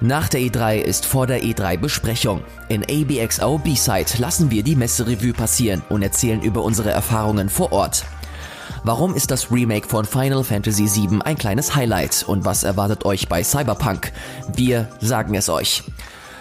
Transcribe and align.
Nach 0.00 0.28
der 0.28 0.40
E3 0.40 0.76
ist 0.76 1.06
vor 1.06 1.26
der 1.26 1.42
E3 1.42 1.78
Besprechung. 1.78 2.42
In 2.68 2.84
ABXO 2.84 3.56
B-Side 3.58 4.18
lassen 4.18 4.50
wir 4.50 4.62
die 4.62 4.76
Messerevue 4.76 5.32
passieren 5.32 5.82
und 5.88 6.02
erzählen 6.02 6.42
über 6.42 6.62
unsere 6.62 6.90
Erfahrungen 6.90 7.48
vor 7.48 7.72
Ort. 7.72 8.04
Warum 8.84 9.14
ist 9.14 9.30
das 9.30 9.50
Remake 9.50 9.88
von 9.88 10.04
Final 10.04 10.44
Fantasy 10.44 10.84
VII 10.84 11.20
ein 11.24 11.38
kleines 11.38 11.74
Highlight 11.74 12.24
und 12.28 12.44
was 12.44 12.62
erwartet 12.62 13.06
euch 13.06 13.26
bei 13.26 13.42
Cyberpunk? 13.42 14.12
Wir 14.54 14.86
sagen 15.00 15.34
es 15.34 15.48
euch. 15.48 15.82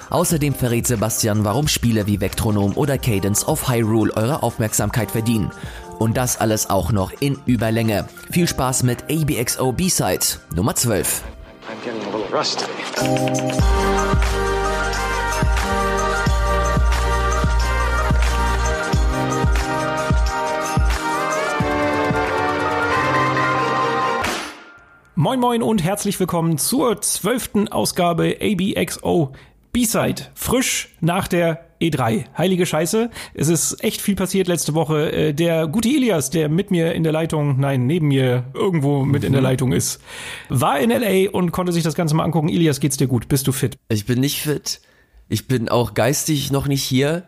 Außerdem 0.10 0.54
verrät 0.54 0.86
Sebastian, 0.86 1.46
warum 1.46 1.70
Spiele 1.70 2.08
wie 2.08 2.20
Vectronom 2.20 2.74
oder 2.76 2.98
Cadence 2.98 3.48
of 3.48 3.70
Hyrule 3.70 4.14
eure 4.18 4.44
Aufmerksamkeit 4.44 5.12
verdienen. 5.12 5.52
Und 5.98 6.18
das 6.18 6.42
alles 6.42 6.70
auch 6.70 6.92
noch 6.92 7.14
in 7.22 7.40
Überlänge. 7.46 8.06
Viel 8.30 8.50
Spaß 8.50 8.84
mit 8.84 9.06
ABXO 9.10 9.72
B-Side 9.72 10.26
Nummer 10.54 10.76
12. 10.76 11.24
I'm 11.68 11.84
getting 11.84 12.02
a 12.02 12.16
little 12.16 12.38
rusty. 12.38 12.85
Moin 12.96 13.12
Moin 25.42 25.62
und 25.62 25.84
herzlich 25.84 26.18
willkommen 26.22 26.58
zur 26.58 27.02
zwölften 27.02 27.68
Ausgabe 27.68 28.38
ABXO 28.40 29.34
B-Side. 29.76 30.28
Frisch 30.36 30.96
nach 31.02 31.28
der 31.28 31.66
E3. 31.82 32.24
Heilige 32.38 32.66
Scheiße. 32.66 33.10
Es 33.34 33.50
ist 33.50 33.84
echt 33.84 34.00
viel 34.00 34.16
passiert 34.16 34.48
letzte 34.48 34.74
Woche. 34.74 35.12
Äh, 35.12 35.34
der 35.34 35.68
gute 35.68 35.90
Ilias, 35.90 36.30
der 36.30 36.48
mit 36.48 36.72
mir 36.72 36.94
in 36.94 37.04
der 37.04 37.12
Leitung, 37.12 37.60
nein, 37.60 37.86
neben 37.86 38.08
mir 38.08 38.46
irgendwo 38.54 39.04
mit 39.04 39.26
in 39.26 39.34
der 39.34 39.42
mhm. 39.42 39.48
Leitung 39.48 39.72
ist, 39.74 40.02
war 40.48 40.80
in 40.80 40.92
LA 40.92 41.30
und 41.30 41.52
konnte 41.52 41.74
sich 41.74 41.84
das 41.84 41.94
Ganze 41.94 42.16
mal 42.16 42.24
angucken. 42.24 42.48
Ilias, 42.48 42.80
geht's 42.80 42.96
dir 42.96 43.08
gut? 43.08 43.28
Bist 43.28 43.48
du 43.48 43.52
fit? 43.52 43.78
Ich 43.90 44.06
bin 44.06 44.22
nicht 44.22 44.40
fit. 44.40 44.80
Ich 45.28 45.46
bin 45.46 45.68
auch 45.68 45.94
geistig 45.94 46.54
noch 46.54 46.70
nicht 46.70 46.84
hier 46.84 47.28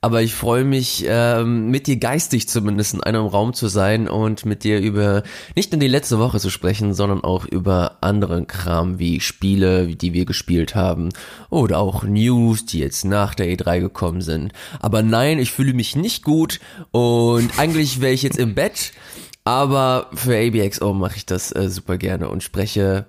aber 0.00 0.22
ich 0.22 0.32
freue 0.34 0.64
mich, 0.64 1.04
ähm, 1.08 1.70
mit 1.70 1.88
dir 1.88 1.96
geistig 1.96 2.48
zumindest 2.48 2.94
in 2.94 3.02
einem 3.02 3.26
Raum 3.26 3.52
zu 3.52 3.66
sein 3.66 4.08
und 4.08 4.46
mit 4.46 4.62
dir 4.62 4.78
über 4.78 5.24
nicht 5.56 5.72
nur 5.72 5.80
die 5.80 5.88
letzte 5.88 6.20
Woche 6.20 6.38
zu 6.38 6.50
sprechen, 6.50 6.94
sondern 6.94 7.24
auch 7.24 7.44
über 7.44 7.98
anderen 8.00 8.46
Kram 8.46 9.00
wie 9.00 9.20
Spiele, 9.20 9.88
die 9.88 10.12
wir 10.12 10.24
gespielt 10.24 10.76
haben 10.76 11.08
oder 11.50 11.78
auch 11.80 12.04
News, 12.04 12.64
die 12.64 12.78
jetzt 12.78 13.04
nach 13.04 13.34
der 13.34 13.46
E3 13.46 13.80
gekommen 13.80 14.20
sind. 14.20 14.52
Aber 14.78 15.02
nein, 15.02 15.40
ich 15.40 15.50
fühle 15.50 15.72
mich 15.72 15.96
nicht 15.96 16.22
gut 16.22 16.60
und 16.92 17.58
eigentlich 17.58 18.00
wäre 18.00 18.12
ich 18.12 18.22
jetzt 18.22 18.38
im 18.38 18.54
Bett, 18.54 18.92
aber 19.42 20.10
für 20.14 20.36
ABXO 20.36 20.92
mache 20.94 21.16
ich 21.16 21.26
das 21.26 21.50
äh, 21.50 21.68
super 21.68 21.98
gerne 21.98 22.28
und 22.28 22.44
spreche 22.44 23.06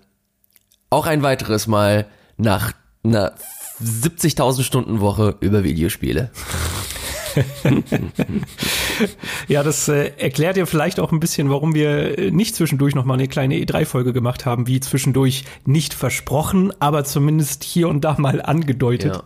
auch 0.90 1.06
ein 1.06 1.22
weiteres 1.22 1.68
Mal 1.68 2.08
nach 2.38 2.72
einer 3.04 3.34
70.000 3.84 4.64
Stunden 4.64 5.00
Woche 5.00 5.36
über 5.40 5.64
Videospiele. 5.64 6.32
ja, 9.48 9.64
das 9.64 9.88
äh, 9.88 10.12
erklärt 10.18 10.58
ja 10.58 10.66
vielleicht 10.66 11.00
auch 11.00 11.12
ein 11.12 11.20
bisschen, 11.20 11.50
warum 11.50 11.74
wir 11.74 12.18
äh, 12.18 12.32
nicht 12.32 12.56
zwischendurch 12.56 12.96
noch 12.96 13.06
mal 13.06 13.16
eine 13.16 13.28
kleine 13.28 13.56
E3-Folge 13.56 14.14
gemacht 14.14 14.46
haben, 14.46 14.68
wie 14.68 14.80
zwischendurch 14.80 15.46
nicht 15.66 15.94
versprochen, 15.94 16.74
aber 16.80 17.04
zumindest 17.04 17.64
hier 17.64 17.88
und 17.88 18.02
da 18.02 18.16
mal 18.18 18.42
angedeutet. 18.42 19.22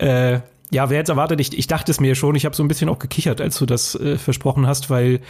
Ja. 0.00 0.34
Äh, 0.34 0.40
ja, 0.70 0.90
wer 0.90 0.98
jetzt 0.98 1.08
erwartet, 1.08 1.40
ich, 1.40 1.56
ich 1.56 1.66
dachte 1.68 1.92
es 1.92 2.00
mir 2.00 2.14
schon, 2.14 2.34
ich 2.34 2.44
habe 2.44 2.56
so 2.56 2.64
ein 2.64 2.68
bisschen 2.68 2.88
auch 2.88 2.98
gekichert, 2.98 3.40
als 3.40 3.58
du 3.58 3.66
das 3.66 3.94
äh, 3.94 4.18
versprochen 4.18 4.66
hast, 4.66 4.90
weil 4.90 5.20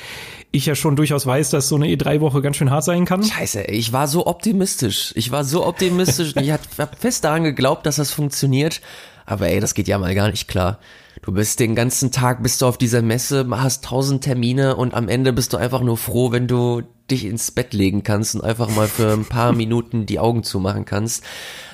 ich 0.51 0.67
ja 0.67 0.75
schon 0.75 0.97
durchaus 0.97 1.27
weiß, 1.27 1.51
dass 1.51 1.69
so 1.69 1.77
eine 1.77 1.87
E3-Woche 1.89 2.41
ganz 2.41 2.57
schön 2.57 2.71
hart 2.71 2.85
sein 2.85 3.05
kann. 3.05 3.23
Scheiße, 3.23 3.65
ich 3.65 3.93
war 3.93 4.09
so 4.09 4.27
optimistisch. 4.27 5.13
Ich 5.15 5.31
war 5.31 5.45
so 5.45 5.67
optimistisch. 5.67 6.35
ich 6.37 6.51
habe 6.51 6.63
fest 6.99 7.25
daran 7.25 7.45
geglaubt, 7.45 7.85
dass 7.85 7.97
das 7.97 8.11
funktioniert. 8.11 8.81
Aber 9.27 9.49
ey, 9.49 9.61
das 9.61 9.75
geht 9.75 9.89
ja 9.89 9.99
mal 9.99 10.15
gar 10.15 10.31
nicht 10.31 10.49
klar. 10.49 10.79
Du 11.27 11.33
bist 11.33 11.59
den 11.59 11.75
ganzen 11.75 12.13
Tag, 12.13 12.41
bist 12.45 12.63
du 12.63 12.67
auf 12.67 12.79
dieser 12.79 13.03
Messe, 13.03 13.49
hast 13.51 13.83
tausend 13.83 14.23
Termine 14.23 14.77
und 14.77 14.95
am 14.95 15.09
Ende 15.09 15.33
bist 15.33 15.53
du 15.53 15.57
einfach 15.57 15.81
nur 15.81 15.97
froh, 15.97 16.31
wenn 16.31 16.47
du 16.47 16.83
dich 17.11 17.25
ins 17.25 17.51
Bett 17.51 17.75
legen 17.75 18.05
kannst 18.05 18.37
und 18.37 18.45
einfach 18.45 18.71
mal 18.71 18.87
für 18.87 19.13
ein 19.13 19.25
paar 19.25 19.53
Minuten 19.57 20.07
die 20.07 20.21
Augen 20.21 20.45
zumachen 20.45 20.85
kannst. 20.85 21.25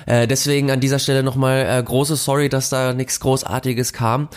Äh, 0.07 0.25
deswegen 0.25 0.71
an 0.71 0.79
dieser 0.79 0.97
Stelle 0.97 1.21
nochmal 1.21 1.67
äh, 1.69 1.83
große 1.83 2.15
Sorry, 2.15 2.49
dass 2.49 2.69
da 2.69 2.93
nichts 2.93 3.19
Großartiges 3.19 3.93
kam. 3.93 4.27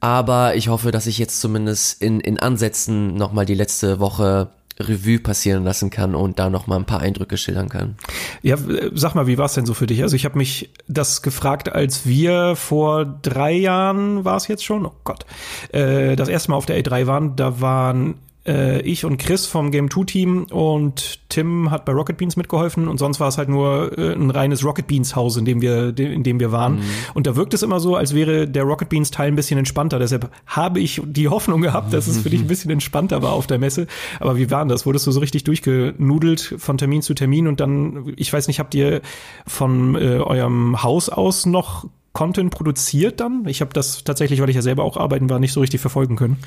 Aber 0.00 0.54
ich 0.54 0.68
hoffe, 0.68 0.90
dass 0.90 1.06
ich 1.06 1.16
jetzt 1.16 1.40
zumindest 1.40 2.02
in, 2.02 2.20
in 2.20 2.38
Ansätzen 2.38 3.14
nochmal 3.14 3.46
die 3.46 3.54
letzte 3.54 4.00
Woche 4.00 4.50
Revue 4.78 5.18
passieren 5.18 5.64
lassen 5.64 5.90
kann 5.90 6.14
und 6.14 6.38
da 6.38 6.50
noch 6.50 6.66
mal 6.66 6.76
ein 6.76 6.84
paar 6.84 7.00
Eindrücke 7.00 7.36
schildern 7.36 7.68
kann. 7.68 7.96
Ja, 8.42 8.56
sag 8.92 9.14
mal, 9.14 9.26
wie 9.26 9.38
war 9.38 9.46
es 9.46 9.54
denn 9.54 9.66
so 9.66 9.74
für 9.74 9.86
dich? 9.86 10.02
Also 10.02 10.16
ich 10.16 10.24
habe 10.24 10.38
mich 10.38 10.70
das 10.88 11.22
gefragt, 11.22 11.72
als 11.72 12.06
wir 12.06 12.56
vor 12.56 13.04
drei 13.04 13.52
Jahren 13.52 14.24
war 14.24 14.36
es 14.36 14.48
jetzt 14.48 14.64
schon, 14.64 14.86
oh 14.86 14.92
Gott, 15.04 15.26
äh, 15.72 16.16
das 16.16 16.28
erste 16.28 16.50
Mal 16.50 16.56
auf 16.56 16.66
der 16.66 16.82
A3 16.82 17.06
waren. 17.06 17.36
Da 17.36 17.60
waren 17.60 18.14
äh, 18.46 18.80
ich 18.82 19.04
und 19.04 19.18
Chris 19.18 19.46
vom 19.46 19.70
Game 19.70 19.90
2 19.90 20.04
Team 20.04 20.44
und 20.50 21.20
Tim 21.28 21.70
hat 21.70 21.84
bei 21.84 21.92
Rocket 21.92 22.16
Beans 22.16 22.36
mitgeholfen 22.36 22.88
und 22.88 22.98
sonst 22.98 23.20
war 23.20 23.28
es 23.28 23.38
halt 23.38 23.48
nur 23.48 23.96
äh, 23.96 24.12
ein 24.14 24.30
reines 24.30 24.64
Rocket 24.64 24.86
Beans 24.86 25.14
Haus, 25.14 25.36
in 25.36 25.44
dem 25.44 25.60
wir, 25.60 25.96
in 25.96 26.22
dem 26.22 26.40
wir 26.40 26.52
waren. 26.52 26.76
Mhm. 26.76 26.82
Und 27.14 27.26
da 27.26 27.36
wirkt 27.36 27.54
es 27.54 27.62
immer 27.62 27.80
so, 27.80 27.96
als 27.96 28.14
wäre 28.14 28.48
der 28.48 28.64
Rocket 28.64 28.88
Beans 28.88 29.10
Teil 29.10 29.28
ein 29.28 29.36
bisschen 29.36 29.58
entspannter. 29.58 29.98
Deshalb 29.98 30.30
habe 30.46 30.80
ich 30.80 31.00
die 31.04 31.28
Hoffnung 31.28 31.62
gehabt, 31.62 31.92
dass 31.92 32.06
es 32.06 32.18
für 32.18 32.30
dich 32.30 32.40
ein 32.40 32.48
bisschen 32.48 32.70
entspannter 32.70 33.22
war 33.22 33.32
auf 33.32 33.46
der 33.46 33.58
Messe. 33.58 33.86
Aber 34.20 34.36
wie 34.36 34.50
war 34.50 34.64
das? 34.66 34.86
Wurdest 34.86 35.06
du 35.06 35.12
so 35.12 35.20
richtig 35.20 35.44
durchgenudelt 35.44 36.54
von 36.58 36.78
Termin 36.78 37.02
zu 37.02 37.14
Termin 37.14 37.46
und 37.46 37.60
dann, 37.60 38.12
ich 38.16 38.32
weiß 38.32 38.48
nicht, 38.48 38.58
habt 38.58 38.74
ihr 38.74 39.02
von 39.46 39.94
äh, 39.94 40.18
eurem 40.18 40.82
Haus 40.82 41.08
aus 41.08 41.46
noch 41.46 41.86
Content 42.12 42.50
produziert 42.50 43.20
dann? 43.20 43.44
Ich 43.46 43.60
habe 43.60 43.72
das 43.72 44.04
tatsächlich, 44.04 44.40
weil 44.40 44.50
ich 44.50 44.56
ja 44.56 44.62
selber 44.62 44.84
auch 44.84 44.96
arbeiten 44.96 45.30
war, 45.30 45.38
nicht 45.38 45.52
so 45.52 45.60
richtig 45.60 45.80
verfolgen 45.80 46.16
können. 46.16 46.38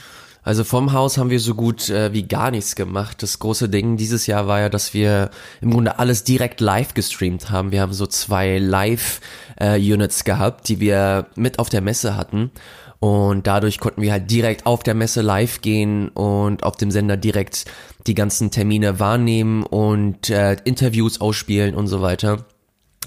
Also 0.46 0.64
vom 0.64 0.94
Haus 0.94 1.18
haben 1.18 1.32
wir 1.32 1.40
so 1.40 1.56
gut 1.56 1.90
äh, 1.90 2.14
wie 2.14 2.28
gar 2.28 2.52
nichts 2.52 2.76
gemacht. 2.76 3.24
Das 3.24 3.40
große 3.40 3.68
Ding 3.68 3.98
dieses 3.98 4.28
Jahr 4.28 4.46
war 4.46 4.60
ja, 4.60 4.70
dass 4.70 4.94
wir 4.94 5.32
im 5.60 5.72
Grunde 5.72 5.98
alles 5.98 6.24
direkt 6.24 6.62
live 6.62 6.94
gestreamt 6.94 7.50
haben. 7.50 7.72
Wir 7.72 7.82
haben 7.82 7.94
so 7.94 8.06
zwei 8.06 8.60
Live-Units 8.60 10.22
äh, 10.22 10.24
gehabt, 10.24 10.70
die 10.70 10.80
wir 10.80 11.26
mit 11.36 11.58
auf 11.58 11.70
der 11.70 11.82
Messe 11.82 12.16
hatten. 12.16 12.52
Und 13.00 13.48
dadurch 13.48 13.80
konnten 13.80 14.04
wir 14.04 14.12
halt 14.12 14.30
direkt 14.30 14.68
auf 14.68 14.84
der 14.84 14.94
Messe 14.94 15.24
live 15.24 15.62
gehen 15.62 16.10
und 16.10 16.62
auf 16.62 16.78
dem 16.78 16.92
Sender 16.92 17.18
direkt 17.18 17.66
die 18.06 18.14
ganzen 18.14 18.52
Termine 18.52 19.00
wahrnehmen 19.00 19.64
und 19.64 20.30
äh, 20.30 20.58
Interviews 20.64 21.22
ausspielen 21.22 21.74
und 21.74 21.88
so 21.88 22.04
weiter. 22.04 22.46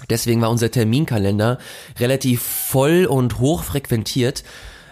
Deswegen 0.09 0.41
war 0.41 0.51
unser 0.51 0.71
Terminkalender 0.71 1.57
relativ 1.99 2.41
voll 2.41 3.05
und 3.05 3.39
hoch 3.39 3.63
frequentiert. 3.63 4.43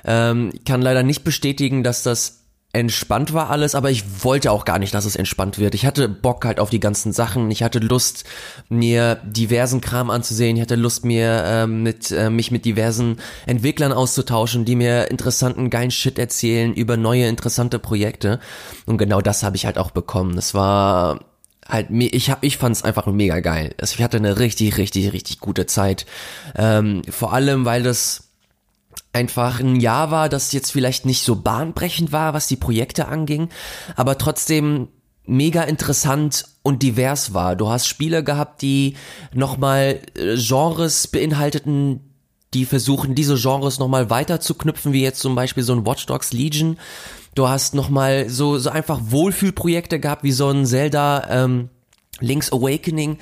Ähm, 0.06 0.54
kann 0.66 0.82
leider 0.82 1.04
nicht 1.04 1.26
bestätigen, 1.26 1.84
dass 1.84 2.04
das 2.04 2.37
entspannt 2.78 3.34
war 3.34 3.50
alles, 3.50 3.74
aber 3.74 3.90
ich 3.90 4.24
wollte 4.24 4.52
auch 4.52 4.64
gar 4.64 4.78
nicht, 4.78 4.94
dass 4.94 5.06
es 5.06 5.16
entspannt 5.16 5.58
wird. 5.58 5.74
Ich 5.74 5.86
hatte 5.86 6.08
Bock 6.08 6.46
halt 6.46 6.60
auf 6.60 6.70
die 6.70 6.80
ganzen 6.80 7.12
Sachen. 7.12 7.50
Ich 7.50 7.64
hatte 7.64 7.80
Lust, 7.80 8.24
mir 8.70 9.16
diversen 9.26 9.82
Kram 9.82 10.12
anzusehen. 10.12 10.56
Ich 10.56 10.62
hatte 10.62 10.76
Lust, 10.76 11.04
mir 11.04 11.44
äh, 11.44 11.68
mit 11.68 12.12
äh, 12.12 12.30
mich 12.30 12.52
mit 12.52 12.66
diversen 12.66 13.18
Entwicklern 13.48 13.92
auszutauschen, 13.92 14.64
die 14.64 14.76
mir 14.76 15.10
interessanten 15.10 15.72
geilen 15.72 15.90
Shit 15.90 16.20
erzählen 16.20 16.72
über 16.72 16.98
neue 16.98 17.28
interessante 17.28 17.80
Projekte. 17.80 18.40
Und 18.86 19.00
genau 19.00 19.22
das 19.22 19.42
habe 19.42 19.56
ich 19.56 19.66
halt 19.66 19.80
auch 19.80 19.90
bekommen. 19.90 20.38
Es 20.38 20.54
war 20.54 21.22
halt 21.68 21.88
ich 21.90 22.30
hab, 22.30 22.44
ich 22.44 22.58
fand's 22.58 22.84
einfach 22.84 23.08
mega 23.08 23.40
geil. 23.40 23.74
Also 23.82 23.96
ich 23.96 24.04
hatte 24.04 24.18
eine 24.18 24.38
richtig 24.38 24.78
richtig 24.78 25.14
richtig 25.14 25.40
gute 25.40 25.66
Zeit. 25.66 26.06
Ähm, 26.56 27.02
vor 27.10 27.34
allem, 27.34 27.66
weil 27.66 27.82
das 27.82 28.27
einfach 29.18 29.60
ein 29.60 29.78
Jahr 29.78 30.12
war, 30.12 30.30
das 30.30 30.52
jetzt 30.52 30.72
vielleicht 30.72 31.06
nicht 31.06 31.24
so 31.24 31.36
bahnbrechend 31.36 32.12
war, 32.12 32.34
was 32.34 32.48
die 32.48 32.56
Projekte 32.56 33.08
anging, 33.08 33.50
aber 33.96 34.18
trotzdem 34.18 34.90
mega 35.26 35.64
interessant 35.64 36.46
und 36.62 36.84
divers 36.84 37.34
war. 37.34 37.56
Du 37.56 37.70
hast 37.70 37.88
Spiele 37.88 38.24
gehabt, 38.24 38.62
die 38.62 38.96
nochmal 39.34 40.00
äh, 40.16 40.38
Genres 40.38 41.08
beinhalteten, 41.08 42.14
die 42.54 42.66
versuchen, 42.66 43.16
diese 43.16 43.36
Genres 43.36 43.80
nochmal 43.80 44.10
weiter 44.10 44.40
zu 44.40 44.54
knüpfen, 44.54 44.94
wie 44.94 45.02
jetzt 45.02 45.20
zum 45.20 45.36
Beispiel 45.36 45.64
so 45.64 45.74
ein 45.74 45.86
Watch 45.86 46.06
Dogs 46.06 46.32
Legion. 46.32 46.78
Du 47.36 47.50
hast 47.50 47.76
nochmal 47.76 48.30
so, 48.30 48.58
so 48.58 48.70
einfach 48.70 49.00
Wohlfühlprojekte 49.10 50.00
gehabt, 50.00 50.24
wie 50.24 50.32
so 50.32 50.50
ein 50.50 50.66
Zelda 50.66 51.28
ähm, 51.30 51.70
Link's 52.20 52.52
Awakening. 52.52 53.18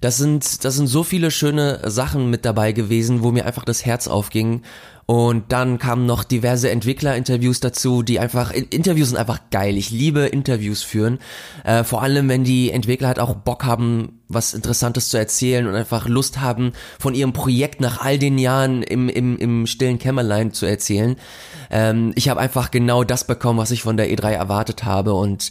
Das 0.00 0.16
sind, 0.16 0.64
das 0.64 0.76
sind 0.76 0.86
so 0.86 1.04
viele 1.04 1.30
schöne 1.30 1.82
Sachen 1.90 2.30
mit 2.30 2.44
dabei 2.44 2.72
gewesen, 2.72 3.22
wo 3.22 3.32
mir 3.32 3.44
einfach 3.44 3.64
das 3.64 3.84
Herz 3.84 4.08
aufging 4.08 4.62
und 5.10 5.50
dann 5.50 5.80
kamen 5.80 6.06
noch 6.06 6.22
diverse 6.22 6.70
Entwicklerinterviews 6.70 7.58
dazu, 7.58 8.04
die 8.04 8.20
einfach, 8.20 8.52
Interviews 8.52 9.08
sind 9.08 9.18
einfach 9.18 9.40
geil. 9.50 9.76
Ich 9.76 9.90
liebe 9.90 10.20
Interviews 10.20 10.84
führen. 10.84 11.18
Äh, 11.64 11.82
vor 11.82 12.00
allem, 12.00 12.28
wenn 12.28 12.44
die 12.44 12.70
Entwickler 12.70 13.08
halt 13.08 13.18
auch 13.18 13.34
Bock 13.34 13.64
haben, 13.64 14.20
was 14.28 14.54
Interessantes 14.54 15.08
zu 15.08 15.18
erzählen 15.18 15.66
und 15.66 15.74
einfach 15.74 16.06
Lust 16.06 16.40
haben, 16.40 16.74
von 17.00 17.14
ihrem 17.14 17.32
Projekt 17.32 17.80
nach 17.80 18.00
all 18.00 18.20
den 18.20 18.38
Jahren 18.38 18.84
im, 18.84 19.08
im, 19.08 19.36
im 19.36 19.66
stillen 19.66 19.98
Kämmerlein 19.98 20.52
zu 20.52 20.64
erzählen. 20.64 21.16
Ähm, 21.72 22.12
ich 22.14 22.28
habe 22.28 22.38
einfach 22.38 22.70
genau 22.70 23.02
das 23.02 23.24
bekommen, 23.24 23.58
was 23.58 23.72
ich 23.72 23.82
von 23.82 23.96
der 23.96 24.12
E3 24.12 24.30
erwartet 24.30 24.84
habe 24.84 25.14
und 25.14 25.50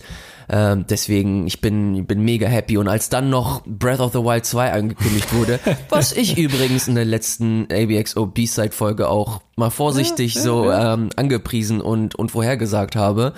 Ähm, 0.52 0.86
deswegen, 0.90 1.46
ich 1.46 1.62
bin, 1.62 2.06
bin 2.06 2.22
mega 2.22 2.48
happy. 2.48 2.78
Und 2.78 2.88
als 2.88 3.10
dann 3.10 3.30
noch 3.30 3.62
Breath 3.66 4.00
of 4.00 4.14
the 4.14 4.20
Wild 4.20 4.46
2 4.46 4.72
angekündigt 4.74 5.34
wurde, 5.34 5.60
was 5.90 6.12
ich 6.12 6.38
übrigens 6.38 6.88
in 6.88 6.96
der 6.96 7.06
letzten 7.06 7.68
ABXO 7.72 8.26
B-Side-Folge 8.26 9.08
auch 9.10 9.42
mal 9.56 9.70
vorsichtig 9.70 10.34
so 10.36 10.72
ähm, 10.72 11.10
angepriesen 11.16 11.82
und, 11.82 12.16
und 12.16 12.32
vorhergesagt 12.32 12.96
habe, 12.96 13.34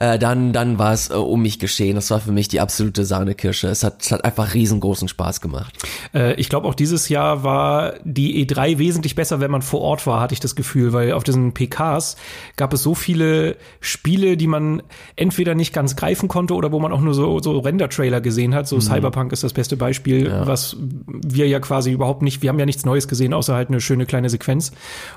äh, 0.00 0.18
dann, 0.18 0.52
dann 0.52 0.78
war 0.78 0.92
es 0.92 1.10
äh, 1.10 1.14
um 1.14 1.42
mich 1.42 1.58
geschehen. 1.58 1.96
Das 1.96 2.10
war 2.10 2.20
für 2.20 2.32
mich 2.32 2.48
die 2.48 2.60
absolute 2.60 3.04
Sahnekirsche. 3.04 3.68
Es 3.68 3.82
hat, 3.82 4.02
es 4.02 4.12
hat 4.12 4.24
einfach 4.24 4.54
riesengroßen 4.54 5.08
Spaß 5.08 5.40
gemacht. 5.40 5.74
Äh, 6.14 6.34
ich 6.34 6.48
glaube, 6.48 6.68
auch 6.68 6.74
dieses 6.74 7.08
Jahr 7.08 7.42
war 7.42 7.94
die 8.04 8.46
E3 8.46 8.78
wesentlich 8.78 9.14
besser, 9.14 9.40
wenn 9.40 9.50
man 9.50 9.62
vor 9.62 9.80
Ort 9.80 10.06
war, 10.06 10.20
hatte 10.20 10.34
ich 10.34 10.40
das 10.40 10.54
Gefühl, 10.54 10.92
weil 10.92 11.12
auf 11.12 11.24
diesen 11.24 11.52
PKs 11.52 12.16
gab 12.56 12.72
es 12.72 12.82
so 12.82 12.94
viele 12.94 13.56
Spiele, 13.80 14.36
die 14.36 14.46
man 14.46 14.82
entweder 15.16 15.54
nicht 15.54 15.72
ganz 15.72 15.96
greifen 15.96 16.28
konnte 16.28 16.54
oder 16.54 16.70
wo 16.70 16.78
man 16.78 16.92
auch 16.92 17.00
nur 17.00 17.14
so, 17.14 17.40
so 17.40 17.58
Render-Trailer 17.58 18.20
gesehen 18.20 18.54
hat. 18.54 18.68
So 18.68 18.76
mhm. 18.76 18.82
Cyberpunk 18.82 19.32
ist 19.32 19.42
das 19.42 19.52
beste 19.52 19.76
Beispiel, 19.76 20.28
ja. 20.28 20.46
was 20.46 20.76
wir 20.78 21.48
ja 21.48 21.58
quasi 21.58 21.90
überhaupt 21.90 22.22
nicht, 22.22 22.42
wir 22.42 22.50
haben 22.50 22.58
ja 22.58 22.66
nichts 22.66 22.84
Neues 22.84 23.08
gesehen, 23.08 23.34
außer 23.34 23.54
halt 23.54 23.68
eine 23.68 23.80
schöne 23.80 24.06
kleine 24.06 24.30
Sequenz. 24.30 24.70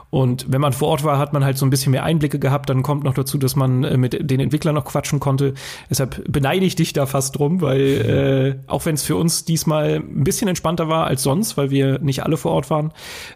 Und 0.10 0.46
wenn 0.50 0.62
man 0.62 0.74
vor 0.74 0.90
Ort 0.90 1.04
war, 1.04 1.20
hat 1.20 1.34
man 1.34 1.46
halt 1.46 1.58
so 1.58 1.66
ein 1.66 1.70
bisschen 1.70 1.92
mehr 1.92 2.04
Einblicke 2.04 2.40
gehabt. 2.40 2.70
Dann 2.70 2.82
kommt 2.84 3.04
noch 3.04 3.14
dazu, 3.14 3.38
dass 3.38 3.56
man 3.56 3.84
äh, 3.84 3.98
mit 3.98 4.30
den 4.30 4.40
Entwicklern 4.40 4.71
noch 4.74 4.86
quatschen 4.86 5.20
konnte. 5.20 5.54
Deshalb 5.90 6.24
beneide 6.32 6.66
ich 6.66 6.76
dich 6.76 6.94
da 6.94 7.06
fast 7.06 7.38
drum, 7.38 7.62
weil 7.62 8.60
äh, 8.66 8.70
auch 8.70 8.86
wenn 8.86 8.96
es 8.96 9.04
für 9.04 9.16
uns 9.16 9.46
diesmal 9.46 9.96
ein 9.96 10.24
bisschen 10.24 10.48
entspannter 10.48 10.88
war 10.88 11.06
als 11.08 11.24
sonst, 11.24 11.58
weil 11.58 11.70
wir 11.70 12.00
nicht 12.00 12.24
alle 12.24 12.38
vor 12.38 12.52
Ort 12.52 12.70
waren, 12.70 12.92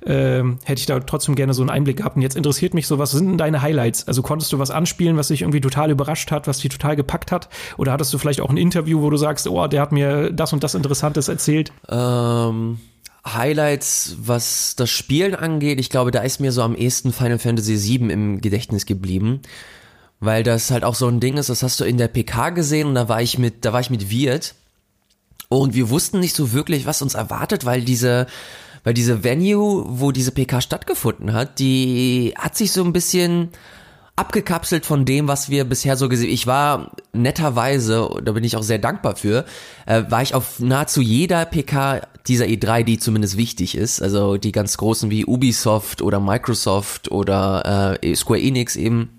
äh, 0.05 0.43
hätte 0.63 0.79
ich 0.79 0.85
da 0.85 0.99
trotzdem 0.99 1.35
gerne 1.35 1.53
so 1.53 1.61
einen 1.61 1.69
Einblick 1.69 1.97
gehabt. 1.97 2.15
Und 2.15 2.21
jetzt 2.21 2.35
interessiert 2.35 2.73
mich 2.73 2.87
so, 2.87 2.99
was 2.99 3.11
sind 3.11 3.27
denn 3.27 3.37
deine 3.37 3.61
Highlights? 3.61 4.07
Also 4.07 4.21
konntest 4.21 4.51
du 4.53 4.59
was 4.59 4.71
anspielen, 4.71 5.17
was 5.17 5.29
dich 5.29 5.41
irgendwie 5.41 5.61
total 5.61 5.91
überrascht 5.91 6.31
hat, 6.31 6.47
was 6.47 6.59
dich 6.59 6.71
total 6.71 6.95
gepackt 6.95 7.31
hat? 7.31 7.49
Oder 7.77 7.91
hattest 7.91 8.13
du 8.13 8.17
vielleicht 8.17 8.41
auch 8.41 8.49
ein 8.49 8.57
Interview, 8.57 9.01
wo 9.01 9.09
du 9.09 9.17
sagst, 9.17 9.47
oh, 9.47 9.67
der 9.67 9.81
hat 9.81 9.91
mir 9.91 10.31
das 10.31 10.53
und 10.53 10.63
das 10.63 10.75
Interessantes 10.75 11.27
erzählt? 11.27 11.71
Ähm 11.89 12.77
Highlights, 13.27 14.17
was 14.19 14.75
das 14.75 14.91
Spielen 14.91 15.33
angeht, 15.33 15.79
ich 15.79 15.89
glaube, 15.89 16.11
da 16.11 16.21
ist 16.21 16.39
mir 16.39 16.51
so 16.51 16.61
am 16.61 16.75
ehesten 16.75 17.11
Final 17.11 17.39
Fantasy 17.39 17.99
VII 17.99 18.11
im 18.11 18.39
Gedächtnis 18.39 18.85
geblieben, 18.85 19.41
weil 20.19 20.44
das 20.44 20.71
halt 20.71 20.83
auch 20.83 20.95
so 20.95 21.07
ein 21.07 21.19
Ding 21.19 21.38
ist, 21.38 21.50
das 21.50 21.63
hast 21.63 21.79
du 21.79 21.83
in 21.83 21.97
der 21.97 22.07
PK 22.07 22.51
gesehen 22.51 22.88
und 22.88 22.95
da 22.95 23.09
war 23.09 23.21
ich 23.21 23.38
mit, 23.38 23.65
da 23.65 23.73
war 23.73 23.79
ich 23.79 23.89
mit 23.89 24.09
Wirt 24.09 24.56
und 25.50 25.73
wir 25.73 25.89
wussten 25.89 26.19
nicht 26.19 26.35
so 26.35 26.53
wirklich, 26.53 26.85
was 26.85 27.01
uns 27.01 27.13
erwartet, 27.13 27.65
weil 27.65 27.81
diese, 27.81 28.27
weil 28.83 28.94
diese 28.94 29.23
Venue, 29.23 29.85
wo 29.88 30.12
diese 30.12 30.31
PK 30.31 30.62
stattgefunden 30.62 31.33
hat, 31.33 31.59
die 31.59 32.33
hat 32.38 32.56
sich 32.56 32.71
so 32.71 32.83
ein 32.83 32.94
bisschen 32.94 33.50
abgekapselt 34.15 34.85
von 34.85 35.06
dem, 35.06 35.27
was 35.27 35.50
wir 35.50 35.65
bisher 35.65 35.97
so 35.97 36.07
gesehen. 36.07 36.29
Ich 36.29 36.47
war 36.47 36.91
netterweise, 37.11 38.09
da 38.23 38.31
bin 38.31 38.45
ich 38.45 38.56
auch 38.56 38.63
sehr 38.63 38.79
dankbar 38.79 39.18
für, 39.18 39.45
äh, 39.85 40.03
war 40.07 40.21
ich 40.21 40.33
auf 40.33 40.59
nahezu 40.59 41.01
jeder 41.01 41.45
PK 41.45 42.01
dieser 42.25 42.45
E3, 42.45 42.83
die 42.83 42.97
zumindest 42.97 43.35
wichtig 43.35 43.75
ist. 43.75 44.01
Also 44.01 44.38
die 44.38 44.53
ganz 44.53 44.77
großen 44.77 45.11
wie 45.11 45.25
Ubisoft 45.25 46.01
oder 46.01 46.19
Microsoft 46.19 47.11
oder 47.11 48.00
äh, 48.01 48.15
Square 48.15 48.41
Enix 48.41 48.77
eben. 48.77 49.09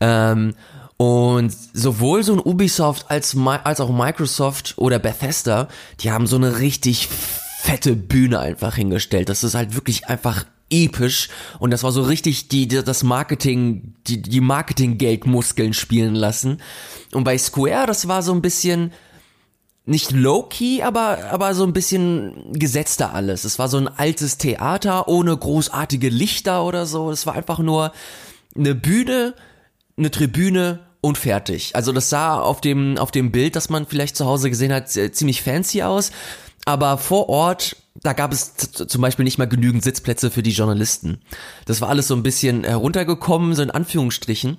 Ähm, 0.00 0.54
und 0.96 1.52
sowohl 1.72 2.22
so 2.22 2.34
ein 2.34 2.38
Ubisoft 2.38 3.10
als, 3.10 3.36
als 3.36 3.80
auch 3.80 3.90
Microsoft 3.90 4.74
oder 4.76 4.98
Bethesda, 4.98 5.68
die 6.00 6.12
haben 6.12 6.26
so 6.26 6.36
eine 6.36 6.60
richtig 6.60 7.08
fette 7.08 7.96
Bühne 7.96 8.38
einfach 8.38 8.76
hingestellt. 8.76 9.28
Das 9.28 9.42
ist 9.42 9.54
halt 9.54 9.74
wirklich 9.74 10.06
einfach 10.08 10.44
episch 10.70 11.28
und 11.58 11.70
das 11.70 11.82
war 11.82 11.92
so 11.92 12.02
richtig 12.02 12.48
die, 12.48 12.66
das 12.68 13.02
Marketing, 13.02 13.94
die, 14.06 14.22
die 14.22 14.40
Marketing-Geldmuskeln 14.40 15.74
spielen 15.74 16.14
lassen. 16.14 16.58
Und 17.12 17.24
bei 17.24 17.36
Square, 17.36 17.86
das 17.86 18.08
war 18.08 18.22
so 18.22 18.32
ein 18.32 18.42
bisschen, 18.42 18.92
nicht 19.84 20.12
low-key, 20.12 20.82
aber, 20.82 21.30
aber 21.30 21.54
so 21.54 21.64
ein 21.64 21.72
bisschen 21.72 22.52
gesetzter 22.52 23.14
alles. 23.14 23.44
Es 23.44 23.58
war 23.58 23.68
so 23.68 23.78
ein 23.78 23.88
altes 23.88 24.38
Theater 24.38 25.08
ohne 25.08 25.36
großartige 25.36 26.08
Lichter 26.08 26.64
oder 26.64 26.86
so. 26.86 27.10
Es 27.10 27.26
war 27.26 27.34
einfach 27.34 27.58
nur 27.58 27.92
eine 28.56 28.74
Bühne, 28.74 29.34
eine 29.96 30.10
Tribüne 30.10 30.80
und 31.00 31.18
fertig. 31.18 31.74
Also 31.74 31.92
das 31.92 32.10
sah 32.10 32.40
auf 32.40 32.60
dem, 32.60 32.96
auf 32.96 33.10
dem 33.10 33.32
Bild, 33.32 33.56
das 33.56 33.68
man 33.68 33.86
vielleicht 33.86 34.16
zu 34.16 34.26
Hause 34.26 34.50
gesehen 34.50 34.72
hat, 34.72 34.88
ziemlich 34.88 35.42
fancy 35.42 35.82
aus. 35.82 36.12
Aber 36.64 36.96
vor 36.96 37.28
Ort, 37.28 37.76
da 37.96 38.12
gab 38.12 38.32
es 38.32 38.54
zum 38.54 39.02
Beispiel 39.02 39.24
nicht 39.24 39.38
mal 39.38 39.48
genügend 39.48 39.82
Sitzplätze 39.82 40.30
für 40.30 40.42
die 40.42 40.52
Journalisten. 40.52 41.20
Das 41.66 41.80
war 41.80 41.88
alles 41.88 42.06
so 42.06 42.14
ein 42.14 42.22
bisschen 42.22 42.64
heruntergekommen, 42.64 43.54
so 43.54 43.62
in 43.62 43.70
Anführungsstrichen. 43.70 44.58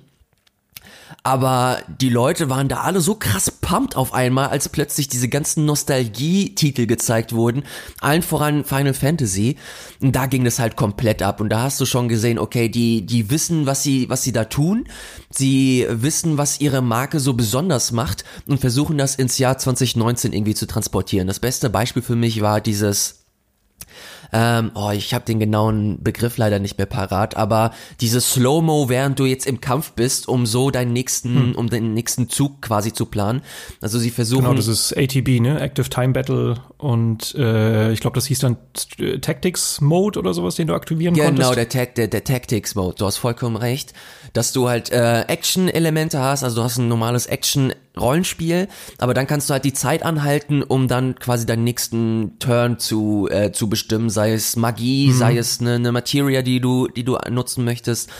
Aber 1.22 1.78
die 2.00 2.08
Leute 2.08 2.50
waren 2.50 2.68
da 2.68 2.80
alle 2.80 3.00
so 3.00 3.14
krass 3.14 3.50
pumped 3.50 3.96
auf 3.96 4.12
einmal, 4.12 4.48
als 4.48 4.68
plötzlich 4.68 5.08
diese 5.08 5.28
ganzen 5.28 5.64
Nostalgie-Titel 5.64 6.86
gezeigt 6.86 7.32
wurden. 7.32 7.64
Allen 8.00 8.22
voran 8.22 8.64
Final 8.64 8.94
Fantasy. 8.94 9.56
Und 10.00 10.14
da 10.14 10.26
ging 10.26 10.44
das 10.44 10.58
halt 10.58 10.76
komplett 10.76 11.22
ab. 11.22 11.40
Und 11.40 11.48
da 11.48 11.62
hast 11.62 11.80
du 11.80 11.86
schon 11.86 12.08
gesehen, 12.08 12.38
okay, 12.38 12.68
die, 12.68 13.06
die 13.06 13.30
wissen, 13.30 13.66
was 13.66 13.82
sie, 13.82 14.08
was 14.10 14.22
sie 14.22 14.32
da 14.32 14.44
tun. 14.44 14.86
Sie 15.30 15.86
wissen, 15.88 16.38
was 16.38 16.60
ihre 16.60 16.82
Marke 16.82 17.20
so 17.20 17.34
besonders 17.34 17.92
macht 17.92 18.24
und 18.46 18.60
versuchen 18.60 18.98
das 18.98 19.14
ins 19.14 19.38
Jahr 19.38 19.58
2019 19.58 20.32
irgendwie 20.32 20.54
zu 20.54 20.66
transportieren. 20.66 21.26
Das 21.26 21.40
beste 21.40 21.70
Beispiel 21.70 22.02
für 22.02 22.16
mich 22.16 22.40
war 22.40 22.60
dieses 22.60 23.24
ähm, 24.32 24.70
oh, 24.74 24.90
ich 24.90 25.14
habe 25.14 25.24
den 25.24 25.38
genauen 25.38 26.02
Begriff 26.02 26.36
leider 26.36 26.58
nicht 26.58 26.78
mehr 26.78 26.86
parat, 26.86 27.36
aber 27.36 27.72
diese 28.00 28.20
Slow-Mo, 28.20 28.88
während 28.88 29.18
du 29.18 29.24
jetzt 29.24 29.46
im 29.46 29.60
Kampf 29.60 29.92
bist, 29.92 30.28
um 30.28 30.46
so 30.46 30.70
deinen 30.70 30.92
nächsten, 30.92 31.34
hm. 31.34 31.54
um 31.54 31.68
den 31.68 31.94
nächsten 31.94 32.28
Zug 32.28 32.62
quasi 32.62 32.92
zu 32.92 33.06
planen. 33.06 33.42
Also 33.80 33.98
sie 33.98 34.10
versuchen. 34.10 34.44
Genau, 34.44 34.54
das 34.54 34.66
ist 34.66 34.96
ATB, 34.96 35.40
ne? 35.40 35.60
Active 35.60 35.88
Time 35.88 36.12
Battle 36.12 36.56
und 36.78 37.34
äh, 37.34 37.92
ich 37.92 38.00
glaube, 38.00 38.14
das 38.14 38.26
hieß 38.26 38.40
dann 38.40 38.56
Tactics 39.20 39.80
Mode 39.80 40.18
oder 40.18 40.34
sowas, 40.34 40.56
den 40.56 40.66
du 40.66 40.74
aktivieren 40.74 41.14
genau, 41.14 41.26
konntest. 41.28 41.50
Genau, 41.50 41.54
der, 41.54 41.68
Ta 41.68 41.84
der, 41.86 42.08
der 42.08 42.24
Tactics 42.24 42.74
Mode. 42.74 42.96
Du 42.98 43.06
hast 43.06 43.16
vollkommen 43.18 43.56
recht, 43.56 43.92
dass 44.32 44.52
du 44.52 44.68
halt 44.68 44.90
äh, 44.90 45.22
Action-Elemente 45.22 46.20
hast, 46.20 46.44
also 46.44 46.56
du 46.56 46.62
hast 46.62 46.78
ein 46.78 46.88
normales 46.88 47.26
Action 47.26 47.72
Rollenspiel, 47.98 48.68
aber 48.98 49.14
dann 49.14 49.26
kannst 49.26 49.48
du 49.48 49.52
halt 49.52 49.64
die 49.64 49.72
Zeit 49.72 50.02
anhalten, 50.02 50.62
um 50.62 50.88
dann 50.88 51.14
quasi 51.16 51.46
deinen 51.46 51.64
nächsten 51.64 52.38
Turn 52.38 52.78
zu, 52.78 53.28
äh, 53.30 53.52
zu 53.52 53.68
bestimmen, 53.68 54.10
sei 54.10 54.32
es 54.32 54.56
Magie, 54.56 55.08
mhm. 55.08 55.16
sei 55.16 55.36
es 55.36 55.60
eine, 55.60 55.74
eine 55.74 55.92
Materia, 55.92 56.42
die 56.42 56.60
du, 56.60 56.88
die 56.88 57.04
du 57.04 57.16
nutzen 57.30 57.64
möchtest. 57.64 58.10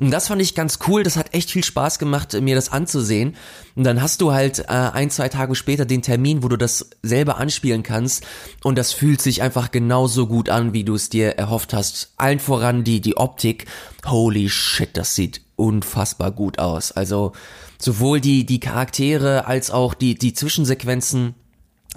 Und 0.00 0.12
das 0.12 0.28
fand 0.28 0.40
ich 0.40 0.54
ganz 0.54 0.78
cool, 0.86 1.02
das 1.02 1.16
hat 1.16 1.34
echt 1.34 1.50
viel 1.50 1.64
Spaß 1.64 1.98
gemacht, 1.98 2.40
mir 2.40 2.54
das 2.54 2.70
anzusehen. 2.70 3.34
Und 3.74 3.82
dann 3.82 4.00
hast 4.00 4.20
du 4.20 4.32
halt 4.32 4.60
äh, 4.60 4.64
ein, 4.68 5.10
zwei 5.10 5.28
Tage 5.28 5.56
später 5.56 5.86
den 5.86 6.02
Termin, 6.02 6.44
wo 6.44 6.48
du 6.48 6.56
das 6.56 6.90
selber 7.02 7.38
anspielen 7.38 7.82
kannst. 7.82 8.24
Und 8.62 8.78
das 8.78 8.92
fühlt 8.92 9.20
sich 9.20 9.42
einfach 9.42 9.72
genauso 9.72 10.28
gut 10.28 10.50
an, 10.50 10.72
wie 10.72 10.84
du 10.84 10.94
es 10.94 11.08
dir 11.08 11.30
erhofft 11.30 11.72
hast. 11.72 12.12
Allen 12.16 12.38
voran 12.38 12.84
die, 12.84 13.00
die 13.00 13.16
Optik. 13.16 13.66
Holy 14.06 14.48
shit, 14.48 14.96
das 14.96 15.16
sieht 15.16 15.40
unfassbar 15.56 16.30
gut 16.30 16.60
aus. 16.60 16.92
Also 16.92 17.32
sowohl 17.78 18.20
die, 18.20 18.44
die 18.44 18.60
Charaktere 18.60 19.46
als 19.46 19.70
auch 19.70 19.94
die, 19.94 20.16
die 20.16 20.34
Zwischensequenzen. 20.34 21.34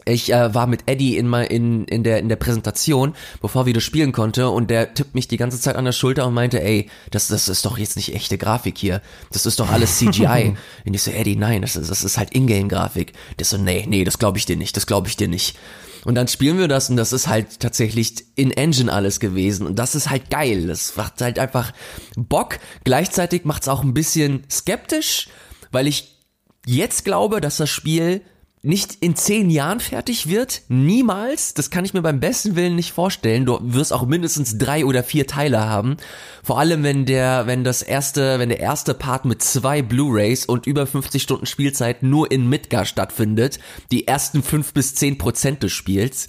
Ich 0.05 0.31
äh, 0.31 0.53
war 0.55 0.67
mit 0.67 0.83
Eddie 0.87 1.17
in, 1.17 1.27
mal 1.27 1.43
in, 1.43 1.85
in, 1.85 2.03
der, 2.03 2.19
in 2.19 2.29
der 2.29 2.37
Präsentation, 2.37 3.13
bevor 3.41 3.65
wir 3.65 3.73
das 3.73 3.83
spielen 3.83 4.13
konnte, 4.13 4.49
und 4.49 4.69
der 4.69 4.93
tippt 4.93 5.13
mich 5.13 5.27
die 5.27 5.37
ganze 5.37 5.59
Zeit 5.59 5.75
an 5.75 5.85
der 5.85 5.91
Schulter 5.91 6.25
und 6.25 6.33
meinte, 6.33 6.63
ey, 6.63 6.89
das, 7.11 7.27
das 7.27 7.49
ist 7.49 7.65
doch 7.65 7.77
jetzt 7.77 7.97
nicht 7.97 8.15
echte 8.15 8.37
Grafik 8.37 8.77
hier. 8.77 9.01
Das 9.31 9.45
ist 9.45 9.59
doch 9.59 9.69
alles 9.69 9.97
CGI. 9.97 10.55
und 10.85 10.93
ich 10.93 11.03
so, 11.03 11.11
Eddie, 11.11 11.35
nein, 11.35 11.61
das 11.61 11.75
ist, 11.75 11.91
das 11.91 12.03
ist 12.03 12.17
halt 12.17 12.33
Ingame-Grafik. 12.33 13.13
Der 13.37 13.45
so, 13.45 13.57
nee, 13.57 13.85
nee, 13.87 14.03
das 14.03 14.17
glaube 14.17 14.37
ich 14.37 14.45
dir 14.45 14.57
nicht, 14.57 14.75
das 14.77 14.87
glaube 14.87 15.07
ich 15.07 15.17
dir 15.17 15.27
nicht. 15.27 15.57
Und 16.03 16.15
dann 16.15 16.27
spielen 16.27 16.57
wir 16.57 16.67
das 16.67 16.89
und 16.89 16.97
das 16.97 17.13
ist 17.13 17.27
halt 17.27 17.59
tatsächlich 17.59 18.25
in 18.35 18.51
Engine 18.51 18.91
alles 18.91 19.19
gewesen. 19.19 19.67
Und 19.67 19.77
das 19.77 19.93
ist 19.93 20.09
halt 20.09 20.29
geil. 20.29 20.67
Das 20.67 20.95
macht 20.95 21.21
halt 21.21 21.37
einfach 21.37 21.73
Bock. 22.15 22.59
Gleichzeitig 22.83 23.45
macht 23.45 23.63
es 23.63 23.67
auch 23.67 23.83
ein 23.83 23.93
bisschen 23.93 24.43
skeptisch, 24.49 25.27
weil 25.71 25.87
ich 25.87 26.17
jetzt 26.65 27.05
glaube, 27.05 27.41
dass 27.41 27.57
das 27.57 27.69
Spiel 27.69 28.21
nicht 28.63 28.97
in 28.99 29.15
zehn 29.15 29.49
Jahren 29.49 29.79
fertig 29.79 30.29
wird. 30.29 30.61
Niemals. 30.67 31.55
Das 31.55 31.71
kann 31.71 31.83
ich 31.83 31.95
mir 31.95 32.03
beim 32.03 32.19
besten 32.19 32.55
Willen 32.55 32.75
nicht 32.75 32.91
vorstellen. 32.91 33.45
Du 33.45 33.57
wirst 33.61 33.91
auch 33.91 34.05
mindestens 34.05 34.59
drei 34.59 34.85
oder 34.85 35.03
vier 35.03 35.25
Teile 35.25 35.61
haben. 35.61 35.97
Vor 36.43 36.59
allem, 36.59 36.83
wenn 36.83 37.07
der, 37.07 37.47
wenn 37.47 37.63
das 37.63 37.81
erste, 37.81 38.37
wenn 38.37 38.49
der 38.49 38.59
erste 38.59 38.93
Part 38.93 39.25
mit 39.25 39.41
zwei 39.41 39.81
Blu-Rays 39.81 40.45
und 40.45 40.67
über 40.67 40.85
50 40.85 41.23
Stunden 41.23 41.47
Spielzeit 41.47 42.03
nur 42.03 42.31
in 42.31 42.47
Midgar 42.47 42.85
stattfindet. 42.85 43.59
Die 43.91 44.07
ersten 44.07 44.43
fünf 44.43 44.73
bis 44.73 44.93
zehn 44.93 45.17
Prozent 45.17 45.63
des 45.63 45.71
Spiels. 45.71 46.27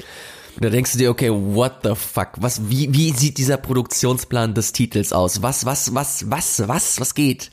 Da 0.59 0.71
denkst 0.71 0.93
du 0.93 0.99
dir, 0.99 1.11
okay, 1.11 1.31
what 1.31 1.81
the 1.83 1.95
fuck? 1.95 2.33
Was, 2.39 2.71
wie, 2.71 2.93
wie 2.95 3.13
sieht 3.13 3.39
dieser 3.39 3.57
Produktionsplan 3.57 4.55
des 4.55 4.73
Titels 4.73 5.13
aus? 5.13 5.43
Was, 5.43 5.67
was, 5.67 5.95
was, 5.95 6.31
was, 6.31 6.67
was, 6.67 7.01
was 7.01 7.15
geht? 7.15 7.51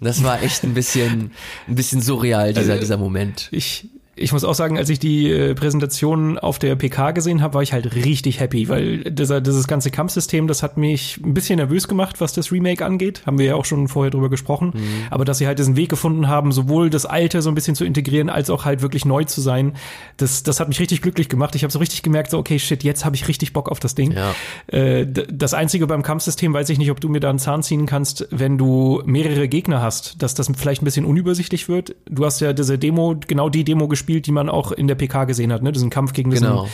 Das 0.00 0.22
war 0.22 0.42
echt 0.42 0.64
ein 0.64 0.74
bisschen, 0.74 1.32
ein 1.66 1.74
bisschen 1.74 2.00
surreal, 2.00 2.52
dieser, 2.52 2.72
also, 2.72 2.80
dieser 2.80 2.96
Moment. 2.96 3.48
Ich, 3.50 3.88
ich 4.18 4.32
muss 4.32 4.44
auch 4.44 4.54
sagen, 4.54 4.76
als 4.76 4.88
ich 4.88 4.98
die 4.98 5.30
äh, 5.30 5.54
Präsentation 5.54 6.38
auf 6.38 6.58
der 6.58 6.76
PK 6.76 7.12
gesehen 7.12 7.42
habe, 7.42 7.54
war 7.54 7.62
ich 7.62 7.72
halt 7.72 7.94
richtig 7.94 8.40
happy, 8.40 8.68
weil 8.68 8.98
dieser, 9.04 9.40
dieses 9.40 9.66
ganze 9.66 9.90
Kampfsystem, 9.90 10.46
das 10.46 10.62
hat 10.62 10.76
mich 10.76 11.18
ein 11.24 11.34
bisschen 11.34 11.56
nervös 11.56 11.88
gemacht, 11.88 12.20
was 12.20 12.32
das 12.32 12.52
Remake 12.52 12.84
angeht. 12.84 13.22
Haben 13.26 13.38
wir 13.38 13.46
ja 13.46 13.54
auch 13.54 13.64
schon 13.64 13.88
vorher 13.88 14.10
drüber 14.10 14.28
gesprochen. 14.28 14.72
Mhm. 14.74 15.06
Aber 15.10 15.24
dass 15.24 15.38
sie 15.38 15.46
halt 15.46 15.58
diesen 15.58 15.76
Weg 15.76 15.88
gefunden 15.88 16.28
haben, 16.28 16.52
sowohl 16.52 16.90
das 16.90 17.06
Alte 17.06 17.42
so 17.42 17.50
ein 17.50 17.54
bisschen 17.54 17.74
zu 17.74 17.84
integrieren, 17.84 18.28
als 18.28 18.50
auch 18.50 18.64
halt 18.64 18.82
wirklich 18.82 19.04
neu 19.04 19.24
zu 19.24 19.40
sein, 19.40 19.74
das, 20.16 20.42
das 20.42 20.60
hat 20.60 20.68
mich 20.68 20.80
richtig 20.80 21.02
glücklich 21.02 21.28
gemacht. 21.28 21.54
Ich 21.54 21.62
habe 21.62 21.72
so 21.72 21.78
richtig 21.78 22.02
gemerkt, 22.02 22.30
so, 22.30 22.38
okay, 22.38 22.58
shit, 22.58 22.82
jetzt 22.84 23.04
habe 23.04 23.16
ich 23.16 23.28
richtig 23.28 23.52
Bock 23.52 23.70
auf 23.70 23.80
das 23.80 23.94
Ding. 23.94 24.12
Ja. 24.12 24.34
Äh, 24.66 25.06
das 25.06 25.54
Einzige 25.54 25.86
beim 25.86 26.02
Kampfsystem, 26.02 26.52
weiß 26.52 26.68
ich 26.70 26.78
nicht, 26.78 26.90
ob 26.90 27.00
du 27.00 27.08
mir 27.08 27.20
da 27.20 27.30
einen 27.30 27.38
Zahn 27.38 27.62
ziehen 27.62 27.86
kannst, 27.86 28.26
wenn 28.30 28.58
du 28.58 29.02
mehrere 29.04 29.48
Gegner 29.48 29.82
hast, 29.82 30.22
dass 30.22 30.34
das 30.34 30.50
vielleicht 30.56 30.82
ein 30.82 30.84
bisschen 30.84 31.04
unübersichtlich 31.04 31.68
wird. 31.68 31.94
Du 32.06 32.24
hast 32.24 32.40
ja 32.40 32.52
diese 32.52 32.78
Demo, 32.78 33.16
genau 33.26 33.48
die 33.48 33.64
Demo 33.64 33.88
gespielt, 33.88 34.07
gespielt, 34.08 34.26
die 34.26 34.32
man 34.32 34.48
auch 34.48 34.72
in 34.72 34.88
der 34.88 34.94
PK 34.94 35.24
gesehen 35.24 35.52
hat, 35.52 35.62
ne? 35.62 35.70
Diesen 35.70 35.90
Kampf 35.90 36.14
gegen 36.14 36.30
diesen 36.30 36.46
genau. 36.46 36.68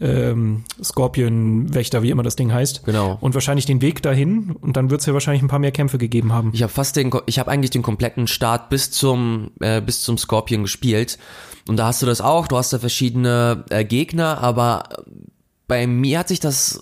ähm, 0.00 0.64
Scorpion-Wächter, 0.82 2.02
wie 2.02 2.10
immer 2.10 2.22
das 2.22 2.34
Ding 2.34 2.52
heißt. 2.52 2.84
Genau. 2.84 3.18
Und 3.20 3.34
wahrscheinlich 3.34 3.66
den 3.66 3.82
Weg 3.82 4.02
dahin 4.02 4.56
und 4.60 4.76
dann 4.76 4.90
wird 4.90 5.00
es 5.00 5.06
ja 5.06 5.12
wahrscheinlich 5.12 5.42
ein 5.42 5.48
paar 5.48 5.58
mehr 5.58 5.70
Kämpfe 5.70 5.98
gegeben 5.98 6.32
haben. 6.32 6.50
Ich 6.54 6.62
habe 6.62 6.72
fast 6.72 6.96
den, 6.96 7.10
ich 7.26 7.38
habe 7.38 7.50
eigentlich 7.50 7.70
den 7.70 7.82
kompletten 7.82 8.26
Start 8.26 8.70
bis 8.70 8.90
zum 8.90 9.50
äh, 9.60 9.82
bis 9.82 10.00
zum 10.00 10.16
Scorpion 10.16 10.62
gespielt 10.62 11.18
und 11.68 11.76
da 11.76 11.88
hast 11.88 12.00
du 12.00 12.06
das 12.06 12.22
auch. 12.22 12.48
Du 12.48 12.56
hast 12.56 12.72
da 12.72 12.78
verschiedene 12.78 13.64
äh, 13.68 13.84
Gegner, 13.84 14.38
aber 14.38 15.04
bei 15.66 15.86
mir 15.86 16.20
hat 16.20 16.28
sich 16.28 16.40
das 16.40 16.80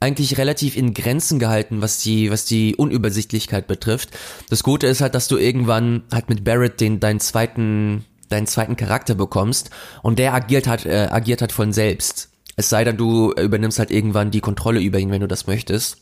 eigentlich 0.00 0.36
relativ 0.36 0.76
in 0.76 0.94
Grenzen 0.94 1.38
gehalten, 1.38 1.80
was 1.80 2.02
die, 2.02 2.30
was 2.30 2.44
die 2.44 2.76
Unübersichtlichkeit 2.76 3.66
betrifft. 3.66 4.10
Das 4.50 4.62
Gute 4.62 4.88
ist 4.88 5.00
halt, 5.00 5.14
dass 5.14 5.28
du 5.28 5.38
irgendwann 5.38 6.02
halt 6.12 6.28
mit 6.28 6.44
Barrett 6.44 6.80
den, 6.80 7.00
deinen 7.00 7.20
zweiten 7.20 8.04
deinen 8.28 8.46
zweiten 8.46 8.76
Charakter 8.76 9.14
bekommst 9.14 9.70
und 10.02 10.18
der 10.18 10.34
agiert 10.34 10.66
hat, 10.66 10.86
äh, 10.86 11.08
agiert 11.10 11.42
hat 11.42 11.52
von 11.52 11.72
selbst. 11.72 12.30
Es 12.56 12.68
sei 12.68 12.84
denn, 12.84 12.96
du 12.96 13.32
übernimmst 13.32 13.78
halt 13.78 13.90
irgendwann 13.90 14.30
die 14.30 14.40
Kontrolle 14.40 14.80
über 14.80 14.98
ihn, 14.98 15.10
wenn 15.10 15.20
du 15.20 15.28
das 15.28 15.46
möchtest. 15.46 15.98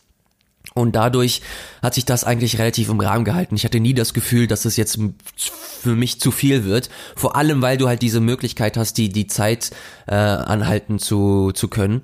Und 0.73 0.97
dadurch 0.97 1.43
hat 1.83 1.95
sich 1.95 2.05
das 2.05 2.25
eigentlich 2.25 2.59
relativ 2.59 2.89
im 2.89 3.01
Rahmen 3.01 3.25
gehalten. 3.25 3.55
Ich 3.55 3.65
hatte 3.65 3.81
nie 3.81 3.93
das 3.93 4.15
Gefühl, 4.15 4.47
dass 4.47 4.65
es 4.65 4.77
jetzt 4.77 4.99
für 5.37 5.95
mich 5.95 6.21
zu 6.21 6.31
viel 6.31 6.65
wird. 6.65 6.91
Vor 7.17 7.37
allem, 7.37 7.61
weil 7.61 7.77
du 7.77 7.87
halt 7.87 8.03
diese 8.03 8.21
Möglichkeit 8.21 8.77
hast, 8.77 8.97
die, 8.97 9.11
die 9.11 9.27
Zeit 9.27 9.71
äh, 10.07 10.15
anhalten 10.15 10.99
zu, 10.99 11.53
zu 11.53 11.69
können 11.69 12.03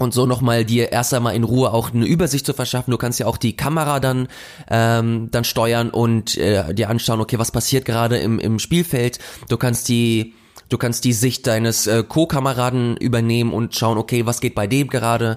und 0.00 0.14
so 0.14 0.24
nochmal 0.24 0.64
dir 0.64 0.92
erst 0.92 1.12
einmal 1.12 1.34
in 1.34 1.44
Ruhe 1.44 1.72
auch 1.72 1.92
eine 1.92 2.06
Übersicht 2.06 2.46
zu 2.46 2.54
verschaffen. 2.54 2.90
Du 2.90 2.96
kannst 2.96 3.20
ja 3.20 3.26
auch 3.26 3.36
die 3.36 3.54
Kamera 3.54 4.00
dann 4.00 4.28
ähm, 4.70 5.28
dann 5.30 5.44
steuern 5.44 5.90
und 5.90 6.38
äh, 6.38 6.74
dir 6.74 6.88
anschauen, 6.88 7.20
okay, 7.20 7.38
was 7.38 7.50
passiert 7.52 7.84
gerade 7.84 8.16
im, 8.16 8.38
im 8.38 8.58
Spielfeld. 8.58 9.18
Du 9.48 9.58
kannst 9.58 9.88
die 9.88 10.34
du 10.70 10.78
kannst 10.78 11.04
die 11.04 11.12
Sicht 11.12 11.46
deines 11.46 11.86
äh, 11.86 12.02
Co-Kameraden 12.02 12.96
übernehmen 12.96 13.52
und 13.52 13.76
schauen, 13.76 13.98
okay, 13.98 14.24
was 14.24 14.40
geht 14.40 14.54
bei 14.54 14.66
dem 14.66 14.88
gerade. 14.88 15.36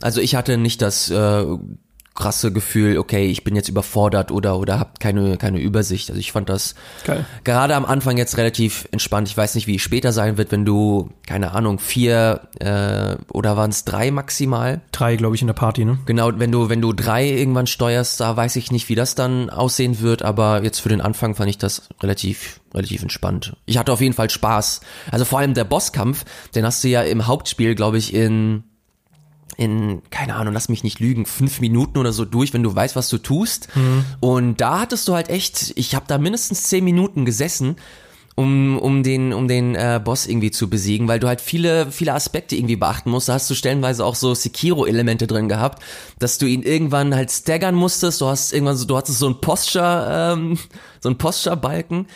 Also 0.00 0.20
ich 0.20 0.36
hatte 0.36 0.58
nicht 0.58 0.80
das 0.80 1.10
äh, 1.10 1.44
krasse 2.14 2.52
Gefühl, 2.52 2.96
okay, 2.98 3.26
ich 3.26 3.42
bin 3.42 3.56
jetzt 3.56 3.68
überfordert 3.68 4.30
oder 4.30 4.58
oder 4.58 4.78
hab 4.78 5.00
keine 5.00 5.36
keine 5.36 5.58
Übersicht. 5.58 6.10
Also 6.10 6.20
ich 6.20 6.30
fand 6.30 6.48
das 6.48 6.76
Geil. 7.04 7.24
gerade 7.42 7.74
am 7.74 7.84
Anfang 7.84 8.16
jetzt 8.16 8.36
relativ 8.36 8.88
entspannt. 8.92 9.28
Ich 9.28 9.36
weiß 9.36 9.56
nicht, 9.56 9.66
wie 9.66 9.76
es 9.76 9.82
später 9.82 10.12
sein 10.12 10.36
wird, 10.36 10.52
wenn 10.52 10.64
du 10.64 11.10
keine 11.26 11.52
Ahnung 11.52 11.80
vier 11.80 12.48
äh, 12.60 13.16
oder 13.32 13.56
waren 13.56 13.70
es 13.70 13.84
drei 13.84 14.12
maximal? 14.12 14.80
Drei, 14.92 15.16
glaube 15.16 15.34
ich, 15.34 15.42
in 15.42 15.48
der 15.48 15.54
Party, 15.54 15.84
ne? 15.84 15.98
Genau, 16.06 16.30
wenn 16.38 16.52
du 16.52 16.68
wenn 16.68 16.80
du 16.80 16.92
drei 16.92 17.28
irgendwann 17.28 17.66
steuerst, 17.66 18.20
da 18.20 18.36
weiß 18.36 18.54
ich 18.56 18.70
nicht, 18.70 18.88
wie 18.88 18.94
das 18.94 19.16
dann 19.16 19.50
aussehen 19.50 20.00
wird. 20.00 20.22
Aber 20.22 20.62
jetzt 20.62 20.78
für 20.78 20.88
den 20.88 21.00
Anfang 21.00 21.34
fand 21.34 21.50
ich 21.50 21.58
das 21.58 21.88
relativ 22.00 22.60
relativ 22.72 23.02
entspannt. 23.02 23.56
Ich 23.66 23.76
hatte 23.76 23.92
auf 23.92 24.00
jeden 24.00 24.14
Fall 24.14 24.30
Spaß. 24.30 24.80
Also 25.10 25.24
vor 25.24 25.40
allem 25.40 25.54
der 25.54 25.64
Bosskampf, 25.64 26.24
den 26.54 26.64
hast 26.64 26.82
du 26.84 26.88
ja 26.88 27.02
im 27.02 27.26
Hauptspiel, 27.26 27.74
glaube 27.74 27.98
ich, 27.98 28.14
in 28.14 28.64
in, 29.56 30.02
keine 30.10 30.34
Ahnung, 30.34 30.54
lass 30.54 30.68
mich 30.68 30.84
nicht 30.84 31.00
lügen, 31.00 31.26
fünf 31.26 31.60
Minuten 31.60 31.98
oder 31.98 32.12
so 32.12 32.24
durch, 32.24 32.52
wenn 32.52 32.62
du 32.62 32.74
weißt, 32.74 32.96
was 32.96 33.08
du 33.08 33.18
tust. 33.18 33.68
Mhm. 33.74 34.04
Und 34.20 34.60
da 34.60 34.80
hattest 34.80 35.06
du 35.08 35.14
halt 35.14 35.28
echt, 35.28 35.72
ich 35.76 35.94
habe 35.94 36.06
da 36.08 36.18
mindestens 36.18 36.64
zehn 36.64 36.84
Minuten 36.84 37.24
gesessen, 37.24 37.76
um, 38.36 38.78
um 38.78 39.02
den, 39.02 39.32
um 39.32 39.46
den 39.46 39.76
äh, 39.76 40.00
Boss 40.04 40.26
irgendwie 40.26 40.50
zu 40.50 40.68
besiegen, 40.68 41.06
weil 41.06 41.20
du 41.20 41.28
halt 41.28 41.40
viele, 41.40 41.90
viele 41.92 42.14
Aspekte 42.14 42.56
irgendwie 42.56 42.76
beachten 42.76 43.10
musst. 43.10 43.28
Da 43.28 43.34
hast 43.34 43.48
du 43.48 43.54
stellenweise 43.54 44.04
auch 44.04 44.16
so 44.16 44.34
Sekiro-Elemente 44.34 45.26
drin 45.26 45.48
gehabt, 45.48 45.82
dass 46.18 46.38
du 46.38 46.46
ihn 46.46 46.62
irgendwann 46.62 47.14
halt 47.14 47.30
staggern 47.30 47.76
musstest. 47.76 48.20
Du 48.20 48.26
hast 48.26 48.52
irgendwann 48.52 48.76
so, 48.76 48.86
du 48.86 48.96
hattest 48.96 49.20
so 49.20 49.28
ein 49.28 49.40
Posture, 49.40 50.34
ähm, 50.36 50.58
so 51.00 51.08
ein 51.08 51.18
Posture-Balken 51.18 52.06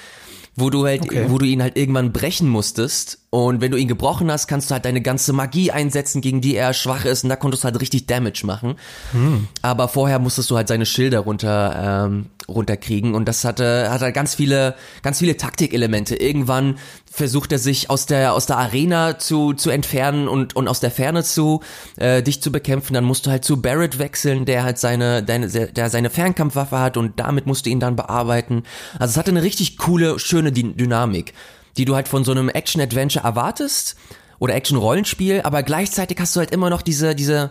wo 0.58 0.70
du 0.70 0.84
halt, 0.84 1.02
okay. 1.02 1.26
wo 1.28 1.38
du 1.38 1.46
ihn 1.46 1.62
halt 1.62 1.76
irgendwann 1.76 2.12
brechen 2.12 2.48
musstest. 2.48 3.20
Und 3.30 3.60
wenn 3.60 3.70
du 3.70 3.76
ihn 3.76 3.88
gebrochen 3.88 4.30
hast, 4.32 4.48
kannst 4.48 4.70
du 4.70 4.72
halt 4.72 4.86
deine 4.86 5.02
ganze 5.02 5.34
Magie 5.34 5.70
einsetzen, 5.70 6.22
gegen 6.22 6.40
die 6.40 6.56
er 6.56 6.72
schwach 6.72 7.04
ist. 7.04 7.24
Und 7.24 7.30
da 7.30 7.36
konntest 7.36 7.62
du 7.62 7.66
halt 7.66 7.78
richtig 7.78 8.06
Damage 8.06 8.42
machen. 8.44 8.76
Hm. 9.12 9.48
Aber 9.60 9.88
vorher 9.88 10.18
musstest 10.18 10.50
du 10.50 10.56
halt 10.56 10.68
seine 10.68 10.86
Schilder 10.86 11.20
runter, 11.20 12.06
ähm, 12.06 12.26
runterkriegen. 12.48 13.14
Und 13.14 13.26
das 13.28 13.44
hatte, 13.44 13.90
hatte 13.90 14.06
halt 14.06 14.14
ganz 14.14 14.34
viele, 14.34 14.76
ganz 15.02 15.18
viele 15.18 15.36
Taktikelemente. 15.36 16.16
Irgendwann 16.16 16.78
versucht 17.04 17.52
er 17.52 17.58
sich 17.58 17.90
aus 17.90 18.06
der, 18.06 18.32
aus 18.32 18.46
der 18.46 18.56
Arena 18.56 19.18
zu, 19.18 19.52
zu 19.52 19.68
entfernen 19.68 20.26
und, 20.26 20.56
und 20.56 20.66
aus 20.66 20.80
der 20.80 20.90
Ferne 20.90 21.22
zu, 21.22 21.60
äh, 21.96 22.22
dich 22.22 22.40
zu 22.40 22.50
bekämpfen. 22.50 22.94
Dann 22.94 23.04
musst 23.04 23.26
du 23.26 23.30
halt 23.30 23.44
zu 23.44 23.60
Barrett 23.60 23.98
wechseln, 23.98 24.46
der 24.46 24.62
halt 24.62 24.78
seine, 24.78 25.22
deine, 25.22 25.48
der 25.48 25.90
seine 25.90 26.08
Fernkampfwaffe 26.08 26.78
hat 26.78 26.96
und 26.96 27.20
damit 27.20 27.46
musst 27.46 27.66
du 27.66 27.70
ihn 27.70 27.80
dann 27.80 27.94
bearbeiten. 27.94 28.62
Also 28.98 29.12
es 29.12 29.16
hatte 29.18 29.32
eine 29.32 29.42
richtig 29.42 29.76
coole, 29.76 30.18
schöne 30.18 30.50
Dynamik 30.50 31.34
die 31.78 31.84
du 31.84 31.94
halt 31.94 32.08
von 32.08 32.24
so 32.24 32.32
einem 32.32 32.48
Action-Adventure 32.48 33.24
erwartest 33.24 33.96
oder 34.38 34.54
Action-Rollenspiel, 34.54 35.42
aber 35.42 35.62
gleichzeitig 35.62 36.18
hast 36.20 36.36
du 36.36 36.40
halt 36.40 36.50
immer 36.50 36.70
noch 36.70 36.82
diese, 36.82 37.14
diese 37.14 37.50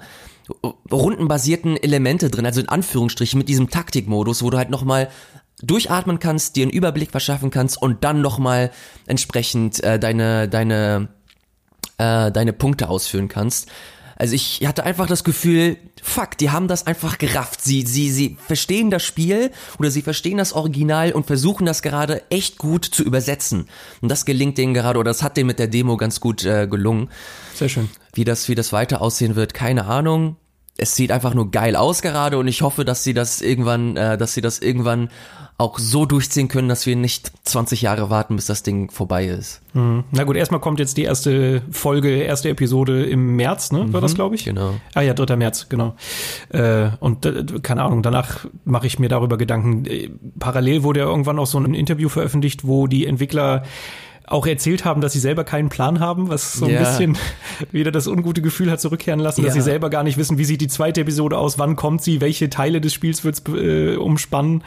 rundenbasierten 0.91 1.75
Elemente 1.77 2.29
drin, 2.29 2.45
also 2.45 2.61
in 2.61 2.69
Anführungsstrichen 2.69 3.37
mit 3.37 3.49
diesem 3.49 3.69
Taktikmodus, 3.69 4.43
wo 4.43 4.49
du 4.49 4.57
halt 4.57 4.69
nochmal 4.69 5.09
durchatmen 5.61 6.19
kannst, 6.19 6.55
dir 6.55 6.63
einen 6.63 6.71
Überblick 6.71 7.11
verschaffen 7.11 7.49
kannst 7.49 7.81
und 7.81 8.03
dann 8.03 8.21
nochmal 8.21 8.71
entsprechend 9.07 9.83
äh, 9.83 9.99
deine, 9.99 10.47
deine, 10.47 11.09
äh, 11.97 12.31
deine 12.31 12.53
Punkte 12.53 12.89
ausführen 12.89 13.27
kannst. 13.27 13.69
Also 14.17 14.33
ich 14.33 14.65
hatte 14.65 14.83
einfach 14.83 15.05
das 15.07 15.23
Gefühl, 15.23 15.77
fuck, 16.01 16.37
die 16.37 16.49
haben 16.49 16.67
das 16.67 16.87
einfach 16.87 17.17
gerafft. 17.19 17.63
Sie, 17.63 17.83
sie, 17.83 18.11
sie 18.11 18.37
verstehen 18.45 18.89
das 18.89 19.03
Spiel 19.03 19.51
oder 19.77 19.91
sie 19.91 20.01
verstehen 20.01 20.37
das 20.37 20.53
Original 20.53 21.11
und 21.11 21.27
versuchen 21.27 21.65
das 21.65 21.81
gerade 21.81 22.23
echt 22.31 22.57
gut 22.57 22.85
zu 22.85 23.03
übersetzen. 23.03 23.67
Und 24.01 24.09
das 24.09 24.25
gelingt 24.25 24.57
denen 24.57 24.73
gerade 24.73 24.99
oder 24.99 25.11
das 25.11 25.21
hat 25.21 25.37
denen 25.37 25.47
mit 25.47 25.59
der 25.59 25.67
Demo 25.67 25.97
ganz 25.97 26.19
gut 26.19 26.43
äh, 26.43 26.67
gelungen. 26.67 27.09
Sehr 27.53 27.69
schön. 27.69 27.89
Wie 28.13 28.23
das, 28.23 28.49
wie 28.49 28.55
das 28.55 28.73
weiter 28.73 29.01
aussehen 29.01 29.35
wird, 29.35 29.53
keine 29.53 29.85
Ahnung 29.85 30.37
es 30.77 30.95
sieht 30.95 31.11
einfach 31.11 31.33
nur 31.33 31.51
geil 31.51 31.75
aus 31.75 32.01
gerade 32.01 32.37
und 32.37 32.47
ich 32.47 32.61
hoffe, 32.61 32.85
dass 32.85 33.03
sie 33.03 33.13
das 33.13 33.41
irgendwann, 33.41 33.97
äh, 33.97 34.17
dass 34.17 34.33
sie 34.33 34.41
das 34.41 34.59
irgendwann 34.59 35.09
auch 35.59 35.79
so 35.79 36.05
durchziehen 36.05 36.49
können, 36.49 36.69
dass 36.69 36.85
wir 36.85 36.95
nicht 36.95 37.31
20 37.43 37.81
Jahre 37.81 38.11
warten, 38.11 38.35
bis 38.35 38.45
das 38.45 38.61
Ding 38.61 38.91
vorbei 38.91 39.25
ist. 39.25 39.61
Mhm. 39.73 40.03
Na 40.11 40.23
gut, 40.23 40.35
erstmal 40.35 40.61
kommt 40.61 40.79
jetzt 40.79 40.97
die 40.97 41.03
erste 41.03 41.63
Folge, 41.71 42.09
erste 42.09 42.49
Episode 42.49 43.05
im 43.05 43.35
März, 43.35 43.71
ne? 43.71 43.79
War 43.79 43.85
mhm, 43.85 44.03
das, 44.03 44.13
glaube 44.13 44.35
ich? 44.35 44.45
Genau. 44.45 44.75
Ah 44.93 45.01
ja, 45.01 45.15
3. 45.15 45.35
März, 45.35 45.67
genau. 45.67 45.95
Äh, 46.49 46.89
und 46.99 47.25
äh, 47.25 47.43
keine 47.63 47.81
Ahnung, 47.81 48.03
danach 48.03 48.45
mache 48.65 48.85
ich 48.85 48.99
mir 48.99 49.09
darüber 49.09 49.37
Gedanken. 49.37 49.85
Äh, 49.85 50.11
parallel 50.37 50.83
wurde 50.83 50.99
ja 50.99 51.07
irgendwann 51.07 51.39
auch 51.39 51.47
so 51.47 51.57
ein 51.57 51.73
Interview 51.73 52.09
veröffentlicht, 52.09 52.67
wo 52.67 52.85
die 52.85 53.07
Entwickler 53.07 53.63
auch 54.27 54.45
erzählt 54.45 54.83
haben, 54.83 54.99
dass 54.99 55.13
sie 55.13 55.19
selber 55.19 55.45
keinen 55.45 55.69
Plan 55.69 56.01
haben, 56.01 56.27
was 56.27 56.53
so 56.53 56.65
ein 56.65 56.73
ja. 56.73 56.79
bisschen 56.83 57.17
wieder 57.71 57.91
das 57.91 58.07
ungute 58.07 58.41
Gefühl 58.41 58.69
hat 58.69 58.81
zurückkehren 58.81 59.21
lassen, 59.21 59.41
ja. 59.41 59.47
dass 59.47 59.53
sie 59.55 59.61
selber 59.61 59.89
gar 59.89 60.03
nicht 60.03 60.17
wissen, 60.17 60.37
wie 60.37 60.43
sieht 60.43 60.59
die 60.59 60.67
zweite 60.67 61.01
Episode 61.01 61.37
aus, 61.37 61.57
wann 61.57 61.77
kommt 61.77 62.03
sie, 62.03 62.19
welche 62.19 62.49
Teile 62.49 62.81
des 62.81 62.93
Spiels 62.93 63.23
wird's 63.23 63.41
äh, 63.47 63.95
umspannen. 63.95 64.65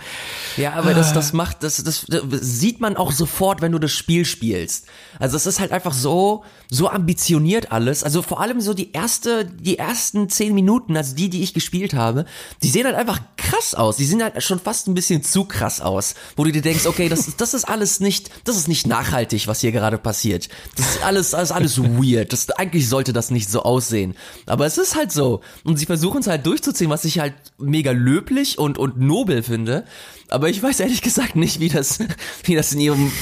Ja, 0.57 0.73
aber 0.73 0.95
das, 0.95 1.13
das 1.13 1.35
macht, 1.35 1.63
das, 1.63 1.83
das, 1.85 2.07
das 2.09 2.23
sieht 2.41 2.81
man 2.81 2.97
auch 2.97 3.13
sofort, 3.13 3.61
wenn 3.61 3.73
du 3.73 3.79
das 3.79 3.93
Spiel 3.93 4.25
spielst. 4.25 4.87
Also 5.19 5.37
es 5.37 5.45
ist 5.45 5.61
halt 5.61 5.73
einfach 5.73 5.93
so, 5.93 6.43
so 6.71 6.89
ambitioniert 6.89 7.71
alles. 7.71 8.03
Also 8.03 8.23
vor 8.23 8.41
allem 8.41 8.63
so 8.63 8.73
die 8.73 8.93
erste, 8.93 9.45
die 9.45 9.79
ersten 9.79 10.31
zehn 10.31 10.55
Minuten, 10.55 10.97
also 10.97 11.15
die, 11.15 11.29
die 11.29 11.43
ich 11.43 11.53
gespielt 11.53 11.93
habe, 11.93 12.25
die 12.63 12.69
sehen 12.69 12.87
halt 12.87 12.97
einfach 12.97 13.21
krass 13.37 13.75
aus. 13.75 13.97
Die 13.97 14.07
sehen 14.07 14.23
halt 14.23 14.43
schon 14.43 14.59
fast 14.59 14.89
ein 14.89 14.95
bisschen 14.95 15.23
zu 15.23 15.45
krass 15.45 15.83
aus, 15.83 16.15
wo 16.37 16.45
du 16.45 16.53
dir 16.53 16.63
denkst, 16.63 16.87
okay, 16.87 17.11
das, 17.11 17.37
das 17.37 17.53
ist 17.53 17.65
alles 17.65 18.01
nicht, 18.01 18.31
das 18.45 18.57
ist 18.57 18.69
nicht 18.69 18.87
nachhaltig, 18.87 19.50
was 19.51 19.61
hier 19.61 19.73
gerade 19.73 19.99
passiert. 19.99 20.49
Das 20.77 20.97
ist 20.97 21.05
alles, 21.05 21.33
ist 21.35 21.51
alles 21.51 21.79
weird. 21.83 22.33
Das, 22.33 22.49
eigentlich 22.51 22.89
sollte 22.89 23.13
das 23.13 23.31
nicht 23.31 23.51
so 23.51 23.63
aussehen. 23.63 24.15
Aber 24.47 24.65
es 24.65 24.79
ist 24.79 24.97
halt 24.97 25.13
so. 25.13 25.43
Und 25.65 25.79
sie 25.79 25.87
versuchen 25.87 26.21
es 26.21 26.27
halt 26.27 26.47
durchzuziehen, 26.47 26.89
was 26.89 27.05
ich 27.05 27.19
halt 27.19 27.35
mega 27.59 27.91
löblich 27.91 28.59
und, 28.59 28.79
und 28.79 28.99
nobel 28.99 29.43
finde. 29.43 29.85
Aber 30.29 30.49
ich 30.49 30.63
weiß 30.63 30.81
ehrlich 30.81 31.03
gesagt 31.03 31.37
nicht, 31.37 31.61
wie 31.61 31.69
das, 31.69 31.99
wie 32.45 32.55
das 32.55 32.73
in 32.73 32.81
ihrem 32.81 33.13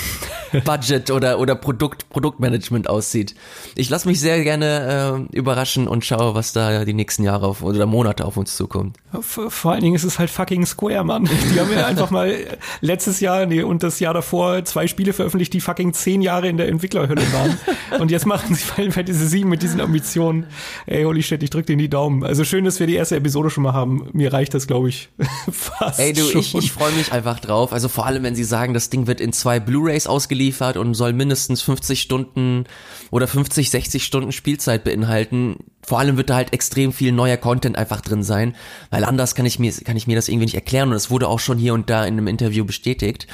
Budget 0.65 1.11
oder, 1.11 1.39
oder 1.39 1.55
Produkt, 1.55 2.09
Produktmanagement 2.11 2.89
aussieht. 2.89 3.35
Ich 3.75 3.91
lasse 3.91 4.09
mich 4.09 4.21
sehr 4.21 4.43
gerne 4.45 5.29
äh, 5.33 5.37
überraschen 5.37 5.89
und 5.89 6.05
schaue, 6.05 6.35
was 6.35 6.53
da 6.53 6.85
die 6.85 6.95
nächsten 6.95 7.25
Jahre 7.25 7.47
auf, 7.47 7.63
oder 7.63 7.87
Monate 7.87 8.25
auf 8.25 8.37
uns 8.37 8.57
zukommt. 8.57 8.97
Vor, 9.21 9.51
vor 9.51 9.73
allen 9.73 9.83
Dingen 9.83 9.95
ist 9.95 10.05
es 10.05 10.19
halt 10.19 10.31
fucking 10.31 10.67
Square, 10.67 11.05
Mann. 11.05 11.25
Die 11.25 11.61
haben 11.61 11.73
ja 11.73 11.87
einfach 11.87 12.11
mal 12.11 12.35
letztes 12.81 13.21
Jahr 13.21 13.47
nee, 13.47 13.63
und 13.63 13.83
das 13.83 14.01
Jahr 14.01 14.15
davor 14.15 14.65
zwei 14.65 14.87
Spiele 14.87 15.13
veröffentlicht, 15.13 15.53
die 15.53 15.61
fucking 15.61 15.93
zehn 15.93 16.23
Jahre 16.23 16.49
in 16.49 16.57
der 16.57 16.69
Entwicklerhölle 16.69 17.23
waren. 17.33 17.59
Und 18.01 18.11
jetzt 18.11 18.27
machen 18.27 18.55
sie 18.55 18.63
Final 18.63 18.93
Fantasy 18.93 19.27
7 19.27 19.49
mit 19.49 19.63
diesen 19.63 19.81
Ambitionen. 19.81 20.47
Ey, 20.87 21.05
holy 21.05 21.23
shit, 21.23 21.43
ich 21.43 21.51
drück 21.51 21.67
dir 21.67 21.77
die 21.77 21.89
Daumen. 21.89 22.25
Also 22.25 22.45
schön, 22.45 22.65
dass 22.65 22.81
wir 22.81 22.87
die 22.87 22.95
erste 22.95 23.17
Episode 23.17 23.51
schon 23.51 23.65
mal 23.65 23.73
haben. 23.73 24.09
Mir 24.13 24.33
reicht 24.33 24.55
das, 24.55 24.67
glaube 24.67 24.89
ich, 24.89 25.09
fast 25.51 25.99
Ey, 25.99 26.13
du, 26.13 26.23
schon. 26.23 26.41
ich, 26.41 26.55
ich 26.55 26.73
freue 26.73 26.93
mich 26.93 27.13
einfach 27.13 27.41
drauf. 27.41 27.73
Also 27.73 27.89
vor 27.89 28.07
allem, 28.07 28.23
wenn 28.23 28.35
sie 28.35 28.45
sagen, 28.45 28.75
das 28.75 28.91
Ding 28.91 29.07
wird 29.07 29.21
in 29.21 29.33
zwei 29.33 29.61
Blu-Rays 29.61 30.07
ausgeliefert 30.39 30.77
und 30.77 30.95
soll 30.95 31.13
mindestens 31.13 31.63
50 31.63 32.01
Stunden 32.01 32.65
oder 33.11 33.27
50, 33.27 33.71
60 33.71 34.05
Stunden 34.05 34.33
Spielzeit 34.33 34.85
beinhalten. 34.85 35.57
Vor 35.83 35.99
allem 35.99 36.17
wird 36.17 36.31
da 36.31 36.37
halt 36.37 36.53
extrem 36.53 36.93
viel 36.93 37.13
neuer 37.13 37.37
Content 37.37 37.77
einfach 37.77 38.01
drin 38.01 38.23
sein, 38.23 38.55
weil 38.91 39.05
anders 39.05 39.35
kann 39.35 39.47
ich 39.47 39.59
mir, 39.59 39.73
kann 39.73 39.97
ich 39.97 40.07
mir 40.07 40.17
das 40.17 40.29
irgendwie 40.29 40.47
nicht 40.47 40.55
erklären 40.55 40.91
und 40.91 40.95
es 40.95 41.11
wurde 41.11 41.29
auch 41.29 41.41
schon 41.41 41.59
hier 41.59 41.75
und 41.75 41.91
da 41.91 42.05
in 42.05 42.15
einem 42.15 42.29
Interview 42.29 42.65
bestätigt. 42.65 43.27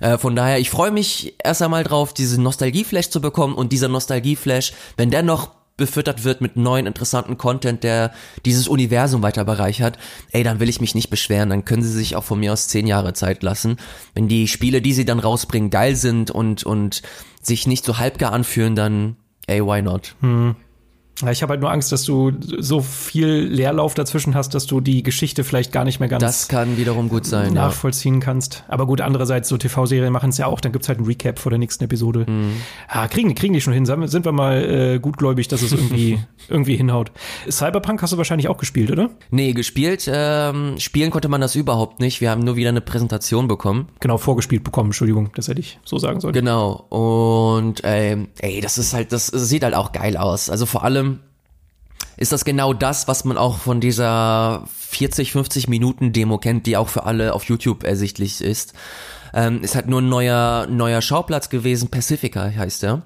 Äh, 0.00 0.18
von 0.18 0.36
daher, 0.36 0.58
ich 0.58 0.70
freue 0.70 0.90
mich 0.90 1.34
erst 1.42 1.62
einmal 1.62 1.84
drauf, 1.84 2.14
diesen 2.14 2.42
Nostalgie-Flash 2.42 3.10
zu 3.10 3.20
bekommen 3.20 3.54
und 3.54 3.72
dieser 3.72 3.88
Nostalgie-Flash, 3.88 4.72
wenn 4.96 5.10
der 5.10 5.22
noch 5.22 5.50
befüttert 5.82 6.22
wird 6.22 6.40
mit 6.40 6.56
neuen 6.56 6.86
interessanten 6.86 7.36
Content, 7.36 7.82
der 7.82 8.12
dieses 8.44 8.68
Universum 8.68 9.20
weiter 9.22 9.44
bereichert, 9.44 9.98
ey, 10.30 10.44
dann 10.44 10.60
will 10.60 10.68
ich 10.68 10.80
mich 10.80 10.94
nicht 10.94 11.10
beschweren, 11.10 11.50
dann 11.50 11.64
können 11.64 11.82
sie 11.82 11.90
sich 11.90 12.14
auch 12.14 12.22
von 12.22 12.38
mir 12.38 12.52
aus 12.52 12.68
zehn 12.68 12.86
Jahre 12.86 13.14
Zeit 13.14 13.42
lassen. 13.42 13.78
Wenn 14.14 14.28
die 14.28 14.46
Spiele, 14.46 14.80
die 14.80 14.92
sie 14.92 15.04
dann 15.04 15.18
rausbringen, 15.18 15.70
geil 15.70 15.96
sind 15.96 16.30
und, 16.30 16.62
und 16.62 17.02
sich 17.40 17.66
nicht 17.66 17.84
so 17.84 17.98
halbgar 17.98 18.32
anfühlen, 18.32 18.76
dann, 18.76 19.16
ey, 19.48 19.60
why 19.60 19.82
not? 19.82 20.14
Ja, 20.22 20.54
ich 21.30 21.42
habe 21.42 21.52
halt 21.52 21.60
nur 21.60 21.70
Angst, 21.70 21.92
dass 21.92 22.04
du 22.04 22.32
so 22.58 22.80
viel 22.80 23.28
Leerlauf 23.28 23.94
dazwischen 23.94 24.34
hast, 24.34 24.54
dass 24.54 24.66
du 24.66 24.80
die 24.80 25.02
Geschichte 25.02 25.44
vielleicht 25.44 25.70
gar 25.70 25.84
nicht 25.84 26.00
mehr 26.00 26.08
ganz 26.08 26.22
Das 26.22 26.48
kann 26.48 26.78
wiederum 26.78 27.08
gut 27.08 27.26
sein, 27.26 27.54
ja. 27.54 27.66
nachvollziehen 27.66 28.18
kannst. 28.18 28.64
Aber 28.66 28.86
gut, 28.86 29.00
andererseits, 29.00 29.48
so 29.48 29.56
TV-Serien 29.56 30.12
machen 30.12 30.30
es 30.30 30.38
ja 30.38 30.46
auch, 30.46 30.60
dann 30.60 30.72
gibt's 30.72 30.88
halt 30.88 30.98
ein 30.98 31.04
Recap 31.04 31.38
vor 31.38 31.50
der 31.50 31.58
nächsten 31.58 31.84
Episode. 31.84 32.24
Mhm. 32.28 32.54
Ah, 32.88 33.06
kriegen, 33.08 33.34
kriegen 33.34 33.52
die 33.52 33.60
schon 33.60 33.72
hin. 33.72 33.86
Sind 33.86 34.22
sind 34.22 34.24
wir 34.24 34.32
mal 34.32 34.62
äh, 34.64 34.98
gutgläubig, 35.00 35.48
dass 35.48 35.62
es 35.62 35.72
irgendwie, 35.72 36.20
irgendwie 36.48 36.76
hinhaut. 36.76 37.10
Cyberpunk 37.50 38.00
hast 38.02 38.12
du 38.12 38.18
wahrscheinlich 38.18 38.48
auch 38.48 38.56
gespielt, 38.56 38.92
oder? 38.92 39.10
Nee, 39.30 39.52
gespielt, 39.52 40.08
ähm, 40.12 40.78
spielen 40.78 41.10
konnte 41.10 41.28
man 41.28 41.40
das 41.40 41.56
überhaupt 41.56 41.98
nicht. 41.98 42.20
Wir 42.20 42.30
haben 42.30 42.42
nur 42.42 42.54
wieder 42.54 42.68
eine 42.68 42.80
Präsentation 42.80 43.48
bekommen. 43.48 43.88
Genau, 43.98 44.16
vorgespielt 44.16 44.62
bekommen, 44.62 44.90
Entschuldigung, 44.90 45.30
das 45.34 45.48
hätte 45.48 45.60
ich 45.60 45.80
so 45.84 45.98
sagen 45.98 46.20
sollen. 46.20 46.34
Genau. 46.34 46.86
Und 46.88 47.80
ähm, 47.82 48.28
ey, 48.38 48.60
das 48.60 48.78
ist 48.78 48.94
halt, 48.94 49.10
das 49.10 49.26
sieht 49.26 49.64
halt 49.64 49.74
auch 49.74 49.90
geil 49.90 50.16
aus. 50.16 50.48
Also 50.48 50.66
vor 50.66 50.84
allem 50.84 51.11
ist 52.22 52.32
das 52.32 52.44
genau 52.44 52.72
das, 52.72 53.08
was 53.08 53.24
man 53.24 53.36
auch 53.36 53.58
von 53.58 53.80
dieser 53.80 54.64
40, 54.88 55.32
50 55.32 55.68
Minuten 55.68 56.12
Demo 56.12 56.38
kennt, 56.38 56.66
die 56.66 56.76
auch 56.76 56.88
für 56.88 57.04
alle 57.04 57.34
auf 57.34 57.44
YouTube 57.44 57.82
ersichtlich 57.82 58.40
ist. 58.40 58.74
Ähm, 59.34 59.62
ist 59.62 59.74
halt 59.74 59.88
nur 59.88 60.00
ein 60.00 60.08
neuer, 60.08 60.68
neuer 60.68 61.02
Schauplatz 61.02 61.50
gewesen, 61.50 61.88
Pacifica 61.88 62.44
heißt 62.44 62.84
er. 62.84 63.02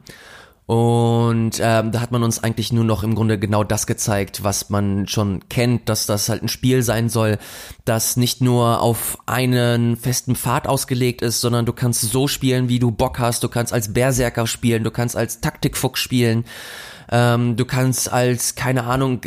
Und 0.67 1.61
ähm, 1.61 1.93
da 1.93 2.01
hat 2.01 2.11
man 2.11 2.25
uns 2.25 2.43
eigentlich 2.43 2.73
nur 2.73 2.85
noch 2.85 3.05
im 3.05 3.15
Grunde 3.15 3.39
genau 3.39 3.63
das 3.65 3.87
gezeigt, 3.87 4.43
was 4.43 4.69
man 4.69 5.07
schon 5.07 5.49
kennt, 5.49 5.89
dass 5.89 6.07
das 6.07 6.29
halt 6.29 6.43
ein 6.43 6.49
Spiel 6.49 6.83
sein 6.83 7.09
soll, 7.09 7.39
das 7.85 8.17
nicht 8.17 8.41
nur 8.41 8.83
auf 8.83 9.17
einen 9.27 9.97
festen 9.97 10.35
Pfad 10.35 10.67
ausgelegt 10.67 11.23
ist, 11.23 11.41
sondern 11.41 11.65
du 11.65 11.73
kannst 11.73 12.03
so 12.03 12.27
spielen, 12.27 12.69
wie 12.69 12.81
du 12.81 12.91
Bock 12.91 13.21
hast. 13.21 13.45
Du 13.45 13.49
kannst 13.49 13.73
als 13.73 13.95
Berserker 13.95 14.49
spielen, 14.49 14.83
du 14.83 14.91
kannst 14.91 15.17
als 15.17 15.41
Taktikfuchs 15.41 16.01
spielen, 16.01 16.45
ähm, 17.11 17.57
du 17.57 17.65
kannst 17.65 18.13
als, 18.13 18.55
keine 18.55 18.85
Ahnung, 18.85 19.21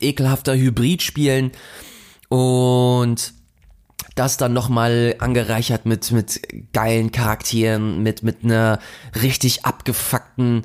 ekelhafter 0.00 0.54
Hybrid 0.54 1.02
spielen. 1.02 1.52
Und 2.28 3.32
das 4.14 4.36
dann 4.36 4.52
nochmal 4.52 5.14
angereichert 5.18 5.86
mit, 5.86 6.10
mit 6.10 6.40
geilen 6.72 7.12
Charakteren, 7.12 8.02
mit, 8.02 8.22
mit 8.22 8.44
einer 8.44 8.80
richtig 9.22 9.64
abgefuckten, 9.64 10.64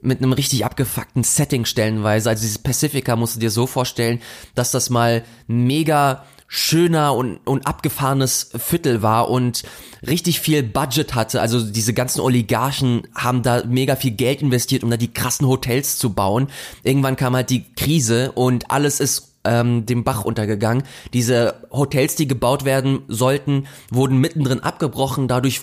mit 0.00 0.18
einem 0.18 0.32
richtig 0.32 0.64
abgefuckten 0.64 1.24
Setting 1.24 1.64
stellenweise. 1.64 2.30
Also 2.30 2.42
dieses 2.42 2.58
Pacifica 2.58 3.16
musst 3.16 3.36
du 3.36 3.40
dir 3.40 3.50
so 3.50 3.66
vorstellen, 3.66 4.20
dass 4.54 4.70
das 4.70 4.90
mal 4.90 5.24
mega 5.46 6.24
schöner 6.54 7.14
und, 7.14 7.38
und 7.46 7.66
abgefahrenes 7.66 8.50
Viertel 8.58 9.00
war 9.00 9.30
und 9.30 9.62
richtig 10.06 10.38
viel 10.38 10.62
Budget 10.62 11.14
hatte. 11.14 11.40
Also 11.40 11.62
diese 11.64 11.94
ganzen 11.94 12.20
Oligarchen 12.20 13.08
haben 13.14 13.42
da 13.42 13.64
mega 13.64 13.96
viel 13.96 14.10
Geld 14.10 14.42
investiert, 14.42 14.84
um 14.84 14.90
da 14.90 14.98
die 14.98 15.10
krassen 15.10 15.46
Hotels 15.46 15.96
zu 15.96 16.12
bauen. 16.12 16.48
Irgendwann 16.82 17.16
kam 17.16 17.34
halt 17.34 17.48
die 17.48 17.64
Krise 17.74 18.32
und 18.32 18.70
alles 18.70 19.00
ist 19.00 19.32
ähm, 19.44 19.86
dem 19.86 20.04
Bach 20.04 20.26
untergegangen. 20.26 20.82
Diese 21.14 21.54
Hotels, 21.70 22.16
die 22.16 22.28
gebaut 22.28 22.66
werden 22.66 23.00
sollten, 23.08 23.66
wurden 23.90 24.18
mittendrin 24.18 24.60
abgebrochen. 24.60 25.28
Dadurch 25.28 25.62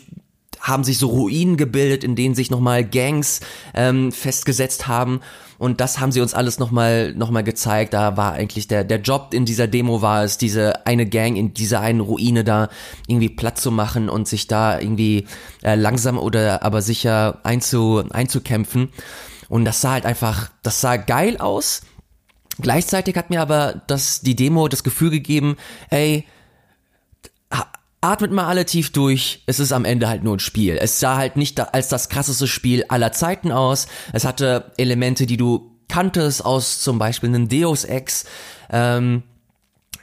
haben 0.59 0.83
sich 0.83 0.97
so 0.97 1.07
Ruinen 1.07 1.57
gebildet, 1.57 2.03
in 2.03 2.15
denen 2.15 2.35
sich 2.35 2.51
nochmal 2.51 2.83
Gangs 2.83 3.41
ähm, 3.73 4.11
festgesetzt 4.11 4.87
haben. 4.87 5.21
Und 5.57 5.81
das 5.81 5.99
haben 5.99 6.11
sie 6.11 6.21
uns 6.21 6.33
alles 6.33 6.57
nochmal 6.57 7.13
noch 7.13 7.31
mal 7.31 7.43
gezeigt. 7.43 7.93
Da 7.93 8.15
war 8.15 8.33
eigentlich 8.33 8.67
der, 8.67 8.83
der 8.83 9.01
Job 9.01 9.33
in 9.33 9.45
dieser 9.45 9.67
Demo 9.67 10.01
war 10.01 10.23
es, 10.23 10.37
diese 10.37 10.85
eine 10.85 11.05
Gang 11.05 11.35
in 11.35 11.53
dieser 11.53 11.81
einen 11.81 11.99
Ruine 11.99 12.43
da 12.43 12.69
irgendwie 13.07 13.29
platt 13.29 13.59
zu 13.59 13.71
machen 13.71 14.09
und 14.09 14.27
sich 14.27 14.47
da 14.47 14.79
irgendwie 14.79 15.27
äh, 15.61 15.75
langsam 15.75 16.17
oder 16.17 16.63
aber 16.63 16.81
sicher 16.81 17.39
einzu, 17.43 18.03
einzukämpfen. 18.09 18.89
Und 19.49 19.65
das 19.65 19.81
sah 19.81 19.91
halt 19.91 20.05
einfach, 20.05 20.49
das 20.63 20.79
sah 20.79 20.95
geil 20.95 21.37
aus. 21.37 21.81
Gleichzeitig 22.61 23.15
hat 23.15 23.29
mir 23.29 23.41
aber 23.41 23.81
das, 23.87 24.21
die 24.21 24.35
Demo 24.35 24.67
das 24.67 24.83
Gefühl 24.83 25.09
gegeben, 25.09 25.57
ey, 25.89 26.25
atmet 28.01 28.31
mal 28.31 28.45
alle 28.45 28.65
tief 28.65 28.91
durch, 28.91 29.43
es 29.45 29.59
ist 29.59 29.71
am 29.71 29.85
Ende 29.85 30.07
halt 30.07 30.23
nur 30.23 30.35
ein 30.35 30.39
Spiel. 30.39 30.77
Es 30.77 30.99
sah 30.99 31.17
halt 31.17 31.35
nicht 31.35 31.59
als 31.73 31.89
das 31.89 32.09
krasseste 32.09 32.47
Spiel 32.47 32.85
aller 32.87 33.11
Zeiten 33.11 33.51
aus. 33.51 33.87
Es 34.13 34.25
hatte 34.25 34.71
Elemente, 34.77 35.25
die 35.25 35.37
du 35.37 35.75
kanntest 35.89 36.45
aus 36.45 36.79
zum 36.81 36.97
Beispiel 36.99 37.29
einem 37.29 37.49
Deus 37.49 37.83
Ex. 37.83 38.25
Ähm, 38.69 39.23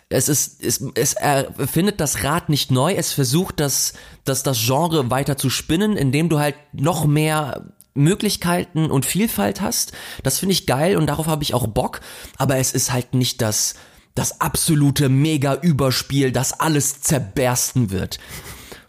es 0.09 0.29
ist, 0.29 0.63
es, 0.63 0.85
es 0.95 1.15
erfindet 1.15 2.01
das 2.01 2.23
Rad 2.23 2.49
nicht 2.49 2.71
neu, 2.71 2.93
es 2.93 3.13
versucht 3.13 3.59
das, 3.59 3.95
das, 4.25 4.43
das 4.43 4.59
Genre 4.65 5.11
weiter 5.11 5.37
zu 5.37 5.51
spinnen, 5.51 5.97
indem 5.97 6.29
du 6.29 6.39
halt 6.39 6.55
noch 6.73 7.07
mehr 7.07 7.65
Möglichkeiten 7.95 8.91
und 8.91 9.07
Vielfalt 9.07 9.61
hast. 9.61 9.93
Das 10.23 10.39
finde 10.39 10.53
ich 10.53 10.67
geil 10.67 10.97
und 10.97 11.07
darauf 11.07 11.27
habe 11.27 11.43
ich 11.43 11.55
auch 11.55 11.67
Bock, 11.67 12.01
aber 12.37 12.59
es 12.59 12.73
ist 12.73 12.93
halt 12.93 13.15
nicht 13.15 13.43
das, 13.43 13.75
das 14.17 14.41
absolute 14.41 15.09
Mega-Überspiel, 15.09 16.33
das 16.33 16.59
alles 16.59 17.01
zerbersten 17.01 17.91
wird. 17.91 18.19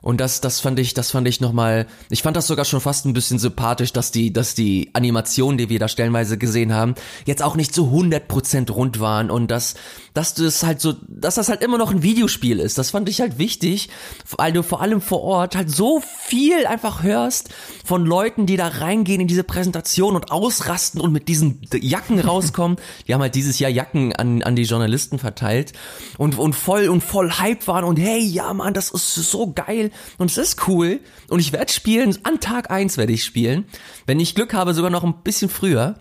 Und 0.08 0.22
das, 0.22 0.40
das 0.40 0.62
fand 0.62 0.80
ich, 0.80 0.94
das 0.94 1.12
fand 1.12 1.28
ich 1.28 1.42
nochmal, 1.42 1.86
ich 2.10 2.24
fand 2.24 2.38
das 2.38 2.48
sogar 2.48 2.64
schon 2.64 2.80
fast 2.80 3.06
ein 3.06 3.12
bisschen 3.12 3.40
sympathisch, 3.40 3.92
dass 3.92 4.10
die, 4.10 4.32
dass 4.32 4.54
die 4.56 4.90
Animationen, 4.94 5.58
die 5.58 5.68
wir 5.68 5.80
da 5.80 5.90
stellenweise 5.90 6.38
gesehen 6.38 6.74
haben, 6.74 6.96
jetzt 7.26 7.44
auch 7.44 7.58
nicht 7.58 7.76
so 7.76 7.88
100% 7.88 8.72
rund 8.72 9.02
waren 9.02 9.30
und 9.30 9.52
dass, 9.52 9.76
dass 10.14 10.34
das 10.34 10.64
halt 10.64 10.80
so, 10.80 10.94
dass 11.10 11.36
das 11.36 11.50
halt 11.50 11.62
immer 11.62 11.78
noch 11.78 11.92
ein 11.92 12.04
Videospiel 12.04 12.62
ist. 12.62 12.78
Das 12.78 12.92
fand 12.92 13.10
ich 13.10 13.20
halt 13.20 13.38
wichtig, 13.38 13.90
weil 14.38 14.54
du 14.54 14.64
vor 14.64 14.80
allem 14.80 15.02
vor 15.02 15.24
Ort 15.24 15.58
halt 15.58 15.70
so 15.70 16.02
viel 16.02 16.66
einfach 16.68 17.04
hörst 17.04 17.50
von 17.84 18.06
Leuten, 18.06 18.46
die 18.46 18.56
da 18.56 18.68
reingehen 18.70 19.20
in 19.20 19.28
diese 19.28 19.44
Präsentation 19.44 20.16
und 20.16 20.32
ausrasten 20.32 21.02
und 21.02 21.12
mit 21.12 21.28
diesen 21.28 21.60
Jacken 21.74 22.22
rauskommen. 22.22 22.78
Die 23.08 23.14
haben 23.14 23.22
halt 23.22 23.36
dieses 23.36 23.60
Jahr 23.60 23.72
Jacken 23.72 24.14
an, 24.14 24.42
an 24.42 24.56
die 24.56 24.64
Journalisten 24.64 25.20
verteilt 25.20 25.74
und, 26.18 26.38
und 26.38 26.54
voll 26.54 26.88
und 26.88 27.02
voll 27.02 27.30
Hype 27.32 27.68
waren 27.68 27.84
und 27.84 27.98
hey, 27.98 28.20
ja 28.20 28.54
Mann, 28.54 28.74
das 28.74 28.92
ist 28.92 29.14
so 29.16 29.52
geil 29.52 29.92
und 30.18 30.32
es 30.32 30.38
ist 30.38 30.68
cool 30.68 31.00
und 31.30 31.40
ich 31.40 31.52
werde 31.52 31.72
spielen, 31.72 32.18
an 32.24 32.40
Tag 32.40 32.72
eins 32.72 32.98
werde 32.98 33.14
ich 33.14 33.24
spielen. 33.24 33.66
Wenn 34.06 34.20
ich 34.20 34.36
Glück 34.36 34.54
habe, 34.54 34.74
sogar 34.74 34.92
noch 34.92 35.04
ein 35.04 35.24
bisschen 35.24 35.50
früher. 35.50 35.96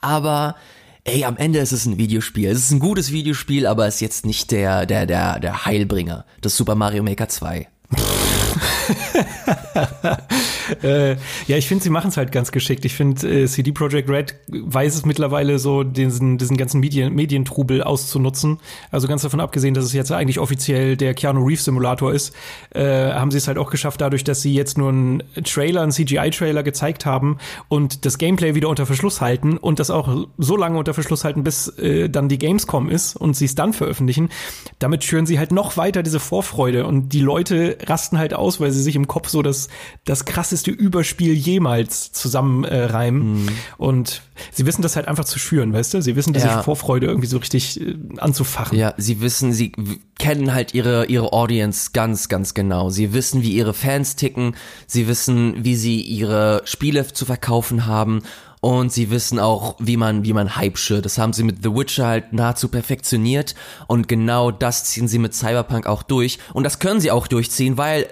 Aber 0.00 0.56
ey, 1.04 1.24
am 1.24 1.36
Ende 1.36 1.58
ist 1.58 1.72
es 1.72 1.86
ein 1.86 1.98
Videospiel. 1.98 2.50
Es 2.50 2.58
ist 2.58 2.70
ein 2.70 2.80
gutes 2.80 3.12
Videospiel, 3.12 3.66
aber 3.66 3.86
es 3.86 3.96
ist 3.96 4.00
jetzt 4.00 4.26
nicht 4.26 4.50
der, 4.50 4.86
der, 4.86 5.06
der, 5.06 5.40
der 5.40 5.64
Heilbringer 5.64 6.24
des 6.42 6.56
Super 6.56 6.74
Mario 6.74 7.02
Maker 7.02 7.28
2. 7.28 7.68
äh, 10.82 11.12
ja, 11.46 11.56
ich 11.56 11.66
finde, 11.66 11.84
sie 11.84 11.90
machen 11.90 12.08
es 12.08 12.16
halt 12.16 12.32
ganz 12.32 12.52
geschickt. 12.52 12.84
Ich 12.84 12.94
finde, 12.94 13.42
äh, 13.42 13.46
CD 13.46 13.72
Projekt 13.72 14.08
Red 14.08 14.34
weiß 14.48 14.94
es 14.94 15.04
mittlerweile 15.04 15.58
so, 15.58 15.84
diesen, 15.84 16.38
diesen 16.38 16.56
ganzen 16.56 16.80
Medien, 16.80 17.14
Medientrubel 17.14 17.82
auszunutzen. 17.82 18.58
Also 18.90 19.08
ganz 19.08 19.22
davon 19.22 19.40
abgesehen, 19.40 19.74
dass 19.74 19.84
es 19.84 19.92
jetzt 19.92 20.12
eigentlich 20.12 20.38
offiziell 20.38 20.96
der 20.96 21.14
Keanu 21.14 21.44
Reeves 21.44 21.64
Simulator 21.64 22.12
ist, 22.12 22.34
äh, 22.70 23.12
haben 23.12 23.30
sie 23.30 23.38
es 23.38 23.48
halt 23.48 23.58
auch 23.58 23.70
geschafft, 23.70 24.00
dadurch, 24.00 24.24
dass 24.24 24.42
sie 24.42 24.54
jetzt 24.54 24.78
nur 24.78 24.90
einen 24.90 25.22
Trailer, 25.44 25.82
einen 25.82 25.92
CGI-Trailer 25.92 26.62
gezeigt 26.62 27.06
haben 27.06 27.38
und 27.68 28.04
das 28.04 28.18
Gameplay 28.18 28.54
wieder 28.54 28.68
unter 28.68 28.86
Verschluss 28.86 29.20
halten 29.20 29.56
und 29.56 29.78
das 29.78 29.90
auch 29.90 30.26
so 30.38 30.56
lange 30.56 30.78
unter 30.78 30.94
Verschluss 30.94 31.24
halten, 31.24 31.44
bis 31.44 31.68
äh, 31.78 32.08
dann 32.08 32.28
die 32.28 32.38
Gamescom 32.38 32.88
ist 32.90 33.16
und 33.16 33.34
sie 33.34 33.46
es 33.46 33.54
dann 33.54 33.72
veröffentlichen. 33.72 34.30
Damit 34.78 35.04
schüren 35.04 35.26
sie 35.26 35.38
halt 35.38 35.52
noch 35.52 35.76
weiter 35.76 36.02
diese 36.02 36.20
Vorfreude 36.20 36.86
und 36.86 37.10
die 37.10 37.20
Leute 37.20 37.78
rasten 37.86 38.18
halt 38.18 38.34
aus, 38.34 38.60
weil 38.60 38.70
sie 38.70 38.82
sich 38.82 38.96
im 38.96 39.08
Kopf 39.08 39.28
so 39.28 39.42
das, 39.42 39.68
das 40.04 40.24
krasse 40.24 40.57
schlechteste 40.58 40.70
Überspiel 40.70 41.34
jemals 41.34 42.12
zusammenreimen. 42.12 43.22
Äh, 43.22 43.50
mhm. 43.50 43.58
Und 43.76 44.22
sie 44.52 44.66
wissen 44.66 44.82
das 44.82 44.96
halt 44.96 45.08
einfach 45.08 45.24
zu 45.24 45.38
schüren, 45.38 45.72
weißt 45.72 45.94
du? 45.94 46.02
Sie 46.02 46.16
wissen 46.16 46.32
diese 46.32 46.46
ja. 46.46 46.62
Vorfreude 46.62 47.06
irgendwie 47.06 47.28
so 47.28 47.38
richtig 47.38 47.80
äh, 47.80 47.96
anzufachen. 48.18 48.76
Ja, 48.76 48.94
sie 48.96 49.20
wissen, 49.20 49.52
sie 49.52 49.72
kennen 50.18 50.52
halt 50.54 50.74
ihre, 50.74 51.06
ihre 51.06 51.32
Audience 51.32 51.90
ganz, 51.92 52.28
ganz 52.28 52.54
genau. 52.54 52.90
Sie 52.90 53.12
wissen, 53.12 53.42
wie 53.42 53.52
ihre 53.52 53.74
Fans 53.74 54.16
ticken. 54.16 54.54
Sie 54.86 55.08
wissen, 55.08 55.64
wie 55.64 55.76
sie 55.76 56.00
ihre 56.00 56.62
Spiele 56.64 57.06
zu 57.06 57.24
verkaufen 57.24 57.86
haben 57.86 58.22
und 58.60 58.92
sie 58.92 59.10
wissen 59.10 59.38
auch, 59.38 59.76
wie 59.78 59.96
man, 59.96 60.24
wie 60.24 60.32
man 60.32 60.56
Hype 60.56 60.78
schürt. 60.78 61.04
Das 61.04 61.18
haben 61.18 61.32
sie 61.32 61.44
mit 61.44 61.62
The 61.62 61.72
Witcher 61.74 62.06
halt 62.06 62.32
nahezu 62.32 62.68
perfektioniert 62.68 63.54
und 63.86 64.08
genau 64.08 64.50
das 64.50 64.84
ziehen 64.84 65.06
sie 65.06 65.20
mit 65.20 65.34
Cyberpunk 65.34 65.86
auch 65.86 66.02
durch 66.02 66.38
und 66.52 66.64
das 66.64 66.80
können 66.80 67.00
sie 67.00 67.12
auch 67.12 67.28
durchziehen, 67.28 67.76
weil 67.76 68.08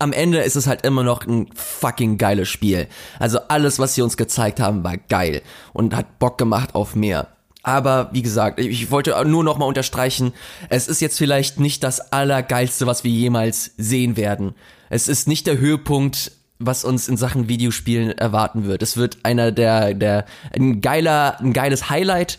am 0.00 0.12
Ende 0.12 0.40
ist 0.40 0.56
es 0.56 0.66
halt 0.66 0.84
immer 0.84 1.02
noch 1.02 1.26
ein 1.26 1.48
fucking 1.54 2.18
geiles 2.18 2.48
Spiel. 2.48 2.88
Also 3.18 3.38
alles, 3.48 3.78
was 3.78 3.94
sie 3.94 4.02
uns 4.02 4.16
gezeigt 4.16 4.60
haben, 4.60 4.82
war 4.82 4.96
geil 4.96 5.42
und 5.72 5.94
hat 5.94 6.18
Bock 6.18 6.38
gemacht 6.38 6.74
auf 6.74 6.96
mehr. 6.96 7.28
Aber 7.62 8.08
wie 8.12 8.22
gesagt, 8.22 8.58
ich 8.58 8.90
wollte 8.90 9.22
nur 9.26 9.44
noch 9.44 9.58
mal 9.58 9.66
unterstreichen, 9.66 10.32
es 10.70 10.88
ist 10.88 11.00
jetzt 11.00 11.18
vielleicht 11.18 11.60
nicht 11.60 11.82
das 11.82 12.12
allergeilste, 12.12 12.86
was 12.86 13.04
wir 13.04 13.10
jemals 13.10 13.72
sehen 13.76 14.16
werden. 14.16 14.54
Es 14.88 15.08
ist 15.08 15.28
nicht 15.28 15.46
der 15.46 15.58
Höhepunkt 15.58 16.32
was 16.60 16.84
uns 16.84 17.08
in 17.08 17.16
Sachen 17.16 17.48
Videospielen 17.48 18.10
erwarten 18.16 18.66
wird. 18.66 18.82
Es 18.82 18.98
wird 18.98 19.20
einer 19.22 19.50
der, 19.50 19.94
der, 19.94 20.26
ein 20.54 20.82
geiler, 20.82 21.40
ein 21.40 21.54
geiles 21.54 21.88
Highlight, 21.88 22.38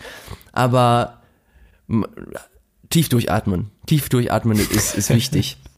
aber 0.53 1.21
tief 2.89 3.09
durchatmen. 3.09 3.71
Tief 3.87 4.09
durchatmen 4.09 4.59
ist, 4.59 4.95
ist 4.95 5.09
wichtig. 5.09 5.57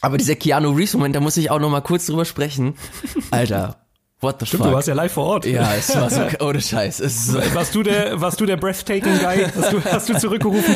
Aber 0.00 0.18
dieser 0.18 0.36
Keanu 0.36 0.70
Reeves 0.70 0.94
Moment, 0.94 1.16
da 1.16 1.20
muss 1.20 1.36
ich 1.36 1.50
auch 1.50 1.58
noch 1.58 1.70
mal 1.70 1.80
kurz 1.80 2.06
drüber 2.06 2.24
sprechen. 2.24 2.74
Alter, 3.30 3.76
What 4.20 4.40
the 4.40 4.46
Stimmt, 4.46 4.62
fuck? 4.64 4.70
du 4.70 4.74
warst 4.76 4.88
ja 4.88 4.94
live 4.94 5.12
vor 5.12 5.26
Ort. 5.26 5.46
Ja, 5.46 5.74
es 5.74 5.94
war 5.94 6.10
so, 6.10 6.26
ohne 6.40 6.60
Scheiß. 6.60 6.98
Es 6.98 7.26
so 7.28 7.38
warst 7.54 7.74
du 7.74 7.84
der, 7.84 8.20
warst 8.20 8.40
du 8.40 8.46
der 8.46 8.56
breathtaking 8.56 9.16
Guy? 9.18 9.44
Hast 9.44 9.72
du, 9.72 9.84
hast 9.84 10.08
du 10.08 10.18
zurückgerufen? 10.18 10.74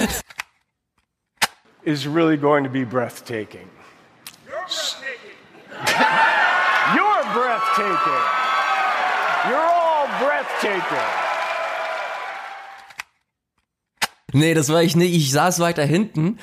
Is 1.85 2.07
really 2.07 2.37
going 2.37 2.63
to 2.65 2.71
be 2.71 2.85
breathtaking. 2.85 3.69
You're 6.95 7.25
breathtaking. 7.35 7.83
breathtaking. 7.83 8.23
You're 9.49 9.59
all 9.59 10.07
breathtaking. 10.21 11.22
Nee, 14.33 14.55
das 14.55 14.69
war 14.69 14.83
ich 14.83 14.97
nicht. 14.97 15.15
Ich 15.15 15.31
saß 15.31 15.61
weiter 15.61 15.85
hinten. 15.85 16.39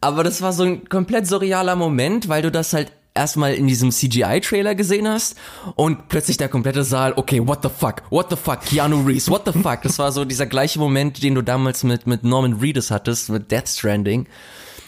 Aber 0.00 0.24
das 0.24 0.42
war 0.42 0.52
so 0.52 0.64
ein 0.64 0.88
komplett 0.88 1.26
surrealer 1.26 1.76
Moment, 1.76 2.28
weil 2.28 2.42
du 2.42 2.50
das 2.50 2.72
halt 2.72 2.92
erstmal 3.16 3.54
in 3.54 3.66
diesem 3.66 3.90
CGI-Trailer 3.90 4.74
gesehen 4.74 5.08
hast 5.08 5.36
und 5.74 6.08
plötzlich 6.08 6.36
der 6.36 6.48
komplette 6.48 6.84
Saal, 6.84 7.14
okay, 7.16 7.46
what 7.46 7.60
the 7.62 7.68
fuck, 7.68 8.02
what 8.10 8.28
the 8.30 8.36
fuck, 8.36 8.60
Keanu 8.60 9.02
Reeves, 9.02 9.28
what 9.28 9.42
the 9.46 9.58
fuck. 9.58 9.82
Das 9.82 9.98
war 9.98 10.12
so 10.12 10.24
dieser 10.24 10.46
gleiche 10.46 10.78
Moment, 10.78 11.22
den 11.22 11.34
du 11.34 11.42
damals 11.42 11.82
mit, 11.82 12.06
mit 12.06 12.24
Norman 12.24 12.54
Reedus 12.54 12.90
hattest, 12.90 13.30
mit 13.30 13.50
Death 13.50 13.68
Stranding, 13.68 14.28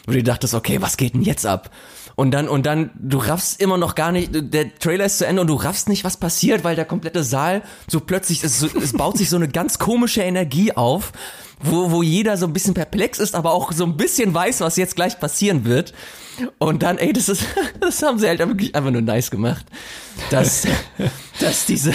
wo 0.06 0.12
du 0.12 0.22
dachtest, 0.22 0.54
okay, 0.54 0.80
was 0.80 0.96
geht 0.96 1.14
denn 1.14 1.22
jetzt 1.22 1.46
ab? 1.46 1.70
Und 2.14 2.32
dann, 2.32 2.48
und 2.48 2.66
dann, 2.66 2.90
du 2.98 3.18
raffst 3.18 3.60
immer 3.60 3.78
noch 3.78 3.94
gar 3.94 4.10
nicht, 4.10 4.30
der 4.32 4.76
Trailer 4.78 5.04
ist 5.04 5.18
zu 5.18 5.26
Ende 5.26 5.40
und 5.40 5.46
du 5.46 5.54
raffst 5.54 5.88
nicht, 5.88 6.04
was 6.04 6.16
passiert, 6.16 6.64
weil 6.64 6.74
der 6.74 6.84
komplette 6.84 7.22
Saal 7.22 7.62
so 7.86 8.00
plötzlich, 8.00 8.42
es, 8.42 8.62
es 8.62 8.92
baut 8.92 9.16
sich 9.16 9.30
so 9.30 9.36
eine 9.36 9.48
ganz 9.48 9.78
komische 9.78 10.22
Energie 10.22 10.72
auf, 10.72 11.12
wo, 11.60 11.90
wo 11.90 12.02
jeder 12.02 12.36
so 12.36 12.46
ein 12.46 12.52
bisschen 12.52 12.74
perplex 12.74 13.18
ist, 13.18 13.34
aber 13.34 13.52
auch 13.52 13.72
so 13.72 13.84
ein 13.84 13.96
bisschen 13.96 14.32
weiß, 14.32 14.60
was 14.60 14.76
jetzt 14.76 14.96
gleich 14.96 15.18
passieren 15.18 15.64
wird. 15.64 15.92
Und 16.58 16.82
dann, 16.82 16.98
ey, 16.98 17.12
das 17.12 17.28
ist, 17.28 17.44
das 17.80 18.02
haben 18.02 18.18
sie 18.18 18.28
halt 18.28 18.38
wirklich 18.38 18.74
einfach 18.74 18.90
nur 18.90 19.02
nice 19.02 19.30
gemacht. 19.30 19.66
Dass, 20.30 20.66
dass 21.40 21.66
diese, 21.66 21.92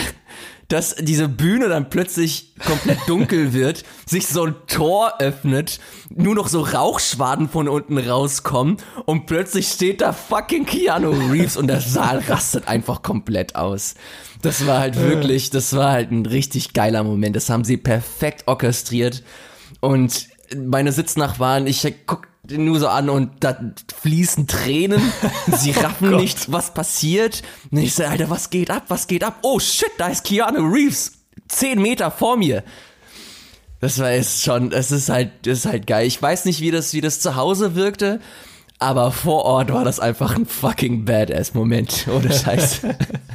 dass 0.67 0.95
diese 0.95 1.29
Bühne 1.29 1.69
dann 1.69 1.89
plötzlich 1.89 2.53
komplett 2.65 2.99
dunkel 3.07 3.53
wird, 3.53 3.83
sich 4.05 4.27
so 4.27 4.43
ein 4.43 4.55
Tor 4.67 5.15
öffnet, 5.19 5.79
nur 6.09 6.35
noch 6.35 6.47
so 6.47 6.61
Rauchschwaden 6.61 7.47
von 7.47 7.67
unten 7.67 7.97
rauskommen 7.97 8.77
und 9.05 9.25
plötzlich 9.25 9.67
steht 9.67 10.01
da 10.01 10.13
fucking 10.13 10.65
Keanu 10.65 11.11
Reeves 11.31 11.57
und 11.57 11.67
der 11.67 11.81
Saal 11.81 12.19
rastet 12.27 12.67
einfach 12.67 13.01
komplett 13.01 13.55
aus. 13.55 13.95
Das 14.41 14.65
war 14.67 14.79
halt 14.79 14.99
wirklich, 14.99 15.51
das 15.51 15.73
war 15.73 15.91
halt 15.91 16.11
ein 16.11 16.25
richtig 16.25 16.73
geiler 16.73 17.03
Moment. 17.03 17.35
Das 17.35 17.49
haben 17.49 17.63
sie 17.63 17.77
perfekt 17.77 18.43
orchestriert 18.47 19.23
und 19.83 20.29
meine 20.55 20.93
Sitznachbarn, 20.93 21.67
ich 21.67 21.85
guck 22.07 22.29
den 22.43 22.63
nur 22.63 22.79
so 22.79 22.87
an 22.87 23.09
und 23.09 23.43
da 23.43 23.57
fließen 23.99 24.47
Tränen. 24.47 25.01
Sie 25.51 25.73
oh 25.77 25.81
raffen 25.81 26.13
oh 26.13 26.17
nicht, 26.17 26.49
was 26.53 26.73
passiert. 26.73 27.43
Und 27.69 27.79
ich 27.79 27.93
so, 27.93 28.05
Alter, 28.05 28.29
was 28.29 28.49
geht 28.49 28.71
ab? 28.71 28.85
Was 28.87 29.07
geht 29.07 29.25
ab? 29.25 29.39
Oh 29.41 29.59
shit, 29.59 29.91
da 29.97 30.07
ist 30.07 30.23
Keanu 30.23 30.61
Reeves. 30.61 31.11
Zehn 31.49 31.81
Meter 31.81 32.11
vor 32.11 32.37
mir. 32.37 32.63
Das 33.81 33.99
war 33.99 34.11
es 34.11 34.41
schon, 34.41 34.71
es 34.71 34.91
ist 34.91 35.09
halt, 35.09 35.31
das 35.41 35.59
ist 35.59 35.65
halt 35.65 35.85
geil. 35.85 36.07
Ich 36.07 36.21
weiß 36.21 36.45
nicht, 36.45 36.61
wie 36.61 36.71
das, 36.71 36.93
wie 36.93 37.01
das 37.01 37.19
zu 37.19 37.35
Hause 37.35 37.75
wirkte. 37.75 38.21
Aber 38.83 39.11
vor 39.11 39.45
Ort 39.45 39.71
war 39.71 39.85
das 39.85 40.01
einfach 40.01 40.35
ein 40.35 40.45
fucking 40.45 41.05
Badass-Moment. 41.05 42.05
Ohne 42.13 42.33
Scheiß. 42.33 42.81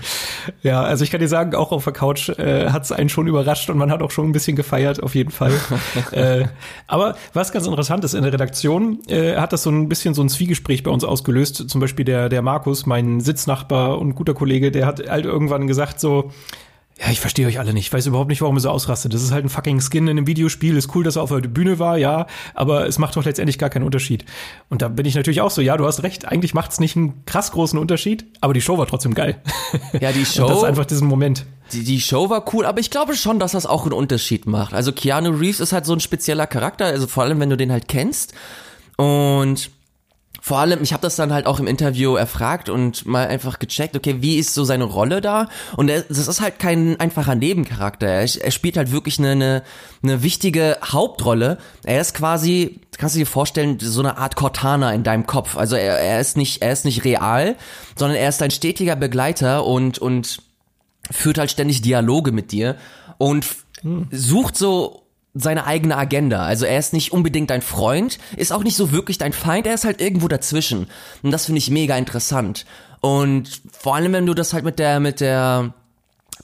ja, 0.62 0.82
also 0.82 1.04
ich 1.04 1.10
kann 1.10 1.20
dir 1.20 1.28
sagen, 1.28 1.54
auch 1.54 1.72
auf 1.72 1.84
der 1.84 1.94
Couch 1.94 2.28
äh, 2.28 2.68
hat 2.68 2.84
es 2.84 2.92
einen 2.92 3.08
schon 3.08 3.26
überrascht 3.26 3.70
und 3.70 3.78
man 3.78 3.90
hat 3.90 4.02
auch 4.02 4.10
schon 4.10 4.28
ein 4.28 4.32
bisschen 4.32 4.56
gefeiert, 4.56 5.02
auf 5.02 5.14
jeden 5.14 5.30
Fall. 5.30 5.52
äh, 6.12 6.44
aber 6.86 7.16
was 7.32 7.50
ganz 7.50 7.66
interessant 7.66 8.04
ist, 8.04 8.12
in 8.12 8.24
der 8.24 8.32
Redaktion 8.34 8.98
äh, 9.08 9.36
hat 9.36 9.54
das 9.54 9.62
so 9.62 9.70
ein 9.70 9.88
bisschen 9.88 10.12
so 10.12 10.20
ein 10.20 10.28
Zwiegespräch 10.28 10.82
bei 10.82 10.90
uns 10.90 11.02
ausgelöst. 11.02 11.70
Zum 11.70 11.80
Beispiel 11.80 12.04
der, 12.04 12.28
der 12.28 12.42
Markus, 12.42 12.84
mein 12.84 13.20
Sitznachbar 13.20 13.98
und 13.98 14.16
guter 14.16 14.34
Kollege, 14.34 14.70
der 14.70 14.84
hat 14.84 15.08
halt 15.08 15.24
irgendwann 15.24 15.66
gesagt 15.66 15.98
so, 15.98 16.30
ja, 17.00 17.10
ich 17.10 17.20
verstehe 17.20 17.46
euch 17.46 17.60
alle 17.60 17.72
nicht. 17.72 17.86
Ich 17.86 17.92
weiß 17.92 18.06
überhaupt 18.06 18.28
nicht, 18.28 18.40
warum 18.40 18.56
ihr 18.56 18.60
so 18.60 18.70
ausrastet. 18.70 19.14
Das 19.14 19.22
ist 19.22 19.30
halt 19.30 19.44
ein 19.44 19.48
fucking 19.48 19.80
Skin 19.80 20.08
in 20.08 20.18
einem 20.18 20.26
Videospiel. 20.26 20.76
Ist 20.76 20.94
cool, 20.96 21.04
dass 21.04 21.14
er 21.14 21.22
auf 21.22 21.30
der 21.30 21.38
Bühne 21.42 21.78
war, 21.78 21.96
ja, 21.96 22.26
aber 22.54 22.88
es 22.88 22.98
macht 22.98 23.14
doch 23.14 23.24
letztendlich 23.24 23.56
gar 23.56 23.70
keinen 23.70 23.84
Unterschied. 23.84 24.24
Und 24.68 24.82
da 24.82 24.88
bin 24.88 25.06
ich 25.06 25.14
natürlich 25.14 25.40
auch 25.40 25.52
so, 25.52 25.60
ja, 25.60 25.76
du 25.76 25.86
hast 25.86 26.02
recht, 26.02 26.26
eigentlich 26.26 26.54
macht 26.54 26.72
es 26.72 26.80
nicht 26.80 26.96
einen 26.96 27.24
krass 27.24 27.52
großen 27.52 27.78
Unterschied, 27.78 28.24
aber 28.40 28.52
die 28.52 28.60
Show 28.60 28.78
war 28.78 28.86
trotzdem 28.86 29.14
geil. 29.14 29.40
Ja, 30.00 30.10
die 30.10 30.26
Show. 30.26 30.42
Und 30.46 30.50
das 30.50 30.58
ist 30.58 30.64
einfach 30.64 30.86
diesen 30.86 31.06
Moment. 31.06 31.46
Die, 31.72 31.84
die 31.84 32.00
Show 32.00 32.30
war 32.30 32.44
cool, 32.52 32.66
aber 32.66 32.80
ich 32.80 32.90
glaube 32.90 33.14
schon, 33.14 33.38
dass 33.38 33.52
das 33.52 33.66
auch 33.66 33.84
einen 33.84 33.92
Unterschied 33.92 34.46
macht. 34.46 34.74
Also 34.74 34.90
Keanu 34.92 35.30
Reeves 35.30 35.60
ist 35.60 35.72
halt 35.72 35.86
so 35.86 35.92
ein 35.92 36.00
spezieller 36.00 36.48
Charakter, 36.48 36.86
also 36.86 37.06
vor 37.06 37.22
allem, 37.22 37.38
wenn 37.38 37.50
du 37.50 37.56
den 37.56 37.70
halt 37.70 37.86
kennst. 37.86 38.34
Und 38.96 39.70
vor 40.48 40.60
allem, 40.60 40.82
ich 40.82 40.94
habe 40.94 41.02
das 41.02 41.14
dann 41.14 41.30
halt 41.30 41.44
auch 41.44 41.60
im 41.60 41.66
Interview 41.66 42.16
erfragt 42.16 42.70
und 42.70 43.04
mal 43.04 43.26
einfach 43.26 43.58
gecheckt, 43.58 43.94
okay, 43.94 44.22
wie 44.22 44.38
ist 44.38 44.54
so 44.54 44.64
seine 44.64 44.84
Rolle 44.84 45.20
da? 45.20 45.50
Und 45.76 45.90
er, 45.90 46.00
das 46.00 46.26
ist 46.26 46.40
halt 46.40 46.58
kein 46.58 46.98
einfacher 46.98 47.34
Nebencharakter. 47.34 48.06
Er, 48.06 48.20
er 48.22 48.50
spielt 48.50 48.78
halt 48.78 48.90
wirklich 48.90 49.18
eine, 49.18 49.32
eine, 49.32 49.62
eine 50.02 50.22
wichtige 50.22 50.78
Hauptrolle. 50.82 51.58
Er 51.84 52.00
ist 52.00 52.14
quasi, 52.14 52.80
kannst 52.96 53.14
du 53.14 53.18
dir 53.18 53.26
vorstellen, 53.26 53.78
so 53.78 54.00
eine 54.00 54.16
Art 54.16 54.36
Cortana 54.36 54.94
in 54.94 55.02
deinem 55.02 55.26
Kopf. 55.26 55.54
Also 55.54 55.76
er, 55.76 55.98
er 55.98 56.18
ist 56.18 56.38
nicht, 56.38 56.62
er 56.62 56.72
ist 56.72 56.86
nicht 56.86 57.04
real, 57.04 57.54
sondern 57.94 58.16
er 58.16 58.30
ist 58.30 58.40
ein 58.40 58.50
stetiger 58.50 58.96
Begleiter 58.96 59.66
und 59.66 59.98
und 59.98 60.40
führt 61.10 61.36
halt 61.36 61.50
ständig 61.50 61.82
Dialoge 61.82 62.32
mit 62.32 62.52
dir 62.52 62.76
und 63.18 63.44
hm. 63.82 64.08
sucht 64.10 64.56
so 64.56 65.07
seine 65.34 65.66
eigene 65.66 65.96
Agenda. 65.96 66.44
Also 66.44 66.64
er 66.64 66.78
ist 66.78 66.92
nicht 66.92 67.12
unbedingt 67.12 67.50
dein 67.50 67.62
Freund, 67.62 68.18
ist 68.36 68.52
auch 68.52 68.64
nicht 68.64 68.76
so 68.76 68.92
wirklich 68.92 69.18
dein 69.18 69.32
Feind, 69.32 69.66
er 69.66 69.74
ist 69.74 69.84
halt 69.84 70.00
irgendwo 70.00 70.28
dazwischen. 70.28 70.86
Und 71.22 71.30
das 71.30 71.46
finde 71.46 71.58
ich 71.58 71.70
mega 71.70 71.96
interessant. 71.96 72.66
Und 73.00 73.62
vor 73.70 73.94
allem, 73.94 74.12
wenn 74.12 74.26
du 74.26 74.34
das 74.34 74.52
halt 74.52 74.64
mit 74.64 74.78
der, 74.78 75.00
mit 75.00 75.20
der 75.20 75.74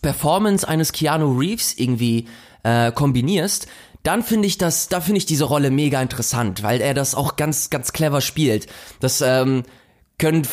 Performance 0.02 0.66
eines 0.66 0.92
Keanu 0.92 1.36
Reeves 1.38 1.74
irgendwie 1.76 2.28
äh, 2.62 2.92
kombinierst, 2.92 3.66
dann 4.02 4.22
finde 4.22 4.46
ich 4.46 4.58
das, 4.58 4.88
da 4.88 5.00
finde 5.00 5.18
ich 5.18 5.26
diese 5.26 5.44
Rolle 5.44 5.70
mega 5.70 6.00
interessant, 6.00 6.62
weil 6.62 6.80
er 6.80 6.94
das 6.94 7.14
auch 7.14 7.36
ganz, 7.36 7.70
ganz 7.70 7.92
clever 7.92 8.20
spielt. 8.20 8.66
Das, 9.00 9.22
ähm, 9.22 9.64
können 10.18 10.46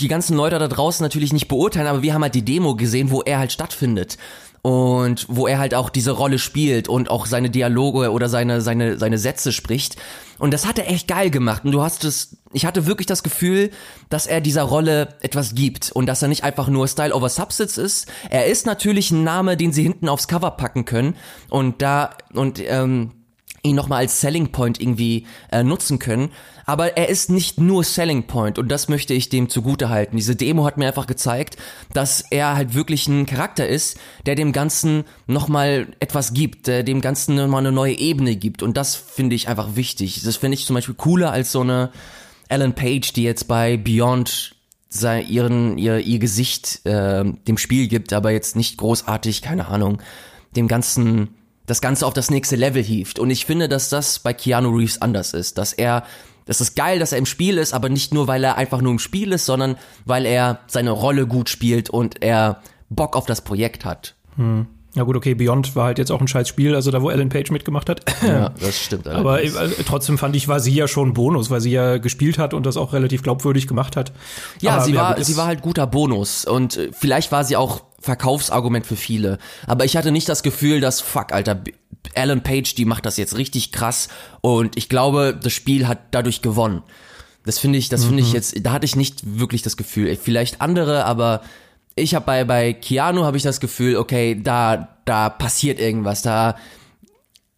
die 0.00 0.08
ganzen 0.08 0.36
Leute 0.36 0.58
da 0.58 0.66
draußen 0.66 1.04
natürlich 1.04 1.32
nicht 1.32 1.46
beurteilen, 1.46 1.86
aber 1.86 2.02
wir 2.02 2.14
haben 2.14 2.22
halt 2.22 2.34
die 2.34 2.44
Demo 2.44 2.74
gesehen, 2.74 3.12
wo 3.12 3.22
er 3.22 3.38
halt 3.38 3.52
stattfindet 3.52 4.18
und 4.64 5.26
wo 5.28 5.46
er 5.46 5.58
halt 5.58 5.74
auch 5.74 5.90
diese 5.90 6.12
Rolle 6.12 6.38
spielt 6.38 6.88
und 6.88 7.10
auch 7.10 7.26
seine 7.26 7.50
Dialoge 7.50 8.10
oder 8.10 8.30
seine 8.30 8.62
seine 8.62 8.98
seine 8.98 9.18
Sätze 9.18 9.52
spricht. 9.52 9.96
Und 10.38 10.54
das 10.54 10.66
hat 10.66 10.78
er 10.78 10.90
echt 10.90 11.06
geil 11.06 11.28
gemacht. 11.28 11.66
Und 11.66 11.72
du 11.72 11.82
hast 11.82 12.02
es 12.04 12.38
ich 12.54 12.64
hatte 12.64 12.86
wirklich 12.86 13.04
das 13.04 13.22
Gefühl, 13.22 13.70
dass 14.08 14.26
er 14.26 14.40
dieser 14.40 14.62
Rolle 14.62 15.16
etwas 15.20 15.54
gibt 15.54 15.92
und 15.92 16.06
dass 16.06 16.22
er 16.22 16.28
nicht 16.28 16.44
einfach 16.44 16.68
nur 16.68 16.88
Style 16.88 17.14
over 17.14 17.28
Substance 17.28 17.76
ist. 17.76 18.08
Er 18.30 18.46
ist 18.46 18.64
natürlich 18.64 19.10
ein 19.10 19.22
Name, 19.22 19.58
den 19.58 19.70
sie 19.70 19.82
hinten 19.82 20.08
aufs 20.08 20.28
Cover 20.28 20.52
packen 20.52 20.86
können. 20.86 21.14
Und 21.50 21.82
da 21.82 22.16
und 22.32 22.58
ähm, 22.66 23.10
ihn 23.64 23.74
nochmal 23.74 24.00
als 24.00 24.20
Selling 24.20 24.52
Point 24.52 24.80
irgendwie 24.80 25.26
äh, 25.50 25.62
nutzen 25.62 25.98
können. 25.98 26.30
Aber 26.66 26.96
er 26.96 27.08
ist 27.08 27.30
nicht 27.30 27.60
nur 27.60 27.84
Selling 27.84 28.26
Point 28.26 28.58
und 28.58 28.68
das 28.68 28.88
möchte 28.88 29.12
ich 29.12 29.28
dem 29.28 29.48
zugute 29.48 29.88
halten. 29.88 30.16
Diese 30.16 30.36
Demo 30.36 30.64
hat 30.64 30.78
mir 30.78 30.86
einfach 30.86 31.06
gezeigt, 31.06 31.56
dass 31.92 32.24
er 32.30 32.54
halt 32.54 32.74
wirklich 32.74 33.06
ein 33.08 33.26
Charakter 33.26 33.66
ist, 33.66 33.98
der 34.24 34.34
dem 34.34 34.52
Ganzen 34.52 35.04
nochmal 35.26 35.88
etwas 36.00 36.32
gibt, 36.32 36.66
der 36.66 36.82
dem 36.82 37.00
Ganzen 37.00 37.34
nochmal 37.34 37.60
eine 37.60 37.72
neue 37.72 37.98
Ebene 37.98 38.36
gibt 38.36 38.62
und 38.62 38.76
das 38.76 38.94
finde 38.94 39.36
ich 39.36 39.48
einfach 39.48 39.76
wichtig. 39.76 40.22
Das 40.22 40.36
finde 40.36 40.54
ich 40.54 40.66
zum 40.66 40.74
Beispiel 40.74 40.94
cooler 40.94 41.32
als 41.32 41.52
so 41.52 41.60
eine 41.60 41.90
Ellen 42.48 42.74
Page, 42.74 43.12
die 43.12 43.24
jetzt 43.24 43.48
bei 43.48 43.76
Beyond 43.76 44.54
sei, 44.88 45.22
ihren, 45.22 45.76
ihr, 45.76 45.98
ihr 45.98 46.18
Gesicht 46.18 46.86
äh, 46.86 47.24
dem 47.24 47.58
Spiel 47.58 47.88
gibt, 47.88 48.12
aber 48.12 48.30
jetzt 48.30 48.56
nicht 48.56 48.76
großartig, 48.76 49.42
keine 49.42 49.66
Ahnung, 49.66 50.00
dem 50.56 50.68
ganzen, 50.68 51.34
das 51.66 51.80
Ganze 51.80 52.06
auf 52.06 52.14
das 52.14 52.30
nächste 52.30 52.56
Level 52.56 52.82
hieft. 52.82 53.18
Und 53.18 53.30
ich 53.30 53.46
finde, 53.46 53.68
dass 53.68 53.88
das 53.88 54.18
bei 54.18 54.32
Keanu 54.32 54.76
Reeves 54.76 55.00
anders 55.00 55.32
ist, 55.32 55.58
dass 55.58 55.72
er 55.72 56.04
das 56.46 56.60
ist 56.60 56.76
geil, 56.76 56.98
dass 56.98 57.12
er 57.12 57.18
im 57.18 57.26
Spiel 57.26 57.56
ist, 57.56 57.72
aber 57.72 57.88
nicht 57.88 58.12
nur, 58.12 58.26
weil 58.26 58.44
er 58.44 58.56
einfach 58.56 58.82
nur 58.82 58.92
im 58.92 58.98
Spiel 58.98 59.32
ist, 59.32 59.46
sondern 59.46 59.76
weil 60.04 60.26
er 60.26 60.60
seine 60.66 60.90
Rolle 60.90 61.26
gut 61.26 61.48
spielt 61.48 61.88
und 61.88 62.22
er 62.22 62.60
Bock 62.90 63.16
auf 63.16 63.24
das 63.24 63.40
Projekt 63.40 63.84
hat. 63.84 64.14
Hm. 64.36 64.66
Ja 64.94 65.02
gut, 65.02 65.16
okay, 65.16 65.34
Beyond 65.34 65.74
war 65.74 65.86
halt 65.86 65.98
jetzt 65.98 66.12
auch 66.12 66.20
ein 66.20 66.28
scheiß 66.28 66.46
Spiel, 66.46 66.74
also 66.76 66.92
da, 66.92 67.02
wo 67.02 67.10
Ellen 67.10 67.28
Page 67.28 67.50
mitgemacht 67.50 67.88
hat. 67.88 68.02
Ja, 68.22 68.50
das 68.60 68.78
stimmt. 68.78 69.08
Aber 69.08 69.42
äh, 69.42 69.50
trotzdem 69.84 70.18
fand 70.18 70.36
ich, 70.36 70.46
war 70.46 70.60
sie 70.60 70.72
ja 70.72 70.86
schon 70.86 71.14
Bonus, 71.14 71.50
weil 71.50 71.60
sie 71.60 71.72
ja 71.72 71.98
gespielt 71.98 72.38
hat 72.38 72.54
und 72.54 72.64
das 72.64 72.76
auch 72.76 72.92
relativ 72.92 73.24
glaubwürdig 73.24 73.66
gemacht 73.66 73.96
hat. 73.96 74.12
Ja, 74.60 74.74
Aber, 74.74 74.84
sie, 74.84 74.94
war, 74.94 75.16
gut, 75.16 75.24
sie 75.24 75.36
war 75.36 75.46
halt 75.46 75.62
guter 75.62 75.88
Bonus 75.88 76.44
und 76.44 76.76
äh, 76.76 76.90
vielleicht 76.92 77.32
war 77.32 77.42
sie 77.42 77.56
auch 77.56 77.82
Verkaufsargument 78.04 78.86
für 78.86 78.96
viele. 78.96 79.38
Aber 79.66 79.84
ich 79.84 79.96
hatte 79.96 80.12
nicht 80.12 80.28
das 80.28 80.42
Gefühl, 80.42 80.80
dass, 80.80 81.00
fuck, 81.00 81.32
Alter, 81.32 81.62
Ellen 82.12 82.42
Page, 82.42 82.74
die 82.74 82.84
macht 82.84 83.06
das 83.06 83.16
jetzt 83.16 83.36
richtig 83.36 83.72
krass 83.72 84.08
und 84.42 84.76
ich 84.76 84.88
glaube, 84.88 85.38
das 85.40 85.52
Spiel 85.52 85.88
hat 85.88 85.98
dadurch 86.10 86.42
gewonnen. 86.42 86.82
Das 87.44 87.58
finde 87.58 87.78
ich, 87.78 87.88
das 87.88 88.04
finde 88.04 88.22
ich 88.22 88.32
jetzt, 88.32 88.54
da 88.62 88.72
hatte 88.72 88.84
ich 88.86 88.96
nicht 88.96 89.38
wirklich 89.38 89.62
das 89.62 89.76
Gefühl. 89.76 90.16
Vielleicht 90.16 90.60
andere, 90.60 91.04
aber 91.04 91.42
ich 91.94 92.14
habe 92.14 92.26
bei 92.26 92.44
bei 92.44 92.72
Keanu 92.72 93.24
habe 93.24 93.36
ich 93.36 93.42
das 93.42 93.60
Gefühl, 93.60 93.96
okay, 93.96 94.40
da 94.40 94.96
da 95.04 95.28
passiert 95.28 95.78
irgendwas, 95.78 96.22
da 96.22 96.56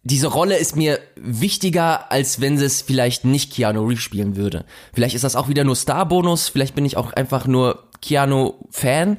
diese 0.03 0.27
Rolle 0.27 0.57
ist 0.57 0.77
mir 0.77 0.99
wichtiger, 1.15 2.11
als 2.11 2.39
wenn 2.39 2.57
sie 2.57 2.65
es 2.65 2.81
vielleicht 2.81 3.25
nicht 3.25 3.51
Keanu 3.53 3.85
Reeves 3.85 4.03
spielen 4.03 4.37
würde. 4.37 4.63
Vielleicht 4.93 5.15
ist 5.15 5.25
das 5.25 5.35
auch 5.35 5.49
wieder 5.49 5.65
nur 5.65 5.75
Star-Bonus, 5.75 6.47
vielleicht 6.47 6.75
bin 6.75 6.85
ich 6.85 6.95
auch 6.95 7.11
einfach 7.13 7.45
nur 7.45 7.83
Keanu-Fan, 8.01 9.17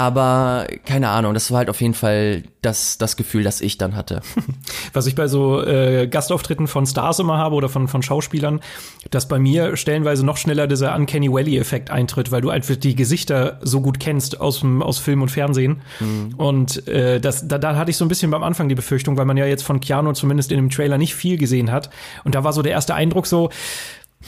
aber 0.00 0.66
keine 0.86 1.10
Ahnung, 1.10 1.34
das 1.34 1.50
war 1.50 1.58
halt 1.58 1.68
auf 1.68 1.82
jeden 1.82 1.92
Fall 1.92 2.44
das, 2.62 2.96
das 2.96 3.18
Gefühl, 3.18 3.42
das 3.42 3.60
ich 3.60 3.76
dann 3.76 3.94
hatte. 3.94 4.22
Was 4.94 5.06
ich 5.06 5.14
bei 5.14 5.28
so 5.28 5.62
äh, 5.62 6.06
Gastauftritten 6.06 6.68
von 6.68 6.86
Stars 6.86 7.18
immer 7.18 7.36
habe 7.36 7.54
oder 7.54 7.68
von, 7.68 7.86
von 7.86 8.02
Schauspielern, 8.02 8.60
dass 9.10 9.28
bei 9.28 9.38
mir 9.38 9.76
stellenweise 9.76 10.24
noch 10.24 10.38
schneller 10.38 10.66
dieser 10.66 10.96
Uncanny 10.96 11.30
Valley-Effekt 11.30 11.90
eintritt, 11.90 12.32
weil 12.32 12.40
du 12.40 12.48
einfach 12.48 12.76
die 12.76 12.96
Gesichter 12.96 13.58
so 13.60 13.82
gut 13.82 14.00
kennst 14.00 14.40
aus, 14.40 14.64
aus 14.80 14.98
Film 14.98 15.20
und 15.20 15.30
Fernsehen. 15.30 15.82
Mhm. 16.00 16.34
Und 16.38 16.88
äh, 16.88 17.20
das, 17.20 17.46
da, 17.46 17.58
da 17.58 17.76
hatte 17.76 17.90
ich 17.90 17.98
so 17.98 18.06
ein 18.06 18.08
bisschen 18.08 18.30
beim 18.30 18.42
Anfang 18.42 18.70
die 18.70 18.74
Befürchtung, 18.74 19.18
weil 19.18 19.26
man 19.26 19.36
ja 19.36 19.44
jetzt 19.44 19.64
von 19.64 19.80
Keanu 19.80 20.12
zumindest 20.12 20.50
in 20.50 20.56
dem 20.56 20.70
Trailer 20.70 20.96
nicht 20.96 21.14
viel 21.14 21.36
gesehen 21.36 21.70
hat. 21.70 21.90
Und 22.24 22.34
da 22.34 22.42
war 22.42 22.54
so 22.54 22.62
der 22.62 22.72
erste 22.72 22.94
Eindruck 22.94 23.26
so, 23.26 23.50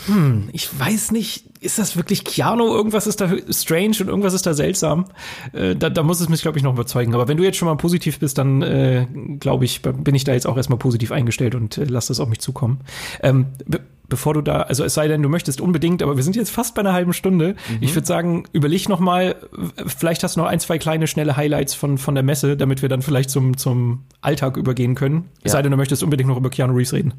hm, 0.07 0.48
ich 0.52 0.78
weiß 0.78 1.12
nicht, 1.12 1.44
ist 1.61 1.78
das 1.78 1.96
wirklich 1.96 2.24
Keanu? 2.24 2.64
Irgendwas 2.64 3.07
ist 3.07 3.20
da 3.20 3.31
strange 3.50 3.96
und 4.00 4.09
irgendwas 4.09 4.33
ist 4.33 4.46
da 4.46 4.55
seltsam. 4.55 5.05
Äh, 5.52 5.76
da, 5.76 5.90
da 5.90 6.02
muss 6.02 6.20
es 6.20 6.28
mich, 6.28 6.42
glaube 6.42 6.59
ich, 6.59 6.64
noch 6.64 6.72
überzeugen. 6.72 7.14
Aber 7.14 7.28
wenn 7.28 7.37
du 7.37 7.44
jetzt 7.44 7.59
schon 7.59 7.68
mal 7.68 7.76
positiv 7.76 8.18
bist, 8.18 8.38
dann 8.38 8.62
äh, 8.62 9.07
glaube 9.38 9.64
ich, 9.64 9.83
bin 9.83 10.14
ich 10.14 10.24
da 10.24 10.33
jetzt 10.33 10.46
auch 10.46 10.57
erstmal 10.57 10.78
positiv 10.78 11.12
eingestellt 11.12 11.55
und 11.55 11.76
äh, 11.76 11.85
lass 11.85 12.07
das 12.07 12.20
auf 12.20 12.28
mich 12.28 12.40
zukommen. 12.40 12.81
Ähm, 13.22 13.46
be 13.66 13.81
bevor 14.09 14.35
du 14.35 14.42
da, 14.42 14.61
also 14.62 14.85
es 14.85 14.92
sei 14.92 15.09
denn, 15.09 15.22
du 15.22 15.31
möchtest 15.31 15.62
unbedingt, 15.62 16.02
aber 16.02 16.16
wir 16.16 16.22
sind 16.22 16.37
jetzt 16.37 16.50
fast 16.50 16.74
bei 16.74 16.81
einer 16.81 16.92
halben 16.92 17.14
Stunde. 17.14 17.55
Mhm. 17.70 17.78
Ich 17.81 17.94
würde 17.94 18.07
sagen, 18.07 18.44
überleg 18.52 18.90
noch 18.90 19.00
mal, 19.00 19.37
vielleicht 19.87 20.22
hast 20.22 20.37
du 20.37 20.40
noch 20.40 20.48
ein, 20.48 20.61
zwei 20.61 20.76
kleine, 20.76 21.07
schnelle 21.07 21.38
Highlights 21.38 21.72
von, 21.72 21.96
von 21.96 22.14
der 22.14 22.22
Messe, 22.22 22.59
damit 22.59 22.83
wir 22.83 22.90
dann 22.90 23.00
vielleicht 23.00 23.31
zum, 23.31 23.57
zum 23.57 24.05
Alltag 24.20 24.59
übergehen 24.59 24.96
können. 24.96 25.16
Ja. 25.16 25.44
Es 25.44 25.52
sei 25.52 25.62
denn, 25.62 25.70
du 25.70 25.78
möchtest 25.78 26.02
unbedingt 26.02 26.28
noch 26.28 26.37
über 26.37 26.50
Keanu 26.50 26.74
Reeves 26.74 26.92
reden. 26.92 27.14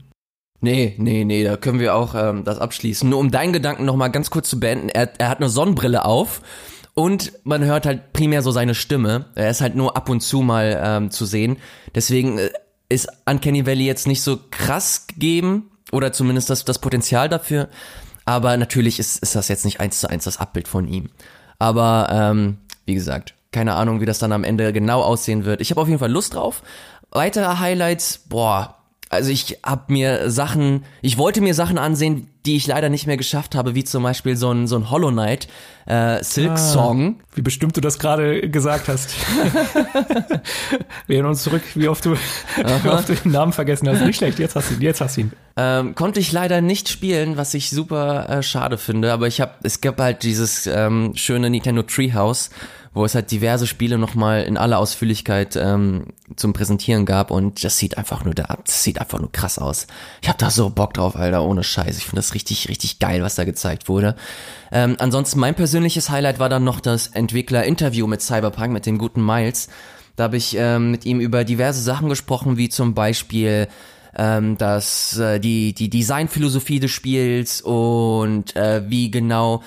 Nee, 0.61 0.95
nee, 0.97 1.25
nee, 1.25 1.43
da 1.43 1.57
können 1.57 1.79
wir 1.79 1.93
auch 1.95 2.15
ähm, 2.15 2.43
das 2.45 2.59
abschließen. 2.59 3.09
Nur 3.09 3.19
um 3.19 3.31
deinen 3.31 3.51
Gedanken 3.51 3.85
noch 3.85 3.97
mal 3.97 4.07
ganz 4.07 4.29
kurz 4.29 4.49
zu 4.49 4.59
beenden, 4.59 4.89
er, 4.89 5.11
er 5.19 5.29
hat 5.29 5.39
eine 5.39 5.49
Sonnenbrille 5.49 6.05
auf 6.05 6.41
und 6.93 7.33
man 7.43 7.63
hört 7.65 7.85
halt 7.85 8.13
primär 8.13 8.41
so 8.41 8.51
seine 8.51 8.75
Stimme. 8.75 9.25
Er 9.35 9.49
ist 9.49 9.61
halt 9.61 9.75
nur 9.75 9.97
ab 9.97 10.09
und 10.09 10.21
zu 10.21 10.41
mal 10.41 10.79
ähm, 10.83 11.11
zu 11.11 11.25
sehen. 11.25 11.57
Deswegen 11.95 12.37
äh, 12.37 12.49
ist 12.87 13.07
Uncanny 13.25 13.65
Valley 13.65 13.85
jetzt 13.85 14.07
nicht 14.07 14.21
so 14.21 14.39
krass 14.51 15.07
gegeben 15.07 15.71
oder 15.91 16.13
zumindest 16.13 16.49
das, 16.49 16.65
das 16.65 16.79
Potenzial 16.79 17.29
dafür. 17.29 17.69
Aber 18.25 18.55
natürlich 18.55 18.99
ist, 18.99 19.21
ist 19.21 19.35
das 19.35 19.47
jetzt 19.47 19.65
nicht 19.65 19.79
eins 19.79 19.99
zu 19.99 20.09
eins 20.09 20.23
das 20.23 20.37
Abbild 20.37 20.67
von 20.67 20.87
ihm. 20.87 21.09
Aber 21.59 22.07
ähm, 22.11 22.57
wie 22.85 22.93
gesagt, 22.93 23.33
keine 23.51 23.75
Ahnung, 23.75 24.01
wie 24.01 24.05
das 24.05 24.19
dann 24.19 24.31
am 24.31 24.43
Ende 24.43 24.71
genau 24.73 25.01
aussehen 25.01 25.45
wird. 25.45 25.61
Ich 25.61 25.71
habe 25.71 25.81
auf 25.81 25.87
jeden 25.87 25.99
Fall 25.99 26.11
Lust 26.11 26.35
drauf. 26.35 26.63
Weitere 27.11 27.57
Highlights, 27.59 28.19
boah, 28.27 28.82
also 29.13 29.31
ich 29.31 29.59
habe 29.65 29.91
mir 29.91 30.29
Sachen, 30.29 30.83
ich 31.01 31.17
wollte 31.17 31.41
mir 31.41 31.53
Sachen 31.53 31.77
ansehen, 31.77 32.27
die 32.45 32.57
ich 32.57 32.67
leider 32.67 32.89
nicht 32.89 33.07
mehr 33.07 33.17
geschafft 33.17 33.55
habe, 33.55 33.73
wie 33.73 33.83
zum 33.83 34.03
Beispiel 34.03 34.35
so 34.35 34.51
ein, 34.51 34.67
so 34.67 34.75
ein 34.75 34.89
Hollow 34.89 35.11
Knight 35.11 35.47
äh, 35.85 36.23
Silk 36.23 36.57
Song. 36.57 37.17
Ah, 37.19 37.23
wie 37.35 37.41
bestimmt 37.41 37.77
du 37.77 37.81
das 37.81 37.99
gerade 37.99 38.49
gesagt 38.49 38.87
hast. 38.87 39.15
Wir 41.07 41.15
erinnern 41.15 41.31
uns 41.31 41.43
zurück, 41.43 41.61
wie 41.75 41.87
oft, 41.87 42.05
du, 42.05 42.15
wie 42.15 42.89
oft 42.89 43.09
du 43.09 43.15
den 43.15 43.31
Namen 43.31 43.53
vergessen 43.53 43.87
hast. 43.87 44.01
Nicht 44.01 44.17
schlecht, 44.17 44.39
jetzt 44.39 44.55
hast 44.55 44.71
du 44.71 44.75
ihn, 44.75 44.81
jetzt 44.81 44.99
hast 45.01 45.17
du 45.17 45.21
ihn. 45.21 45.31
Ähm, 45.55 45.95
konnte 45.95 46.19
ich 46.19 46.31
leider 46.31 46.61
nicht 46.61 46.89
spielen, 46.89 47.37
was 47.37 47.53
ich 47.53 47.69
super 47.69 48.29
äh, 48.29 48.43
schade 48.43 48.77
finde, 48.77 49.13
aber 49.13 49.27
ich 49.27 49.39
habe, 49.39 49.53
es 49.63 49.81
gab 49.81 49.99
halt 49.99 50.23
dieses 50.23 50.67
ähm, 50.67 51.13
schöne 51.15 51.49
Nintendo 51.49 51.83
Treehouse 51.83 52.49
wo 52.93 53.05
es 53.05 53.15
halt 53.15 53.31
diverse 53.31 53.65
Spiele 53.65 53.97
nochmal 53.97 54.43
in 54.43 54.57
aller 54.57 54.77
Ausführlichkeit 54.77 55.55
ähm, 55.55 56.07
zum 56.35 56.53
Präsentieren 56.53 57.05
gab 57.05 57.31
und 57.31 57.63
das 57.63 57.77
sieht 57.77 57.97
einfach 57.97 58.23
nur 58.23 58.35
da, 58.35 58.57
das 58.65 58.83
sieht 58.83 58.99
einfach 58.99 59.19
nur 59.19 59.31
krass 59.31 59.57
aus. 59.57 59.87
Ich 60.21 60.29
hab 60.29 60.37
da 60.37 60.49
so 60.49 60.69
Bock 60.69 60.93
drauf, 60.93 61.15
Alter, 61.15 61.43
ohne 61.43 61.63
Scheiß. 61.63 61.97
Ich 61.97 62.05
finde 62.05 62.17
das 62.17 62.33
richtig, 62.33 62.69
richtig 62.69 62.99
geil, 62.99 63.23
was 63.23 63.35
da 63.35 63.45
gezeigt 63.45 63.89
wurde. 63.89 64.15
Ähm, 64.71 64.95
ansonsten 64.99 65.39
mein 65.39 65.55
persönliches 65.55 66.09
Highlight 66.09 66.39
war 66.39 66.49
dann 66.49 66.63
noch 66.63 66.79
das 66.79 67.07
Entwickler-Interview 67.07 68.05
mit 68.05 68.21
Cyberpunk, 68.21 68.71
mit 68.71 68.85
dem 68.85 68.97
guten 68.97 69.25
Miles. 69.25 69.69
Da 70.15 70.25
habe 70.25 70.37
ich 70.37 70.55
ähm, 70.57 70.91
mit 70.91 71.05
ihm 71.05 71.19
über 71.19 71.43
diverse 71.43 71.81
Sachen 71.81 72.09
gesprochen, 72.09 72.57
wie 72.57 72.69
zum 72.69 72.93
Beispiel 72.93 73.67
ähm, 74.15 74.57
dass 74.57 75.17
äh, 75.17 75.39
die 75.39 75.73
die 75.73 75.89
Designphilosophie 75.89 76.79
des 76.79 76.91
Spiels 76.91 77.61
und 77.61 78.55
äh, 78.55 78.83
wie 78.87 79.09
genau 79.09 79.63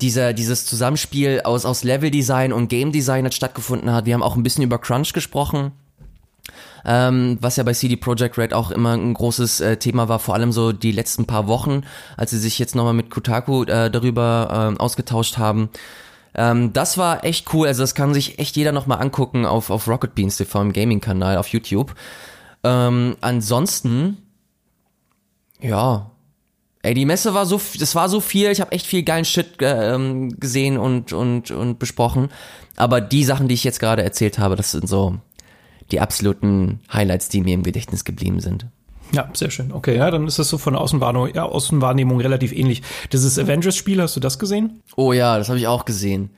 dieser, 0.00 0.32
dieses 0.32 0.64
Zusammenspiel 0.64 1.42
aus, 1.44 1.64
aus 1.64 1.82
Leveldesign 1.82 2.52
und 2.52 2.68
Game 2.68 2.92
Design 2.92 3.24
hat 3.24 3.34
stattgefunden 3.34 3.92
hat. 3.92 4.06
Wir 4.06 4.14
haben 4.14 4.22
auch 4.22 4.36
ein 4.36 4.42
bisschen 4.42 4.64
über 4.64 4.78
Crunch 4.78 5.12
gesprochen. 5.12 5.72
Ähm, 6.84 7.38
was 7.40 7.56
ja 7.56 7.64
bei 7.64 7.74
CD 7.74 7.96
Projekt 7.96 8.38
Red 8.38 8.54
auch 8.54 8.70
immer 8.70 8.92
ein 8.92 9.12
großes 9.12 9.60
äh, 9.60 9.76
Thema 9.76 10.08
war, 10.08 10.20
vor 10.20 10.34
allem 10.34 10.52
so 10.52 10.72
die 10.72 10.92
letzten 10.92 11.26
paar 11.26 11.48
Wochen, 11.48 11.82
als 12.16 12.30
sie 12.30 12.38
sich 12.38 12.58
jetzt 12.58 12.74
nochmal 12.74 12.94
mit 12.94 13.10
Kotaku 13.10 13.64
äh, 13.64 13.90
darüber 13.90 14.74
äh, 14.76 14.80
ausgetauscht 14.80 15.38
haben. 15.38 15.70
Ähm, 16.34 16.72
das 16.72 16.96
war 16.96 17.24
echt 17.24 17.52
cool, 17.52 17.66
also 17.66 17.82
das 17.82 17.94
kann 17.94 18.14
sich 18.14 18.38
echt 18.38 18.56
jeder 18.56 18.72
nochmal 18.72 19.00
angucken 19.00 19.44
auf, 19.44 19.70
auf 19.70 19.88
Rocket 19.88 20.14
Beans 20.14 20.36
TV 20.36 20.62
im 20.62 20.72
Gaming-Kanal 20.72 21.36
auf 21.36 21.48
YouTube. 21.48 21.94
Ähm, 22.62 23.16
ansonsten, 23.20 24.18
ja, 25.60 26.10
Ey, 26.82 26.94
die 26.94 27.06
Messe 27.06 27.34
war 27.34 27.44
so, 27.44 27.60
das 27.78 27.94
war 27.94 28.08
so 28.08 28.20
viel, 28.20 28.50
ich 28.50 28.60
habe 28.60 28.72
echt 28.72 28.86
viel 28.86 29.02
geilen 29.02 29.24
Shit 29.24 29.60
äh, 29.60 29.94
ähm, 29.94 30.38
gesehen 30.38 30.78
und, 30.78 31.12
und, 31.12 31.50
und 31.50 31.78
besprochen. 31.78 32.28
Aber 32.76 33.00
die 33.00 33.24
Sachen, 33.24 33.48
die 33.48 33.54
ich 33.54 33.64
jetzt 33.64 33.80
gerade 33.80 34.02
erzählt 34.02 34.38
habe, 34.38 34.54
das 34.54 34.70
sind 34.70 34.88
so 34.88 35.16
die 35.90 36.00
absoluten 36.00 36.80
Highlights, 36.92 37.28
die 37.28 37.40
mir 37.40 37.54
im 37.54 37.62
Gedächtnis 37.62 38.04
geblieben 38.04 38.40
sind. 38.40 38.66
Ja, 39.12 39.28
sehr 39.32 39.50
schön. 39.50 39.72
Okay, 39.72 39.96
ja, 39.96 40.10
dann 40.10 40.26
ist 40.26 40.38
das 40.38 40.48
so 40.48 40.58
von 40.58 40.74
der 40.74 40.82
Außenwahrnehmung, 40.82 41.34
ja, 41.34 41.44
Außenwahrnehmung 41.44 42.20
relativ 42.20 42.52
ähnlich. 42.52 42.82
Dieses 43.12 43.38
Avengers-Spiel, 43.38 44.00
hast 44.02 44.16
du 44.16 44.20
das 44.20 44.38
gesehen? 44.38 44.82
Oh 44.96 45.12
ja, 45.12 45.38
das 45.38 45.48
habe 45.48 45.58
ich 45.58 45.66
auch 45.66 45.84
gesehen. 45.84 46.30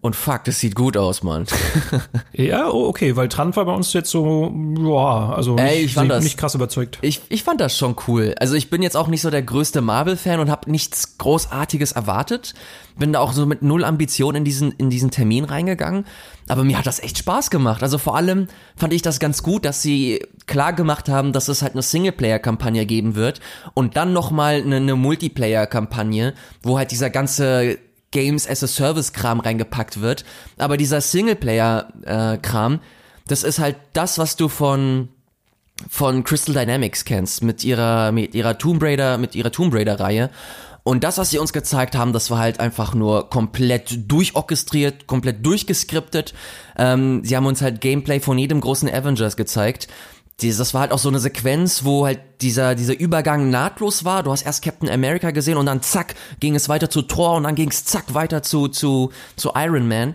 Und 0.00 0.14
fuck, 0.14 0.44
das 0.44 0.60
sieht 0.60 0.76
gut 0.76 0.96
aus, 0.96 1.24
Mann. 1.24 1.46
ja, 2.32 2.68
oh, 2.70 2.86
okay, 2.86 3.16
weil 3.16 3.28
Trant 3.28 3.56
war 3.56 3.64
bei 3.64 3.74
uns 3.74 3.92
jetzt 3.92 4.10
so, 4.10 4.54
ja, 4.78 5.30
also 5.34 5.56
Ey, 5.56 5.80
ich 5.80 5.94
fand 5.94 6.10
das, 6.10 6.22
nicht 6.22 6.38
krass 6.38 6.54
überzeugt. 6.54 6.98
Ich, 7.02 7.22
ich 7.30 7.42
fand 7.42 7.60
das 7.60 7.76
schon 7.76 7.96
cool. 8.06 8.34
Also 8.38 8.54
ich 8.54 8.70
bin 8.70 8.80
jetzt 8.82 8.96
auch 8.96 9.08
nicht 9.08 9.22
so 9.22 9.30
der 9.30 9.42
größte 9.42 9.80
Marvel-Fan 9.80 10.38
und 10.38 10.50
habe 10.50 10.70
nichts 10.70 11.18
Großartiges 11.18 11.92
erwartet. 11.92 12.54
Bin 12.96 13.12
da 13.12 13.18
auch 13.18 13.32
so 13.32 13.44
mit 13.44 13.62
null 13.62 13.84
Ambition 13.84 14.36
in 14.36 14.44
diesen, 14.44 14.70
in 14.72 14.88
diesen 14.88 15.10
Termin 15.10 15.44
reingegangen. 15.44 16.04
Aber 16.46 16.62
mir 16.62 16.78
hat 16.78 16.86
das 16.86 17.00
echt 17.00 17.18
Spaß 17.18 17.50
gemacht. 17.50 17.82
Also 17.82 17.98
vor 17.98 18.16
allem 18.16 18.46
fand 18.76 18.92
ich 18.92 19.02
das 19.02 19.18
ganz 19.18 19.42
gut, 19.42 19.64
dass 19.64 19.82
sie 19.82 20.24
klar 20.46 20.72
gemacht 20.72 21.08
haben, 21.08 21.32
dass 21.32 21.48
es 21.48 21.62
halt 21.62 21.72
eine 21.72 21.82
Singleplayer-Kampagne 21.82 22.86
geben 22.86 23.16
wird 23.16 23.40
und 23.74 23.96
dann 23.96 24.12
nochmal 24.12 24.62
eine, 24.62 24.76
eine 24.76 24.94
Multiplayer-Kampagne, 24.94 26.34
wo 26.62 26.78
halt 26.78 26.92
dieser 26.92 27.10
ganze 27.10 27.78
Games 28.10 28.48
as 28.48 28.62
a 28.62 28.66
Service 28.66 29.12
Kram 29.12 29.40
reingepackt 29.40 30.00
wird. 30.00 30.24
Aber 30.56 30.76
dieser 30.76 31.00
Singleplayer 31.00 31.88
äh, 32.04 32.38
Kram, 32.38 32.80
das 33.26 33.42
ist 33.42 33.58
halt 33.58 33.76
das, 33.92 34.18
was 34.18 34.36
du 34.36 34.48
von 34.48 35.08
von 35.88 36.24
Crystal 36.24 36.54
Dynamics 36.54 37.04
kennst 37.04 37.42
mit 37.42 37.62
ihrer 37.62 38.10
mit 38.10 38.34
ihrer 38.34 38.58
Tomb 38.58 38.82
Raider 38.82 39.16
mit 39.18 39.34
ihrer 39.34 39.52
Tomb 39.52 39.74
Raider 39.74 40.00
Reihe. 40.00 40.30
Und 40.82 41.04
das, 41.04 41.18
was 41.18 41.28
sie 41.28 41.38
uns 41.38 41.52
gezeigt 41.52 41.94
haben, 41.94 42.14
das 42.14 42.30
war 42.30 42.38
halt 42.38 42.60
einfach 42.60 42.94
nur 42.94 43.28
komplett 43.28 44.10
durchorchestriert, 44.10 45.06
komplett 45.06 45.44
durchgeskriptet. 45.44 46.32
Ähm, 46.78 47.22
sie 47.24 47.36
haben 47.36 47.44
uns 47.44 47.60
halt 47.60 47.82
Gameplay 47.82 48.20
von 48.20 48.38
jedem 48.38 48.62
großen 48.62 48.88
Avengers 48.88 49.36
gezeigt 49.36 49.88
das 50.40 50.72
war 50.72 50.82
halt 50.82 50.92
auch 50.92 50.98
so 50.98 51.08
eine 51.08 51.18
Sequenz, 51.18 51.84
wo 51.84 52.06
halt 52.06 52.20
dieser, 52.42 52.76
dieser 52.76 52.98
Übergang 52.98 53.50
nahtlos 53.50 54.04
war. 54.04 54.22
Du 54.22 54.30
hast 54.30 54.42
erst 54.42 54.62
Captain 54.62 54.88
America 54.88 55.32
gesehen 55.32 55.56
und 55.56 55.66
dann 55.66 55.82
zack, 55.82 56.14
ging 56.38 56.54
es 56.54 56.68
weiter 56.68 56.88
zu 56.88 57.02
Thor 57.02 57.34
und 57.34 57.42
dann 57.42 57.56
ging 57.56 57.70
es 57.70 57.84
zack 57.84 58.14
weiter 58.14 58.42
zu, 58.42 58.68
zu, 58.68 59.10
zu 59.34 59.52
Iron 59.56 59.88
Man. 59.88 60.14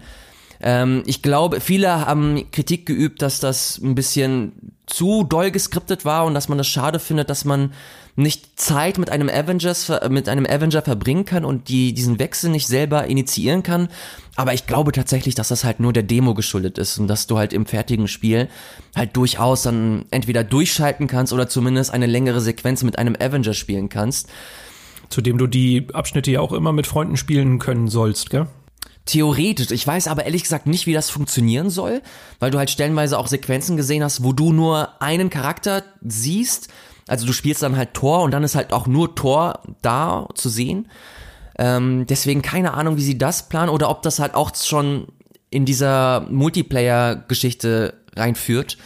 Ähm, 0.62 1.04
ich 1.06 1.22
glaube, 1.22 1.60
viele 1.60 2.06
haben 2.06 2.50
Kritik 2.52 2.86
geübt, 2.86 3.22
dass 3.22 3.42
das 3.42 3.78
ein 3.84 3.96
bisschen 3.96 4.74
zu 4.86 5.24
doll 5.24 5.52
geskriptet 5.52 6.06
war 6.06 6.26
und 6.26 6.34
dass 6.34 6.48
man 6.48 6.58
das 6.58 6.68
schade 6.68 7.00
findet, 7.00 7.30
dass 7.30 7.44
man 7.44 7.74
nicht 8.16 8.60
Zeit 8.60 8.98
mit 8.98 9.10
einem 9.10 9.30
Avengers, 9.30 9.92
mit 10.10 10.30
einem 10.30 10.46
Avenger 10.46 10.84
verbringen 10.84 11.26
kann 11.26 11.46
und 11.46 11.68
die, 11.68 11.94
diesen 11.94 12.20
Wechsel 12.20 12.52
nicht 12.52 12.68
selber 12.68 13.08
initiieren 13.08 13.64
kann. 13.64 13.88
Aber 14.36 14.54
ich 14.54 14.68
glaube 14.68 14.92
tatsächlich, 14.92 15.34
dass 15.36 15.48
das 15.48 15.64
halt 15.64 15.80
nur 15.80 15.94
der 15.94 16.04
Demo 16.04 16.34
geschuldet 16.34 16.78
ist 16.78 17.00
und 17.00 17.08
dass 17.08 17.28
du 17.28 17.38
halt 17.38 17.54
im 17.54 17.66
fertigen 17.66 18.08
Spiel 18.08 18.50
halt 18.96 19.16
durchaus 19.16 19.64
dann 19.64 20.06
entweder 20.12 20.44
durchschalten 20.44 21.08
kannst 21.08 21.34
oder 21.34 21.48
zumindest 21.48 21.92
eine 21.92 22.06
längere 22.06 22.42
Sequenz 22.42 22.84
mit 22.84 23.00
einem 23.00 23.16
Avenger 23.20 23.54
spielen 23.54 23.90
kannst. 23.90 24.30
Zudem 25.10 25.38
du 25.38 25.48
die 25.48 25.88
Abschnitte 25.94 26.32
ja 26.32 26.40
auch 26.40 26.54
immer 26.54 26.72
mit 26.72 26.88
Freunden 26.88 27.18
spielen 27.18 27.60
können 27.60 27.88
sollst, 27.88 28.30
gell? 28.30 28.48
Theoretisch. 29.06 29.72
Ich 29.72 29.86
weiß 29.86 30.08
aber 30.08 30.26
ehrlich 30.26 30.44
gesagt 30.44 30.66
nicht, 30.66 30.88
wie 30.88 30.94
das 30.94 31.10
funktionieren 31.10 31.70
soll, 31.70 32.02
weil 32.40 32.52
du 32.52 32.58
halt 32.58 32.70
stellenweise 32.70 33.18
auch 33.18 33.28
Sequenzen 33.28 33.76
gesehen 33.76 34.02
hast, 34.02 34.24
wo 34.24 34.32
du 34.32 34.54
nur 34.54 35.02
einen 35.02 35.30
Charakter 35.30 35.84
siehst. 36.02 36.70
Also 37.08 37.26
du 37.26 37.34
spielst 37.34 37.64
dann 37.64 37.78
halt 37.78 37.94
Tor 37.94 38.24
und 38.24 38.32
dann 38.32 38.44
ist 38.44 38.56
halt 38.56 38.74
auch 38.74 38.88
nur 38.88 39.16
Tor 39.16 39.62
da 39.82 40.28
zu 40.36 40.50
sehen. 40.50 40.88
Ähm, 41.60 42.06
deswegen 42.08 42.42
keine 42.42 42.74
Ahnung, 42.74 42.98
wie 42.98 43.04
sie 43.04 43.18
das 43.18 43.50
planen 43.50 43.70
oder 43.70 43.90
ob 43.90 44.02
das 44.02 44.20
halt 44.20 44.36
auch 44.36 44.56
schon 44.56 45.08
in 45.50 45.66
dieser 45.66 46.22
Multiplayer-Geschichte 46.30 47.94
reinführt. 48.16 48.78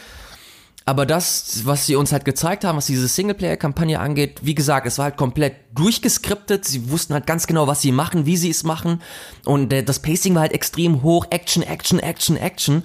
Aber 0.88 1.06
das, 1.06 1.66
was 1.66 1.86
sie 1.86 1.98
uns 1.98 2.14
halt 2.14 2.24
gezeigt 2.24 2.64
haben, 2.64 2.78
was 2.78 2.86
diese 2.86 3.10
Singleplayer-Kampagne 3.10 4.00
angeht, 4.00 4.40
wie 4.44 4.56
gesagt, 4.56 4.88
es 4.88 4.98
war 4.98 5.06
halt 5.06 5.18
komplett 5.18 5.54
durchgeskriptet. 5.76 6.64
Sie 6.64 6.90
wussten 6.90 7.14
halt 7.14 7.28
ganz 7.28 7.46
genau, 7.46 7.68
was 7.68 7.82
sie 7.82 7.92
machen, 7.92 8.26
wie 8.26 8.38
sie 8.38 8.50
es 8.50 8.64
machen. 8.64 9.02
Und 9.44 9.74
das 9.74 10.00
Pacing 10.00 10.34
war 10.34 10.44
halt 10.44 10.54
extrem 10.54 11.04
hoch. 11.04 11.28
Action, 11.30 11.62
Action, 11.62 12.00
Action, 12.00 12.38
Action. 12.38 12.84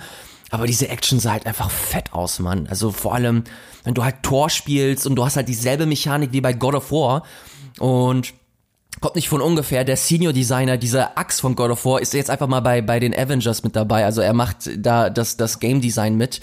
Aber 0.53 0.67
diese 0.67 0.88
Action 0.88 1.19
sah 1.19 1.33
halt 1.33 1.47
einfach 1.47 1.71
fett 1.71 2.12
aus, 2.12 2.38
Mann. 2.38 2.67
Also 2.69 2.91
vor 2.91 3.15
allem, 3.15 3.45
wenn 3.85 3.95
du 3.95 4.05
halt 4.05 4.23
Tor 4.23 4.51
spielst 4.51 5.07
und 5.07 5.17
du 5.17 5.25
hast 5.25 5.37
halt 5.37 5.49
dieselbe 5.49 5.87
Mechanik 5.87 6.33
wie 6.33 6.43
bei 6.43 6.53
God 6.53 6.75
of 6.75 6.93
War. 6.93 7.23
Und 7.79 8.35
kommt 9.01 9.17
nicht 9.17 9.31
von 9.31 9.41
ungefähr, 9.41 9.83
der 9.85 9.97
Senior 9.97 10.35
Designer 10.35 10.77
dieser 10.77 11.17
Axe 11.17 11.41
von 11.41 11.55
God 11.57 11.71
of 11.71 11.87
War 11.87 12.03
ist 12.03 12.12
jetzt 12.12 12.29
einfach 12.29 12.49
mal 12.49 12.61
bei, 12.61 12.83
bei 12.83 13.01
den 13.01 13.15
Avengers 13.15 13.65
mit 13.65 13.75
dabei. 13.75 14.05
Also 14.05 14.21
er 14.21 14.35
macht 14.35 14.69
da 14.77 15.09
das, 15.09 15.38
das 15.38 15.59
Game 15.59 15.81
Design 15.81 16.19
mit. 16.19 16.43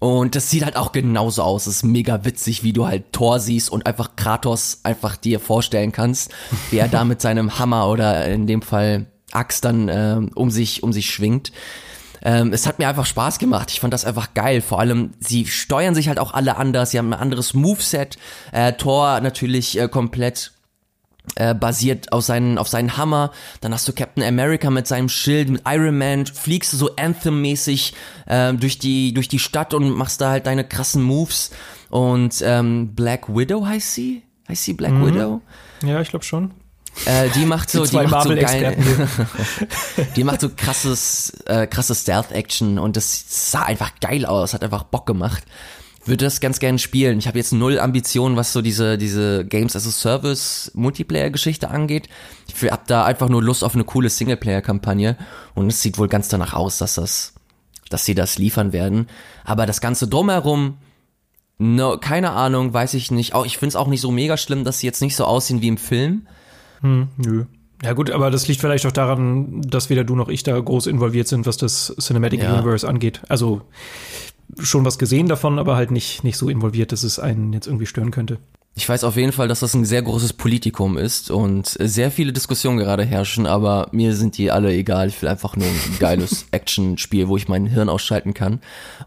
Und 0.00 0.34
das 0.34 0.50
sieht 0.50 0.64
halt 0.64 0.76
auch 0.76 0.90
genauso 0.90 1.44
aus. 1.44 1.68
Es 1.68 1.76
ist 1.76 1.82
mega 1.84 2.24
witzig, 2.24 2.64
wie 2.64 2.72
du 2.72 2.88
halt 2.88 3.12
Thor 3.12 3.38
siehst 3.38 3.70
und 3.70 3.86
einfach 3.86 4.16
Kratos 4.16 4.80
einfach 4.82 5.14
dir 5.14 5.38
vorstellen 5.38 5.92
kannst, 5.92 6.32
wie 6.70 6.78
er 6.78 6.88
da 6.88 7.04
mit 7.04 7.20
seinem 7.20 7.60
Hammer 7.60 7.88
oder 7.88 8.26
in 8.26 8.48
dem 8.48 8.62
Fall 8.62 9.06
Axt 9.30 9.64
dann 9.64 9.88
äh, 9.88 10.20
um 10.34 10.50
sich 10.50 10.82
um 10.82 10.92
sich 10.92 11.08
schwingt. 11.10 11.52
Ähm, 12.26 12.52
es 12.52 12.66
hat 12.66 12.80
mir 12.80 12.88
einfach 12.88 13.06
Spaß 13.06 13.38
gemacht. 13.38 13.70
Ich 13.70 13.78
fand 13.78 13.94
das 13.94 14.04
einfach 14.04 14.34
geil. 14.34 14.60
Vor 14.60 14.80
allem, 14.80 15.12
sie 15.20 15.46
steuern 15.46 15.94
sich 15.94 16.08
halt 16.08 16.18
auch 16.18 16.34
alle 16.34 16.56
anders. 16.56 16.90
Sie 16.90 16.98
haben 16.98 17.12
ein 17.12 17.20
anderes 17.20 17.54
Moveset. 17.54 18.18
Äh, 18.50 18.72
Thor 18.72 19.20
natürlich 19.20 19.78
äh, 19.78 19.86
komplett 19.86 20.50
äh, 21.36 21.54
basiert 21.54 22.10
auf 22.10 22.24
seinen, 22.24 22.58
auf 22.58 22.66
seinen 22.66 22.96
Hammer. 22.96 23.30
Dann 23.60 23.72
hast 23.72 23.86
du 23.86 23.92
Captain 23.92 24.24
America 24.24 24.70
mit 24.70 24.88
seinem 24.88 25.08
Schild, 25.08 25.50
mit 25.50 25.62
Iron 25.66 25.96
Man, 25.96 26.26
fliegst 26.26 26.72
du 26.72 26.76
so 26.76 26.96
Anthem-mäßig 26.96 27.94
äh, 28.26 28.52
durch, 28.54 28.80
die, 28.80 29.14
durch 29.14 29.28
die 29.28 29.38
Stadt 29.38 29.72
und 29.72 29.90
machst 29.90 30.20
da 30.20 30.30
halt 30.30 30.46
deine 30.46 30.64
krassen 30.64 31.04
Moves. 31.04 31.52
Und 31.90 32.42
ähm, 32.44 32.96
Black 32.96 33.28
Widow 33.28 33.64
heißt 33.64 33.94
sie? 33.94 34.24
Heißt 34.48 34.64
sie 34.64 34.72
Black 34.72 34.92
mhm. 34.92 35.06
Widow? 35.06 35.42
Ja, 35.84 36.00
ich 36.00 36.10
glaube 36.10 36.24
schon. 36.24 36.50
Äh, 37.04 37.28
die 37.30 37.44
macht 37.44 37.70
so, 37.70 37.84
die, 37.84 37.90
die 37.90 38.06
macht 38.06 38.28
so 38.28 38.34
geil, 38.34 38.76
die 40.16 40.24
macht 40.24 40.40
so 40.40 40.48
krasses, 40.48 41.30
äh, 41.44 41.66
krasses 41.66 42.02
Stealth-Action 42.02 42.78
und 42.78 42.96
das 42.96 43.24
sah 43.52 43.62
einfach 43.62 43.92
geil 44.00 44.24
aus, 44.24 44.54
hat 44.54 44.64
einfach 44.64 44.84
Bock 44.84 45.06
gemacht 45.06 45.44
würde 46.06 46.24
das 46.24 46.40
ganz 46.40 46.60
gerne 46.60 46.78
spielen. 46.78 47.18
Ich 47.18 47.26
habe 47.26 47.38
jetzt 47.38 47.52
null 47.52 47.78
Ambitionen, 47.78 48.36
was 48.36 48.52
so 48.52 48.62
diese 48.62 48.96
diese 48.96 49.44
Games 49.44 49.76
as 49.76 49.86
a 49.86 49.90
Service 49.90 50.70
Multiplayer 50.74 51.30
Geschichte 51.30 51.70
angeht. 51.70 52.08
Ich 52.48 52.70
habe 52.70 52.82
da 52.86 53.04
einfach 53.04 53.28
nur 53.28 53.42
Lust 53.42 53.64
auf 53.64 53.74
eine 53.74 53.84
coole 53.84 54.08
Singleplayer 54.08 54.62
Kampagne 54.62 55.16
und 55.54 55.66
es 55.68 55.82
sieht 55.82 55.98
wohl 55.98 56.08
ganz 56.08 56.28
danach 56.28 56.54
aus, 56.54 56.78
dass 56.78 56.94
das 56.94 57.34
dass 57.90 58.04
sie 58.04 58.14
das 58.14 58.38
liefern 58.38 58.72
werden, 58.72 59.08
aber 59.44 59.66
das 59.66 59.80
ganze 59.80 60.08
drumherum 60.08 60.78
no, 61.58 61.98
keine 61.98 62.32
Ahnung, 62.32 62.74
weiß 62.74 62.94
ich 62.94 63.10
nicht. 63.10 63.34
Auch 63.34 63.46
ich 63.46 63.58
finde 63.58 63.68
es 63.68 63.76
auch 63.76 63.86
nicht 63.86 64.00
so 64.00 64.10
mega 64.10 64.36
schlimm, 64.36 64.64
dass 64.64 64.80
sie 64.80 64.86
jetzt 64.86 65.02
nicht 65.02 65.16
so 65.16 65.24
aussehen 65.24 65.62
wie 65.62 65.68
im 65.68 65.78
Film. 65.78 66.26
Hm, 66.80 67.08
nö. 67.16 67.44
Ja 67.82 67.92
gut, 67.92 68.10
aber 68.10 68.30
das 68.30 68.48
liegt 68.48 68.60
vielleicht 68.60 68.86
auch 68.86 68.92
daran, 68.92 69.60
dass 69.60 69.90
weder 69.90 70.04
du 70.04 70.16
noch 70.16 70.28
ich 70.28 70.42
da 70.42 70.58
groß 70.58 70.86
involviert 70.86 71.28
sind, 71.28 71.46
was 71.46 71.56
das 71.56 71.94
Cinematic 72.00 72.42
ja. 72.42 72.54
Universe 72.54 72.88
angeht. 72.88 73.20
Also 73.28 73.62
schon 74.58 74.84
was 74.84 74.98
gesehen 74.98 75.28
davon, 75.28 75.58
aber 75.58 75.76
halt 75.76 75.90
nicht, 75.90 76.24
nicht 76.24 76.38
so 76.38 76.48
involviert, 76.48 76.92
dass 76.92 77.02
es 77.02 77.18
einen 77.18 77.52
jetzt 77.52 77.66
irgendwie 77.66 77.86
stören 77.86 78.10
könnte. 78.10 78.38
Ich 78.78 78.86
weiß 78.86 79.04
auf 79.04 79.16
jeden 79.16 79.32
Fall, 79.32 79.48
dass 79.48 79.60
das 79.60 79.72
ein 79.72 79.86
sehr 79.86 80.02
großes 80.02 80.34
Politikum 80.34 80.98
ist 80.98 81.30
und 81.30 81.66
sehr 81.66 82.10
viele 82.10 82.34
Diskussionen 82.34 82.76
gerade 82.76 83.04
herrschen, 83.04 83.46
aber 83.46 83.88
mir 83.92 84.14
sind 84.14 84.36
die 84.36 84.50
alle 84.50 84.70
egal. 84.72 85.08
Ich 85.08 85.20
will 85.22 85.30
einfach 85.30 85.56
nur 85.56 85.66
ein 85.66 85.96
geiles 85.98 86.46
Action-Spiel, 86.50 87.28
wo 87.28 87.38
ich 87.38 87.48
mein 87.48 87.66
Hirn 87.66 87.88
ausschalten 87.88 88.34
kann. 88.34 88.60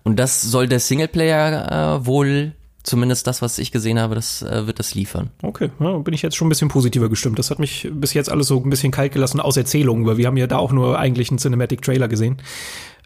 Und 0.04 0.18
das 0.18 0.42
soll 0.42 0.68
der 0.68 0.80
Singleplayer 0.80 2.00
äh, 2.02 2.06
wohl 2.06 2.54
zumindest 2.90 3.28
das, 3.28 3.42
was 3.42 3.60
ich 3.60 3.72
gesehen 3.72 4.00
habe, 4.00 4.16
das 4.16 4.42
äh, 4.42 4.68
wird 4.68 4.80
das 4.80 4.96
liefern. 4.96 5.30
Okay, 5.44 5.70
ja, 5.80 5.98
bin 6.00 6.14
ich 6.14 6.22
jetzt 6.22 6.36
schon 6.36 6.48
ein 6.48 6.50
bisschen 6.50 6.68
positiver 6.68 7.10
gestimmt. 7.10 7.40
Das 7.40 7.52
hat 7.52 7.60
mich 7.60 7.90
bis 7.92 8.14
jetzt 8.14 8.30
alles 8.30 8.48
so 8.48 8.62
ein 8.62 8.70
bisschen 8.70 8.92
kalt 8.92 9.14
gelassen 9.14 9.40
aus 9.40 9.56
Erzählungen, 9.56 10.06
weil 10.06 10.18
wir 10.18 10.28
haben 10.28 10.38
ja 10.38 10.48
da 10.48 10.58
auch 10.58 10.72
nur 10.72 11.00
eigentlich 11.00 11.30
einen 11.30 11.38
Cinematic 11.38 11.82
Trailer 11.82 12.08
gesehen. 12.08 12.38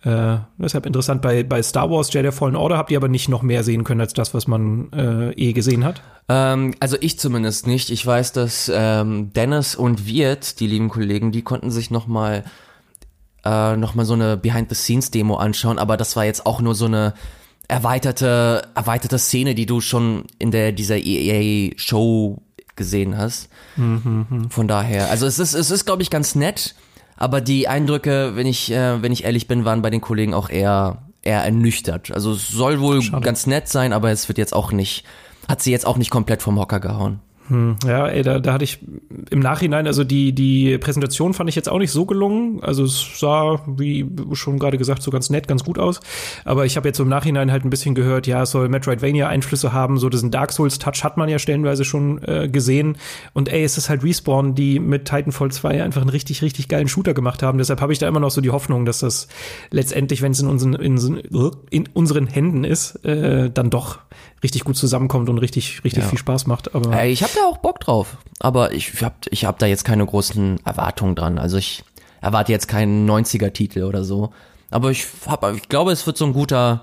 Äh, 0.03 0.37
deshalb 0.57 0.85
interessant, 0.85 1.21
bei, 1.21 1.43
bei 1.43 1.61
Star 1.63 1.89
Wars 1.89 2.11
Jedi 2.11 2.31
Fallen 2.31 2.55
Order 2.55 2.77
habt 2.77 2.91
ihr 2.91 2.97
aber 2.97 3.07
nicht 3.07 3.29
noch 3.29 3.41
mehr 3.41 3.63
sehen 3.63 3.83
können 3.83 4.01
als 4.01 4.13
das, 4.13 4.33
was 4.33 4.47
man 4.47 4.91
äh, 4.91 5.31
eh 5.31 5.53
gesehen 5.53 5.85
hat? 5.85 6.01
Ähm, 6.27 6.73
also 6.79 6.97
ich 6.99 7.19
zumindest 7.19 7.67
nicht. 7.67 7.89
Ich 7.89 8.05
weiß, 8.05 8.33
dass 8.33 8.71
ähm, 8.73 9.31
Dennis 9.33 9.75
und 9.75 10.05
Wirt, 10.07 10.59
die 10.59 10.67
lieben 10.67 10.89
Kollegen, 10.89 11.31
die 11.31 11.41
konnten 11.41 11.71
sich 11.71 11.91
noch 11.91 12.07
mal 12.07 12.43
äh, 13.45 13.75
noch 13.77 13.95
mal 13.95 14.05
so 14.05 14.13
eine 14.13 14.37
Behind-the-Scenes-Demo 14.37 15.35
anschauen, 15.35 15.77
aber 15.77 15.97
das 15.97 16.15
war 16.15 16.25
jetzt 16.25 16.45
auch 16.45 16.61
nur 16.61 16.75
so 16.75 16.85
eine 16.85 17.13
erweiterte 17.67 18.69
erweiterte 18.75 19.17
Szene, 19.19 19.55
die 19.55 19.65
du 19.65 19.81
schon 19.81 20.25
in 20.39 20.51
der 20.51 20.71
dieser 20.71 20.97
EA-Show 20.97 22.41
gesehen 22.75 23.17
hast. 23.17 23.49
Mhm, 23.75 24.47
Von 24.49 24.67
daher, 24.67 25.09
also 25.09 25.25
es 25.25 25.39
ist 25.39 25.53
es 25.53 25.71
ist 25.71 25.85
glaube 25.85 26.01
ich 26.01 26.09
ganz 26.09 26.35
nett 26.35 26.75
aber 27.15 27.41
die 27.41 27.67
Eindrücke, 27.67 28.35
wenn 28.35 28.47
ich, 28.47 28.71
äh, 28.71 29.01
wenn 29.01 29.11
ich 29.11 29.23
ehrlich 29.23 29.47
bin, 29.47 29.65
waren 29.65 29.81
bei 29.81 29.89
den 29.89 30.01
Kollegen 30.01 30.33
auch 30.33 30.49
eher, 30.49 31.03
eher 31.21 31.43
ernüchtert. 31.43 32.11
Also 32.11 32.33
es 32.33 32.47
soll 32.47 32.79
wohl 32.81 33.01
Schade. 33.01 33.23
ganz 33.23 33.45
nett 33.47 33.67
sein, 33.69 33.93
aber 33.93 34.11
es 34.11 34.27
wird 34.27 34.37
jetzt 34.37 34.53
auch 34.53 34.71
nicht, 34.71 35.05
hat 35.47 35.61
sie 35.61 35.71
jetzt 35.71 35.85
auch 35.85 35.97
nicht 35.97 36.09
komplett 36.09 36.41
vom 36.41 36.59
Hocker 36.59 36.79
gehauen. 36.79 37.19
Hm, 37.49 37.75
ja, 37.85 38.07
ey, 38.07 38.21
da, 38.21 38.39
da 38.39 38.53
hatte 38.53 38.63
ich 38.63 38.79
im 39.29 39.39
Nachhinein, 39.39 39.85
also 39.85 40.03
die, 40.03 40.33
die 40.33 40.77
Präsentation 40.77 41.33
fand 41.33 41.49
ich 41.49 41.55
jetzt 41.55 41.67
auch 41.67 41.77
nicht 41.77 41.91
so 41.91 42.05
gelungen. 42.05 42.63
Also 42.63 42.83
es 42.83 43.19
sah, 43.19 43.61
wie 43.67 44.09
schon 44.33 44.59
gerade 44.59 44.77
gesagt, 44.77 45.03
so 45.03 45.11
ganz 45.11 45.29
nett, 45.29 45.47
ganz 45.47 45.63
gut 45.63 45.77
aus. 45.77 45.99
Aber 46.45 46.65
ich 46.65 46.77
habe 46.77 46.87
jetzt 46.87 46.99
im 46.99 47.09
Nachhinein 47.09 47.51
halt 47.51 47.65
ein 47.65 47.69
bisschen 47.69 47.95
gehört, 47.95 48.27
ja, 48.27 48.43
es 48.43 48.51
soll 48.51 48.69
Metroidvania-Einflüsse 48.69 49.73
haben. 49.73 49.97
So 49.97 50.09
diesen 50.09 50.31
Dark 50.31 50.53
Souls-Touch 50.53 51.03
hat 51.03 51.17
man 51.17 51.27
ja 51.27 51.37
stellenweise 51.37 51.83
schon 51.83 52.23
äh, 52.23 52.47
gesehen. 52.47 52.97
Und 53.33 53.49
ey, 53.49 53.63
es 53.63 53.77
ist 53.77 53.89
halt 53.89 54.03
Respawn, 54.03 54.55
die 54.55 54.79
mit 54.79 55.05
Titanfall 55.05 55.51
2 55.51 55.83
einfach 55.83 56.01
einen 56.01 56.09
richtig, 56.09 56.41
richtig 56.41 56.69
geilen 56.69 56.87
Shooter 56.87 57.13
gemacht 57.13 57.43
haben. 57.43 57.57
Deshalb 57.57 57.81
habe 57.81 57.91
ich 57.91 57.99
da 57.99 58.07
immer 58.07 58.21
noch 58.21 58.31
so 58.31 58.39
die 58.39 58.51
Hoffnung, 58.51 58.85
dass 58.85 58.99
das 58.99 59.27
letztendlich, 59.69 60.21
wenn 60.21 60.31
es 60.31 60.39
in 60.39 60.47
unseren, 60.47 60.73
in, 60.75 60.97
in 61.69 61.89
unseren 61.93 62.27
Händen 62.27 62.63
ist, 62.63 63.03
äh, 63.03 63.49
dann 63.51 63.69
doch 63.69 63.99
richtig 64.43 64.63
gut 64.63 64.77
zusammenkommt 64.77 65.29
und 65.29 65.37
richtig, 65.37 65.83
richtig 65.83 66.03
ja. 66.03 66.09
viel 66.09 66.19
Spaß 66.19 66.47
macht. 66.47 66.75
Aber 66.75 67.01
äh, 67.01 67.09
ich 67.11 67.23
habe 67.23 67.33
da 67.35 67.45
auch 67.45 67.57
Bock 67.57 67.79
drauf, 67.79 68.17
aber 68.39 68.73
ich 68.73 69.01
habe 69.01 69.15
ich 69.29 69.45
hab 69.45 69.59
da 69.59 69.65
jetzt 69.65 69.85
keine 69.85 70.05
großen 70.05 70.59
Erwartungen 70.65 71.15
dran. 71.15 71.39
Also 71.39 71.57
ich 71.57 71.83
erwarte 72.21 72.51
jetzt 72.51 72.67
keinen 72.67 73.09
90er-Titel 73.09 73.83
oder 73.83 74.03
so. 74.03 74.31
Aber 74.69 74.91
ich, 74.91 75.05
hab, 75.27 75.43
ich 75.55 75.69
glaube, 75.69 75.91
es 75.91 76.05
wird 76.07 76.17
so 76.17 76.25
ein 76.25 76.33
guter, 76.33 76.81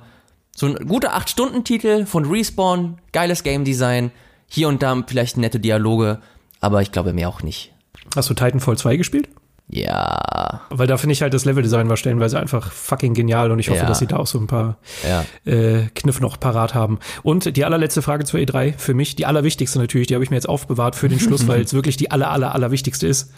so 0.55 0.67
ein 0.67 0.75
guter 0.87 1.17
8-Stunden-Titel 1.17 2.07
von 2.07 2.25
Respawn, 2.25 2.99
geiles 3.13 3.43
Game 3.43 3.65
Design, 3.65 4.13
hier 4.47 4.69
und 4.69 4.83
da 4.83 5.03
vielleicht 5.07 5.37
nette 5.37 5.61
Dialoge, 5.61 6.21
aber 6.61 6.83
ich 6.83 6.93
glaube 6.93 7.13
mehr 7.13 7.29
auch 7.29 7.43
nicht. 7.43 7.73
Hast 8.15 8.31
du 8.31 8.35
Titanfall 8.35 8.77
2 8.77 8.97
gespielt? 8.97 9.29
Ja. 9.73 10.63
Weil 10.71 10.89
da 10.89 10.97
finde 10.97 11.13
ich 11.13 11.23
halt 11.23 11.33
das 11.33 11.45
Leveldesign 11.45 11.89
war 11.89 11.97
stellenweise 11.97 12.41
einfach 12.41 12.73
fucking 12.73 13.15
genial 13.15 13.53
und 13.53 13.61
ich 13.61 13.71
hoffe, 13.71 13.81
ja. 13.81 13.87
dass 13.87 14.01
sie 14.01 14.07
da 14.07 14.17
auch 14.17 14.27
so 14.27 14.39
ein 14.39 14.49
paar 14.49 14.79
ja. 15.07 15.25
äh, 15.51 15.87
Kniffe 15.95 16.21
noch 16.23 16.41
parat 16.41 16.75
haben. 16.75 16.99
Und 17.23 17.57
die 17.57 17.65
allerletzte 17.65 18.03
Frage 18.03 18.25
zur 18.25 18.41
E3 18.41 18.77
für 18.77 18.95
mich, 18.95 19.15
die 19.15 19.27
allerwichtigste 19.27 19.79
natürlich, 19.79 20.09
die 20.09 20.15
habe 20.15 20.25
ich 20.25 20.31
mir 20.31 20.37
jetzt 20.37 20.49
aufbewahrt 20.49 20.97
für 20.97 21.09
den 21.09 21.21
Schluss, 21.21 21.47
weil 21.47 21.61
es 21.61 21.73
wirklich 21.73 21.97
die 21.97 22.11
aller, 22.11 22.31
aller, 22.31 22.55
allerwichtigste 22.55 23.07
ist. 23.07 23.33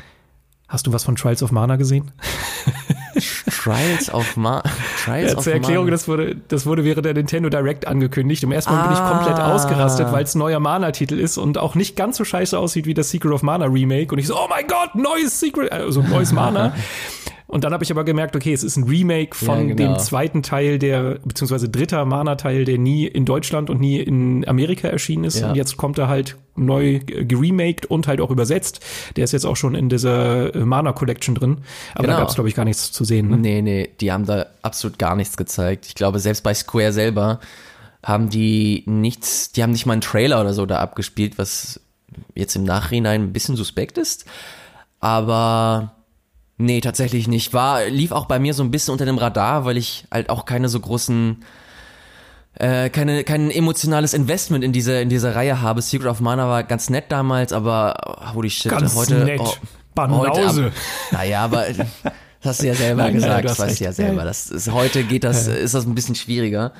Hast 0.68 0.86
du 0.86 0.92
was 0.92 1.04
von 1.04 1.16
Trials 1.16 1.42
of 1.42 1.52
Mana 1.52 1.76
gesehen? 1.76 2.12
Trials 3.62 4.12
of 4.12 4.36
Mana. 4.36 4.62
Trials 5.04 5.32
Ja, 5.32 5.38
zur 5.38 5.52
Erklärung, 5.52 5.90
das 5.90 6.08
wurde, 6.08 6.36
das 6.48 6.66
wurde 6.66 6.84
während 6.84 7.04
der 7.04 7.14
Nintendo 7.14 7.48
Direct 7.48 7.86
angekündigt. 7.86 8.42
Im 8.42 8.52
ersten 8.52 8.70
Moment 8.72 8.88
bin 8.88 8.96
ich 9.02 9.10
komplett 9.10 9.38
Ah. 9.38 9.52
ausgerastet, 9.54 10.12
weil 10.12 10.24
es 10.24 10.34
ein 10.34 10.38
neuer 10.38 10.60
Mana-Titel 10.60 11.18
ist 11.18 11.38
und 11.38 11.58
auch 11.58 11.74
nicht 11.74 11.96
ganz 11.96 12.16
so 12.16 12.24
scheiße 12.24 12.58
aussieht 12.58 12.86
wie 12.86 12.94
das 12.94 13.10
Secret 13.10 13.32
of 13.32 13.42
Mana 13.42 13.66
Remake. 13.66 14.12
Und 14.12 14.18
ich 14.18 14.26
so, 14.26 14.36
oh 14.36 14.46
mein 14.48 14.66
Gott, 14.66 14.94
neues 14.94 15.38
Secret, 15.40 15.70
also 15.72 16.02
neues 16.02 16.32
Mana. 16.32 16.74
Und 17.52 17.64
dann 17.64 17.74
habe 17.74 17.84
ich 17.84 17.90
aber 17.90 18.02
gemerkt, 18.02 18.34
okay, 18.34 18.54
es 18.54 18.64
ist 18.64 18.78
ein 18.78 18.84
Remake 18.84 19.36
von 19.36 19.68
Ja, 19.68 19.74
genau. 19.74 19.92
dem 19.94 19.98
zweiten 19.98 20.42
Teil 20.42 20.78
der, 20.78 21.18
beziehungsweise 21.22 21.68
dritter 21.68 22.06
Mana-Teil, 22.06 22.64
der 22.64 22.78
nie 22.78 23.06
in 23.06 23.26
Deutschland 23.26 23.68
und 23.68 23.78
nie 23.78 23.98
in 24.00 24.48
Amerika 24.48 24.88
erschienen 24.88 25.24
ist. 25.24 25.38
Ja. 25.40 25.50
Und 25.50 25.56
jetzt 25.56 25.76
kommt 25.76 25.98
er 25.98 26.08
halt 26.08 26.36
neu 26.56 27.00
geremaked 27.04 27.84
und 27.84 28.06
halt 28.08 28.22
auch 28.22 28.30
übersetzt. 28.30 28.80
Der 29.16 29.24
ist 29.24 29.32
jetzt 29.32 29.44
auch 29.44 29.56
schon 29.56 29.74
in 29.74 29.90
dieser 29.90 30.54
äh, 30.54 30.64
Mana 30.64 30.92
Collection 30.92 31.34
drin. 31.34 31.58
Aber 31.94 32.04
da 32.06 32.12
Genau. 32.14 32.18
gab 32.20 32.28
es, 32.30 32.34
glaube 32.36 32.48
ich, 32.48 32.54
gar 32.54 32.64
nichts 32.64 32.90
zu 32.90 33.04
sehen. 33.04 33.28
Ne? 33.28 33.36
Nee, 33.36 33.60
nee, 33.60 33.90
die 34.00 34.10
haben 34.12 34.24
da 34.24 34.46
absolut 34.62 34.98
gar 34.98 35.14
nichts 35.14 35.36
gezeigt. 35.36 35.84
Ich 35.86 35.94
glaube, 35.94 36.20
selbst 36.20 36.42
bei 36.44 36.54
Square 36.54 36.92
selber 36.94 37.38
haben 38.02 38.30
die 38.30 38.82
nichts, 38.86 39.52
die 39.52 39.62
haben 39.62 39.72
nicht 39.72 39.84
mal 39.84 39.92
einen 39.92 40.00
Trailer 40.00 40.40
oder 40.40 40.54
so 40.54 40.64
da 40.64 40.78
abgespielt, 40.78 41.36
was 41.36 41.80
jetzt 42.34 42.56
im 42.56 42.64
Nachhinein 42.64 43.24
ein 43.24 43.32
bisschen 43.34 43.56
suspekt 43.56 43.98
ist. 43.98 44.24
Aber 45.00 45.92
nee, 46.62 46.80
tatsächlich 46.80 47.28
nicht. 47.28 47.52
War, 47.52 47.84
lief 47.86 48.12
auch 48.12 48.26
bei 48.26 48.38
mir 48.38 48.54
so 48.54 48.62
ein 48.62 48.70
bisschen 48.70 48.92
unter 48.92 49.04
dem 49.04 49.18
Radar, 49.18 49.64
weil 49.64 49.76
ich 49.76 50.04
halt 50.10 50.30
auch 50.30 50.44
keine 50.44 50.68
so 50.68 50.80
großen 50.80 51.42
äh, 52.54 52.90
keine, 52.90 53.24
kein 53.24 53.50
emotionales 53.50 54.12
Investment 54.14 54.62
in 54.62 54.72
diese, 54.72 55.00
in 55.00 55.08
diese 55.08 55.34
Reihe 55.34 55.60
habe. 55.62 55.80
Secret 55.82 56.08
of 56.08 56.20
Mana 56.20 56.48
war 56.48 56.62
ganz 56.64 56.90
nett 56.90 57.06
damals, 57.10 57.52
aber 57.52 57.94
holy 58.34 58.50
shit, 58.50 58.70
Ganz 58.70 58.94
heute. 58.94 59.24
nett. 59.24 59.40
Oh, 59.42 59.52
Banause. 59.94 60.30
Heute, 60.30 60.66
ab- 60.66 60.72
naja, 61.12 61.44
aber 61.44 61.64
das 61.76 61.86
hast 62.44 62.62
du 62.62 62.66
ja 62.66 62.74
selber 62.74 63.04
Nein, 63.04 63.14
gesagt, 63.14 63.44
du 63.44 63.48
das 63.48 63.58
weißt 63.58 63.80
du 63.80 63.84
ja 63.84 63.92
selber. 63.92 64.24
Das 64.24 64.46
ist, 64.50 64.70
heute 64.70 65.04
geht 65.04 65.24
das, 65.24 65.46
ist 65.46 65.74
das 65.74 65.86
ein 65.86 65.94
bisschen 65.94 66.14
schwieriger. 66.14 66.72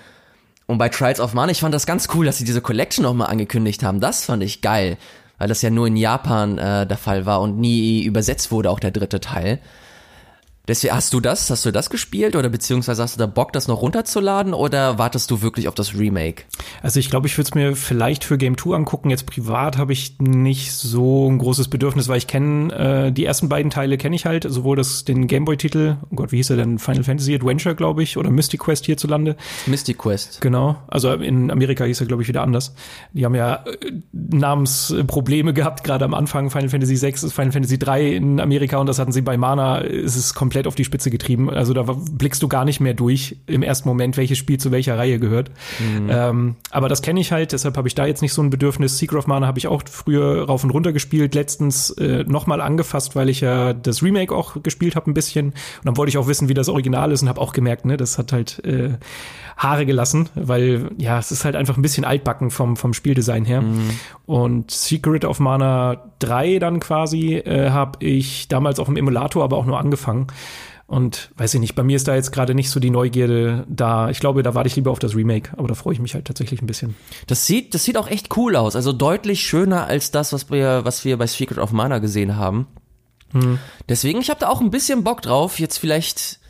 Und 0.66 0.78
bei 0.78 0.88
Trials 0.88 1.20
of 1.20 1.34
Mana, 1.34 1.50
ich 1.52 1.60
fand 1.60 1.74
das 1.74 1.86
ganz 1.86 2.08
cool, 2.14 2.24
dass 2.26 2.38
sie 2.38 2.44
diese 2.44 2.60
Collection 2.60 3.02
nochmal 3.02 3.28
angekündigt 3.28 3.82
haben. 3.82 4.00
Das 4.00 4.24
fand 4.24 4.42
ich 4.42 4.60
geil, 4.62 4.96
weil 5.42 5.48
das 5.48 5.60
ja 5.60 5.70
nur 5.70 5.88
in 5.88 5.96
Japan 5.96 6.56
äh, 6.56 6.86
der 6.86 6.96
Fall 6.96 7.26
war 7.26 7.40
und 7.40 7.58
nie 7.58 8.04
übersetzt 8.04 8.52
wurde, 8.52 8.70
auch 8.70 8.78
der 8.78 8.92
dritte 8.92 9.18
Teil. 9.18 9.58
Deswegen, 10.68 10.94
hast 10.94 11.12
du 11.12 11.18
das, 11.18 11.50
hast 11.50 11.66
du 11.66 11.72
das 11.72 11.90
gespielt 11.90 12.36
oder 12.36 12.48
beziehungsweise 12.48 13.02
hast 13.02 13.16
du 13.16 13.18
da 13.18 13.26
Bock, 13.26 13.52
das 13.52 13.66
noch 13.66 13.82
runterzuladen 13.82 14.54
oder 14.54 14.96
wartest 14.96 15.28
du 15.32 15.42
wirklich 15.42 15.66
auf 15.66 15.74
das 15.74 15.98
Remake? 15.98 16.44
Also 16.82 17.00
ich 17.00 17.10
glaube, 17.10 17.26
ich 17.26 17.36
würde 17.36 17.48
es 17.48 17.54
mir 17.54 17.74
vielleicht 17.74 18.22
für 18.22 18.38
Game 18.38 18.56
2 18.56 18.76
angucken. 18.76 19.10
Jetzt 19.10 19.26
privat 19.26 19.76
habe 19.76 19.92
ich 19.92 20.20
nicht 20.20 20.72
so 20.72 21.28
ein 21.28 21.38
großes 21.38 21.66
Bedürfnis, 21.66 22.06
weil 22.06 22.18
ich 22.18 22.28
kenne 22.28 23.08
äh, 23.08 23.12
die 23.12 23.24
ersten 23.24 23.48
beiden 23.48 23.70
Teile 23.70 23.98
kenne 23.98 24.14
ich 24.14 24.24
halt, 24.24 24.46
sowohl 24.48 24.76
das 24.76 25.04
den 25.04 25.26
Gameboy-Titel, 25.26 25.96
oh 26.10 26.14
Gott, 26.14 26.30
wie 26.30 26.36
hieß 26.36 26.50
er 26.50 26.56
denn? 26.56 26.78
Final 26.78 27.02
Fantasy 27.02 27.34
Adventure, 27.34 27.74
glaube 27.74 28.04
ich, 28.04 28.16
oder 28.16 28.30
Mystic 28.30 28.60
Quest 28.60 28.86
hierzulande. 28.86 29.34
Mystic 29.66 29.98
Quest. 29.98 30.40
Genau. 30.42 30.76
Also 30.86 31.12
in 31.12 31.50
Amerika 31.50 31.84
hieß 31.84 32.02
er, 32.02 32.06
glaube 32.06 32.22
ich, 32.22 32.28
wieder 32.28 32.42
anders. 32.42 32.72
Die 33.12 33.24
haben 33.24 33.34
ja 33.34 33.64
äh, 33.64 33.92
Namensprobleme 34.12 35.54
gehabt, 35.54 35.82
gerade 35.82 36.04
am 36.04 36.14
Anfang. 36.14 36.50
Final 36.50 36.68
Fantasy 36.68 36.94
6 36.94 37.24
ist 37.24 37.32
Final 37.32 37.50
Fantasy 37.50 37.80
3 37.80 38.12
in 38.12 38.40
Amerika 38.40 38.78
und 38.78 38.86
das 38.86 39.00
hatten 39.00 39.10
sie 39.10 39.22
bei 39.22 39.36
Mana, 39.36 39.78
ist 39.78 40.14
es 40.14 40.34
komplett 40.52 40.66
auf 40.66 40.74
die 40.74 40.84
Spitze 40.84 41.10
getrieben. 41.10 41.48
Also 41.48 41.72
da 41.72 41.82
blickst 41.82 42.42
du 42.42 42.48
gar 42.48 42.66
nicht 42.66 42.78
mehr 42.78 42.92
durch 42.92 43.36
im 43.46 43.62
ersten 43.62 43.88
Moment, 43.88 44.18
welches 44.18 44.36
Spiel 44.36 44.58
zu 44.58 44.70
welcher 44.70 44.98
Reihe 44.98 45.18
gehört. 45.18 45.50
Ähm, 46.10 46.56
aber 46.70 46.90
das 46.90 47.00
kenne 47.00 47.20
ich 47.20 47.32
halt, 47.32 47.52
deshalb 47.52 47.78
habe 47.78 47.88
ich 47.88 47.94
da 47.94 48.04
jetzt 48.04 48.20
nicht 48.20 48.34
so 48.34 48.42
ein 48.42 48.50
Bedürfnis. 48.50 48.98
Secret 48.98 49.20
of 49.20 49.26
Mana 49.26 49.46
habe 49.46 49.58
ich 49.58 49.66
auch 49.66 49.82
früher 49.90 50.44
rauf 50.44 50.62
und 50.62 50.70
runter 50.70 50.92
gespielt, 50.92 51.34
letztens 51.34 51.88
äh, 51.92 52.24
nochmal 52.24 52.60
angefasst, 52.60 53.16
weil 53.16 53.30
ich 53.30 53.40
ja 53.40 53.72
das 53.72 54.02
Remake 54.02 54.34
auch 54.34 54.62
gespielt 54.62 54.94
habe 54.94 55.10
ein 55.10 55.14
bisschen. 55.14 55.46
Und 55.46 55.54
dann 55.84 55.96
wollte 55.96 56.10
ich 56.10 56.18
auch 56.18 56.26
wissen, 56.26 56.50
wie 56.50 56.54
das 56.54 56.68
Original 56.68 57.12
ist 57.12 57.22
und 57.22 57.30
habe 57.30 57.40
auch 57.40 57.54
gemerkt, 57.54 57.86
ne, 57.86 57.96
das 57.96 58.18
hat 58.18 58.32
halt 58.32 58.62
äh, 58.66 58.90
Haare 59.56 59.86
gelassen, 59.86 60.28
weil 60.34 60.90
ja, 60.98 61.18
es 61.18 61.32
ist 61.32 61.46
halt 61.46 61.56
einfach 61.56 61.76
ein 61.76 61.82
bisschen 61.82 62.04
altbacken 62.04 62.50
vom, 62.50 62.76
vom 62.76 62.92
Spieldesign 62.92 63.46
her. 63.46 63.62
Und 64.26 64.70
Secret 64.70 65.24
of 65.24 65.40
Mana 65.40 66.10
3 66.18 66.58
dann 66.58 66.80
quasi 66.80 67.36
äh, 67.36 67.70
habe 67.70 68.04
ich 68.04 68.48
damals 68.48 68.80
auch 68.80 68.88
im 68.88 68.96
Emulator, 68.96 69.44
aber 69.44 69.56
auch 69.56 69.66
nur 69.66 69.78
angefangen. 69.78 70.26
Und 70.86 71.30
weiß 71.36 71.54
ich 71.54 71.60
nicht, 71.60 71.74
bei 71.74 71.82
mir 71.82 71.96
ist 71.96 72.06
da 72.06 72.14
jetzt 72.14 72.32
gerade 72.32 72.54
nicht 72.54 72.68
so 72.68 72.78
die 72.78 72.90
Neugierde 72.90 73.64
da. 73.68 74.10
Ich 74.10 74.20
glaube, 74.20 74.42
da 74.42 74.54
warte 74.54 74.66
ich 74.66 74.76
lieber 74.76 74.90
auf 74.90 74.98
das 74.98 75.14
Remake, 75.16 75.52
aber 75.56 75.68
da 75.68 75.74
freue 75.74 75.94
ich 75.94 76.00
mich 76.00 76.14
halt 76.14 76.26
tatsächlich 76.26 76.60
ein 76.60 76.66
bisschen. 76.66 76.94
Das 77.28 77.46
sieht, 77.46 77.72
das 77.74 77.84
sieht 77.84 77.96
auch 77.96 78.08
echt 78.08 78.36
cool 78.36 78.56
aus. 78.56 78.76
Also 78.76 78.92
deutlich 78.92 79.40
schöner 79.40 79.86
als 79.86 80.10
das, 80.10 80.34
was 80.34 80.50
wir, 80.50 80.84
was 80.84 81.04
wir 81.04 81.16
bei 81.16 81.26
Secret 81.26 81.58
of 81.58 81.72
Mana 81.72 81.98
gesehen 81.98 82.36
haben. 82.36 82.66
Deswegen, 83.88 84.20
ich 84.20 84.28
habe 84.28 84.40
da 84.40 84.48
auch 84.48 84.60
ein 84.60 84.70
bisschen 84.70 85.04
Bock 85.04 85.22
drauf. 85.22 85.58
Jetzt 85.58 85.78
vielleicht 85.78 86.40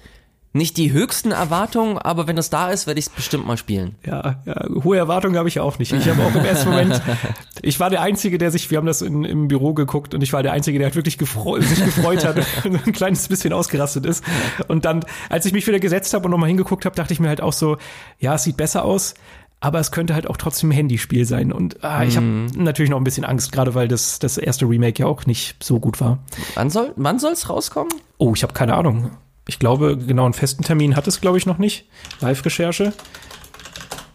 nicht 0.53 0.77
die 0.77 0.93
höchsten 0.93 1.33
Erwartungen, 1.33 1.97
aber 1.99 2.27
wenn 2.27 2.37
das 2.37 2.51
da 2.51 2.71
ist, 2.71 2.87
werde 2.87 3.01
ich 3.01 3.07
es 3.07 3.13
bestimmt 3.13 3.47
mal 3.47 3.57
spielen. 3.57 3.97
Ja, 4.05 4.43
ja, 4.45 4.67
hohe 4.85 4.99
Erwartungen 4.99 5.37
habe 5.37 5.49
ich 5.49 5.61
auch 5.61 5.79
nicht. 5.79 5.93
Ich 5.93 6.09
habe 6.09 6.23
auch 6.23 6.35
im 6.35 6.45
ersten 6.45 6.71
Moment, 6.71 7.01
ich 7.63 7.81
war 7.81 7.89
der 7.89 8.03
Einzige, 8.03 8.37
der 8.37 8.51
sich, 8.51 8.71
wir 8.71 8.79
haben 8.79 8.87
das 8.87 9.01
in, 9.01 9.25
im 9.25 9.49
Büro 9.49 9.73
geguckt 9.73 10.15
und 10.15 10.23
ich 10.23 10.33
war 10.33 10.43
der 10.43 10.53
Einzige, 10.53 10.79
der 10.79 10.89
halt 10.89 10.97
wirklich 10.97 11.17
gefreut, 11.17 11.63
sich 11.63 11.83
gefreut 11.85 12.25
hat 12.25 12.37
und 12.65 12.75
ein 12.87 12.93
kleines 12.93 13.29
bisschen 13.29 13.53
ausgerastet 13.53 14.05
ist. 14.05 14.25
Und 14.69 14.85
dann, 14.85 15.05
als 15.29 15.47
ich 15.47 15.53
mich 15.53 15.67
wieder 15.67 15.81
gesetzt 15.81 16.13
habe 16.15 16.27
und 16.27 16.31
nochmal 16.31 16.49
hingeguckt 16.49 16.85
habe, 16.85 16.95
dachte 16.95 17.13
ich 17.13 17.21
mir 17.21 17.29
halt 17.29 17.41
auch 17.41 17.53
so, 17.53 17.79
ja, 18.19 18.35
es 18.35 18.45
sieht 18.45 18.57
besser 18.57 18.85
aus. 18.85 19.15
Aber 19.61 19.79
es 19.79 19.93
könnte 19.93 20.15
halt 20.15 20.29
auch 20.29 20.37
trotzdem 20.37 20.71
ein 20.71 20.73
Handyspiel 20.73 21.25
sein. 21.25 21.53
Und 21.53 21.85
ah, 21.85 22.03
ich 22.03 22.17
habe 22.17 22.27
natürlich 22.57 22.91
noch 22.91 22.97
ein 22.97 23.05
bisschen 23.05 23.25
Angst, 23.25 23.53
gerade 23.53 23.77
weil 23.77 23.87
das, 23.87 24.19
das 24.19 24.37
erste 24.37 24.69
Remake 24.69 25.01
ja 25.01 25.07
auch 25.07 25.25
nicht 25.25 25.63
so 25.63 25.79
gut 25.79 26.01
war. 26.01 26.19
Wann 26.55 26.69
soll, 26.69 26.93
wann 26.97 27.21
soll's 27.21 27.49
rauskommen? 27.49 27.93
Oh, 28.19 28.33
ich 28.35 28.43
habe 28.43 28.55
keine 28.55 28.75
Ahnung. 28.75 29.13
Ich 29.47 29.59
glaube, 29.59 29.97
genau 29.97 30.25
einen 30.25 30.35
festen 30.35 30.63
Termin 30.63 30.97
hat 30.97 31.07
es, 31.09 31.21
glaube 31.21 31.39
ich, 31.39 31.47
noch 31.47 31.59
nicht. 31.59 31.89
Live-Recherche. 32.21 32.93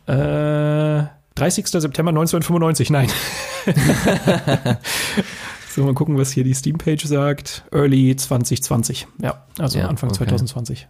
Äh, 0.07 1.03
30. 1.35 1.67
September 1.67 2.09
1995, 2.09 2.89
nein. 2.89 3.09
so, 5.69 5.83
mal 5.83 5.93
gucken, 5.93 6.17
was 6.17 6.31
hier 6.31 6.43
die 6.43 6.53
Steam-Page 6.53 7.05
sagt. 7.05 7.65
Early 7.71 8.15
2020. 8.15 9.07
Ja, 9.21 9.45
also 9.59 9.77
Ja, 9.79 9.87
Anfang 9.87 10.09
okay. 10.09 10.19
2020. 10.19 10.87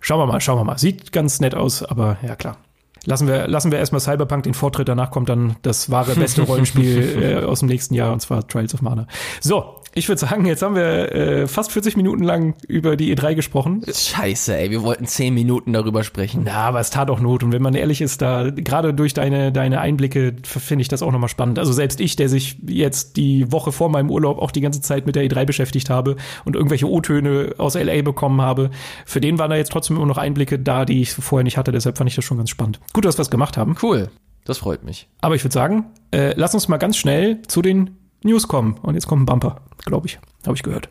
Schauen 0.00 0.20
wir 0.20 0.26
mal, 0.26 0.40
schauen 0.40 0.58
wir 0.58 0.64
mal. 0.64 0.78
Sieht 0.78 1.12
ganz 1.12 1.40
nett 1.40 1.54
aus, 1.54 1.82
aber 1.82 2.16
ja, 2.22 2.34
klar. 2.34 2.56
Lassen 3.04 3.28
wir, 3.28 3.46
lassen 3.46 3.70
wir 3.70 3.78
erstmal 3.78 4.00
Cyberpunk 4.00 4.42
den 4.42 4.54
Vortritt, 4.54 4.88
danach 4.88 5.10
kommt 5.10 5.28
dann 5.28 5.56
das 5.62 5.90
wahre 5.90 6.14
beste 6.14 6.42
Rollenspiel 6.46 7.22
äh, 7.22 7.44
aus 7.44 7.60
dem 7.60 7.68
nächsten 7.68 7.94
Jahr, 7.94 8.12
und 8.12 8.20
zwar 8.20 8.46
Trials 8.46 8.74
of 8.74 8.82
Mana. 8.82 9.06
So, 9.40 9.77
ich 9.94 10.08
würde 10.08 10.20
sagen, 10.20 10.46
jetzt 10.46 10.62
haben 10.62 10.74
wir 10.74 11.12
äh, 11.12 11.46
fast 11.46 11.72
40 11.72 11.96
Minuten 11.96 12.22
lang 12.22 12.54
über 12.66 12.96
die 12.96 13.14
E3 13.14 13.34
gesprochen. 13.34 13.82
Scheiße, 13.92 14.56
ey, 14.56 14.70
wir 14.70 14.82
wollten 14.82 15.06
zehn 15.06 15.34
Minuten 15.34 15.72
darüber 15.72 16.04
sprechen. 16.04 16.46
Ja, 16.46 16.68
aber 16.68 16.80
es 16.80 16.90
tat 16.90 17.10
auch 17.10 17.20
Not. 17.20 17.42
Und 17.42 17.52
wenn 17.52 17.62
man 17.62 17.74
ehrlich 17.74 18.00
ist, 18.00 18.22
da 18.22 18.50
gerade 18.50 18.94
durch 18.94 19.14
deine, 19.14 19.52
deine 19.52 19.80
Einblicke 19.80 20.34
finde 20.44 20.82
ich 20.82 20.88
das 20.88 21.02
auch 21.02 21.12
nochmal 21.12 21.28
spannend. 21.28 21.58
Also 21.58 21.72
selbst 21.72 22.00
ich, 22.00 22.16
der 22.16 22.28
sich 22.28 22.58
jetzt 22.66 23.16
die 23.16 23.50
Woche 23.50 23.72
vor 23.72 23.88
meinem 23.88 24.10
Urlaub 24.10 24.38
auch 24.38 24.50
die 24.50 24.60
ganze 24.60 24.80
Zeit 24.80 25.06
mit 25.06 25.16
der 25.16 25.24
E3 25.24 25.44
beschäftigt 25.44 25.90
habe 25.90 26.16
und 26.44 26.56
irgendwelche 26.56 26.88
O-Töne 26.88 27.54
aus 27.58 27.74
LA 27.74 28.02
bekommen 28.02 28.40
habe, 28.40 28.70
für 29.06 29.20
den 29.20 29.38
waren 29.38 29.50
da 29.50 29.56
jetzt 29.56 29.72
trotzdem 29.72 29.96
immer 29.96 30.06
noch 30.06 30.18
Einblicke 30.18 30.58
da, 30.58 30.84
die 30.84 31.02
ich 31.02 31.12
vorher 31.12 31.44
nicht 31.44 31.56
hatte. 31.56 31.72
Deshalb 31.72 31.98
fand 31.98 32.08
ich 32.08 32.16
das 32.16 32.24
schon 32.24 32.36
ganz 32.36 32.50
spannend. 32.50 32.80
Gut, 32.92 33.04
dass 33.04 33.18
wir 33.18 33.22
es 33.22 33.30
gemacht 33.30 33.56
haben. 33.56 33.76
Cool, 33.82 34.10
das 34.44 34.58
freut 34.58 34.84
mich. 34.84 35.08
Aber 35.20 35.34
ich 35.34 35.44
würde 35.44 35.54
sagen, 35.54 35.86
äh, 36.10 36.34
lass 36.36 36.54
uns 36.54 36.68
mal 36.68 36.78
ganz 36.78 36.96
schnell 36.96 37.42
zu 37.46 37.62
den 37.62 37.96
News 38.22 38.48
kommen. 38.48 38.78
Und 38.78 38.94
jetzt 38.94 39.06
kommt 39.06 39.22
ein 39.22 39.26
Bumper, 39.26 39.62
glaube 39.84 40.06
ich. 40.06 40.18
Habe 40.46 40.56
ich 40.56 40.62
gehört. 40.62 40.88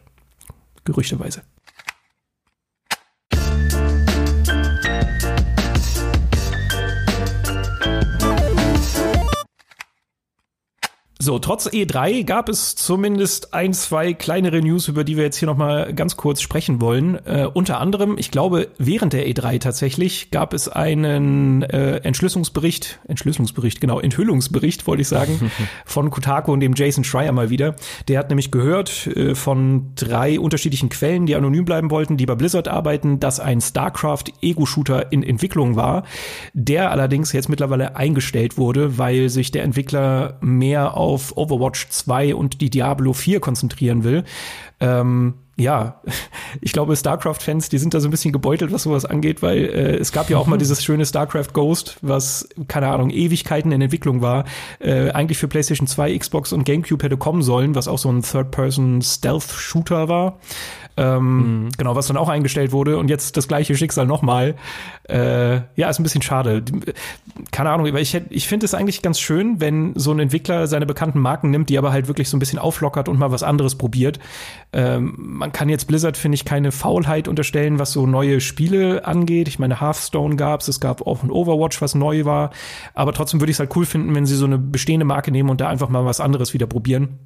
Gerüchteweise. 0.84 1.44
So, 11.28 11.40
trotz 11.40 11.68
E3 11.68 12.24
gab 12.24 12.48
es 12.48 12.76
zumindest 12.76 13.54
ein, 13.54 13.74
zwei 13.74 14.14
kleinere 14.14 14.62
News, 14.62 14.88
über 14.88 15.04
die 15.04 15.18
wir 15.18 15.26
jetzt 15.26 15.36
hier 15.36 15.48
nochmal 15.48 15.94
ganz 15.94 16.16
kurz 16.16 16.40
sprechen 16.40 16.80
wollen. 16.80 17.16
Äh, 17.26 17.50
unter 17.54 17.82
anderem, 17.82 18.18
ich 18.18 18.32
glaube, 18.32 18.70
während 18.78 19.12
der 19.12 19.28
E3 19.28 19.60
tatsächlich 19.60 20.32
gab 20.32 20.54
es 20.54 20.70
einen 20.70 21.64
äh, 21.64 21.98
Entschlüsselungsbericht, 21.98 23.02
Entschlüsselungsbericht, 23.10 23.82
genau, 23.82 24.00
Enthüllungsbericht, 24.00 24.88
wollte 24.88 25.02
ich 25.02 25.10
sagen, 25.10 25.52
von 25.86 26.12
Kotaku 26.12 26.54
und 26.54 26.62
dem 26.62 26.76
Jason 26.76 27.04
Schreier 27.04 27.34
mal 27.34 27.50
wieder. 27.50 27.76
Der 28.08 28.20
hat 28.20 28.30
nämlich 28.30 28.50
gehört 28.50 29.08
äh, 29.08 29.36
von 29.36 29.92
drei 29.96 30.40
unterschiedlichen 30.40 30.88
Quellen, 30.88 31.26
die 31.26 31.36
anonym 31.36 31.66
bleiben 31.66 31.92
wollten, 31.92 32.16
die 32.16 32.26
bei 32.26 32.36
Blizzard 32.36 32.70
arbeiten, 32.70 33.20
dass 33.20 33.42
ein 33.42 33.60
StarCraft-Ego-Shooter 33.60 35.12
in 35.12 35.24
Entwicklung 35.24 35.76
war, 35.76 36.04
der 36.54 36.90
allerdings 36.92 37.34
jetzt 37.34 37.50
mittlerweile 37.50 37.98
eingestellt 37.98 38.58
wurde, 38.58 38.98
weil 38.98 39.28
sich 39.28 39.52
der 39.52 39.64
Entwickler 39.64 40.38
mehr 40.40 40.96
auf 40.96 41.17
Overwatch 41.36 41.90
2 41.90 42.36
und 42.36 42.62
die 42.62 42.70
Diablo 42.70 43.14
4 43.14 43.40
konzentrieren 43.40 44.04
will. 44.04 44.24
Ähm, 44.80 45.36
ja, 45.58 46.02
ich 46.62 46.72
glaube, 46.72 46.96
StarCraft-Fans, 46.96 47.70
die 47.70 47.80
sind 47.80 47.94
da 47.94 48.00
so 48.00 48.08
ein 48.08 48.12
bisschen 48.12 48.32
gebeutelt, 48.32 48.72
was 48.72 48.84
sowas 48.84 49.06
angeht, 49.06 49.42
weil 49.42 49.66
äh, 49.66 49.96
es 49.96 50.12
gab 50.12 50.30
ja 50.30 50.38
auch 50.38 50.48
mal 50.48 50.58
dieses 50.60 50.84
schöne 50.84 51.06
StarCraft 51.06 51.54
Ghost, 51.54 51.98
was, 52.02 52.48
keine 52.68 52.88
Ahnung, 52.90 53.10
Ewigkeiten 53.10 53.72
in 53.72 53.82
Entwicklung 53.82 54.22
war, 54.22 54.46
äh, 54.80 55.10
eigentlich 55.12 55.38
für 55.38 55.48
PlayStation 55.48 55.88
2, 55.88 56.18
Xbox 56.18 56.54
und 56.54 56.64
GameCube 56.64 57.04
hätte 57.04 57.18
kommen 57.18 57.42
sollen, 57.42 57.76
was 57.76 57.88
auch 57.88 57.98
so 57.98 58.10
ein 58.10 58.22
Third-Person-Stealth-Shooter 58.22 60.08
war. 60.08 60.40
Ähm, 60.98 61.66
mhm. 61.66 61.70
Genau, 61.78 61.96
was 61.96 62.08
dann 62.08 62.18
auch 62.18 62.28
eingestellt 62.28 62.72
wurde 62.72 62.98
und 62.98 63.10
jetzt 63.10 63.38
das 63.38 63.48
gleiche 63.48 63.78
Schicksal 63.78 64.08
nochmal. 64.08 64.56
Äh, 65.08 65.58
ja, 65.76 65.90
ist 65.90 66.00
ein 66.00 66.04
bisschen 66.04 66.24
schade. 66.24 66.64
Keine 67.52 67.70
Ahnung, 67.70 67.86
weil 67.94 68.02
ich, 68.02 68.20
ich 68.30 68.48
finde 68.48 68.66
es 68.66 68.74
eigentlich 68.74 69.04
ganz 69.04 69.20
schön, 69.20 69.62
wenn 69.62 69.94
so 69.96 70.12
ein 70.12 70.20
Entwickler 70.20 70.66
seine 70.66 70.88
bekannten 70.88 71.20
Marken 71.20 71.52
nimmt, 71.52 71.70
die 71.70 71.78
aber 71.78 71.92
halt 71.92 72.08
wirklich 72.08 72.30
so 72.30 72.36
ein 72.36 72.40
bisschen 72.40 72.58
auflockert 72.58 73.08
und 73.08 73.20
mal 73.20 73.32
was 73.32 73.44
anderes 73.44 73.76
probiert. 73.76 74.20
Ähm, 74.74 75.14
man 75.18 75.52
kann 75.52 75.70
jetzt 75.70 75.86
Blizzard, 75.86 76.18
finde 76.18 76.36
ich, 76.36 76.46
keine 76.46 76.72
Faulheit 76.72 77.28
unterstellen, 77.28 77.78
was 77.78 77.92
so 77.92 78.08
neue 78.08 78.42
Spiele 78.42 79.06
angeht. 79.06 79.48
Ich 79.48 79.60
meine, 79.60 79.80
Hearthstone 79.80 80.36
gab's, 80.36 80.68
es 80.68 80.80
gab 80.80 81.06
auch 81.06 81.22
ein 81.22 81.30
Overwatch, 81.30 81.80
was 81.82 81.94
neu 81.94 82.26
war. 82.26 82.50
Aber 82.96 83.14
trotzdem 83.14 83.40
würde 83.40 83.52
ich 83.52 83.56
es 83.56 83.60
halt 83.60 83.76
cool 83.76 83.86
finden, 83.86 84.16
wenn 84.16 84.26
sie 84.26 84.36
so 84.36 84.46
eine 84.46 84.58
bestehende 84.58 85.06
Marke 85.06 85.32
nehmen 85.32 85.50
und 85.50 85.62
da 85.62 85.70
einfach 85.70 85.90
mal 85.90 86.06
was 86.06 86.20
anderes 86.20 86.56
wieder 86.56 86.66
probieren. 86.66 87.20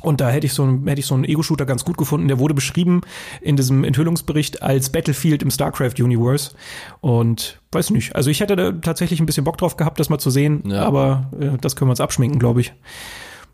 Und 0.00 0.20
da 0.20 0.30
hätte 0.30 0.46
ich 0.46 0.52
so 0.52 0.62
einen, 0.62 0.86
hätte 0.86 1.00
ich 1.00 1.06
so 1.06 1.14
einen 1.14 1.24
Ego-Shooter 1.24 1.66
ganz 1.66 1.84
gut 1.84 1.96
gefunden. 1.96 2.28
Der 2.28 2.38
wurde 2.38 2.54
beschrieben 2.54 3.00
in 3.40 3.56
diesem 3.56 3.84
Enthüllungsbericht 3.84 4.62
als 4.62 4.90
Battlefield 4.90 5.42
im 5.42 5.50
StarCraft-Universe. 5.50 6.52
Und 7.00 7.60
weiß 7.72 7.90
nicht. 7.90 8.14
Also 8.14 8.30
ich 8.30 8.40
hätte 8.40 8.56
da 8.56 8.72
tatsächlich 8.72 9.20
ein 9.20 9.26
bisschen 9.26 9.44
Bock 9.44 9.58
drauf 9.58 9.76
gehabt, 9.76 9.98
das 9.98 10.08
mal 10.08 10.18
zu 10.18 10.30
sehen. 10.30 10.62
Ja. 10.66 10.84
Aber 10.84 11.30
äh, 11.38 11.58
das 11.60 11.74
können 11.74 11.88
wir 11.88 11.92
uns 11.92 12.00
abschminken, 12.00 12.38
glaube 12.38 12.60
ich. 12.60 12.72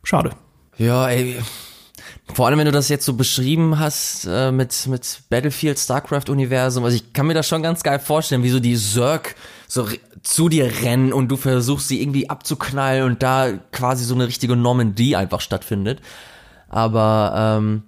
Schade. 0.02 0.30
Ja, 0.76 1.08
ey. 1.08 1.36
Vor 2.32 2.46
allem, 2.46 2.58
wenn 2.58 2.66
du 2.66 2.72
das 2.72 2.88
jetzt 2.88 3.04
so 3.04 3.14
beschrieben 3.14 3.78
hast 3.78 4.26
äh, 4.28 4.50
mit, 4.50 4.86
mit 4.86 5.22
Battlefield, 5.28 5.78
StarCraft-Universum. 5.78 6.84
Also 6.84 6.96
ich 6.96 7.12
kann 7.12 7.26
mir 7.26 7.34
das 7.34 7.46
schon 7.46 7.62
ganz 7.62 7.82
geil 7.82 7.98
vorstellen, 7.98 8.42
wie 8.42 8.50
so 8.50 8.60
die 8.60 8.76
Zerg 8.76 9.34
so 9.68 9.88
zu 10.22 10.48
dir 10.48 10.70
rennen 10.82 11.12
und 11.12 11.28
du 11.28 11.36
versuchst 11.36 11.88
sie 11.88 12.00
irgendwie 12.00 12.30
abzuknallen 12.30 13.04
und 13.04 13.22
da 13.22 13.52
quasi 13.72 14.04
so 14.04 14.14
eine 14.14 14.26
richtige 14.26 14.56
Normandie 14.56 15.16
einfach 15.16 15.40
stattfindet. 15.40 16.00
Aber 16.74 17.32
ähm, 17.36 17.84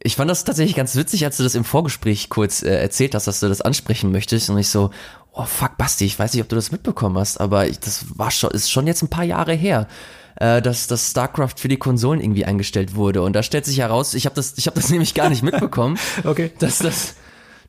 ich 0.00 0.14
fand 0.14 0.30
das 0.30 0.44
tatsächlich 0.44 0.76
ganz 0.76 0.94
witzig, 0.94 1.24
als 1.24 1.36
du 1.36 1.42
das 1.42 1.56
im 1.56 1.64
Vorgespräch 1.64 2.28
kurz 2.28 2.62
äh, 2.62 2.76
erzählt 2.76 3.16
hast, 3.16 3.26
dass 3.26 3.40
du 3.40 3.48
das 3.48 3.60
ansprechen 3.60 4.12
möchtest. 4.12 4.50
Und 4.50 4.58
ich 4.58 4.68
so, 4.68 4.90
oh 5.32 5.44
fuck, 5.44 5.76
Basti, 5.76 6.04
ich 6.04 6.16
weiß 6.16 6.32
nicht, 6.32 6.42
ob 6.42 6.48
du 6.48 6.54
das 6.54 6.70
mitbekommen 6.70 7.18
hast, 7.18 7.40
aber 7.40 7.66
ich, 7.66 7.80
das 7.80 8.06
war 8.16 8.30
schon, 8.30 8.52
ist 8.52 8.70
schon 8.70 8.86
jetzt 8.86 9.02
ein 9.02 9.08
paar 9.08 9.24
Jahre 9.24 9.52
her, 9.52 9.88
äh, 10.36 10.62
dass 10.62 10.86
das 10.86 11.10
StarCraft 11.10 11.54
für 11.56 11.66
die 11.66 11.76
Konsolen 11.76 12.20
irgendwie 12.20 12.44
eingestellt 12.44 12.94
wurde. 12.94 13.22
Und 13.22 13.32
da 13.32 13.42
stellt 13.42 13.64
sich 13.64 13.78
heraus, 13.78 14.14
ich 14.14 14.26
habe 14.26 14.36
das, 14.36 14.54
ich 14.58 14.68
habe 14.68 14.76
das 14.76 14.90
nämlich 14.90 15.14
gar 15.14 15.28
nicht 15.28 15.42
mitbekommen, 15.42 15.98
okay. 16.22 16.52
dass 16.60 16.78
das 16.78 17.16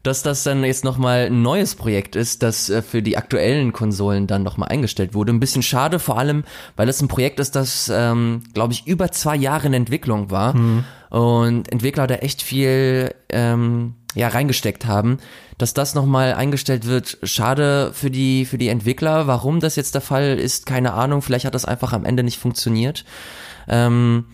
dass 0.03 0.23
das 0.23 0.43
dann 0.43 0.63
jetzt 0.63 0.83
nochmal 0.83 1.27
ein 1.27 1.41
neues 1.41 1.75
Projekt 1.75 2.15
ist, 2.15 2.43
das 2.43 2.69
äh, 2.69 2.81
für 2.81 3.01
die 3.01 3.17
aktuellen 3.17 3.71
Konsolen 3.71 4.27
dann 4.27 4.43
nochmal 4.43 4.69
eingestellt 4.69 5.13
wurde. 5.13 5.31
Ein 5.31 5.39
bisschen 5.39 5.63
schade, 5.63 5.99
vor 5.99 6.17
allem, 6.17 6.43
weil 6.75 6.89
es 6.89 7.01
ein 7.01 7.07
Projekt 7.07 7.39
ist, 7.39 7.55
das, 7.55 7.91
ähm, 7.93 8.43
glaube 8.53 8.73
ich, 8.73 8.87
über 8.87 9.11
zwei 9.11 9.35
Jahre 9.35 9.67
in 9.67 9.73
Entwicklung 9.73 10.31
war 10.31 10.55
mhm. 10.55 10.83
und 11.09 11.71
Entwickler 11.71 12.07
da 12.07 12.15
echt 12.15 12.41
viel 12.41 13.13
ähm, 13.29 13.95
ja, 14.15 14.27
reingesteckt 14.27 14.85
haben. 14.85 15.19
Dass 15.57 15.75
das 15.75 15.93
nochmal 15.93 16.33
eingestellt 16.33 16.87
wird, 16.87 17.19
schade 17.21 17.91
für 17.93 18.09
die, 18.09 18.45
für 18.45 18.57
die 18.57 18.69
Entwickler. 18.69 19.27
Warum 19.27 19.59
das 19.59 19.75
jetzt 19.75 19.93
der 19.93 20.01
Fall 20.01 20.39
ist, 20.39 20.65
keine 20.65 20.93
Ahnung. 20.93 21.21
Vielleicht 21.21 21.45
hat 21.45 21.53
das 21.53 21.65
einfach 21.65 21.93
am 21.93 22.05
Ende 22.05 22.23
nicht 22.23 22.39
funktioniert. 22.39 23.05
Ähm, 23.67 24.25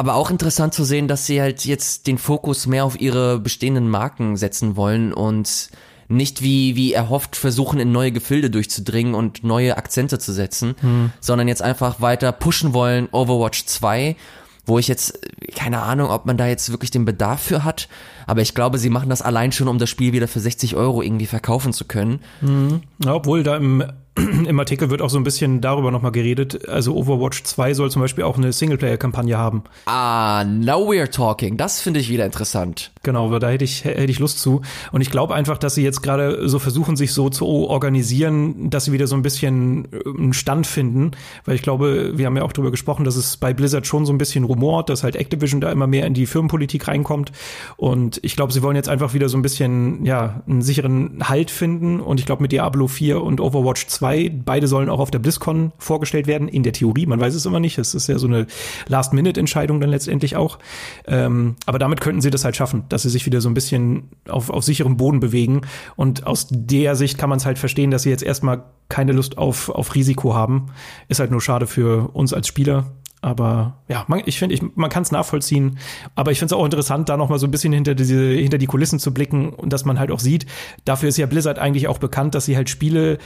aber 0.00 0.14
auch 0.14 0.30
interessant 0.30 0.72
zu 0.72 0.82
sehen, 0.82 1.08
dass 1.08 1.26
sie 1.26 1.42
halt 1.42 1.66
jetzt 1.66 2.06
den 2.06 2.16
Fokus 2.16 2.66
mehr 2.66 2.86
auf 2.86 2.98
ihre 2.98 3.38
bestehenden 3.38 3.90
Marken 3.90 4.38
setzen 4.38 4.74
wollen 4.74 5.12
und 5.12 5.68
nicht 6.08 6.40
wie, 6.40 6.74
wie 6.74 6.94
erhofft 6.94 7.36
versuchen, 7.36 7.78
in 7.78 7.92
neue 7.92 8.10
Gefilde 8.10 8.48
durchzudringen 8.48 9.14
und 9.14 9.44
neue 9.44 9.76
Akzente 9.76 10.18
zu 10.18 10.32
setzen, 10.32 10.74
hm. 10.80 11.12
sondern 11.20 11.48
jetzt 11.48 11.60
einfach 11.60 12.00
weiter 12.00 12.32
pushen 12.32 12.72
wollen, 12.72 13.10
Overwatch 13.12 13.66
2, 13.66 14.16
wo 14.64 14.78
ich 14.78 14.88
jetzt, 14.88 15.18
keine 15.54 15.82
Ahnung, 15.82 16.08
ob 16.08 16.24
man 16.24 16.38
da 16.38 16.46
jetzt 16.46 16.70
wirklich 16.70 16.90
den 16.90 17.04
Bedarf 17.04 17.42
für 17.42 17.62
hat, 17.62 17.86
aber 18.26 18.40
ich 18.40 18.54
glaube, 18.54 18.78
sie 18.78 18.88
machen 18.88 19.10
das 19.10 19.20
allein 19.20 19.52
schon, 19.52 19.68
um 19.68 19.76
das 19.76 19.90
Spiel 19.90 20.14
wieder 20.14 20.28
für 20.28 20.40
60 20.40 20.76
Euro 20.76 21.02
irgendwie 21.02 21.26
verkaufen 21.26 21.74
zu 21.74 21.84
können. 21.84 22.20
Hm. 22.40 22.80
Ja, 23.04 23.16
obwohl 23.16 23.42
da 23.42 23.58
im 23.58 23.84
im 24.46 24.58
Artikel 24.58 24.90
wird 24.90 25.02
auch 25.02 25.10
so 25.10 25.18
ein 25.18 25.24
bisschen 25.24 25.60
darüber 25.60 25.90
nochmal 25.90 26.10
geredet. 26.10 26.68
Also 26.68 26.96
Overwatch 26.96 27.44
2 27.44 27.74
soll 27.74 27.90
zum 27.90 28.02
Beispiel 28.02 28.24
auch 28.24 28.36
eine 28.36 28.52
Singleplayer-Kampagne 28.52 29.38
haben. 29.38 29.62
Ah, 29.86 30.44
now 30.44 30.78
we're 30.78 31.10
talking. 31.10 31.56
Das 31.56 31.80
finde 31.80 32.00
ich 32.00 32.08
wieder 32.08 32.26
interessant. 32.26 32.90
Genau, 33.02 33.38
da 33.38 33.48
hätte 33.48 33.64
ich, 33.64 33.84
hätte 33.84 34.10
ich 34.10 34.18
Lust 34.18 34.40
zu. 34.40 34.62
Und 34.90 35.00
ich 35.00 35.10
glaube 35.10 35.34
einfach, 35.34 35.58
dass 35.58 35.76
sie 35.76 35.84
jetzt 35.84 36.02
gerade 36.02 36.48
so 36.48 36.58
versuchen, 36.58 36.96
sich 36.96 37.12
so 37.12 37.30
zu 37.30 37.46
organisieren, 37.46 38.68
dass 38.70 38.86
sie 38.86 38.92
wieder 38.92 39.06
so 39.06 39.14
ein 39.14 39.22
bisschen 39.22 39.86
äh, 39.92 40.00
einen 40.18 40.32
Stand 40.32 40.66
finden. 40.66 41.12
Weil 41.44 41.54
ich 41.54 41.62
glaube, 41.62 42.18
wir 42.18 42.26
haben 42.26 42.36
ja 42.36 42.42
auch 42.42 42.52
darüber 42.52 42.72
gesprochen, 42.72 43.04
dass 43.04 43.16
es 43.16 43.36
bei 43.36 43.54
Blizzard 43.54 43.86
schon 43.86 44.06
so 44.06 44.12
ein 44.12 44.18
bisschen 44.18 44.44
rumort, 44.44 44.88
dass 44.88 45.04
halt 45.04 45.14
Activision 45.14 45.60
da 45.60 45.70
immer 45.70 45.86
mehr 45.86 46.06
in 46.06 46.14
die 46.14 46.26
Firmenpolitik 46.26 46.88
reinkommt. 46.88 47.30
Und 47.76 48.18
ich 48.22 48.34
glaube, 48.34 48.52
sie 48.52 48.62
wollen 48.62 48.76
jetzt 48.76 48.88
einfach 48.88 49.14
wieder 49.14 49.28
so 49.28 49.38
ein 49.38 49.42
bisschen, 49.42 50.04
ja, 50.04 50.42
einen 50.48 50.62
sicheren 50.62 51.28
Halt 51.28 51.52
finden. 51.52 52.00
Und 52.00 52.18
ich 52.18 52.26
glaube, 52.26 52.42
mit 52.42 52.50
Diablo 52.50 52.88
4 52.88 53.22
und 53.22 53.40
Overwatch 53.40 53.86
2 53.86 53.99
2. 54.00 54.32
Beide 54.44 54.66
sollen 54.66 54.88
auch 54.88 54.98
auf 54.98 55.10
der 55.10 55.18
BlizzCon 55.18 55.72
vorgestellt 55.76 56.26
werden, 56.26 56.48
in 56.48 56.62
der 56.62 56.72
Theorie. 56.72 57.04
Man 57.04 57.20
weiß 57.20 57.34
es 57.34 57.44
immer 57.44 57.60
nicht. 57.60 57.76
Es 57.76 57.94
ist 57.94 58.08
ja 58.08 58.18
so 58.18 58.26
eine 58.26 58.46
Last-Minute-Entscheidung 58.88 59.78
dann 59.78 59.90
letztendlich 59.90 60.36
auch. 60.36 60.58
Ähm, 61.06 61.56
aber 61.66 61.78
damit 61.78 62.00
könnten 62.00 62.22
sie 62.22 62.30
das 62.30 62.44
halt 62.44 62.56
schaffen, 62.56 62.84
dass 62.88 63.02
sie 63.02 63.10
sich 63.10 63.26
wieder 63.26 63.42
so 63.42 63.50
ein 63.50 63.54
bisschen 63.54 64.08
auf, 64.26 64.48
auf 64.48 64.64
sicherem 64.64 64.96
Boden 64.96 65.20
bewegen. 65.20 65.60
Und 65.96 66.26
aus 66.26 66.48
der 66.50 66.96
Sicht 66.96 67.18
kann 67.18 67.28
man 67.28 67.36
es 67.36 67.44
halt 67.44 67.58
verstehen, 67.58 67.90
dass 67.90 68.04
sie 68.04 68.10
jetzt 68.10 68.22
erstmal 68.22 68.64
keine 68.88 69.12
Lust 69.12 69.36
auf, 69.36 69.68
auf 69.68 69.94
Risiko 69.94 70.34
haben. 70.34 70.68
Ist 71.08 71.20
halt 71.20 71.30
nur 71.30 71.42
schade 71.42 71.66
für 71.66 72.08
uns 72.14 72.32
als 72.32 72.48
Spieler. 72.48 72.86
Aber 73.22 73.82
ja, 73.88 74.04
man, 74.08 74.22
ich 74.24 74.38
finde, 74.38 74.56
man 74.76 74.88
kann 74.88 75.02
es 75.02 75.12
nachvollziehen. 75.12 75.78
Aber 76.14 76.32
ich 76.32 76.38
finde 76.38 76.54
es 76.54 76.58
auch 76.58 76.64
interessant, 76.64 77.08
da 77.08 77.16
noch 77.16 77.28
mal 77.28 77.38
so 77.38 77.46
ein 77.46 77.50
bisschen 77.50 77.72
hinter 77.72 77.94
diese 77.94 78.32
hinter 78.32 78.56
die 78.56 78.66
Kulissen 78.66 78.98
zu 78.98 79.12
blicken 79.12 79.50
und 79.50 79.72
dass 79.72 79.84
man 79.84 79.98
halt 79.98 80.10
auch 80.10 80.20
sieht. 80.20 80.46
Dafür 80.84 81.10
ist 81.10 81.18
ja 81.18 81.26
Blizzard 81.26 81.58
eigentlich 81.58 81.88
auch 81.88 81.98
bekannt, 81.98 82.34
dass 82.34 82.46
sie 82.46 82.56
halt 82.56 82.70
Spiele 82.70 83.18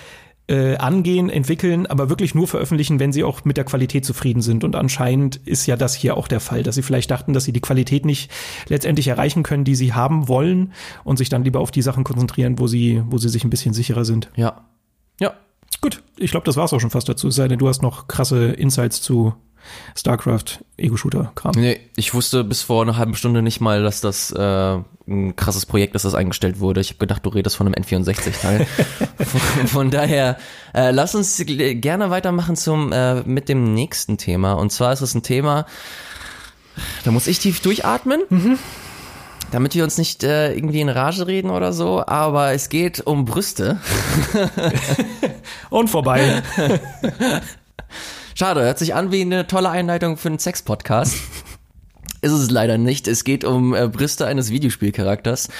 äh, 0.46 0.76
angehen, 0.76 1.30
entwickeln, 1.30 1.86
aber 1.86 2.10
wirklich 2.10 2.34
nur 2.34 2.46
veröffentlichen, 2.46 3.00
wenn 3.00 3.12
sie 3.12 3.24
auch 3.24 3.44
mit 3.44 3.56
der 3.56 3.64
Qualität 3.64 4.04
zufrieden 4.04 4.42
sind. 4.42 4.62
Und 4.62 4.76
anscheinend 4.76 5.36
ist 5.36 5.66
ja 5.66 5.76
das 5.76 5.94
hier 5.94 6.16
auch 6.16 6.28
der 6.28 6.40
Fall, 6.40 6.62
dass 6.62 6.74
sie 6.74 6.82
vielleicht 6.82 7.10
dachten, 7.10 7.32
dass 7.32 7.44
sie 7.44 7.52
die 7.52 7.60
Qualität 7.60 8.04
nicht 8.04 8.30
letztendlich 8.68 9.08
erreichen 9.08 9.42
können, 9.42 9.64
die 9.64 9.74
sie 9.74 9.94
haben 9.94 10.28
wollen 10.28 10.72
und 11.02 11.16
sich 11.16 11.30
dann 11.30 11.44
lieber 11.44 11.60
auf 11.60 11.70
die 11.70 11.82
Sachen 11.82 12.04
konzentrieren, 12.04 12.58
wo 12.58 12.66
sie, 12.66 13.02
wo 13.06 13.16
sie 13.16 13.30
sich 13.30 13.44
ein 13.44 13.50
bisschen 13.50 13.72
sicherer 13.72 14.04
sind. 14.04 14.30
Ja. 14.36 14.64
Ja. 15.18 15.32
Gut, 15.80 16.02
ich 16.18 16.30
glaube, 16.30 16.44
das 16.44 16.56
war's 16.56 16.72
auch 16.72 16.80
schon 16.80 16.90
fast 16.90 17.08
dazu. 17.08 17.28
Es 17.28 17.36
sei 17.36 17.48
denn, 17.48 17.58
du 17.58 17.68
hast 17.68 17.82
noch 17.82 18.06
krasse 18.06 18.52
Insights 18.52 19.00
zu 19.00 19.34
StarCraft 19.96 20.64
Ego-Shooter-Kram. 20.76 21.52
Nee, 21.56 21.80
ich 21.96 22.14
wusste 22.14 22.44
bis 22.44 22.62
vor 22.62 22.82
einer 22.82 22.96
halben 22.96 23.14
Stunde 23.14 23.42
nicht 23.42 23.60
mal, 23.60 23.82
dass 23.82 24.00
das 24.00 24.30
äh, 24.32 24.78
ein 25.06 25.36
krasses 25.36 25.66
Projekt 25.66 25.94
ist, 25.94 26.04
das 26.04 26.14
eingestellt 26.14 26.60
wurde. 26.60 26.80
Ich 26.80 26.90
habe 26.90 26.98
gedacht, 26.98 27.24
du 27.24 27.30
redest 27.30 27.56
von 27.56 27.66
einem 27.66 27.74
N64-Teil. 27.84 28.66
von, 29.18 29.66
von, 29.66 29.90
daher, 29.90 30.38
äh, 30.74 30.90
lass 30.90 31.14
uns 31.14 31.42
gerne 31.46 32.10
weitermachen 32.10 32.56
zum 32.56 32.92
äh, 32.92 33.22
mit 33.22 33.48
dem 33.48 33.74
nächsten 33.74 34.18
Thema. 34.18 34.54
Und 34.54 34.70
zwar 34.70 34.92
ist 34.92 35.02
es 35.02 35.14
ein 35.14 35.22
Thema, 35.22 35.66
da 37.04 37.10
muss 37.10 37.26
ich 37.26 37.38
tief 37.38 37.60
durchatmen. 37.60 38.22
Mhm. 38.30 38.58
Damit 39.50 39.74
wir 39.74 39.84
uns 39.84 39.98
nicht 39.98 40.24
äh, 40.24 40.52
irgendwie 40.52 40.80
in 40.80 40.88
Rage 40.88 41.28
reden 41.28 41.50
oder 41.50 41.72
so, 41.72 42.04
aber 42.04 42.52
es 42.52 42.68
geht 42.70 43.06
um 43.06 43.24
Brüste. 43.24 43.78
Und 45.70 45.90
vorbei. 45.90 46.42
Schade, 48.36 48.62
hört 48.62 48.80
sich 48.80 48.96
an 48.96 49.12
wie 49.12 49.20
eine 49.20 49.46
tolle 49.46 49.70
Einleitung 49.70 50.16
für 50.16 50.26
einen 50.26 50.40
Sex-Podcast. 50.40 51.14
ist 52.20 52.32
es 52.32 52.50
leider 52.50 52.78
nicht. 52.78 53.06
Es 53.06 53.22
geht 53.22 53.44
um 53.44 53.74
äh, 53.74 53.86
Brüste 53.86 54.26
eines 54.26 54.50
Videospielcharakters. 54.50 55.50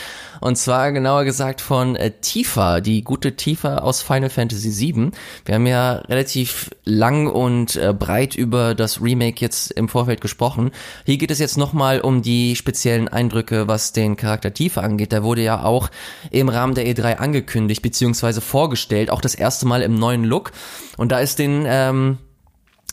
Und 0.41 0.57
zwar 0.57 0.91
genauer 0.91 1.25
gesagt 1.25 1.61
von 1.61 1.95
äh, 1.95 2.11
Tifa, 2.21 2.81
die 2.81 3.05
gute 3.05 3.37
Tifa 3.37 3.79
aus 3.79 4.03
Final 4.03 4.29
Fantasy 4.29 4.77
VII. 4.77 5.11
Wir 5.45 5.55
haben 5.55 5.67
ja 5.67 5.99
relativ 5.99 6.71
lang 6.85 7.29
und 7.29 7.77
äh, 7.77 7.95
breit 7.97 8.35
über 8.35 8.75
das 8.75 9.01
Remake 9.01 9.41
jetzt 9.41 9.71
im 9.71 9.89
Vorfeld 9.89 10.21
gesprochen. 10.21 10.73
Hier 11.05 11.19
geht 11.19 11.31
es 11.31 11.39
jetzt 11.39 11.57
nochmal 11.57 12.01
um 12.01 12.23
die 12.23 12.57
speziellen 12.57 13.07
Eindrücke, 13.07 13.69
was 13.69 13.93
den 13.93 14.17
Charakter 14.17 14.53
Tifa 14.53 14.81
angeht. 14.81 15.13
Der 15.13 15.23
wurde 15.23 15.43
ja 15.43 15.63
auch 15.63 15.91
im 16.33 16.49
Rahmen 16.49 16.75
der 16.75 16.87
E3 16.87 17.19
angekündigt, 17.19 17.83
beziehungsweise 17.83 18.41
vorgestellt, 18.41 19.11
auch 19.11 19.21
das 19.21 19.37
erste 19.37 19.67
Mal 19.67 19.83
im 19.83 19.95
neuen 19.95 20.25
Look. 20.25 20.51
Und 20.97 21.13
da 21.13 21.21
ist 21.21 21.39
den 21.39 21.65
ähm, 21.69 22.19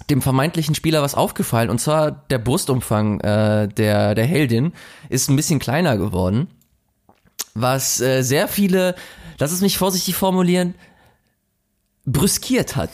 dem 0.10 0.22
vermeintlichen 0.22 0.76
Spieler 0.76 1.02
was 1.02 1.16
aufgefallen 1.16 1.70
und 1.70 1.80
zwar 1.80 2.12
der 2.12 2.39
Brustumfang 2.39 3.20
äh, 3.22 3.68
der 3.68 4.16
der 4.16 4.26
Heldin 4.26 4.74
ist 5.10 5.30
ein 5.30 5.36
bisschen 5.36 5.60
kleiner 5.60 5.97
geworden, 5.97 6.47
was 7.54 8.02
äh, 8.02 8.22
sehr 8.22 8.47
viele, 8.47 8.95
lass 9.38 9.52
es 9.52 9.62
mich 9.62 9.78
vorsichtig 9.78 10.16
formulieren, 10.16 10.76
brüskiert 12.06 12.76
hat. 12.76 12.91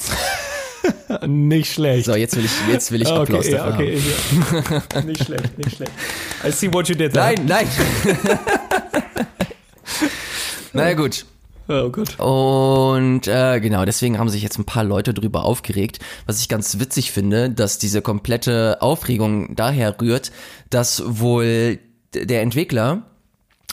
nicht 1.28 1.74
schlecht. 1.74 2.06
So, 2.06 2.16
jetzt 2.16 2.36
will 2.36 2.46
ich, 2.46 2.52
jetzt 2.70 2.92
will 2.92 3.02
ich 3.02 3.08
Applaus 3.08 3.46
okay, 3.46 3.52
dafür 3.52 3.86
ja, 3.86 3.98
okay, 3.98 4.02
ja. 4.94 5.02
nicht 5.02 5.24
schlecht, 5.24 5.58
nicht 5.58 5.76
schlecht. 5.76 5.92
I 6.46 6.52
see 6.52 6.72
what 6.72 6.88
you 6.88 6.96
did 6.96 7.14
there. 7.14 7.26
haben. 7.26 7.46
Nein, 7.46 7.68
nein. 8.06 8.28
naja, 10.74 10.94
gut. 10.94 11.26
Oh 11.70 11.90
Gott. 11.90 12.18
Und 12.20 13.28
äh, 13.28 13.60
genau, 13.60 13.84
deswegen 13.86 14.18
haben 14.20 14.30
sich 14.30 14.42
jetzt 14.42 14.58
ein 14.58 14.66
paar 14.66 14.84
Leute 14.84 15.14
drüber 15.14 15.44
aufgeregt. 15.44 16.00
Was 16.26 16.40
ich 16.40 16.48
ganz 16.50 16.80
witzig 16.80 17.12
finde, 17.12 17.50
dass 17.50 17.78
diese 17.78 18.02
komplette 18.02 18.78
Aufregung 18.82 19.56
daher 19.56 20.00
rührt, 20.00 20.32
dass 20.70 21.04
wohl 21.06 21.80
der 22.14 22.42
Entwickler 22.42 23.04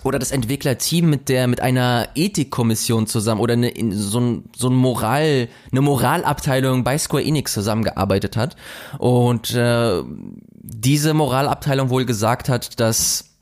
oder 0.03 0.19
das 0.19 0.33
Entwicklerteam 0.33 1.09
mit 1.09 1.29
der 1.31 1.47
mit 1.47 1.61
einer 1.61 2.09
Ethikkommission 2.15 3.07
zusammen 3.07 3.41
oder 3.41 3.55
eine, 3.55 3.69
in- 3.71 3.93
so 3.93 4.21
ein 4.21 4.45
so 4.55 4.69
ein 4.69 4.75
Moral 4.75 5.49
eine 5.73 5.81
Moralabteilung 5.81 6.85
bei 6.85 6.99
Square 6.99 7.25
Enix 7.25 7.55
zusammengearbeitet 7.55 8.37
hat 8.37 8.57
und 8.99 9.55
äh, 9.55 10.03
diese 10.63 11.15
Moralabteilung 11.15 11.89
wohl 11.91 12.05
gesagt 12.05 12.49
hat, 12.51 12.81
dass 12.81 13.34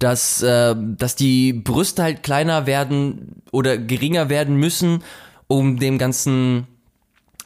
dass, 0.00 0.42
äh, 0.42 0.74
dass 0.76 1.14
die 1.14 1.52
Brüste 1.52 2.02
halt 2.02 2.22
kleiner 2.24 2.66
werden 2.66 3.42
oder 3.52 3.78
geringer 3.78 4.28
werden 4.28 4.56
müssen, 4.56 5.04
um 5.46 5.78
dem 5.78 5.98
Ganzen, 5.98 6.66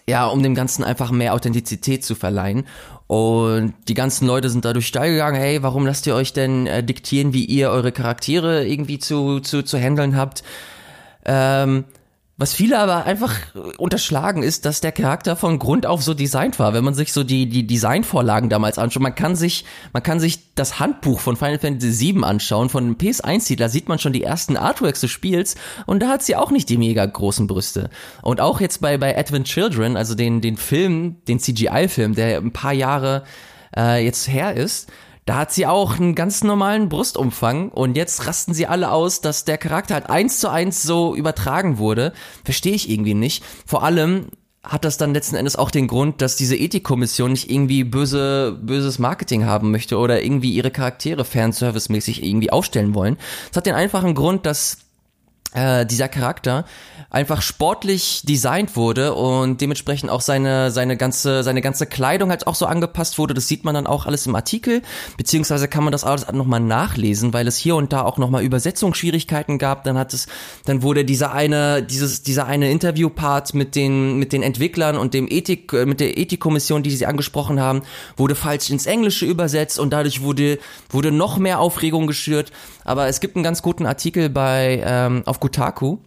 ja, 0.08 0.26
um 0.26 0.42
dem 0.42 0.54
Ganzen 0.54 0.84
einfach 0.84 1.10
mehr 1.10 1.34
Authentizität 1.34 2.04
zu 2.04 2.14
verleihen. 2.14 2.64
Und 3.08 3.74
die 3.88 3.94
ganzen 3.94 4.26
Leute 4.26 4.48
sind 4.48 4.64
dadurch 4.64 4.86
steil 4.86 5.12
gegangen, 5.12 5.36
hey, 5.36 5.62
warum 5.62 5.84
lasst 5.84 6.06
ihr 6.06 6.14
euch 6.14 6.32
denn 6.32 6.66
äh, 6.66 6.82
diktieren, 6.82 7.34
wie 7.34 7.44
ihr 7.44 7.70
eure 7.70 7.92
Charaktere 7.92 8.66
irgendwie 8.66 8.98
zu, 8.98 9.40
zu, 9.40 9.62
zu 9.62 9.78
handeln 9.78 10.16
habt? 10.16 10.44
Ähm, 11.24 11.84
was 12.36 12.52
viele 12.52 12.80
aber 12.80 13.04
einfach 13.04 13.32
unterschlagen 13.78 14.42
ist, 14.42 14.64
dass 14.64 14.80
der 14.80 14.90
Charakter 14.90 15.36
von 15.36 15.60
Grund 15.60 15.86
auf 15.86 16.02
so 16.02 16.14
designt 16.14 16.58
war. 16.58 16.74
Wenn 16.74 16.82
man 16.82 16.94
sich 16.94 17.12
so 17.12 17.22
die, 17.22 17.48
die 17.48 17.64
Designvorlagen 17.64 18.50
damals 18.50 18.76
anschaut, 18.76 19.04
man 19.04 19.14
kann 19.14 19.36
sich, 19.36 19.64
man 19.92 20.02
kann 20.02 20.18
sich 20.18 20.52
das 20.56 20.80
Handbuch 20.80 21.20
von 21.20 21.36
Final 21.36 21.60
Fantasy 21.60 22.14
VII 22.14 22.24
anschauen, 22.24 22.70
von 22.70 22.84
dem 22.84 22.96
PS1-Titel, 22.96 23.68
sieht 23.68 23.88
man 23.88 24.00
schon 24.00 24.12
die 24.12 24.24
ersten 24.24 24.56
Artworks 24.56 25.00
des 25.00 25.12
Spiels 25.12 25.54
und 25.86 26.02
da 26.02 26.08
hat 26.08 26.24
sie 26.24 26.34
auch 26.34 26.50
nicht 26.50 26.68
die 26.68 26.76
mega 26.78 27.06
großen 27.06 27.46
Brüste. 27.46 27.88
Und 28.20 28.40
auch 28.40 28.60
jetzt 28.60 28.80
bei, 28.80 28.98
bei 28.98 29.16
Advent 29.16 29.46
Children, 29.46 29.96
also 29.96 30.16
den, 30.16 30.40
den 30.40 30.56
Film, 30.56 31.16
den 31.28 31.38
CGI-Film, 31.38 32.16
der 32.16 32.38
ein 32.38 32.52
paar 32.52 32.72
Jahre 32.72 33.22
äh, 33.76 34.04
jetzt 34.04 34.26
her 34.26 34.54
ist, 34.54 34.90
da 35.24 35.36
hat 35.36 35.52
sie 35.52 35.66
auch 35.66 35.98
einen 35.98 36.14
ganz 36.14 36.44
normalen 36.44 36.88
Brustumfang 36.88 37.70
und 37.70 37.96
jetzt 37.96 38.26
rasten 38.26 38.52
sie 38.52 38.66
alle 38.66 38.90
aus, 38.90 39.20
dass 39.20 39.44
der 39.44 39.58
Charakter 39.58 39.94
halt 39.94 40.10
eins 40.10 40.38
zu 40.38 40.50
eins 40.50 40.82
so 40.82 41.14
übertragen 41.14 41.78
wurde. 41.78 42.12
Verstehe 42.44 42.74
ich 42.74 42.90
irgendwie 42.90 43.14
nicht. 43.14 43.42
Vor 43.66 43.82
allem 43.82 44.26
hat 44.62 44.84
das 44.84 44.96
dann 44.96 45.12
letzten 45.12 45.36
Endes 45.36 45.56
auch 45.56 45.70
den 45.70 45.88
Grund, 45.88 46.22
dass 46.22 46.36
diese 46.36 46.56
Ethikkommission 46.56 47.32
nicht 47.32 47.50
irgendwie 47.50 47.84
böse, 47.84 48.58
böses 48.62 48.98
Marketing 48.98 49.44
haben 49.44 49.70
möchte 49.70 49.98
oder 49.98 50.22
irgendwie 50.22 50.52
ihre 50.52 50.70
Charaktere 50.70 51.24
fanservicemäßig 51.24 52.22
irgendwie 52.22 52.50
aufstellen 52.50 52.94
wollen. 52.94 53.18
Es 53.50 53.56
hat 53.56 53.66
den 53.66 53.74
einfachen 53.74 54.14
Grund, 54.14 54.46
dass 54.46 54.78
äh, 55.54 55.86
dieser 55.86 56.08
Charakter 56.08 56.64
einfach 57.10 57.42
sportlich 57.42 58.22
designt 58.24 58.74
wurde 58.74 59.14
und 59.14 59.60
dementsprechend 59.60 60.10
auch 60.10 60.20
seine 60.20 60.72
seine 60.72 60.96
ganze 60.96 61.44
seine 61.44 61.62
ganze 61.62 61.86
Kleidung 61.86 62.30
halt 62.30 62.48
auch 62.48 62.56
so 62.56 62.66
angepasst 62.66 63.18
wurde. 63.18 63.34
Das 63.34 63.46
sieht 63.46 63.64
man 63.64 63.74
dann 63.74 63.86
auch 63.86 64.06
alles 64.06 64.26
im 64.26 64.34
Artikel, 64.34 64.82
beziehungsweise 65.16 65.68
kann 65.68 65.84
man 65.84 65.92
das 65.92 66.02
alles 66.02 66.30
nochmal 66.32 66.58
nachlesen, 66.58 67.32
weil 67.32 67.46
es 67.46 67.56
hier 67.56 67.76
und 67.76 67.92
da 67.92 68.02
auch 68.02 68.18
nochmal 68.18 68.42
Übersetzungsschwierigkeiten 68.42 69.58
gab. 69.58 69.84
Dann 69.84 69.96
hat 69.96 70.12
es, 70.12 70.26
dann 70.64 70.82
wurde 70.82 71.04
dieser 71.04 71.32
eine 71.32 71.84
dieses 71.84 72.22
dieser 72.22 72.46
eine 72.46 72.70
Interviewpart 72.70 73.54
mit 73.54 73.76
den 73.76 74.18
mit 74.18 74.32
den 74.32 74.42
Entwicklern 74.42 74.96
und 74.96 75.14
dem 75.14 75.28
Ethik 75.30 75.72
äh, 75.72 75.86
mit 75.86 76.00
der 76.00 76.18
Ethikkommission, 76.18 76.82
die 76.82 76.90
sie 76.90 77.06
angesprochen 77.06 77.60
haben, 77.60 77.82
wurde 78.16 78.34
falsch 78.34 78.70
ins 78.70 78.86
Englische 78.86 79.24
übersetzt 79.24 79.78
und 79.78 79.92
dadurch 79.92 80.22
wurde 80.22 80.58
wurde 80.90 81.12
noch 81.12 81.38
mehr 81.38 81.60
Aufregung 81.60 82.08
geschürt. 82.08 82.50
Aber 82.84 83.06
es 83.06 83.20
gibt 83.20 83.36
einen 83.36 83.44
ganz 83.44 83.62
guten 83.62 83.86
Artikel 83.86 84.28
bei 84.28 84.82
ähm, 84.84 85.22
auf 85.26 85.40
Kotaku, 85.44 85.98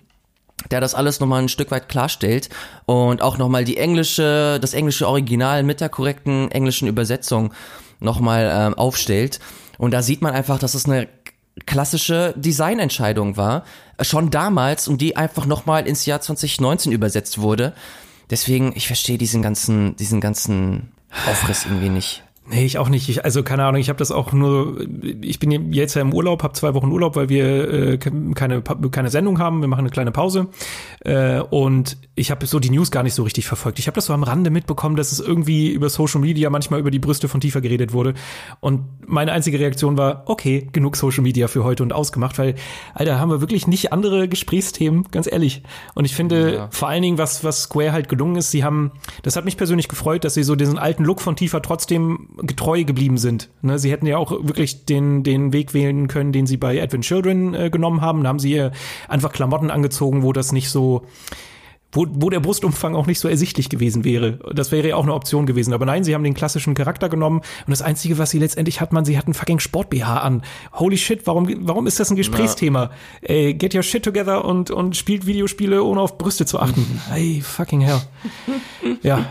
der 0.72 0.82
das 0.82 0.96
alles 0.96 1.20
nochmal 1.20 1.44
ein 1.44 1.50
Stück 1.50 1.70
weit 1.70 1.90
klarstellt 1.90 2.50
und 2.88 3.22
auch 3.22 3.38
nochmal 3.38 3.66
die 3.66 3.78
englische, 3.78 4.58
das 4.60 4.74
englische 4.74 5.08
Original 5.08 5.62
mit 5.62 5.80
der 5.80 5.90
korrekten 5.90 6.50
englischen 6.50 6.88
Übersetzung 6.88 7.54
nochmal 8.00 8.52
ähm, 8.52 8.74
aufstellt. 8.74 9.40
Und 9.78 9.92
da 9.92 10.02
sieht 10.02 10.24
man 10.24 10.34
einfach, 10.34 10.58
dass 10.58 10.74
es 10.74 10.86
eine 10.86 11.08
klassische 11.68 12.34
Designentscheidung 12.36 13.38
war, 13.38 13.64
äh, 13.98 14.04
schon 14.04 14.32
damals 14.32 14.88
und 14.88 15.02
die 15.02 15.16
einfach 15.16 15.46
nochmal 15.46 15.86
ins 15.86 16.08
Jahr 16.08 16.20
2019 16.20 16.92
übersetzt 16.92 17.38
wurde. 17.38 17.74
Deswegen, 18.32 18.74
ich 18.76 18.88
verstehe 18.88 19.20
diesen 19.20 19.44
ganzen, 19.44 19.96
diesen 19.98 20.20
ganzen 20.20 20.94
Aufriss 21.30 21.66
irgendwie 21.66 21.90
nicht. 21.90 22.24
Nee, 22.50 22.64
ich 22.66 22.78
auch 22.78 22.88
nicht. 22.88 23.10
Ich, 23.10 23.26
also 23.26 23.43
keine 23.43 23.66
Ahnung, 23.66 23.82
ich 23.82 23.89
habe 23.89 24.00
das 24.00 24.10
auch 24.12 24.32
nur, 24.32 24.78
ich 25.22 25.38
bin 25.39 25.74
jetzt 25.74 25.95
ja 25.95 26.02
im 26.02 26.14
Urlaub, 26.14 26.43
habe 26.43 26.54
zwei 26.54 26.74
Wochen 26.74 26.89
Urlaub, 26.89 27.18
weil 27.18 27.28
wir 27.28 27.74
äh, 27.74 27.98
keine, 27.98 28.62
keine 28.62 29.10
Sendung 29.10 29.38
haben, 29.39 29.60
wir 29.60 29.68
machen 29.68 29.82
eine 29.82 29.89
kleine 29.89 30.12
Pause 30.12 30.48
äh, 31.02 31.41
und 31.41 31.98
ich 32.16 32.32
habe 32.32 32.45
so 32.45 32.60
die 32.60 32.70
News 32.70 32.89
gar 32.89 33.04
nicht 33.04 33.16
so 33.16 33.24
richtig 33.24 33.45
verfolgt. 33.48 33.80
Ich 33.80 33.88
habe 33.88 33.95
das 33.95 34.06
so 34.06 34.14
am 34.14 34.24
Rande 34.24 34.50
mitbekommen, 34.50 34.95
dass 34.95 35.12
es 35.12 35.20
irgendwie 35.20 35.70
über 35.72 35.89
Social 35.89 36.22
Media 36.22 36.50
manchmal 36.50 36.80
über 36.80 36.89
die 36.89 37.00
Brüste 37.00 37.28
von 37.28 37.41
Tifa 37.41 37.60
geredet 37.60 37.91
wurde 37.91 38.14
und 38.62 38.86
meine 39.06 39.34
einzige 39.34 39.60
Reaktion 39.60 39.98
war, 39.98 40.24
okay, 40.28 40.70
genug 40.72 40.95
Social 40.95 41.24
Media 41.24 41.50
für 41.50 41.66
heute 41.66 41.84
und 41.84 41.91
ausgemacht, 41.91 42.38
weil, 42.39 42.56
Alter, 42.93 43.20
haben 43.20 43.30
wir 43.30 43.41
wirklich 43.41 43.68
nicht 43.68 43.91
andere 43.91 44.30
Gesprächsthemen, 44.30 45.06
ganz 45.12 45.30
ehrlich. 45.30 45.64
Und 45.95 46.06
ich 46.06 46.16
finde 46.16 46.54
Ja. 46.56 46.68
vor 46.72 46.88
allen 46.88 47.02
Dingen, 47.02 47.18
was, 47.18 47.43
was 47.43 47.64
Square 47.64 47.91
halt 47.91 48.08
gelungen 48.08 48.38
ist, 48.38 48.52
sie 48.52 48.64
haben, 48.64 48.91
das 49.24 49.36
hat 49.36 49.43
mich 49.43 49.58
persönlich 49.58 49.89
gefreut, 49.89 50.24
dass 50.24 50.34
sie 50.34 50.43
so 50.43 50.56
diesen 50.56 50.78
alten 50.78 51.04
Look 51.04 51.20
von 51.20 51.36
Tifa 51.36 51.60
trotzdem 51.60 52.30
getreu 52.44 52.84
geblieben 52.84 53.18
sind. 53.18 53.50
Ne, 53.62 53.80
sie 53.80 53.92
hätten 53.92 54.06
ja 54.06 54.18
auch 54.18 54.32
wirklich 54.32 54.86
den, 54.86 55.24
den 55.24 55.54
Weg 55.54 55.74
wählen 55.74 56.08
können, 56.08 56.32
den 56.32 56.48
sie 56.48 56.58
bei 56.58 56.82
Advent 56.82 57.04
Children 57.04 57.54
äh, 57.54 57.70
genommen 57.70 58.02
haben. 58.02 58.24
Da 58.24 58.30
haben 58.30 58.40
sie 58.40 58.52
ihr 58.52 58.72
einfach 59.08 59.32
Klamotten 59.32 59.72
angezogen, 59.72 60.24
wo 60.24 60.34
das 60.34 60.52
nicht 60.52 60.70
so, 60.70 61.04
wo, 61.92 62.06
wo 62.10 62.30
der 62.30 62.40
Brustumfang 62.40 62.96
auch 62.96 63.08
nicht 63.08 63.20
so 63.20 63.28
ersichtlich 63.28 63.70
gewesen 63.70 64.04
wäre. 64.04 64.40
Das 64.54 64.72
wäre 64.72 64.90
ja 64.90 64.96
auch 64.96 65.04
eine 65.04 65.14
Option 65.14 65.46
gewesen. 65.46 65.74
Aber 65.74 65.86
nein, 65.86 66.04
sie 66.04 66.14
haben 66.14 66.24
den 66.24 66.34
klassischen 66.34 66.74
Charakter 66.74 67.10
genommen 67.10 67.40
und 67.40 67.72
das 67.72 67.82
Einzige, 67.82 68.18
was 68.18 68.30
sie 68.30 68.40
letztendlich 68.40 68.82
hat, 68.82 68.94
man, 68.94 69.06
sie 69.06 69.18
hat 69.18 69.26
einen 69.26 69.34
fucking 69.34 69.60
Sport-BH 69.60 70.20
an. 70.20 70.44
Holy 70.74 70.98
shit, 70.98 71.26
warum, 71.26 71.48
warum 71.68 71.88
ist 71.88 72.00
das 72.00 72.10
ein 72.12 72.16
Gesprächsthema? 72.16 72.92
Ey, 73.22 73.54
get 73.54 73.74
your 73.74 73.84
shit 73.84 74.04
together 74.04 74.46
und, 74.46 74.70
und 74.70 74.96
spielt 74.96 75.26
Videospiele, 75.26 75.84
ohne 75.84 76.02
auf 76.02 76.18
Brüste 76.18 76.46
zu 76.46 76.60
achten. 76.60 76.86
Hey, 77.10 77.42
fucking 77.42 77.82
hell. 77.82 78.02
Ja, 79.02 79.26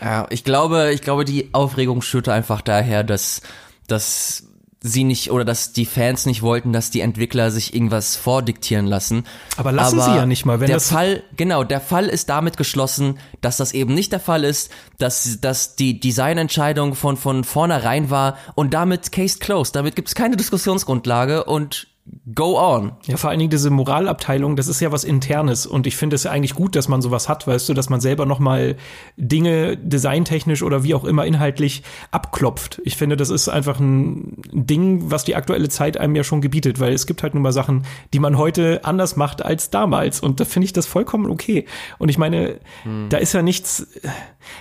Ja, 0.00 0.26
ich 0.30 0.44
glaube, 0.44 0.92
ich 0.92 1.02
glaube, 1.02 1.24
die 1.24 1.50
Aufregung 1.52 2.02
schürte 2.02 2.32
einfach 2.32 2.60
daher, 2.60 3.04
dass, 3.04 3.42
dass 3.86 4.44
sie 4.86 5.04
nicht 5.04 5.30
oder 5.30 5.46
dass 5.46 5.72
die 5.72 5.86
Fans 5.86 6.26
nicht 6.26 6.42
wollten, 6.42 6.72
dass 6.74 6.90
die 6.90 7.00
Entwickler 7.00 7.50
sich 7.50 7.74
irgendwas 7.74 8.16
vordiktieren 8.16 8.86
lassen. 8.86 9.24
Aber 9.56 9.72
lassen 9.72 9.98
sie 10.00 10.10
ja 10.14 10.26
nicht 10.26 10.44
mal, 10.44 10.60
wenn 10.60 10.66
der 10.66 10.76
das- 10.76 10.90
Fall, 10.90 11.22
genau, 11.36 11.64
der 11.64 11.80
Fall 11.80 12.06
ist 12.06 12.28
damit 12.28 12.58
geschlossen, 12.58 13.18
dass 13.40 13.56
das 13.56 13.72
eben 13.72 13.94
nicht 13.94 14.12
der 14.12 14.20
Fall 14.20 14.44
ist, 14.44 14.70
dass, 14.98 15.40
dass 15.40 15.76
die 15.76 16.00
Designentscheidung 16.00 16.94
von, 16.96 17.16
von 17.16 17.44
vornherein 17.44 18.10
war 18.10 18.36
und 18.56 18.74
damit 18.74 19.10
Case 19.10 19.38
closed. 19.38 19.74
Damit 19.74 19.96
gibt 19.96 20.08
es 20.08 20.14
keine 20.14 20.36
Diskussionsgrundlage 20.36 21.44
und 21.44 21.86
go 22.34 22.58
on. 22.58 22.92
Ja, 23.06 23.16
vor 23.16 23.30
allen 23.30 23.38
Dingen 23.38 23.50
diese 23.50 23.70
Moralabteilung, 23.70 24.56
das 24.56 24.68
ist 24.68 24.80
ja 24.80 24.92
was 24.92 25.04
Internes 25.04 25.66
und 25.66 25.86
ich 25.86 25.96
finde 25.96 26.16
es 26.16 26.24
ja 26.24 26.30
eigentlich 26.30 26.54
gut, 26.54 26.76
dass 26.76 26.88
man 26.88 27.00
sowas 27.00 27.28
hat, 27.30 27.46
weißt 27.46 27.68
du, 27.68 27.74
dass 27.74 27.88
man 27.88 28.00
selber 28.00 28.26
nochmal 28.26 28.76
Dinge 29.16 29.78
designtechnisch 29.78 30.62
oder 30.62 30.84
wie 30.84 30.94
auch 30.94 31.04
immer 31.04 31.24
inhaltlich 31.24 31.82
abklopft. 32.10 32.82
Ich 32.84 32.96
finde, 32.96 33.16
das 33.16 33.30
ist 33.30 33.48
einfach 33.48 33.80
ein 33.80 34.42
Ding, 34.52 35.10
was 35.10 35.24
die 35.24 35.34
aktuelle 35.34 35.70
Zeit 35.70 35.96
einem 35.96 36.14
ja 36.14 36.24
schon 36.24 36.42
gebietet, 36.42 36.78
weil 36.78 36.92
es 36.92 37.06
gibt 37.06 37.22
halt 37.22 37.34
nun 37.34 37.42
mal 37.42 37.52
Sachen, 37.52 37.86
die 38.12 38.18
man 38.18 38.36
heute 38.36 38.84
anders 38.84 39.16
macht 39.16 39.42
als 39.42 39.70
damals 39.70 40.20
und 40.20 40.40
da 40.40 40.44
finde 40.44 40.66
ich 40.66 40.74
das 40.74 40.86
vollkommen 40.86 41.30
okay. 41.30 41.64
Und 41.98 42.10
ich 42.10 42.18
meine, 42.18 42.60
da 43.08 43.16
ist 43.16 43.32
ja 43.32 43.40
nichts, 43.40 43.86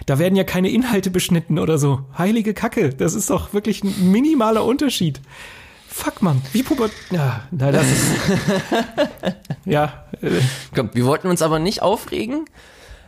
da 0.06 0.18
werden 0.18 0.36
ja 0.38 0.46
keine 0.46 0.70
Inhalte 0.70 1.10
beschnitten 1.10 1.60
oder 1.60 1.78
so. 1.78 2.06
Heilige 2.18 2.54
Kacke, 2.54 2.90
das 2.90 3.16
ist 3.16 3.30
doch 3.30 3.54
wirklich 3.54 3.84
ein 3.84 4.12
minimaler 4.12 4.64
Unterschied. 4.64 5.20
Fuck, 5.94 6.24
Mann. 6.24 6.42
Wie 6.54 6.64
Puber. 6.64 6.90
Ja, 7.12 7.44
na, 7.52 7.72
das 7.72 7.86
ist. 7.86 8.08
ja, 9.66 10.06
äh, 10.24 10.42
Komm, 10.74 10.90
wir 10.94 11.06
wollten 11.06 11.28
uns 11.28 11.44
aber 11.44 11.60
nicht 11.60 11.84
aufregen. 11.84 12.46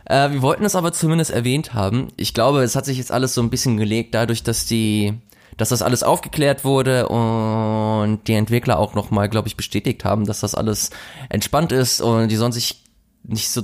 Äh, 0.04 0.30
wir 0.30 0.40
wollten 0.40 0.64
es 0.64 0.76
aber 0.76 0.92
zumindest 0.92 1.32
erwähnt 1.32 1.74
haben. 1.74 2.12
Ich 2.16 2.32
glaube, 2.32 2.62
es 2.62 2.76
hat 2.76 2.86
sich 2.86 2.96
jetzt 2.96 3.10
alles 3.10 3.34
so 3.34 3.42
ein 3.42 3.50
bisschen 3.50 3.76
gelegt, 3.76 4.14
dadurch, 4.14 4.44
dass 4.44 4.66
die, 4.66 5.14
dass 5.56 5.70
das 5.70 5.82
alles 5.82 6.04
aufgeklärt 6.04 6.64
wurde 6.64 7.08
und 7.08 8.20
die 8.28 8.34
Entwickler 8.34 8.78
auch 8.78 8.94
nochmal, 8.94 9.28
glaube 9.28 9.48
ich, 9.48 9.56
bestätigt 9.56 10.04
haben, 10.04 10.24
dass 10.24 10.40
das 10.40 10.54
alles 10.54 10.90
entspannt 11.28 11.72
ist 11.72 12.00
und 12.00 12.28
die 12.28 12.36
sollen 12.36 12.52
sich 12.52 12.84
nicht 13.24 13.50
so 13.50 13.62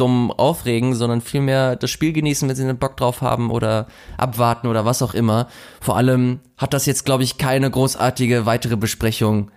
dumm 0.00 0.30
aufregen, 0.30 0.94
sondern 0.94 1.20
vielmehr 1.20 1.76
das 1.76 1.90
Spiel 1.90 2.12
genießen, 2.12 2.48
wenn 2.48 2.56
sie 2.56 2.62
einen 2.62 2.78
Bock 2.78 2.96
drauf 2.96 3.20
haben 3.20 3.50
oder 3.50 3.86
abwarten 4.16 4.66
oder 4.66 4.84
was 4.84 5.02
auch 5.02 5.14
immer. 5.14 5.48
Vor 5.80 5.96
allem 5.96 6.40
hat 6.56 6.72
das 6.72 6.86
jetzt, 6.86 7.04
glaube 7.04 7.22
ich, 7.22 7.38
keine 7.38 7.70
großartige 7.70 8.46
weitere 8.46 8.76
Besprechung 8.76 9.50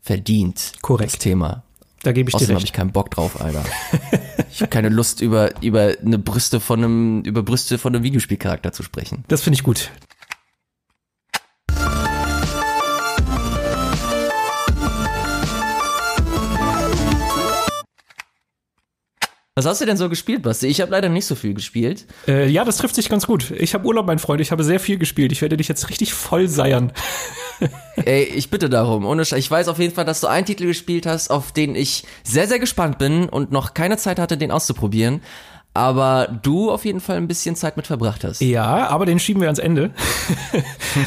verdient. 0.00 0.72
Korrekt. 0.82 1.14
Das 1.14 1.18
Thema. 1.18 1.62
da 2.02 2.12
gebe 2.12 2.28
ich 2.28 2.34
dir 2.34 2.36
Außerdem 2.36 2.54
habe 2.56 2.62
recht. 2.62 2.68
ich 2.68 2.72
keinen 2.72 2.92
Bock 2.92 3.10
drauf, 3.10 3.40
Alter. 3.40 3.64
Ich 4.52 4.62
habe 4.62 4.70
keine 4.70 4.88
Lust 4.88 5.20
über 5.20 5.50
über 5.62 5.92
eine 6.02 6.18
Brüste 6.18 6.60
von 6.60 6.82
einem 6.82 7.20
über 7.22 7.42
Brüste 7.42 7.76
von 7.76 7.94
einem 7.94 8.04
Videospielcharakter 8.04 8.72
zu 8.72 8.82
sprechen. 8.82 9.24
Das 9.28 9.42
finde 9.42 9.56
ich 9.56 9.62
gut. 9.62 9.90
Was 19.58 19.64
hast 19.64 19.80
du 19.80 19.86
denn 19.86 19.96
so 19.96 20.10
gespielt, 20.10 20.42
Basti? 20.42 20.66
Ich 20.66 20.82
habe 20.82 20.90
leider 20.90 21.08
nicht 21.08 21.24
so 21.24 21.34
viel 21.34 21.54
gespielt. 21.54 22.04
Äh, 22.28 22.46
ja, 22.46 22.62
das 22.62 22.76
trifft 22.76 22.94
sich 22.94 23.08
ganz 23.08 23.26
gut. 23.26 23.52
Ich 23.52 23.72
habe 23.72 23.86
Urlaub, 23.86 24.04
mein 24.04 24.18
Freund. 24.18 24.42
Ich 24.42 24.52
habe 24.52 24.62
sehr 24.62 24.78
viel 24.78 24.98
gespielt. 24.98 25.32
Ich 25.32 25.40
werde 25.40 25.56
dich 25.56 25.66
jetzt 25.66 25.88
richtig 25.88 26.12
voll 26.12 26.46
seiern. 26.46 26.92
Ey, 27.96 28.24
ich 28.24 28.50
bitte 28.50 28.68
darum. 28.68 29.06
Ohne 29.06 29.24
Sch 29.24 29.32
ich 29.32 29.50
weiß 29.50 29.68
auf 29.68 29.78
jeden 29.78 29.94
Fall, 29.94 30.04
dass 30.04 30.20
du 30.20 30.26
einen 30.26 30.44
Titel 30.44 30.66
gespielt 30.66 31.06
hast, 31.06 31.30
auf 31.30 31.52
den 31.52 31.74
ich 31.74 32.04
sehr, 32.22 32.46
sehr 32.46 32.58
gespannt 32.58 32.98
bin 32.98 33.30
und 33.30 33.50
noch 33.50 33.72
keine 33.72 33.96
Zeit 33.96 34.18
hatte, 34.18 34.36
den 34.36 34.50
auszuprobieren 34.50 35.22
aber 35.76 36.28
du 36.42 36.70
auf 36.70 36.86
jeden 36.86 37.00
Fall 37.00 37.18
ein 37.18 37.28
bisschen 37.28 37.54
Zeit 37.54 37.76
mit 37.76 37.86
verbracht 37.86 38.24
hast. 38.24 38.40
Ja, 38.40 38.88
aber 38.88 39.04
den 39.04 39.18
schieben 39.18 39.42
wir 39.42 39.48
ans 39.48 39.58
Ende. 39.58 39.90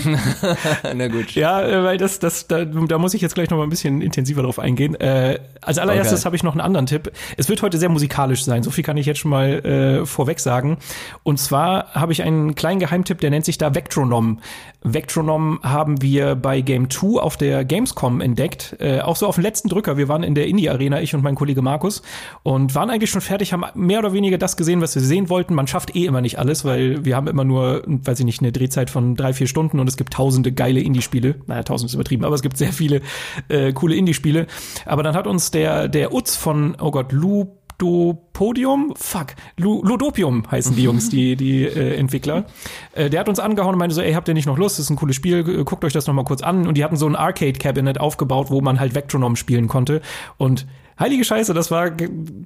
Na 0.95 1.07
gut. 1.07 1.31
Ja, 1.31 1.61
äh, 1.61 1.83
weil 1.83 1.97
das, 1.97 2.19
das, 2.19 2.47
da, 2.47 2.65
da 2.65 2.99
muss 2.99 3.15
ich 3.15 3.21
jetzt 3.21 3.33
gleich 3.33 3.49
noch 3.49 3.57
mal 3.57 3.63
ein 3.63 3.71
bisschen 3.71 4.01
intensiver 4.01 4.43
drauf 4.43 4.59
eingehen. 4.59 4.93
Äh, 4.93 5.39
als 5.61 5.79
allererstes 5.79 6.19
okay. 6.19 6.25
habe 6.25 6.35
ich 6.35 6.43
noch 6.43 6.53
einen 6.53 6.61
anderen 6.61 6.85
Tipp. 6.85 7.11
Es 7.35 7.49
wird 7.49 7.63
heute 7.63 7.79
sehr 7.79 7.89
musikalisch 7.89 8.43
sein. 8.43 8.61
So 8.61 8.69
viel 8.69 8.83
kann 8.83 8.95
ich 8.97 9.07
jetzt 9.07 9.19
schon 9.19 9.31
mal 9.31 9.65
äh, 9.65 10.05
vorweg 10.05 10.39
sagen. 10.39 10.77
Und 11.23 11.39
zwar 11.39 11.91
habe 11.93 12.11
ich 12.11 12.21
einen 12.21 12.53
kleinen 12.53 12.79
Geheimtipp, 12.79 13.19
der 13.21 13.31
nennt 13.31 13.45
sich 13.45 13.57
da 13.57 13.73
Vectronom. 13.73 14.39
Vectronom 14.83 15.59
haben 15.63 16.01
wir 16.01 16.35
bei 16.35 16.61
Game 16.61 16.89
2 16.89 17.19
auf 17.19 17.37
der 17.37 17.65
Gamescom 17.65 18.21
entdeckt. 18.21 18.77
Äh, 18.79 19.01
auch 19.01 19.15
so 19.15 19.27
auf 19.27 19.35
den 19.35 19.43
letzten 19.43 19.67
Drücker. 19.67 19.97
Wir 19.97 20.07
waren 20.07 20.23
in 20.23 20.35
der 20.35 20.47
Indie-Arena, 20.47 21.01
ich 21.01 21.13
und 21.15 21.23
mein 21.23 21.35
Kollege 21.35 21.61
Markus, 21.61 22.01
und 22.43 22.75
waren 22.75 22.89
eigentlich 22.89 23.09
schon 23.09 23.21
fertig, 23.21 23.51
haben 23.51 23.65
mehr 23.73 23.99
oder 23.99 24.13
weniger 24.13 24.37
das 24.37 24.55
gesehen, 24.59 24.81
was 24.81 24.93
wir 24.93 25.01
sehen 25.01 25.29
wollten. 25.29 25.55
Man 25.55 25.65
schafft 25.65 25.95
eh 25.95 26.05
immer 26.05 26.21
nicht 26.21 26.37
alles, 26.37 26.63
weil 26.63 27.03
wir 27.03 27.15
haben 27.15 27.25
immer 27.25 27.43
nur, 27.43 27.81
weiß 27.87 28.19
ich 28.19 28.25
nicht, 28.25 28.41
eine 28.41 28.51
Drehzeit 28.51 28.91
von 28.91 29.15
drei, 29.15 29.33
vier 29.33 29.47
Stunden 29.47 29.79
und 29.79 29.87
es 29.87 29.97
gibt 29.97 30.13
tausende 30.13 30.51
geile 30.51 30.81
Indie-Spiele. 30.81 31.35
Naja, 31.47 31.63
tausend 31.63 31.89
ist 31.89 31.95
übertrieben, 31.95 32.25
aber 32.25 32.35
es 32.35 32.43
gibt 32.43 32.57
sehr 32.57 32.71
viele 32.71 33.01
äh, 33.47 33.73
coole 33.73 33.95
Indie-Spiele. 33.95 34.45
Aber 34.85 35.01
dann 35.01 35.15
hat 35.15 35.25
uns 35.25 35.49
der, 35.49 35.87
der 35.87 36.13
Utz 36.13 36.35
von, 36.35 36.75
oh 36.79 36.91
Gott, 36.91 37.11
Ludopodium, 37.11 38.93
fuck, 38.95 39.27
Ludopium 39.57 40.43
heißen 40.51 40.75
die 40.75 40.83
Jungs, 40.83 41.09
die, 41.09 41.35
die 41.35 41.63
äh, 41.63 41.95
Entwickler. 41.95 42.45
Äh, 42.93 43.09
der 43.09 43.21
hat 43.21 43.29
uns 43.29 43.39
angehauen 43.39 43.73
und 43.73 43.79
meinte 43.79 43.95
so, 43.95 44.01
ey, 44.01 44.13
habt 44.13 44.27
ihr 44.27 44.33
nicht 44.33 44.45
noch 44.45 44.57
Lust? 44.57 44.77
Das 44.77 44.85
ist 44.85 44.89
ein 44.89 44.97
cooles 44.97 45.15
Spiel, 45.15 45.63
guckt 45.63 45.83
euch 45.85 45.93
das 45.93 46.05
noch 46.05 46.13
mal 46.13 46.25
kurz 46.25 46.43
an. 46.43 46.67
Und 46.67 46.77
die 46.77 46.83
hatten 46.83 46.97
so 46.97 47.07
ein 47.07 47.15
Arcade-Cabinet 47.15 47.99
aufgebaut, 47.99 48.51
wo 48.51 48.61
man 48.61 48.79
halt 48.79 48.93
Vectronom 48.93 49.35
spielen 49.35 49.67
konnte. 49.67 50.01
Und 50.37 50.67
heilige 50.99 51.23
Scheiße, 51.23 51.53
das 51.53 51.71
war 51.71 51.91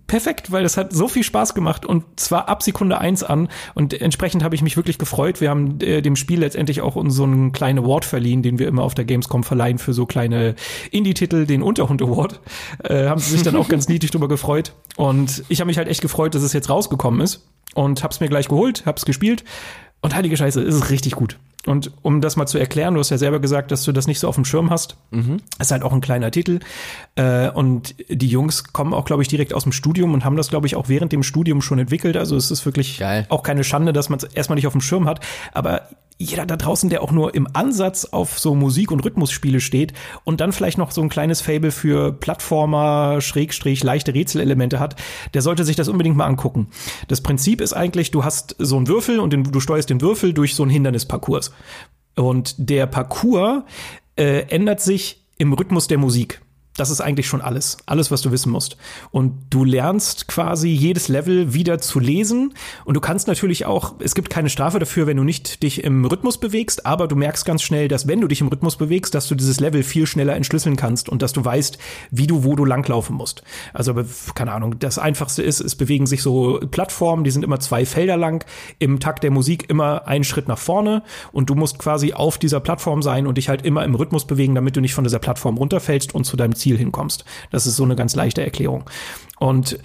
perfekt, 0.08 0.52
weil 0.52 0.64
das 0.64 0.78
hat 0.78 0.94
so 0.94 1.08
viel 1.08 1.24
Spaß 1.24 1.54
gemacht 1.54 1.86
und 1.86 2.04
zwar 2.20 2.48
ab 2.50 2.64
Sekunde 2.64 3.00
eins 3.00 3.24
an 3.24 3.50
und 3.74 4.00
entsprechend 4.00 4.44
habe 4.44 4.56
ich 4.56 4.62
mich 4.62 4.78
wirklich 4.78 4.98
gefreut. 4.98 5.42
Wir 5.42 5.50
haben 5.50 5.80
äh, 5.82 6.02
dem 6.02 6.16
Spiel 6.16 6.40
letztendlich 6.40 6.82
auch 6.82 7.02
so 7.08 7.24
einen 7.24 7.52
kleinen 7.52 7.80
Award 7.80 8.06
verliehen, 8.06 8.44
den 8.44 8.60
wir 8.60 8.68
immer 8.68 8.84
auf 8.84 8.94
der 8.94 9.06
Gamescom 9.06 9.44
verleihen 9.44 9.80
für 9.80 9.94
so 9.94 10.06
kleine 10.06 10.56
Indie-Titel, 10.92 11.46
den 11.46 11.64
Unterhund 11.64 12.02
Award. 12.02 12.40
Äh, 12.84 13.08
haben 13.08 13.20
sie 13.20 13.32
sich 13.32 13.44
dann 13.44 13.56
auch 13.56 13.68
ganz 13.68 13.88
niedlich 13.88 14.12
drüber 14.12 14.28
gefreut 14.28 14.74
und 14.96 15.44
ich 15.50 15.60
habe 15.60 15.68
mich 15.68 15.78
halt 15.78 15.88
echt 15.88 16.02
gefreut, 16.02 16.36
dass 16.36 16.44
es 16.44 16.54
jetzt 16.54 16.70
rausgekommen 16.70 17.22
ist 17.22 17.48
und 17.74 18.04
hab's 18.04 18.20
mir 18.20 18.30
gleich 18.30 18.48
geholt, 18.48 18.84
hab's 18.86 19.06
gespielt 19.06 19.44
und 20.02 20.14
heilige 20.14 20.38
Scheiße, 20.38 20.62
ist 20.62 20.76
es 20.76 20.90
richtig 20.90 21.14
gut. 21.14 21.38
Und 21.66 21.92
um 22.02 22.20
das 22.20 22.36
mal 22.36 22.46
zu 22.46 22.58
erklären, 22.58 22.94
du 22.94 23.00
hast 23.00 23.10
ja 23.10 23.18
selber 23.18 23.40
gesagt, 23.40 23.72
dass 23.72 23.84
du 23.84 23.94
das 23.94 24.06
nicht 24.06 24.20
so 24.20 24.28
auf 24.28 24.36
dem 24.36 24.44
Schirm 24.44 24.70
hast. 24.70 24.98
Mhm. 25.12 25.38
Ist 25.60 25.72
halt 25.72 25.84
auch 25.84 25.94
ein 25.94 26.02
kleiner 26.02 26.30
Titel. 26.30 26.60
Äh, 27.16 27.50
und 27.50 27.96
die 28.10 28.28
Jungs 28.28 28.74
kommen 28.74 28.94
auch, 28.94 29.06
glaube 29.06 29.22
ich, 29.22 29.30
direkt 29.30 29.54
aus 29.54 29.64
dem 29.64 29.72
Studium 29.72 30.14
und 30.14 30.26
haben 30.26 30.36
das, 30.36 30.50
glaube 30.50 30.68
ich, 30.68 30.76
auch 30.76 30.90
während 30.90 31.14
dem 31.14 31.24
Studium 31.24 31.62
schon 31.62 31.80
entwickelt. 31.80 32.18
Also 32.18 32.36
es 32.36 32.52
ist 32.52 32.66
wirklich 32.66 33.00
Geil. 33.00 33.26
auch 33.30 33.44
keine 33.44 33.64
Schande, 33.64 33.94
dass 33.94 34.10
man 34.10 34.18
es 34.18 34.26
erstmal 34.26 34.56
nicht 34.56 34.68
auf 34.68 34.74
dem 34.74 34.82
Schirm 34.82 35.08
hat. 35.08 35.22
Aber 35.54 35.88
jeder 36.24 36.46
da 36.46 36.58
draußen, 36.58 36.90
der 36.90 37.02
auch 37.02 37.12
nur 37.12 37.36
im 37.36 37.48
Ansatz 37.54 38.06
auf 38.06 38.40
so 38.40 38.56
Musik- 38.56 38.92
und 38.92 39.02
Rhythmusspiele 39.02 39.60
steht 39.60 39.94
und 40.24 40.42
dann 40.42 40.52
vielleicht 40.52 40.78
noch 40.78 40.92
so 40.92 41.02
ein 41.02 41.10
kleines 41.10 41.42
Fable 41.42 41.72
für 41.72 42.12
Plattformer, 42.12 43.22
Schrägstrich, 43.22 43.84
leichte 43.84 44.14
Rätselelemente 44.14 44.80
hat, 44.80 44.96
der 45.34 45.42
sollte 45.42 45.64
sich 45.64 45.76
das 45.76 45.90
unbedingt 45.90 46.18
mal 46.18 46.26
angucken. 46.26 46.68
Das 47.08 47.22
Prinzip 47.22 47.62
ist 47.62 47.74
eigentlich, 47.74 48.12
du 48.12 48.24
hast 48.24 48.56
so 48.60 48.78
einen 48.78 48.88
Würfel 48.88 49.20
und 49.20 49.34
den, 49.34 49.44
du 49.44 49.60
steuerst 49.60 49.90
den 49.90 50.02
Würfel 50.02 50.34
durch 50.34 50.56
so 50.56 50.64
einen 50.64 50.72
Hindernisparcours. 50.72 51.52
Und 52.16 52.56
der 52.58 52.86
Parcours 52.88 53.64
äh, 54.16 54.48
ändert 54.50 54.82
sich 54.82 55.24
im 55.38 55.54
Rhythmus 55.54 55.88
der 55.88 55.98
Musik. 55.98 56.42
Das 56.76 56.90
ist 56.90 57.02
eigentlich 57.02 57.28
schon 57.28 57.42
alles. 57.42 57.78
Alles, 57.86 58.10
was 58.10 58.22
du 58.22 58.32
wissen 58.32 58.52
musst. 58.52 58.78
Und 59.12 59.34
du 59.52 59.64
lernst 59.64 60.28
quasi 60.28 60.70
jedes 60.70 61.08
Level 61.08 61.54
wieder 61.54 61.80
zu 61.80 62.00
lesen. 62.00 62.54
Und 62.84 62.96
du 62.96 63.02
kannst 63.02 63.28
natürlich 63.28 63.66
auch, 63.66 63.96
es 64.00 64.16
gibt 64.16 64.30
keine 64.30 64.50
Strafe 64.50 64.80
dafür, 64.80 65.06
wenn 65.06 65.18
du 65.18 65.24
nicht 65.24 65.62
dich 65.62 65.84
im 65.84 66.06
Rhythmus 66.06 66.40
bewegst, 66.40 66.86
aber 66.86 67.08
du 67.08 67.16
merkst 67.16 67.46
ganz 67.46 67.62
schnell, 67.62 67.88
dass 67.88 68.08
wenn 68.08 68.22
du 68.22 68.28
dich 68.28 68.42
im 68.42 68.48
Rhythmus 68.48 68.76
bewegst, 68.76 69.14
dass 69.14 69.28
du 69.28 69.36
dieses 69.36 69.60
Level 69.60 69.84
viel 69.84 70.08
schneller 70.08 70.36
entschlüsseln 70.36 70.76
kannst 70.76 71.10
und 71.10 71.22
dass 71.22 71.34
du 71.34 71.46
weißt, 71.46 71.78
wie 72.10 72.26
du, 72.28 72.44
wo 72.44 72.56
du 72.56 72.66
langlaufen 72.66 73.16
musst. 73.16 73.44
Also, 73.74 73.94
keine 74.34 74.52
Ahnung, 74.52 74.80
das 74.80 74.98
einfachste 74.98 75.44
ist, 75.44 75.60
es 75.60 75.76
bewegen 75.76 76.08
sich 76.08 76.24
so 76.24 76.60
Plattformen, 76.72 77.24
die 77.24 77.32
sind 77.32 77.44
immer 77.44 77.60
zwei 77.60 77.86
Felder 77.86 78.18
lang, 78.18 78.46
im 78.80 79.00
Takt 79.00 79.24
der 79.24 79.32
Musik 79.32 79.70
immer 79.70 80.08
einen 80.08 80.24
Schritt 80.24 80.48
nach 80.48 80.58
vorne 80.58 81.04
und 81.32 81.50
du 81.50 81.56
musst 81.56 81.78
quasi 81.78 82.14
auf 82.14 82.38
dieser 82.38 82.60
Plattform 82.60 83.04
sein 83.04 83.28
und 83.28 83.38
dich 83.38 83.50
halt 83.50 83.64
immer 83.64 83.84
im 83.84 83.96
Rhythmus 83.96 84.26
bewegen, 84.26 84.56
damit 84.56 84.76
du 84.76 84.82
nicht 84.82 84.94
von 84.94 85.04
dieser 85.04 85.20
Plattform 85.20 85.58
runterfällst 85.58 86.16
und 86.16 86.24
zu 86.26 86.36
deinem 86.38 86.56
Ziel 86.64 86.78
hinkommst. 86.78 87.26
Das 87.52 87.68
ist 87.68 87.76
so 87.76 87.84
eine 87.84 87.96
ganz 87.96 88.16
leichte 88.16 88.42
Erklärung. 88.42 88.90
Und 89.40 89.78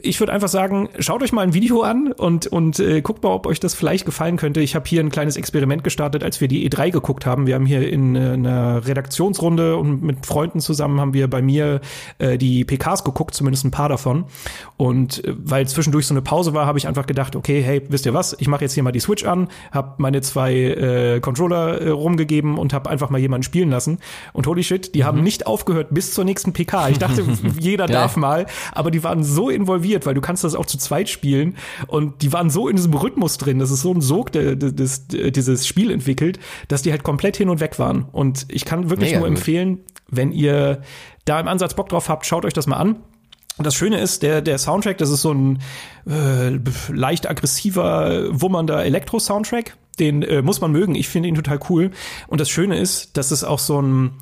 ich 0.00 0.20
würde 0.20 0.32
einfach 0.32 0.48
sagen, 0.48 0.88
schaut 0.98 1.22
euch 1.22 1.32
mal 1.32 1.42
ein 1.42 1.54
Video 1.54 1.82
an 1.82 2.12
und, 2.12 2.46
und 2.46 2.78
äh, 2.80 3.00
guckt 3.00 3.22
mal, 3.22 3.30
ob 3.30 3.46
euch 3.46 3.60
das 3.60 3.74
vielleicht 3.74 4.04
gefallen 4.04 4.36
könnte. 4.36 4.60
Ich 4.60 4.74
habe 4.74 4.88
hier 4.88 5.00
ein 5.02 5.10
kleines 5.10 5.36
Experiment 5.36 5.84
gestartet, 5.84 6.22
als 6.22 6.40
wir 6.40 6.48
die 6.48 6.68
E3 6.68 6.90
geguckt 6.90 7.26
haben. 7.26 7.46
Wir 7.46 7.54
haben 7.54 7.66
hier 7.66 7.88
in 7.88 8.16
äh, 8.16 8.30
einer 8.30 8.86
Redaktionsrunde 8.86 9.76
und 9.76 10.02
mit 10.02 10.26
Freunden 10.26 10.60
zusammen 10.60 11.00
haben 11.00 11.14
wir 11.14 11.28
bei 11.28 11.42
mir 11.42 11.80
äh, 12.18 12.38
die 12.38 12.64
PKs 12.64 13.04
geguckt, 13.04 13.34
zumindest 13.34 13.64
ein 13.64 13.70
paar 13.70 13.88
davon. 13.88 14.24
Und 14.76 15.24
äh, 15.24 15.34
weil 15.36 15.66
zwischendurch 15.68 16.06
so 16.06 16.14
eine 16.14 16.22
Pause 16.22 16.54
war, 16.54 16.66
habe 16.66 16.78
ich 16.78 16.88
einfach 16.88 17.06
gedacht, 17.06 17.36
okay, 17.36 17.62
hey, 17.62 17.82
wisst 17.88 18.06
ihr 18.06 18.14
was? 18.14 18.36
Ich 18.38 18.48
mache 18.48 18.62
jetzt 18.62 18.74
hier 18.74 18.82
mal 18.82 18.92
die 18.92 19.00
Switch 19.00 19.24
an, 19.24 19.48
habe 19.72 19.94
meine 19.98 20.20
zwei 20.20 20.54
äh, 20.54 21.20
Controller 21.20 21.80
äh, 21.80 21.90
rumgegeben 21.90 22.58
und 22.58 22.72
habe 22.72 22.90
einfach 22.90 23.10
mal 23.10 23.18
jemanden 23.18 23.42
spielen 23.42 23.70
lassen. 23.70 23.98
Und 24.32 24.46
holy 24.46 24.62
shit, 24.62 24.94
die 24.94 25.00
mhm. 25.00 25.04
haben 25.04 25.22
nicht 25.22 25.46
aufgehört 25.46 25.88
bis 25.90 26.14
zur 26.14 26.24
nächsten 26.24 26.52
PK. 26.52 26.88
Ich 26.90 26.98
dachte, 26.98 27.24
jeder 27.58 27.86
darf 27.86 28.16
mal, 28.16 28.46
aber 28.72 28.90
die 28.90 29.02
waren 29.02 29.24
so 29.24 29.50
involviert, 29.50 29.69
weil 30.06 30.14
du 30.14 30.20
kannst 30.20 30.44
das 30.44 30.54
auch 30.54 30.66
zu 30.66 30.78
zweit 30.78 31.08
spielen 31.08 31.56
und 31.86 32.22
die 32.22 32.32
waren 32.32 32.50
so 32.50 32.68
in 32.68 32.76
diesem 32.76 32.94
Rhythmus 32.94 33.38
drin, 33.38 33.58
das 33.58 33.70
ist 33.70 33.82
so 33.82 33.92
ein 33.92 34.00
Sog, 34.00 34.32
der, 34.32 34.56
der, 34.56 34.72
des, 34.72 35.06
dieses 35.08 35.66
Spiel 35.66 35.90
entwickelt, 35.90 36.38
dass 36.68 36.82
die 36.82 36.90
halt 36.90 37.02
komplett 37.02 37.36
hin 37.36 37.48
und 37.48 37.60
weg 37.60 37.78
waren. 37.78 38.06
Und 38.12 38.46
ich 38.48 38.64
kann 38.64 38.90
wirklich 38.90 39.10
Mega 39.10 39.20
nur 39.20 39.28
gut. 39.28 39.38
empfehlen, 39.38 39.80
wenn 40.08 40.32
ihr 40.32 40.82
da 41.24 41.40
im 41.40 41.48
Ansatz 41.48 41.74
Bock 41.74 41.88
drauf 41.88 42.08
habt, 42.08 42.26
schaut 42.26 42.44
euch 42.44 42.52
das 42.52 42.66
mal 42.66 42.76
an. 42.76 42.96
Und 43.60 43.66
das 43.66 43.74
Schöne 43.74 44.00
ist, 44.00 44.22
der, 44.22 44.40
der 44.40 44.56
Soundtrack, 44.58 44.96
das 44.98 45.10
ist 45.10 45.22
so 45.22 45.34
ein 45.34 45.58
äh, 46.08 46.58
leicht 46.90 47.28
aggressiver, 47.28 48.28
wummernder 48.30 48.84
Elektro-Soundtrack. 48.84 49.76
Den 49.98 50.22
äh, 50.22 50.40
muss 50.40 50.62
man 50.62 50.72
mögen. 50.72 50.94
Ich 50.94 51.08
finde 51.08 51.28
ihn 51.28 51.34
total 51.34 51.60
cool. 51.68 51.90
Und 52.26 52.40
das 52.40 52.48
Schöne 52.48 52.78
ist, 52.78 53.18
dass 53.18 53.32
es 53.32 53.44
auch 53.44 53.58
so 53.58 53.82
ein, 53.82 54.12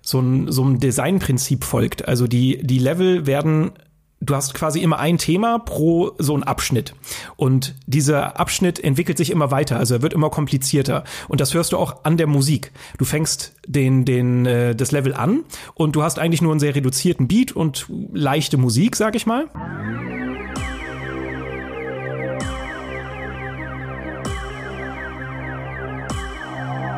so 0.00 0.20
ein, 0.20 0.50
so 0.50 0.64
ein 0.64 0.80
Designprinzip 0.80 1.64
folgt. 1.64 2.08
Also 2.08 2.26
die, 2.26 2.58
die 2.62 2.78
Level 2.78 3.26
werden 3.26 3.72
du 4.20 4.34
hast 4.34 4.54
quasi 4.54 4.80
immer 4.80 4.98
ein 4.98 5.18
Thema 5.18 5.58
pro 5.58 6.12
so 6.18 6.36
ein 6.36 6.42
Abschnitt. 6.42 6.94
Und 7.36 7.74
dieser 7.86 8.38
Abschnitt 8.40 8.82
entwickelt 8.82 9.18
sich 9.18 9.30
immer 9.30 9.50
weiter, 9.50 9.78
also 9.78 9.94
er 9.94 10.02
wird 10.02 10.12
immer 10.12 10.30
komplizierter. 10.30 11.04
Und 11.28 11.40
das 11.40 11.54
hörst 11.54 11.72
du 11.72 11.78
auch 11.78 12.04
an 12.04 12.16
der 12.16 12.26
Musik. 12.26 12.72
Du 12.98 13.04
fängst 13.04 13.54
den, 13.66 14.04
den, 14.04 14.46
äh, 14.46 14.74
das 14.74 14.92
Level 14.92 15.14
an 15.14 15.44
und 15.74 15.96
du 15.96 16.02
hast 16.02 16.18
eigentlich 16.18 16.42
nur 16.42 16.52
einen 16.52 16.60
sehr 16.60 16.74
reduzierten 16.74 17.28
Beat 17.28 17.52
und 17.52 17.86
leichte 18.12 18.56
Musik, 18.56 18.96
sag 18.96 19.14
ich 19.14 19.26
mal. 19.26 19.46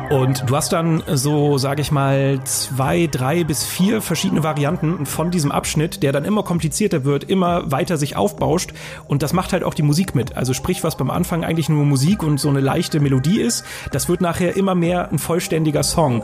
Und 0.09 0.49
du 0.49 0.55
hast 0.55 0.73
dann 0.73 1.03
so, 1.07 1.59
sage 1.59 1.81
ich 1.81 1.91
mal, 1.91 2.43
zwei, 2.43 3.07
drei 3.07 3.43
bis 3.43 3.63
vier 3.63 4.01
verschiedene 4.01 4.43
Varianten 4.43 5.05
von 5.05 5.29
diesem 5.29 5.51
Abschnitt, 5.51 6.01
der 6.01 6.11
dann 6.11 6.25
immer 6.25 6.41
komplizierter 6.41 7.05
wird, 7.05 7.25
immer 7.25 7.71
weiter 7.71 7.97
sich 7.97 8.15
aufbauscht. 8.15 8.73
Und 9.07 9.21
das 9.21 9.33
macht 9.33 9.53
halt 9.53 9.63
auch 9.63 9.75
die 9.75 9.83
Musik 9.83 10.15
mit. 10.15 10.35
Also 10.35 10.53
sprich, 10.53 10.83
was 10.83 10.97
beim 10.97 11.11
Anfang 11.11 11.43
eigentlich 11.43 11.69
nur 11.69 11.85
Musik 11.85 12.23
und 12.23 12.39
so 12.39 12.49
eine 12.49 12.59
leichte 12.59 12.99
Melodie 12.99 13.39
ist, 13.39 13.63
das 13.91 14.09
wird 14.09 14.21
nachher 14.21 14.57
immer 14.57 14.73
mehr 14.73 15.11
ein 15.11 15.19
vollständiger 15.19 15.83
Song. 15.83 16.23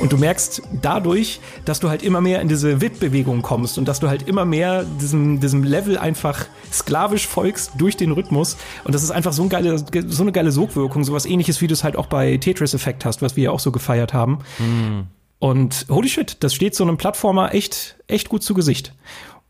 Und 0.00 0.12
du 0.12 0.16
merkst 0.16 0.62
dadurch, 0.80 1.40
dass 1.66 1.78
du 1.78 1.90
halt 1.90 2.02
immer 2.02 2.20
mehr 2.22 2.40
in 2.40 2.48
diese 2.48 2.80
WIP-Bewegung 2.80 3.42
kommst 3.42 3.76
und 3.76 3.86
dass 3.86 4.00
du 4.00 4.08
halt 4.08 4.26
immer 4.26 4.46
mehr 4.46 4.84
diesem, 5.00 5.40
diesem 5.40 5.62
Level 5.62 5.98
einfach 5.98 6.46
sklavisch 6.72 7.26
folgst 7.26 7.72
durch 7.76 7.96
den 7.96 8.12
Rhythmus. 8.12 8.56
Und 8.84 8.94
das 8.94 9.02
ist 9.02 9.10
einfach 9.10 9.34
so, 9.34 9.42
ein 9.42 9.50
geile, 9.50 9.78
so 9.78 10.22
eine 10.22 10.32
geile 10.32 10.52
Sogwirkung, 10.52 11.04
sowas 11.04 11.26
ähnliches, 11.26 11.60
wie 11.60 11.66
du 11.66 11.74
es 11.74 11.84
halt 11.84 11.96
auch 11.96 12.06
bei 12.06 12.38
Tetris 12.38 12.72
Effect 12.72 13.04
hast, 13.04 13.20
was 13.20 13.36
wir 13.36 13.44
ja 13.44 13.50
auch 13.50 13.60
so 13.60 13.72
gefeiert 13.72 14.14
haben. 14.14 14.38
Mm. 14.58 15.00
Und 15.38 15.86
holy 15.88 16.08
shit, 16.08 16.36
das 16.40 16.54
steht 16.54 16.74
so 16.74 16.84
einem 16.84 16.98
Plattformer 16.98 17.54
echt, 17.54 17.96
echt 18.08 18.28
gut 18.28 18.42
zu 18.42 18.54
Gesicht. 18.54 18.94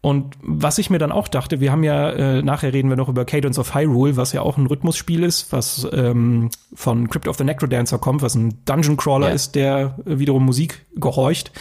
Und 0.02 0.34
was 0.40 0.78
ich 0.78 0.88
mir 0.88 0.98
dann 0.98 1.12
auch 1.12 1.28
dachte, 1.28 1.60
wir 1.60 1.70
haben 1.70 1.84
ja, 1.84 2.08
äh, 2.10 2.42
nachher 2.42 2.72
reden 2.72 2.88
wir 2.88 2.96
noch 2.96 3.10
über 3.10 3.26
Cadence 3.26 3.58
of 3.58 3.74
Hyrule, 3.74 4.16
was 4.16 4.32
ja 4.32 4.40
auch 4.40 4.56
ein 4.56 4.64
Rhythmusspiel 4.66 5.22
ist, 5.22 5.52
was 5.52 5.86
ähm, 5.92 6.48
von 6.72 7.10
Crypt 7.10 7.28
of 7.28 7.36
the 7.36 7.44
Necrodancer 7.44 7.98
kommt, 7.98 8.22
was 8.22 8.34
ein 8.34 8.54
Dungeon 8.64 8.96
Crawler 8.96 9.28
Ja. 9.28 9.34
ist, 9.34 9.56
der 9.56 9.98
äh, 10.06 10.18
wiederum 10.18 10.46
Musik 10.46 10.86
gehorcht. 10.96 11.52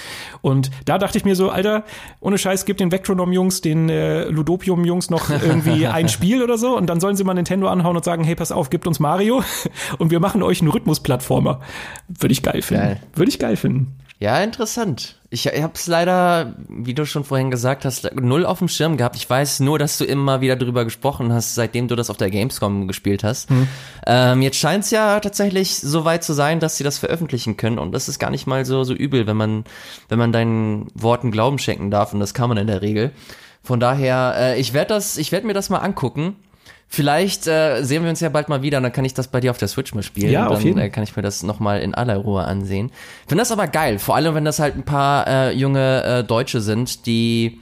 Und 0.41 0.71
da 0.85 0.97
dachte 0.97 1.17
ich 1.17 1.25
mir 1.25 1.35
so, 1.35 1.49
Alter, 1.49 1.83
ohne 2.21 2.37
Scheiß, 2.37 2.63
gib 2.63 2.77
den 2.77 2.93
Vectronom-Jungs, 2.93 3.59
den 3.59 3.89
äh, 3.89 4.23
Ludopium-Jungs 4.29 5.09
noch 5.09 5.29
irgendwie 5.43 5.87
ein 5.87 6.07
Spiel 6.07 6.41
oder 6.41 6.57
so 6.57 6.77
und 6.77 6.87
dann 6.87 7.01
sollen 7.01 7.17
sie 7.17 7.25
mal 7.25 7.33
Nintendo 7.33 7.67
anhauen 7.67 7.97
und 7.97 8.05
sagen, 8.05 8.23
hey, 8.23 8.35
pass 8.35 8.53
auf, 8.53 8.69
gibt 8.69 8.87
uns 8.87 9.01
Mario 9.01 9.43
und 9.97 10.11
wir 10.11 10.21
machen 10.21 10.43
euch 10.43 10.61
einen 10.61 10.71
Rhythmusplattformer. 10.71 11.59
Würde 12.07 12.31
ich 12.31 12.41
geil 12.41 12.61
finden. 12.61 12.83
Geil. 12.83 12.99
Würde 13.15 13.29
ich 13.31 13.37
geil 13.39 13.57
finden. 13.57 13.97
Ja, 14.21 14.43
interessant. 14.43 15.15
Ich, 15.29 15.45
ich 15.45 15.61
habe 15.61 15.73
es 15.75 15.87
leider, 15.87 16.53
wie 16.67 16.93
du 16.93 17.05
schon 17.05 17.23
vorhin 17.23 17.51
gesagt 17.51 17.85
hast, 17.85 18.13
null 18.15 18.45
auf 18.45 18.59
dem 18.59 18.67
Schirm 18.67 18.97
gehabt. 18.97 19.15
Ich 19.15 19.29
weiß 19.29 19.61
nur, 19.61 19.79
dass 19.79 19.97
du 19.97 20.03
immer 20.03 20.41
wieder 20.41 20.57
drüber 20.57 20.83
gesprochen 20.83 21.31
hast, 21.31 21.55
seitdem 21.55 21.87
du 21.87 21.95
das 21.95 22.09
auf 22.09 22.17
der 22.17 22.29
Gamescom 22.29 22.89
gespielt 22.89 23.23
hast. 23.23 23.49
Ähm, 24.05 24.41
jetzt 24.41 24.57
scheint 24.57 24.83
es 24.83 24.91
ja 24.91 25.21
tatsächlich 25.21 25.77
so 25.77 26.03
weit 26.03 26.25
zu 26.25 26.33
sein, 26.33 26.59
dass 26.59 26.75
sie 26.75 26.83
das 26.83 26.97
veröffentlichen 26.97 27.55
können 27.55 27.79
und 27.79 27.93
das 27.93 28.09
ist 28.09 28.19
gar 28.19 28.29
nicht 28.29 28.45
mal 28.45 28.65
so 28.65 28.83
so 28.83 28.93
übel, 28.93 29.25
wenn 29.25 29.37
man 29.37 29.63
wenn 30.09 30.19
man 30.19 30.33
deinen 30.33 30.87
Worten 30.95 31.31
Glauben 31.31 31.57
schenken 31.57 31.89
darf 31.89 32.13
und 32.13 32.19
das 32.19 32.33
kann 32.33 32.49
man 32.49 32.57
in 32.57 32.67
der 32.67 32.81
Regel. 32.81 33.11
Von 33.63 33.79
daher, 33.79 34.33
äh, 34.37 34.59
ich 34.59 34.73
werde 34.73 34.95
das, 34.95 35.17
ich 35.17 35.31
werde 35.31 35.47
mir 35.47 35.53
das 35.53 35.69
mal 35.69 35.77
angucken. 35.77 36.35
Vielleicht 36.91 37.45
äh, 37.45 37.83
sehen 37.83 38.01
wir 38.01 38.09
uns 38.09 38.19
ja 38.19 38.29
bald 38.29 38.49
mal 38.49 38.63
wieder, 38.63 38.77
und 38.77 38.83
dann 38.83 38.91
kann 38.91 39.05
ich 39.05 39.13
das 39.13 39.27
bei 39.27 39.39
dir 39.39 39.51
auf 39.51 39.59
der 39.59 39.67
Switch 39.67 39.93
mal 39.93 40.01
spielen. 40.01 40.31
Ja, 40.31 40.47
und 40.47 40.53
auf 40.53 40.57
dann, 40.57 40.65
jeden. 40.65 40.79
Äh, 40.79 40.89
kann 40.89 41.03
ich 41.03 41.15
mir 41.15 41.21
das 41.21 41.43
nochmal 41.43 41.81
in 41.81 41.93
aller 41.93 42.17
Ruhe 42.17 42.43
ansehen. 42.43 42.91
Finde 43.27 43.43
das 43.43 43.51
aber 43.51 43.67
geil, 43.67 43.99
vor 43.99 44.15
allem 44.15 44.33
wenn 44.33 44.43
das 44.43 44.57
halt 44.57 44.75
ein 44.75 44.83
paar 44.83 45.27
äh, 45.27 45.51
junge 45.51 46.03
äh, 46.03 46.23
Deutsche 46.23 46.61
sind, 46.61 47.05
die 47.05 47.59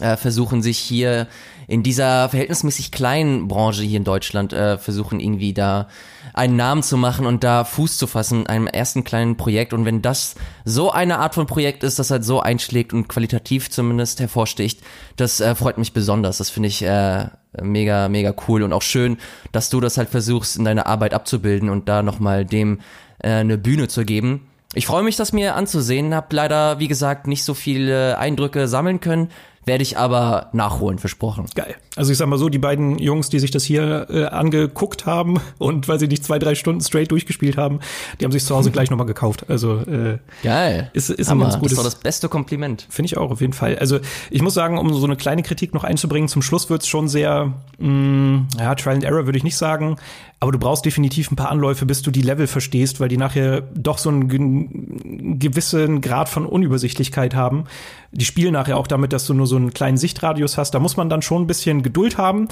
äh, 0.00 0.16
versuchen 0.16 0.62
sich 0.62 0.78
hier 0.78 1.26
in 1.68 1.82
dieser 1.82 2.28
verhältnismäßig 2.28 2.90
kleinen 2.90 3.48
Branche 3.48 3.82
hier 3.82 3.98
in 3.98 4.04
Deutschland 4.04 4.52
äh, 4.52 4.78
versuchen 4.78 5.20
irgendwie 5.20 5.52
da 5.52 5.88
einen 6.34 6.56
Namen 6.56 6.82
zu 6.82 6.96
machen 6.96 7.26
und 7.26 7.44
da 7.44 7.64
Fuß 7.64 7.98
zu 7.98 8.06
fassen 8.06 8.40
in 8.40 8.46
einem 8.46 8.66
ersten 8.66 9.04
kleinen 9.04 9.36
Projekt 9.36 9.72
und 9.72 9.84
wenn 9.84 10.02
das 10.02 10.34
so 10.64 10.90
eine 10.90 11.18
Art 11.18 11.34
von 11.34 11.46
Projekt 11.46 11.84
ist, 11.84 11.98
das 11.98 12.10
halt 12.10 12.24
so 12.24 12.40
einschlägt 12.40 12.92
und 12.92 13.08
qualitativ 13.08 13.70
zumindest 13.70 14.20
hervorsticht, 14.20 14.80
das 15.16 15.40
äh, 15.40 15.54
freut 15.54 15.78
mich 15.78 15.92
besonders. 15.92 16.38
Das 16.38 16.50
finde 16.50 16.68
ich 16.68 16.82
äh, 16.82 17.26
mega 17.60 18.08
mega 18.08 18.34
cool 18.48 18.62
und 18.62 18.72
auch 18.72 18.82
schön, 18.82 19.18
dass 19.52 19.70
du 19.70 19.80
das 19.80 19.98
halt 19.98 20.08
versuchst 20.08 20.56
in 20.56 20.64
deiner 20.64 20.86
Arbeit 20.86 21.14
abzubilden 21.14 21.68
und 21.68 21.88
da 21.88 22.02
nochmal 22.02 22.44
dem 22.44 22.80
äh, 23.18 23.30
eine 23.30 23.58
Bühne 23.58 23.88
zu 23.88 24.04
geben. 24.04 24.48
Ich 24.74 24.86
freue 24.86 25.02
mich, 25.02 25.16
das 25.16 25.34
mir 25.34 25.54
anzusehen. 25.54 26.14
Hab 26.14 26.32
leider, 26.32 26.78
wie 26.78 26.88
gesagt, 26.88 27.26
nicht 27.26 27.44
so 27.44 27.52
viele 27.52 28.16
Eindrücke 28.18 28.68
sammeln 28.68 29.00
können. 29.00 29.28
Werde 29.64 29.82
ich 29.82 29.96
aber 29.96 30.48
nachholen, 30.52 30.98
versprochen. 30.98 31.46
Geil. 31.54 31.76
Also 31.94 32.10
ich 32.10 32.18
sag 32.18 32.26
mal 32.26 32.38
so, 32.38 32.48
die 32.48 32.58
beiden 32.58 32.98
Jungs, 32.98 33.28
die 33.28 33.38
sich 33.38 33.50
das 33.52 33.62
hier 33.62 34.08
äh, 34.10 34.24
angeguckt 34.24 35.06
haben 35.06 35.40
und 35.58 35.86
weil 35.88 36.00
sie 36.00 36.08
nicht 36.08 36.24
zwei, 36.24 36.38
drei 36.40 36.54
Stunden 36.56 36.80
straight 36.80 37.10
durchgespielt 37.12 37.56
haben, 37.56 37.78
die 38.20 38.24
haben 38.24 38.32
sich 38.32 38.44
zu 38.44 38.56
Hause 38.56 38.70
gleich 38.72 38.90
nochmal 38.90 39.06
gekauft. 39.06 39.44
Also 39.48 39.76
äh, 39.80 40.18
Geil. 40.42 40.90
Ist- 40.94 41.10
ist 41.10 41.28
ein 41.28 41.32
Hammer. 41.32 41.44
ganz 41.44 41.54
gutes- 41.60 41.76
Das 41.76 41.78
ist 41.78 41.78
doch 41.78 41.92
das 41.92 42.02
beste 42.02 42.28
Kompliment. 42.28 42.86
Finde 42.90 43.06
ich 43.06 43.16
auch, 43.16 43.30
auf 43.30 43.40
jeden 43.40 43.52
Fall. 43.52 43.78
Also 43.78 44.00
ich 44.30 44.42
muss 44.42 44.54
sagen, 44.54 44.78
um 44.78 44.92
so 44.94 45.04
eine 45.06 45.16
kleine 45.16 45.42
Kritik 45.42 45.74
noch 45.74 45.84
einzubringen, 45.84 46.28
zum 46.28 46.42
Schluss 46.42 46.68
wird's 46.68 46.88
schon 46.88 47.08
sehr, 47.08 47.52
mh, 47.78 48.46
ja, 48.58 48.74
Trial 48.74 48.96
and 48.96 49.04
Error 49.04 49.26
würde 49.26 49.38
ich 49.38 49.44
nicht 49.44 49.56
sagen, 49.56 49.96
aber 50.42 50.50
du 50.50 50.58
brauchst 50.58 50.84
definitiv 50.84 51.30
ein 51.30 51.36
paar 51.36 51.52
Anläufe, 51.52 51.86
bis 51.86 52.02
du 52.02 52.10
die 52.10 52.20
Level 52.20 52.48
verstehst, 52.48 52.98
weil 52.98 53.08
die 53.08 53.16
nachher 53.16 53.60
doch 53.60 53.96
so 53.96 54.10
einen 54.10 55.38
gewissen 55.38 56.00
Grad 56.00 56.28
von 56.28 56.46
Unübersichtlichkeit 56.46 57.36
haben. 57.36 57.66
Die 58.10 58.24
spielen 58.24 58.54
nachher 58.54 58.76
auch 58.76 58.88
damit, 58.88 59.12
dass 59.12 59.24
du 59.24 59.34
nur 59.34 59.46
so 59.46 59.54
einen 59.54 59.72
kleinen 59.72 59.98
Sichtradius 59.98 60.58
hast. 60.58 60.72
Da 60.72 60.80
muss 60.80 60.96
man 60.96 61.08
dann 61.08 61.22
schon 61.22 61.42
ein 61.42 61.46
bisschen 61.46 61.84
Geduld 61.84 62.18
haben. 62.18 62.48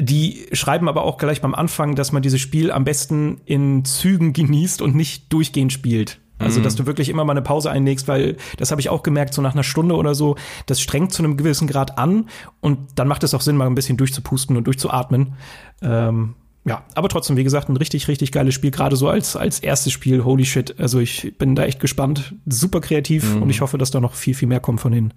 Die 0.00 0.46
schreiben 0.50 0.88
aber 0.88 1.04
auch 1.04 1.16
gleich 1.16 1.40
beim 1.40 1.54
Anfang, 1.54 1.94
dass 1.94 2.10
man 2.10 2.22
dieses 2.22 2.40
Spiel 2.40 2.72
am 2.72 2.82
besten 2.82 3.40
in 3.44 3.84
Zügen 3.84 4.32
genießt 4.32 4.82
und 4.82 4.96
nicht 4.96 5.32
durchgehend 5.32 5.72
spielt. 5.72 6.18
Also, 6.40 6.60
dass 6.60 6.74
du 6.74 6.86
wirklich 6.86 7.08
immer 7.08 7.24
mal 7.24 7.34
eine 7.34 7.42
Pause 7.42 7.70
einlegst, 7.70 8.08
weil 8.08 8.36
das 8.56 8.72
habe 8.72 8.80
ich 8.80 8.88
auch 8.88 9.04
gemerkt, 9.04 9.32
so 9.32 9.42
nach 9.42 9.52
einer 9.52 9.62
Stunde 9.62 9.94
oder 9.94 10.16
so, 10.16 10.34
das 10.66 10.80
strengt 10.80 11.12
zu 11.12 11.22
einem 11.22 11.36
gewissen 11.36 11.68
Grad 11.68 11.98
an 11.98 12.28
und 12.60 12.78
dann 12.96 13.06
macht 13.06 13.22
es 13.22 13.32
auch 13.32 13.40
Sinn, 13.40 13.56
mal 13.56 13.68
ein 13.68 13.76
bisschen 13.76 13.96
durchzupusten 13.96 14.56
und 14.56 14.64
durchzuatmen. 14.66 15.34
Ähm, 15.82 16.34
ja, 16.64 16.84
aber 16.94 17.08
trotzdem, 17.08 17.36
wie 17.36 17.44
gesagt, 17.44 17.68
ein 17.68 17.76
richtig, 17.76 18.06
richtig 18.08 18.30
geiles 18.30 18.54
Spiel, 18.54 18.70
gerade 18.70 18.94
so 18.96 19.08
als, 19.08 19.34
als 19.36 19.58
erstes 19.58 19.92
Spiel, 19.92 20.24
holy 20.24 20.44
shit. 20.44 20.78
Also 20.78 21.00
ich 21.00 21.34
bin 21.38 21.54
da 21.56 21.64
echt 21.64 21.80
gespannt, 21.80 22.34
super 22.46 22.80
kreativ 22.80 23.34
und 23.36 23.50
ich 23.50 23.60
hoffe, 23.60 23.78
dass 23.78 23.90
da 23.90 24.00
noch 24.00 24.14
viel, 24.14 24.34
viel 24.34 24.48
mehr 24.48 24.60
kommt 24.60 24.80
von 24.80 24.92
den, 24.92 25.12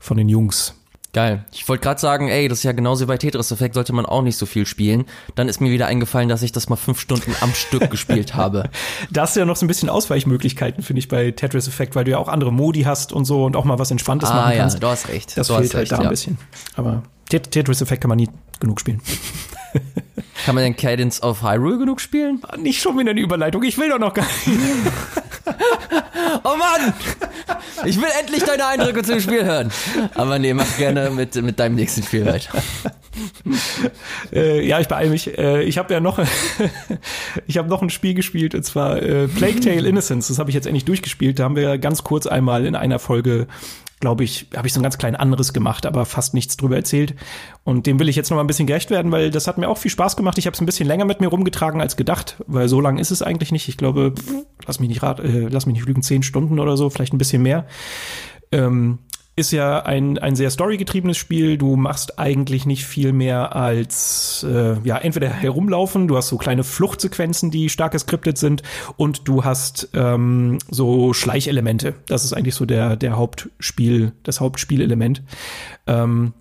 von 0.00 0.16
den 0.16 0.28
Jungs. 0.28 0.74
Geil. 1.14 1.44
Ich 1.52 1.68
wollte 1.68 1.84
gerade 1.84 2.00
sagen, 2.00 2.28
ey, 2.28 2.48
das 2.48 2.58
ist 2.58 2.64
ja 2.64 2.72
genauso 2.72 3.04
wie 3.04 3.06
bei 3.06 3.16
Tetris 3.16 3.52
Effect, 3.52 3.74
sollte 3.74 3.92
man 3.92 4.04
auch 4.04 4.20
nicht 4.22 4.36
so 4.36 4.46
viel 4.46 4.66
spielen. 4.66 5.04
Dann 5.36 5.48
ist 5.48 5.60
mir 5.60 5.70
wieder 5.70 5.86
eingefallen, 5.86 6.28
dass 6.28 6.42
ich 6.42 6.50
das 6.50 6.68
mal 6.68 6.74
fünf 6.74 6.98
Stunden 6.98 7.32
am 7.40 7.54
Stück 7.54 7.88
gespielt 7.90 8.34
habe. 8.34 8.64
Da 9.12 9.22
hast 9.22 9.36
du 9.36 9.40
ja 9.40 9.46
noch 9.46 9.54
so 9.54 9.64
ein 9.64 9.68
bisschen 9.68 9.88
Ausweichmöglichkeiten, 9.88 10.82
finde 10.82 10.98
ich, 10.98 11.08
bei 11.08 11.30
Tetris 11.30 11.68
Effect, 11.68 11.94
weil 11.94 12.04
du 12.04 12.10
ja 12.10 12.18
auch 12.18 12.28
andere 12.28 12.52
Modi 12.52 12.82
hast 12.82 13.12
und 13.12 13.24
so 13.26 13.44
und 13.44 13.54
auch 13.54 13.64
mal 13.64 13.78
was 13.78 13.92
Entspanntes 13.92 14.30
Ah 14.30 14.34
machen 14.34 14.52
ja, 14.52 14.58
kannst. 14.58 14.82
du 14.82 14.86
hast 14.88 15.08
recht. 15.08 15.36
Das 15.36 15.46
du 15.46 15.54
fehlt 15.54 15.66
hast 15.66 15.74
halt 15.74 15.82
recht, 15.82 15.92
da 15.92 15.96
ein 15.98 16.02
ja. 16.02 16.08
bisschen. 16.10 16.38
Aber 16.74 17.04
Tet- 17.28 17.52
Tetris 17.52 17.80
Effect 17.80 18.00
kann 18.02 18.08
man 18.08 18.16
nie 18.16 18.28
genug 18.64 18.80
spielen. 18.80 19.00
Kann 20.44 20.54
man 20.54 20.64
denn 20.64 20.76
Cadence 20.76 21.22
of 21.22 21.42
Hyrule 21.42 21.78
genug 21.78 22.00
spielen? 22.00 22.42
Nicht 22.58 22.80
schon 22.80 22.98
wieder 22.98 23.10
eine 23.10 23.20
Überleitung, 23.20 23.62
ich 23.62 23.78
will 23.78 23.88
doch 23.88 23.98
noch 23.98 24.14
gar 24.14 24.26
nicht. 24.46 24.58
Oh 26.42 26.56
Mann! 26.56 26.94
Ich 27.84 27.98
will 27.98 28.08
endlich 28.18 28.44
deine 28.44 28.66
Eindrücke 28.66 29.02
zum 29.02 29.20
Spiel 29.20 29.44
hören. 29.44 29.70
Aber 30.14 30.38
nee, 30.38 30.54
mach 30.54 30.76
gerne 30.78 31.10
mit, 31.10 31.34
mit 31.36 31.58
deinem 31.58 31.74
nächsten 31.74 32.02
Spiel 32.02 32.26
weiter. 32.26 32.62
Äh, 34.32 34.66
ja, 34.66 34.80
ich 34.80 34.88
beeile 34.88 35.10
mich. 35.10 35.38
Äh, 35.38 35.62
ich 35.62 35.78
habe 35.78 35.94
ja 35.94 36.00
noch, 36.00 36.18
ich 37.46 37.58
habe 37.58 37.68
noch 37.68 37.80
ein 37.80 37.90
Spiel 37.90 38.14
gespielt 38.14 38.56
und 38.56 38.64
zwar 38.64 39.00
äh, 39.00 39.28
Plague 39.28 39.60
Tale 39.60 39.88
Innocence. 39.88 40.26
Das 40.26 40.40
habe 40.40 40.50
ich 40.50 40.54
jetzt 40.54 40.66
endlich 40.66 40.84
durchgespielt. 40.84 41.38
Da 41.38 41.44
haben 41.44 41.54
wir 41.54 41.78
ganz 41.78 42.02
kurz 42.02 42.26
einmal 42.26 42.66
in 42.66 42.74
einer 42.74 42.98
Folge, 42.98 43.46
glaube 44.04 44.22
ich, 44.22 44.48
habe 44.54 44.66
ich 44.66 44.74
so 44.74 44.80
ein 44.80 44.82
ganz 44.82 44.98
klein 44.98 45.16
anderes 45.16 45.54
gemacht, 45.54 45.86
aber 45.86 46.04
fast 46.04 46.34
nichts 46.34 46.58
drüber 46.58 46.76
erzählt. 46.76 47.14
Und 47.64 47.86
dem 47.86 47.98
will 47.98 48.10
ich 48.10 48.16
jetzt 48.16 48.28
noch 48.28 48.36
mal 48.36 48.44
ein 48.44 48.46
bisschen 48.46 48.66
gerecht 48.66 48.90
werden, 48.90 49.10
weil 49.12 49.30
das 49.30 49.46
hat 49.46 49.56
mir 49.56 49.66
auch 49.66 49.78
viel 49.78 49.90
Spaß 49.90 50.14
gemacht. 50.14 50.36
Ich 50.36 50.44
habe 50.44 50.52
es 50.52 50.60
ein 50.60 50.66
bisschen 50.66 50.86
länger 50.86 51.06
mit 51.06 51.22
mir 51.22 51.28
rumgetragen 51.28 51.80
als 51.80 51.96
gedacht, 51.96 52.36
weil 52.46 52.68
so 52.68 52.82
lang 52.82 52.98
ist 52.98 53.10
es 53.10 53.22
eigentlich 53.22 53.50
nicht. 53.50 53.66
Ich 53.66 53.78
glaube, 53.78 54.12
pff, 54.14 54.44
lass 54.66 54.78
mich 54.78 54.90
nicht 54.90 55.02
rat, 55.02 55.20
äh, 55.20 55.48
lass 55.48 55.64
mich 55.64 55.72
nicht 55.76 55.86
lügen, 55.86 56.02
zehn 56.02 56.22
Stunden 56.22 56.60
oder 56.60 56.76
so, 56.76 56.90
vielleicht 56.90 57.14
ein 57.14 57.18
bisschen 57.18 57.42
mehr. 57.42 57.66
Ähm, 58.52 58.98
ist 59.36 59.50
ja 59.50 59.80
ein, 59.80 60.18
ein 60.18 60.36
sehr 60.36 60.50
storygetriebenes 60.50 61.16
Spiel. 61.16 61.58
Du 61.58 61.76
machst 61.76 62.18
eigentlich 62.18 62.66
nicht 62.66 62.84
viel 62.84 63.12
mehr 63.12 63.56
als 63.56 64.46
äh, 64.48 64.76
ja 64.84 64.98
entweder 64.98 65.28
herumlaufen, 65.28 66.06
du 66.06 66.16
hast 66.16 66.28
so 66.28 66.36
kleine 66.36 66.62
Fluchtsequenzen, 66.62 67.50
die 67.50 67.68
stark 67.68 67.92
geskriptet 67.92 68.38
sind, 68.38 68.62
und 68.96 69.26
du 69.26 69.44
hast 69.44 69.88
ähm, 69.94 70.58
so 70.70 71.12
Schleichelemente. 71.12 71.94
Das 72.06 72.24
ist 72.24 72.32
eigentlich 72.32 72.54
so 72.54 72.64
der, 72.64 72.96
der 72.96 73.16
Hauptspiel, 73.16 74.12
das 74.22 74.40
Hauptspielelement. 74.40 75.22
Ähm, 75.86 76.32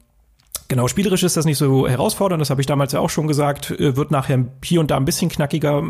Genau, 0.70 0.88
spielerisch 0.88 1.24
ist 1.24 1.38
das 1.38 1.46
nicht 1.46 1.58
so 1.58 1.88
herausfordernd, 1.88 2.42
das 2.42 2.50
habe 2.50 2.62
ich 2.62 2.68
damals 2.68 2.94
ja 2.94 3.00
auch 3.00 3.10
schon 3.10 3.28
gesagt, 3.28 3.72
äh, 3.72 3.96
wird 3.96 4.12
nachher 4.12 4.46
hier 4.64 4.80
und 4.80 4.90
da 4.92 4.98
ein 4.98 5.06
bisschen 5.06 5.30
knackiger, 5.30 5.84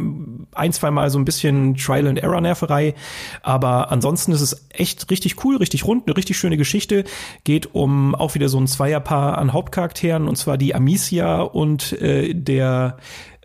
ein, 0.53 0.73
zwei 0.73 0.91
Mal 0.91 1.09
so 1.09 1.19
ein 1.19 1.25
bisschen 1.25 1.75
Trial 1.75 2.07
and 2.07 2.19
Error 2.19 2.41
Nerverei, 2.41 2.95
aber 3.43 3.91
ansonsten 3.91 4.31
ist 4.31 4.41
es 4.41 4.65
echt 4.69 5.09
richtig 5.11 5.43
cool, 5.45 5.57
richtig 5.57 5.85
rund, 5.85 6.07
eine 6.07 6.17
richtig 6.17 6.37
schöne 6.37 6.57
Geschichte, 6.57 7.03
geht 7.43 7.73
um 7.73 8.15
auch 8.15 8.33
wieder 8.33 8.49
so 8.49 8.59
ein 8.59 8.67
Zweierpaar 8.67 9.37
an 9.37 9.53
Hauptcharakteren 9.53 10.27
und 10.27 10.37
zwar 10.37 10.57
die 10.57 10.73
Amicia 10.73 11.41
und 11.41 11.93
äh, 12.01 12.33
der 12.33 12.97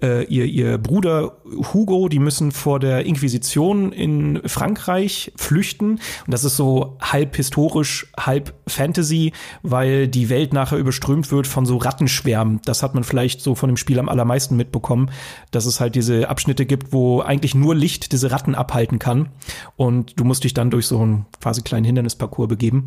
äh, 0.03 0.25
ihr, 0.25 0.45
ihr 0.45 0.79
Bruder 0.79 1.39
Hugo, 1.73 2.09
die 2.09 2.19
müssen 2.19 2.53
vor 2.53 2.81
der 2.81 3.05
Inquisition 3.05 3.93
in 3.93 4.41
Frankreich 4.47 5.33
flüchten. 5.37 5.93
Und 5.93 6.01
das 6.27 6.45
ist 6.45 6.57
so 6.57 6.97
halb 7.01 7.37
historisch, 7.37 8.11
halb 8.19 8.55
Fantasy, 8.67 9.33
weil 9.63 10.09
die 10.09 10.29
Welt 10.29 10.53
nachher 10.53 10.79
überströmt 10.79 11.31
wird 11.31 11.47
von 11.47 11.67
so 11.67 11.77
Rattenschwärmen. 11.77 12.61
Das 12.65 12.83
hat 12.83 12.95
man 12.95 13.05
vielleicht 13.05 13.41
so 13.41 13.55
von 13.55 13.69
dem 13.69 13.77
Spiel 13.77 13.99
am 13.99 14.09
allermeisten 14.09 14.57
mitbekommen, 14.57 15.11
dass 15.51 15.67
es 15.67 15.81
halt 15.81 15.95
diese 15.95 16.29
Abschnitte 16.29 16.67
gibt, 16.67 16.93
wo 16.93 17.21
eigentlich 17.21 17.55
nur 17.55 17.75
Licht 17.75 18.13
diese 18.13 18.31
Ratten 18.31 18.55
abhalten 18.55 18.99
kann. 18.99 19.31
Und 19.77 20.19
du 20.19 20.25
musst 20.25 20.45
dich 20.45 20.55
dann 20.55 20.71
durch 20.71 20.87
so 20.87 21.01
einen 21.01 21.27
quasi 21.41 21.63
kleinen 21.63 21.85
Hindernisparcours 21.85 22.49
begeben. 22.49 22.87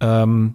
Ähm, 0.00 0.54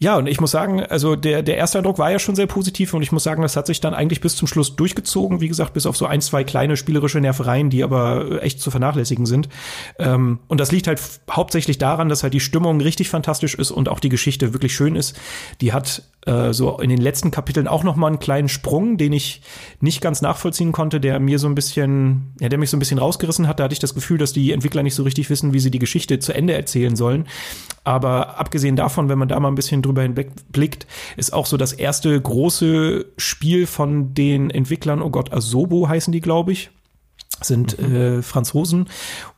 ja, 0.00 0.16
und 0.16 0.28
ich 0.28 0.40
muss 0.40 0.52
sagen, 0.52 0.80
also 0.80 1.16
der, 1.16 1.42
der 1.42 1.56
erste 1.56 1.78
Eindruck 1.78 1.98
war 1.98 2.10
ja 2.12 2.20
schon 2.20 2.36
sehr 2.36 2.46
positiv 2.46 2.94
und 2.94 3.02
ich 3.02 3.10
muss 3.10 3.24
sagen, 3.24 3.42
das 3.42 3.56
hat 3.56 3.66
sich 3.66 3.80
dann 3.80 3.94
eigentlich 3.94 4.20
bis 4.20 4.36
zum 4.36 4.46
Schluss 4.46 4.76
durchgezogen. 4.76 5.40
Wie 5.40 5.48
gesagt, 5.48 5.74
bis 5.74 5.86
auf 5.86 5.96
so 5.96 6.06
ein, 6.06 6.20
zwei 6.20 6.44
kleine 6.44 6.76
spielerische 6.76 7.20
Nervereien, 7.20 7.68
die 7.68 7.82
aber 7.82 8.40
echt 8.40 8.60
zu 8.60 8.70
vernachlässigen 8.70 9.26
sind. 9.26 9.48
Ähm, 9.98 10.38
und 10.46 10.60
das 10.60 10.70
liegt 10.70 10.86
halt 10.86 11.00
hauptsächlich 11.28 11.78
daran, 11.78 12.08
dass 12.08 12.22
halt 12.22 12.32
die 12.32 12.38
Stimmung 12.38 12.80
richtig 12.80 13.10
fantastisch 13.10 13.56
ist 13.56 13.72
und 13.72 13.88
auch 13.88 13.98
die 13.98 14.08
Geschichte 14.08 14.52
wirklich 14.52 14.72
schön 14.72 14.94
ist. 14.94 15.18
Die 15.60 15.72
hat 15.72 16.04
äh, 16.28 16.52
so 16.52 16.78
in 16.78 16.90
den 16.90 17.00
letzten 17.00 17.30
Kapiteln 17.30 17.66
auch 17.66 17.84
noch 17.84 17.96
mal 17.96 18.08
einen 18.08 18.18
kleinen 18.18 18.48
Sprung, 18.48 18.98
den 18.98 19.12
ich 19.12 19.40
nicht 19.80 20.00
ganz 20.00 20.20
nachvollziehen 20.20 20.72
konnte, 20.72 21.00
der 21.00 21.18
mir 21.20 21.38
so 21.38 21.48
ein 21.48 21.54
bisschen, 21.54 22.34
ja, 22.38 22.48
der 22.48 22.58
mich 22.58 22.70
so 22.70 22.76
ein 22.76 22.80
bisschen 22.80 22.98
rausgerissen 22.98 23.48
hat. 23.48 23.58
Da 23.58 23.64
hatte 23.64 23.72
ich 23.72 23.78
das 23.78 23.94
Gefühl, 23.94 24.18
dass 24.18 24.32
die 24.32 24.52
Entwickler 24.52 24.82
nicht 24.82 24.94
so 24.94 25.02
richtig 25.02 25.30
wissen, 25.30 25.54
wie 25.54 25.60
sie 25.60 25.70
die 25.70 25.78
Geschichte 25.78 26.18
zu 26.18 26.34
Ende 26.34 26.52
erzählen 26.52 26.96
sollen. 26.96 27.26
Aber 27.84 28.38
abgesehen 28.38 28.76
davon, 28.76 29.08
wenn 29.08 29.18
man 29.18 29.28
da 29.28 29.40
mal 29.40 29.48
ein 29.48 29.54
bisschen 29.54 29.80
drüber 29.80 30.02
hinwegblickt, 30.02 30.86
ist 31.16 31.32
auch 31.32 31.46
so 31.46 31.56
das 31.56 31.72
erste 31.72 32.20
große 32.20 33.06
Spiel 33.16 33.66
von 33.66 34.12
den 34.12 34.50
Entwicklern, 34.50 35.00
oh 35.00 35.10
Gott, 35.10 35.32
Asobo 35.32 35.88
heißen 35.88 36.12
die, 36.12 36.20
glaube 36.20 36.52
ich 36.52 36.70
sind 37.42 37.78
mhm. 37.80 37.94
äh, 37.94 38.22
Franzosen 38.22 38.88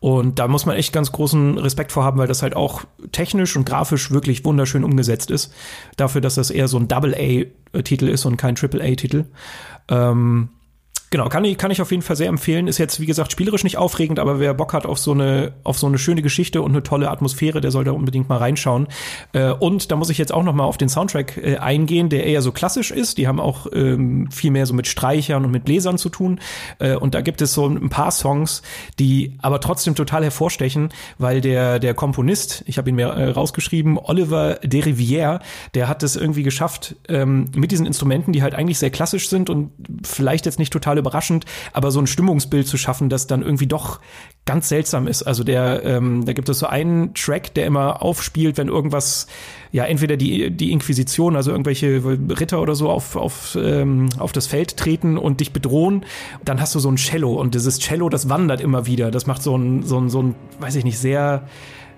und 0.01 0.39
da 0.39 0.49
muss 0.49 0.67
man 0.67 0.77
echt 0.77 0.93
ganz 0.93 1.13
großen 1.13 1.59
Respekt 1.59 1.93
vor 1.93 2.05
haben, 2.05 2.19
weil 2.19 2.29
das 2.29 2.43
halt 2.43 2.57
auch 2.57 2.83
technisch 3.13 3.57
und 3.57 3.65
grafisch 3.65 4.11
wirklich 4.11 4.45
wunderschön 4.45 4.85
umgesetzt 4.85 5.31
ist. 5.31 5.53
Dafür, 5.97 6.21
dass 6.21 6.35
das 6.35 6.51
eher 6.51 6.69
so 6.69 6.79
ein 6.79 6.89
Double-A-Titel 6.89 8.09
ist 8.09 8.25
und 8.25 8.37
kein 8.37 8.55
Triple-A-Titel. 8.55 9.27
Ähm, 9.89 10.51
Genau, 11.13 11.29
kann 11.29 11.45
ich, 11.45 11.59
kann 11.59 11.73
ich 11.73 11.83
auf 11.83 11.91
jeden 11.91 12.05
Fall 12.05 12.15
sehr 12.15 12.29
empfehlen. 12.29 12.69
Ist 12.69 12.79
jetzt, 12.79 13.01
wie 13.01 13.07
gesagt, 13.07 13.33
spielerisch 13.33 13.65
nicht 13.65 13.77
aufregend, 13.77 14.21
aber 14.21 14.39
wer 14.39 14.55
Bock 14.55 14.73
hat 14.73 14.87
auf 14.87 14.97
so 14.97 15.11
eine, 15.11 15.55
auf 15.65 15.77
so 15.77 15.89
eine 15.89 15.99
schöne 15.99 16.23
Geschichte 16.23 16.63
und 16.63 16.71
eine 16.71 16.85
tolle 16.85 17.11
Atmosphäre, 17.11 17.61
der 17.61 17.73
soll 17.73 17.83
da 17.83 17.91
unbedingt 17.91 18.29
mal 18.29 18.39
reinschauen. 18.39 18.87
Äh, 19.33 19.51
und 19.51 19.91
da 19.91 19.97
muss 19.97 20.09
ich 20.09 20.19
jetzt 20.19 20.33
auch 20.33 20.45
noch 20.45 20.55
mal 20.55 20.63
auf 20.63 20.79
den 20.79 20.89
Soundtrack 20.89 21.37
äh, 21.37 21.57
eingehen, 21.57 22.11
der 22.11 22.27
eher 22.27 22.43
so 22.43 22.53
klassisch 22.53 22.93
ist. 22.93 23.19
Die 23.19 23.27
haben 23.27 23.41
auch 23.41 23.67
ähm, 23.73 24.31
viel 24.31 24.53
mehr 24.53 24.67
so 24.67 24.73
mit 24.73 24.87
Streichern 24.87 25.45
und 25.45 25.51
mit 25.51 25.65
Bläsern 25.65 25.99
zu 25.99 26.11
tun. 26.11 26.39
Äh, 26.79 26.95
und 26.95 27.17
da 27.17 27.23
gibt 27.23 27.43
es 27.43 27.55
so 27.55 27.67
ein 27.67 27.89
paar 27.89 28.13
Songs, 28.13 28.63
die 29.01 29.37
aber 29.43 29.61
trotzdem 29.61 29.97
total 29.97 30.23
hervorstechen, 30.23 30.91
weil 31.19 31.41
der, 31.41 31.81
der 31.81 31.95
Komponist, 31.95 32.63
ich 32.67 32.79
habe 32.79 32.89
ihn 32.89 32.95
mir 32.95 33.09
äh, 33.09 33.31
rausgeschrieben, 33.31 33.99
Oliver 33.99 34.61
de 34.63 34.81
Rivière, 34.81 35.41
der 35.75 35.89
hat 35.89 36.05
es 36.05 36.15
irgendwie 36.15 36.45
geschafft, 36.45 36.95
ähm, 37.09 37.47
mit 37.53 37.73
diesen 37.73 37.85
Instrumenten, 37.85 38.33
die 38.33 38.45
halt 38.45 38.55
eigentlich 38.55 38.79
sehr 38.79 38.91
klassisch 38.91 39.29
sind 39.29 39.51
und 39.51 39.73
vielleicht 40.05 40.47
jetzt 40.47 40.61
nicht 40.61 40.73
total 40.73 41.00
überraschend, 41.01 41.45
aber 41.73 41.91
so 41.91 42.01
ein 42.01 42.07
Stimmungsbild 42.07 42.67
zu 42.67 42.77
schaffen, 42.77 43.09
das 43.09 43.27
dann 43.27 43.43
irgendwie 43.43 43.67
doch 43.67 44.01
ganz 44.47 44.69
seltsam 44.69 45.07
ist. 45.07 45.23
Also 45.23 45.45
der, 45.45 45.85
ähm, 45.85 46.25
da 46.25 46.33
gibt 46.33 46.49
es 46.49 46.59
so 46.59 46.67
einen 46.67 47.15
Track, 47.15 47.55
der 47.55 47.67
immer 47.67 48.03
aufspielt, 48.03 48.57
wenn 48.57 48.69
irgendwas, 48.69 49.27
ja, 49.71 49.85
entweder 49.85 50.17
die, 50.17 50.51
die 50.51 50.73
Inquisition, 50.73 51.37
also 51.37 51.51
irgendwelche 51.51 52.03
Ritter 52.05 52.61
oder 52.61 52.75
so 52.75 52.89
auf, 52.91 53.17
auf, 53.17 53.57
ähm, 53.61 54.09
auf 54.19 54.33
das 54.33 54.47
Feld 54.47 54.77
treten 54.77 55.19
und 55.19 55.41
dich 55.41 55.53
bedrohen, 55.53 56.05
dann 56.45 56.61
hast 56.61 56.75
du 56.75 56.79
so 56.79 56.91
ein 56.91 56.97
Cello 56.97 57.35
und 57.35 57.55
dieses 57.55 57.79
Cello, 57.79 58.09
das 58.09 58.29
wandert 58.29 58.61
immer 58.61 58.87
wieder. 58.87 59.11
Das 59.11 59.27
macht 59.27 59.43
so 59.43 59.57
ein, 59.57 59.83
so 59.83 59.99
ein, 60.01 60.09
so 60.09 60.23
ein, 60.23 60.35
weiß 60.59 60.75
ich 60.77 60.85
nicht, 60.85 60.99
sehr, 60.99 61.45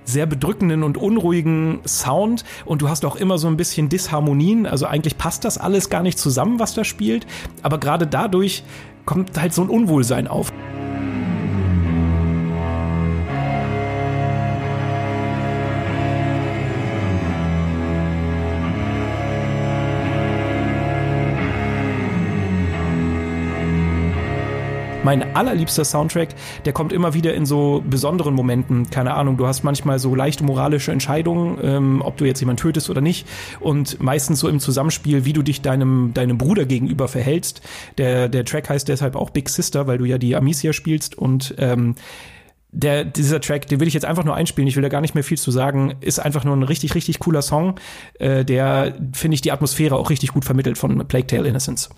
sehr 0.04 0.26
bedrückenden 0.26 0.82
und 0.82 0.96
unruhigen 0.96 1.80
Sound 1.86 2.44
und 2.64 2.82
du 2.82 2.88
hast 2.88 3.04
auch 3.04 3.16
immer 3.16 3.38
so 3.38 3.48
ein 3.48 3.56
bisschen 3.56 3.88
Disharmonien. 3.88 4.66
Also 4.66 4.86
eigentlich 4.86 5.16
passt 5.16 5.44
das 5.44 5.58
alles 5.58 5.90
gar 5.90 6.02
nicht 6.02 6.18
zusammen, 6.18 6.58
was 6.58 6.74
da 6.74 6.84
spielt. 6.84 7.26
Aber 7.62 7.78
gerade 7.78 8.06
dadurch 8.06 8.64
kommt 9.04 9.40
halt 9.40 9.52
so 9.52 9.62
ein 9.62 9.68
Unwohlsein 9.68 10.26
auf. 10.28 10.52
Mein 25.04 25.34
allerliebster 25.34 25.84
Soundtrack, 25.84 26.28
der 26.64 26.72
kommt 26.72 26.92
immer 26.92 27.12
wieder 27.12 27.34
in 27.34 27.44
so 27.44 27.82
besonderen 27.84 28.34
Momenten. 28.34 28.88
Keine 28.88 29.14
Ahnung, 29.14 29.36
du 29.36 29.48
hast 29.48 29.64
manchmal 29.64 29.98
so 29.98 30.14
leichte 30.14 30.44
moralische 30.44 30.92
Entscheidungen, 30.92 31.58
ähm, 31.60 32.02
ob 32.04 32.16
du 32.18 32.24
jetzt 32.24 32.38
jemanden 32.38 32.62
tötest 32.62 32.88
oder 32.88 33.00
nicht. 33.00 33.26
Und 33.58 34.00
meistens 34.00 34.38
so 34.38 34.48
im 34.48 34.60
Zusammenspiel, 34.60 35.24
wie 35.24 35.32
du 35.32 35.42
dich 35.42 35.60
deinem, 35.60 36.12
deinem 36.14 36.38
Bruder 36.38 36.66
gegenüber 36.66 37.08
verhältst. 37.08 37.62
Der, 37.98 38.28
der 38.28 38.44
Track 38.44 38.68
heißt 38.68 38.86
deshalb 38.86 39.16
auch 39.16 39.30
Big 39.30 39.48
Sister, 39.48 39.88
weil 39.88 39.98
du 39.98 40.04
ja 40.04 40.18
die 40.18 40.36
Amicia 40.36 40.72
spielst 40.72 41.18
und 41.18 41.56
ähm, 41.58 41.96
der, 42.70 43.04
dieser 43.04 43.40
Track, 43.40 43.66
den 43.66 43.80
will 43.80 43.88
ich 43.88 43.94
jetzt 43.94 44.06
einfach 44.06 44.24
nur 44.24 44.36
einspielen, 44.36 44.68
ich 44.68 44.76
will 44.76 44.82
da 44.82 44.88
gar 44.88 45.00
nicht 45.00 45.14
mehr 45.14 45.24
viel 45.24 45.36
zu 45.36 45.50
sagen, 45.50 45.94
ist 46.00 46.20
einfach 46.20 46.44
nur 46.44 46.56
ein 46.56 46.62
richtig, 46.62 46.94
richtig 46.94 47.18
cooler 47.18 47.42
Song, 47.42 47.74
äh, 48.20 48.44
der, 48.44 48.94
finde 49.12 49.34
ich, 49.34 49.40
die 49.40 49.50
Atmosphäre 49.50 49.96
auch 49.96 50.10
richtig 50.10 50.32
gut 50.32 50.44
vermittelt 50.44 50.78
von 50.78 51.06
Plague 51.08 51.26
Tale 51.26 51.48
Innocence. 51.48 51.90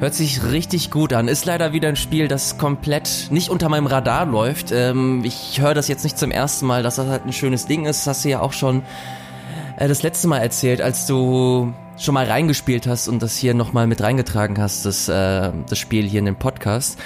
Hört 0.00 0.14
sich 0.14 0.42
richtig 0.50 0.90
gut 0.90 1.12
an. 1.12 1.28
Ist 1.28 1.44
leider 1.44 1.74
wieder 1.74 1.90
ein 1.90 1.96
Spiel, 1.96 2.26
das 2.26 2.56
komplett 2.56 3.26
nicht 3.30 3.50
unter 3.50 3.68
meinem 3.68 3.84
Radar 3.84 4.24
läuft. 4.24 4.72
Ähm, 4.72 5.20
ich 5.24 5.60
höre 5.60 5.74
das 5.74 5.88
jetzt 5.88 6.04
nicht 6.04 6.16
zum 6.16 6.30
ersten 6.30 6.64
Mal, 6.64 6.82
dass 6.82 6.96
das 6.96 7.06
halt 7.06 7.26
ein 7.26 7.34
schönes 7.34 7.66
Ding 7.66 7.84
ist. 7.84 8.00
Das 8.00 8.06
hast 8.06 8.24
du 8.24 8.30
ja 8.30 8.40
auch 8.40 8.54
schon 8.54 8.82
äh, 9.76 9.88
das 9.88 10.02
letzte 10.02 10.26
Mal 10.26 10.38
erzählt, 10.38 10.80
als 10.80 11.06
du 11.06 11.74
schon 11.98 12.14
mal 12.14 12.24
reingespielt 12.24 12.86
hast 12.86 13.08
und 13.08 13.20
das 13.20 13.36
hier 13.36 13.52
nochmal 13.52 13.86
mit 13.86 14.00
reingetragen 14.00 14.56
hast, 14.58 14.86
das, 14.86 15.06
äh, 15.10 15.52
das 15.68 15.78
Spiel 15.78 16.08
hier 16.08 16.20
in 16.20 16.24
den 16.24 16.36
Podcast. 16.36 16.98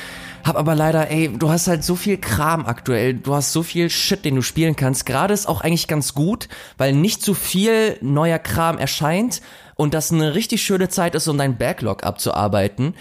Hab 0.45 0.57
aber 0.57 0.77
leider, 0.77 1.11
ey, 1.11 1.37
du 1.37 1.49
hast 1.51 1.67
halt 1.67 1.83
so 1.83 1.97
viel 1.97 2.19
Kram 2.19 2.65
aktuell, 2.65 3.15
du 3.15 3.35
hast 3.35 3.53
so 3.53 3.65
viel 3.65 3.91
Shit, 3.91 4.25
den 4.25 4.37
du 4.37 4.43
spielen 4.43 4.77
kannst. 4.77 5.05
Gerade 5.05 5.35
ist 5.35 5.49
auch 5.49 5.63
eigentlich 5.63 5.89
ganz 5.89 6.15
gut, 6.15 6.49
weil 6.79 6.93
nicht 6.93 7.25
so 7.25 7.35
viel 7.35 7.97
neuer 8.03 8.39
Kram 8.39 8.79
erscheint 8.79 9.41
und 9.77 9.95
das 9.95 10.13
eine 10.13 10.35
richtig 10.35 10.63
schöne 10.63 10.89
Zeit 10.89 11.15
ist, 11.15 11.29
um 11.29 11.39
dein 11.39 11.57
Backlog 11.57 12.05
abzuarbeiten. 12.05 12.95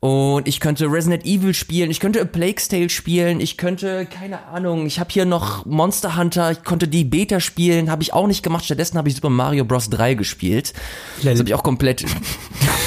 Und 0.00 0.48
ich 0.48 0.58
könnte 0.58 0.86
Resident 0.86 1.24
Evil 1.24 1.54
spielen, 1.54 1.88
ich 1.88 2.00
könnte 2.00 2.20
A 2.20 2.24
Plague's 2.24 2.66
Tale 2.66 2.90
spielen, 2.90 3.38
ich 3.38 3.56
könnte, 3.56 4.04
keine 4.04 4.46
Ahnung, 4.46 4.84
ich 4.84 4.98
habe 4.98 5.10
hier 5.12 5.26
noch 5.26 5.64
Monster 5.64 6.16
Hunter, 6.16 6.50
ich 6.50 6.64
konnte 6.64 6.88
die 6.88 7.04
Beta 7.04 7.38
spielen, 7.38 7.88
habe 7.88 8.02
ich 8.02 8.12
auch 8.12 8.26
nicht 8.26 8.42
gemacht. 8.42 8.64
Stattdessen 8.64 8.98
habe 8.98 9.08
ich 9.08 9.14
Super 9.14 9.30
Mario 9.30 9.64
Bros. 9.64 9.90
3 9.90 10.14
gespielt. 10.14 10.72
Das 11.22 11.38
habe 11.38 11.48
ich 11.48 11.54
auch 11.54 11.62
komplett. 11.62 12.04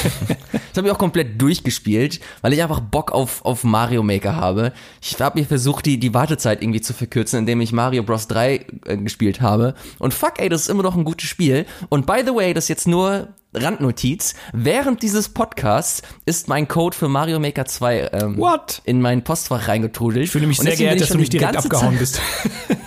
das 0.51 0.77
habe 0.77 0.87
ich 0.87 0.93
auch 0.93 0.97
komplett 0.97 1.41
durchgespielt, 1.41 2.19
weil 2.41 2.53
ich 2.53 2.61
einfach 2.61 2.79
Bock 2.79 3.11
auf, 3.11 3.43
auf 3.45 3.63
Mario 3.63 4.03
Maker 4.03 4.35
habe. 4.35 4.73
Ich 5.01 5.19
habe 5.19 5.39
mir 5.39 5.45
versucht, 5.45 5.85
die, 5.85 5.99
die 5.99 6.13
Wartezeit 6.13 6.61
irgendwie 6.61 6.81
zu 6.81 6.93
verkürzen, 6.93 7.39
indem 7.39 7.61
ich 7.61 7.71
Mario 7.71 8.03
Bros. 8.03 8.27
3 8.27 8.65
äh, 8.85 8.97
gespielt 8.97 9.41
habe. 9.41 9.75
Und 9.99 10.13
fuck, 10.13 10.33
ey, 10.37 10.49
das 10.49 10.61
ist 10.61 10.69
immer 10.69 10.83
noch 10.83 10.95
ein 10.95 11.03
gutes 11.03 11.29
Spiel. 11.29 11.65
Und 11.89 12.05
by 12.05 12.21
the 12.25 12.33
way, 12.33 12.53
das 12.53 12.65
ist 12.65 12.69
jetzt 12.69 12.87
nur 12.87 13.29
Randnotiz. 13.55 14.35
Während 14.53 15.01
dieses 15.01 15.29
Podcasts 15.29 16.01
ist 16.25 16.47
mein 16.47 16.67
Code 16.67 16.95
für 16.95 17.07
Mario 17.07 17.39
Maker 17.39 17.65
2 17.65 18.09
ähm, 18.13 18.37
What? 18.37 18.81
in 18.85 19.01
mein 19.01 19.23
Postfach 19.23 19.67
reingetrudelt. 19.67 20.25
Ich 20.25 20.31
fühle 20.31 20.47
mich 20.47 20.57
sehr 20.57 20.75
geehrt, 20.75 21.01
dass 21.01 21.09
du 21.09 21.17
nicht 21.17 21.33
direkt 21.33 21.57
abgehauen 21.57 21.97
bist. 21.97 22.19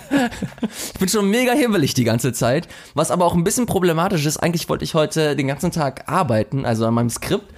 ich 0.93 0.99
bin 0.99 1.09
schon 1.09 1.29
mega 1.29 1.53
himmelig 1.53 1.93
die 1.93 2.03
ganze 2.03 2.33
Zeit. 2.33 2.67
Was 2.93 3.11
aber 3.11 3.25
auch 3.25 3.35
ein 3.35 3.43
bisschen 3.43 3.65
problematisch 3.65 4.25
ist. 4.25 4.37
Eigentlich 4.37 4.69
wollte 4.69 4.83
ich 4.83 4.93
heute 4.93 5.35
den 5.35 5.47
ganzen 5.47 5.71
Tag 5.71 6.03
arbeiten, 6.07 6.65
also 6.65 6.85
an 6.85 6.93
meinem 6.93 7.09
Skript. 7.09 7.53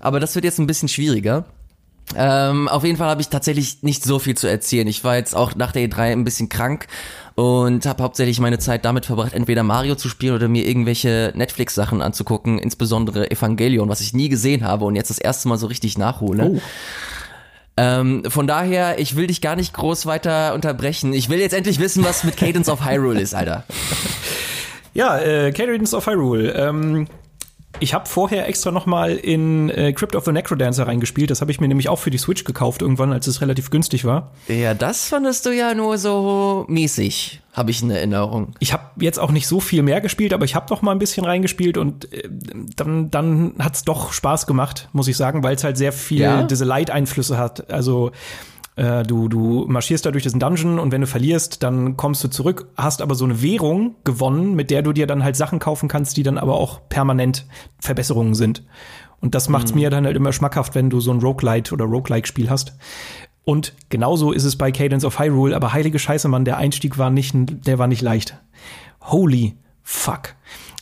Aber 0.00 0.20
das 0.20 0.34
wird 0.34 0.44
jetzt 0.44 0.58
ein 0.58 0.66
bisschen 0.66 0.88
schwieriger. 0.88 1.44
Ähm, 2.16 2.68
auf 2.68 2.84
jeden 2.84 2.96
Fall 2.96 3.08
habe 3.08 3.20
ich 3.20 3.28
tatsächlich 3.28 3.82
nicht 3.82 4.04
so 4.04 4.18
viel 4.18 4.36
zu 4.36 4.46
erzählen. 4.46 4.86
Ich 4.86 5.04
war 5.04 5.16
jetzt 5.16 5.34
auch 5.34 5.54
nach 5.54 5.72
der 5.72 5.88
E3 5.88 6.12
ein 6.12 6.24
bisschen 6.24 6.48
krank 6.48 6.86
und 7.34 7.86
habe 7.86 8.02
hauptsächlich 8.02 8.40
meine 8.40 8.58
Zeit 8.58 8.84
damit 8.84 9.06
verbracht, 9.06 9.32
entweder 9.32 9.62
Mario 9.62 9.94
zu 9.96 10.08
spielen 10.08 10.34
oder 10.34 10.48
mir 10.48 10.66
irgendwelche 10.66 11.32
Netflix-Sachen 11.34 12.02
anzugucken, 12.02 12.58
insbesondere 12.58 13.30
Evangelion, 13.30 13.88
was 13.88 14.00
ich 14.00 14.12
nie 14.12 14.28
gesehen 14.28 14.64
habe 14.64 14.84
und 14.84 14.96
jetzt 14.96 15.10
das 15.10 15.18
erste 15.18 15.48
Mal 15.48 15.58
so 15.58 15.66
richtig 15.66 15.98
nachhole. 15.98 16.44
Oh. 16.44 16.60
Ähm, 17.76 18.22
von 18.28 18.46
daher, 18.46 19.00
ich 19.00 19.16
will 19.16 19.26
dich 19.26 19.40
gar 19.40 19.56
nicht 19.56 19.74
groß 19.74 20.06
weiter 20.06 20.54
unterbrechen. 20.54 21.12
Ich 21.12 21.28
will 21.28 21.40
jetzt 21.40 21.54
endlich 21.54 21.80
wissen, 21.80 22.04
was 22.04 22.22
mit 22.22 22.36
Cadence 22.36 22.68
of 22.68 22.84
Hyrule 22.84 23.20
ist, 23.20 23.34
Alter. 23.34 23.64
Ja, 24.96 25.18
äh, 25.18 25.50
Cadence 25.50 25.92
of 25.92 26.06
Hyrule. 26.06 26.52
Ähm, 26.52 27.08
ich 27.80 27.94
habe 27.94 28.06
vorher 28.06 28.48
extra 28.48 28.70
noch 28.70 28.86
mal 28.86 29.16
in 29.16 29.70
äh, 29.70 29.92
Crypt 29.92 30.16
of 30.16 30.24
the 30.24 30.32
Necrodancer 30.32 30.86
reingespielt. 30.86 31.30
Das 31.30 31.40
habe 31.40 31.50
ich 31.50 31.60
mir 31.60 31.68
nämlich 31.68 31.88
auch 31.88 31.98
für 31.98 32.10
die 32.10 32.18
Switch 32.18 32.44
gekauft 32.44 32.82
irgendwann, 32.82 33.12
als 33.12 33.26
es 33.26 33.40
relativ 33.40 33.70
günstig 33.70 34.04
war. 34.04 34.32
Ja, 34.48 34.74
das 34.74 35.08
fandest 35.08 35.46
du 35.46 35.50
ja 35.50 35.74
nur 35.74 35.98
so 35.98 36.64
mäßig, 36.68 37.40
habe 37.52 37.70
ich 37.70 37.82
in 37.82 37.90
Erinnerung. 37.90 38.54
Ich 38.58 38.72
habe 38.72 38.84
jetzt 39.00 39.18
auch 39.18 39.30
nicht 39.30 39.46
so 39.46 39.60
viel 39.60 39.82
mehr 39.82 40.00
gespielt, 40.00 40.32
aber 40.32 40.44
ich 40.44 40.54
habe 40.54 40.66
doch 40.68 40.82
mal 40.82 40.92
ein 40.92 40.98
bisschen 40.98 41.24
reingespielt 41.24 41.76
und 41.76 42.12
äh, 42.12 42.28
dann 42.76 43.10
dann 43.10 43.54
hat's 43.58 43.84
doch 43.84 44.12
Spaß 44.12 44.46
gemacht, 44.46 44.88
muss 44.92 45.08
ich 45.08 45.16
sagen, 45.16 45.42
weil 45.42 45.56
es 45.56 45.64
halt 45.64 45.76
sehr 45.76 45.92
viel 45.92 46.20
ja? 46.20 46.42
diese 46.44 46.64
Light-Einflüsse 46.64 47.38
hat. 47.38 47.70
Also 47.70 48.12
Äh, 48.76 49.04
du, 49.04 49.28
du 49.28 49.66
marschierst 49.68 50.04
da 50.04 50.10
durch 50.10 50.24
diesen 50.24 50.40
Dungeon 50.40 50.78
und 50.78 50.90
wenn 50.92 51.00
du 51.00 51.06
verlierst, 51.06 51.62
dann 51.62 51.96
kommst 51.96 52.24
du 52.24 52.28
zurück, 52.28 52.68
hast 52.76 53.02
aber 53.02 53.14
so 53.14 53.24
eine 53.24 53.40
Währung 53.40 53.96
gewonnen, 54.04 54.54
mit 54.54 54.70
der 54.70 54.82
du 54.82 54.92
dir 54.92 55.06
dann 55.06 55.22
halt 55.22 55.36
Sachen 55.36 55.58
kaufen 55.58 55.88
kannst, 55.88 56.16
die 56.16 56.22
dann 56.22 56.38
aber 56.38 56.54
auch 56.54 56.80
permanent 56.88 57.46
Verbesserungen 57.78 58.34
sind. 58.34 58.64
Und 59.20 59.34
das 59.34 59.48
macht's 59.48 59.72
mhm. 59.72 59.80
mir 59.80 59.90
dann 59.90 60.04
halt 60.04 60.16
immer 60.16 60.32
schmackhaft, 60.32 60.74
wenn 60.74 60.90
du 60.90 61.00
so 61.00 61.12
ein 61.12 61.20
Roguelite 61.20 61.72
oder 61.72 61.84
Roguelike-Spiel 61.84 62.50
hast. 62.50 62.76
Und 63.44 63.74
genauso 63.90 64.32
ist 64.32 64.44
es 64.44 64.56
bei 64.56 64.72
Cadence 64.72 65.04
of 65.04 65.18
Hyrule, 65.18 65.54
aber 65.54 65.72
heilige 65.72 65.98
Scheiße, 65.98 66.28
Mann, 66.28 66.44
der 66.44 66.56
Einstieg 66.56 66.98
war 66.98 67.10
nicht, 67.10 67.34
der 67.34 67.78
war 67.78 67.86
nicht 67.86 68.02
leicht. 68.02 68.36
Holy 69.02 69.56
fuck. 69.82 70.34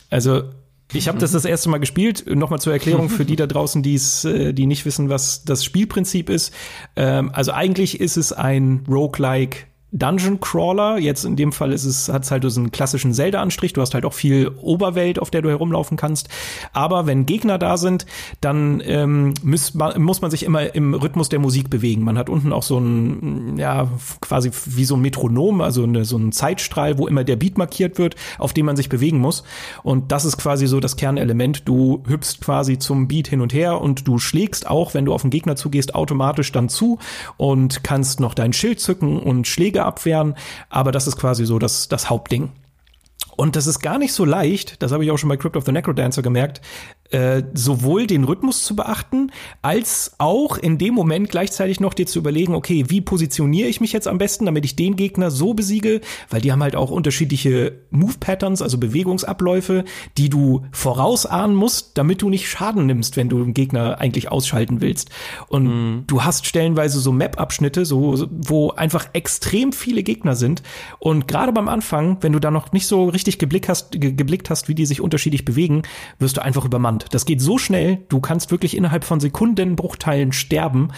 Also 0.09 0.43
ich 0.91 1.07
habe 1.07 1.17
das 1.17 1.31
das 1.31 1.45
erste 1.45 1.69
Mal 1.69 1.79
gespielt. 1.79 2.25
Nochmal 2.27 2.59
zur 2.59 2.73
Erklärung 2.73 3.09
für 3.09 3.25
die 3.25 3.35
da 3.35 3.47
draußen, 3.47 3.81
die's, 3.81 4.25
äh, 4.25 4.53
die 4.53 4.65
nicht 4.65 4.85
wissen, 4.85 5.09
was 5.09 5.43
das 5.43 5.63
Spielprinzip 5.63 6.29
ist. 6.29 6.53
Ähm, 6.95 7.31
also 7.33 7.51
eigentlich 7.51 7.99
ist 7.99 8.17
es 8.17 8.33
ein 8.33 8.83
Roguelike 8.87 9.65
Dungeon 9.93 10.39
Crawler. 10.39 10.97
Jetzt 10.97 11.23
in 11.23 11.35
dem 11.35 11.51
Fall 11.51 11.71
ist 11.71 11.85
es, 11.85 12.09
hat 12.09 12.23
es 12.23 12.31
halt 12.31 12.43
so 12.43 12.59
einen 12.59 12.71
klassischen 12.71 13.13
Zelda-Anstrich. 13.13 13.73
Du 13.73 13.81
hast 13.81 13.93
halt 13.93 14.05
auch 14.05 14.13
viel 14.13 14.51
Oberwelt, 14.59 15.19
auf 15.19 15.29
der 15.29 15.43
du 15.43 15.49
herumlaufen 15.49 15.97
kannst. 15.97 16.29
Aber 16.73 17.05
wenn 17.05 17.27
Gegner 17.27 17.59
da 17.59 17.77
sind, 17.77 18.07
dann 18.41 18.81
ähm, 18.85 19.35
muss, 19.43 19.75
man, 19.75 20.01
muss 20.01 20.21
man 20.21 20.31
sich 20.31 20.43
immer 20.43 20.73
im 20.73 20.95
Rhythmus 20.95 21.29
der 21.29 21.39
Musik 21.39 21.69
bewegen. 21.69 22.03
Man 22.03 22.17
hat 22.17 22.29
unten 22.29 22.51
auch 22.51 22.63
so 22.63 22.79
ein, 22.79 23.57
ja, 23.57 23.87
quasi 24.19 24.49
wie 24.65 24.85
so 24.85 24.95
ein 24.95 25.01
Metronom, 25.01 25.61
also 25.61 25.83
eine, 25.83 26.05
so 26.05 26.17
ein 26.17 26.31
Zeitstrahl, 26.31 26.97
wo 26.97 27.07
immer 27.07 27.23
der 27.23 27.35
Beat 27.35 27.59
markiert 27.59 27.99
wird, 27.99 28.15
auf 28.39 28.53
dem 28.53 28.65
man 28.65 28.75
sich 28.75 28.89
bewegen 28.89 29.19
muss. 29.19 29.43
Und 29.83 30.11
das 30.11 30.25
ist 30.25 30.37
quasi 30.37 30.65
so 30.65 30.79
das 30.79 30.95
Kernelement. 30.95 31.67
Du 31.67 32.03
hüpfst 32.07 32.41
quasi 32.41 32.79
zum 32.79 33.07
Beat 33.07 33.27
hin 33.27 33.41
und 33.41 33.53
her 33.53 33.79
und 33.79 34.07
du 34.07 34.17
schlägst 34.17 34.67
auch, 34.67 34.95
wenn 34.95 35.05
du 35.05 35.13
auf 35.13 35.21
den 35.21 35.29
Gegner 35.29 35.55
zugehst, 35.55 35.93
automatisch 35.93 36.51
dann 36.51 36.67
zu 36.67 36.97
und 37.37 37.83
kannst 37.83 38.19
noch 38.19 38.33
dein 38.33 38.53
Schild 38.53 38.79
zücken 38.79 39.19
und 39.19 39.47
Schläge 39.47 39.82
abwehren, 39.85 40.35
aber 40.69 40.91
das 40.91 41.07
ist 41.07 41.17
quasi 41.17 41.45
so 41.45 41.59
das, 41.59 41.87
das 41.87 42.09
Hauptding. 42.09 42.51
Und 43.35 43.55
das 43.55 43.67
ist 43.67 43.79
gar 43.79 43.97
nicht 43.97 44.13
so 44.13 44.25
leicht, 44.25 44.81
das 44.83 44.91
habe 44.91 45.03
ich 45.03 45.11
auch 45.11 45.17
schon 45.17 45.29
bei 45.29 45.37
Crypt 45.37 45.57
of 45.57 45.65
the 45.65 45.71
Necrodancer 45.71 46.21
gemerkt, 46.21 46.61
äh, 47.13 47.43
sowohl 47.53 48.07
den 48.07 48.23
Rhythmus 48.23 48.63
zu 48.63 48.75
beachten, 48.75 49.31
als 49.61 50.15
auch 50.17 50.57
in 50.57 50.79
dem 50.79 50.95
Moment 50.95 51.29
gleichzeitig 51.29 51.79
noch 51.79 51.93
dir 51.93 52.07
zu 52.07 52.17
überlegen, 52.17 52.55
okay, 52.55 52.85
wie 52.87 53.01
positioniere 53.01 53.69
ich 53.69 53.79
mich 53.81 53.93
jetzt 53.93 54.07
am 54.07 54.17
besten, 54.17 54.45
damit 54.45 54.65
ich 54.65 54.75
den 54.75 54.95
Gegner 54.95 55.29
so 55.29 55.53
besiege, 55.53 56.01
weil 56.31 56.41
die 56.41 56.51
haben 56.51 56.63
halt 56.63 56.75
auch 56.75 56.89
unterschiedliche 56.89 57.73
Move-Patterns, 57.91 58.63
also 58.63 58.79
Bewegungsabläufe, 58.79 59.83
die 60.17 60.29
du 60.29 60.65
vorausahnen 60.71 61.55
musst, 61.55 61.99
damit 61.99 62.23
du 62.23 62.29
nicht 62.29 62.49
Schaden 62.49 62.87
nimmst, 62.87 63.15
wenn 63.15 63.29
du 63.29 63.43
den 63.43 63.53
Gegner 63.53 63.99
eigentlich 63.99 64.31
ausschalten 64.31 64.81
willst. 64.81 65.11
Und 65.47 65.65
mhm. 65.65 66.03
du 66.07 66.23
hast 66.23 66.47
stellenweise 66.47 66.99
so 66.99 67.11
Map-Abschnitte, 67.11 67.85
so, 67.85 68.27
wo 68.31 68.71
einfach 68.71 69.09
extrem 69.13 69.71
viele 69.71 70.01
Gegner 70.01 70.35
sind. 70.35 70.63
Und 70.97 71.27
gerade 71.27 71.51
beim 71.51 71.69
Anfang, 71.69 72.17
wenn 72.21 72.33
du 72.33 72.39
da 72.39 72.49
noch 72.49 72.71
nicht 72.71 72.87
so 72.87 73.05
richtig 73.05 73.37
geblickt 73.37 73.69
hast, 73.69 73.91
geblickt 73.91 74.49
hast, 74.49 74.67
wie 74.67 74.75
die 74.75 74.87
sich 74.87 74.99
unterschiedlich 74.99 75.45
bewegen, 75.45 75.83
wirst 76.17 76.37
du 76.37 76.41
einfach 76.41 76.65
übermannt. 76.65 77.02
Das 77.11 77.25
geht 77.25 77.41
so 77.41 77.57
schnell, 77.57 77.99
du 78.09 78.19
kannst 78.19 78.51
wirklich 78.51 78.75
innerhalb 78.77 79.03
von 79.03 79.19
Sekundenbruchteilen 79.19 80.31
sterben 80.31 80.91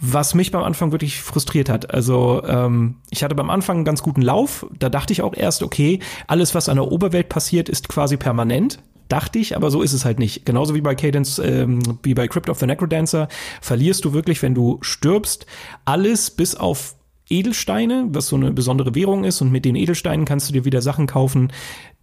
was 0.00 0.34
mich 0.34 0.52
beim 0.52 0.62
Anfang 0.62 0.92
wirklich 0.92 1.20
frustriert 1.20 1.68
hat. 1.68 1.92
Also 1.92 2.42
ähm, 2.46 2.96
ich 3.10 3.24
hatte 3.24 3.34
beim 3.34 3.50
Anfang 3.50 3.78
einen 3.78 3.84
ganz 3.84 4.02
guten 4.02 4.22
Lauf. 4.22 4.66
Da 4.78 4.88
dachte 4.88 5.12
ich 5.12 5.22
auch 5.22 5.34
erst, 5.34 5.62
okay, 5.62 5.98
alles, 6.28 6.54
was 6.54 6.68
an 6.68 6.76
der 6.76 6.90
Oberwelt 6.90 7.28
passiert, 7.28 7.68
ist 7.68 7.88
quasi 7.88 8.16
permanent. 8.16 8.78
Dachte 9.08 9.38
ich, 9.38 9.56
aber 9.56 9.70
so 9.70 9.82
ist 9.82 9.94
es 9.94 10.04
halt 10.04 10.18
nicht. 10.18 10.44
Genauso 10.46 10.74
wie 10.74 10.82
bei 10.82 10.94
Cadence, 10.94 11.40
ähm, 11.40 11.80
wie 12.02 12.14
bei 12.14 12.28
Crypt 12.28 12.48
of 12.48 12.60
the 12.60 12.66
Necrodancer, 12.66 13.26
verlierst 13.60 14.04
du 14.04 14.12
wirklich, 14.12 14.42
wenn 14.42 14.54
du 14.54 14.78
stirbst, 14.82 15.46
alles 15.84 16.30
bis 16.30 16.54
auf 16.54 16.94
Edelsteine, 17.28 18.06
was 18.10 18.28
so 18.28 18.36
eine 18.36 18.52
besondere 18.52 18.94
Währung 18.94 19.24
ist. 19.24 19.40
Und 19.40 19.50
mit 19.50 19.64
den 19.64 19.74
Edelsteinen 19.74 20.26
kannst 20.26 20.48
du 20.48 20.52
dir 20.52 20.64
wieder 20.64 20.80
Sachen 20.80 21.06
kaufen, 21.06 21.52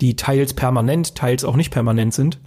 die 0.01 0.15
teils 0.17 0.53
permanent, 0.53 1.15
teils 1.15 1.45
auch 1.45 1.55
nicht 1.55 1.71
permanent 1.71 2.13
sind. 2.13 2.39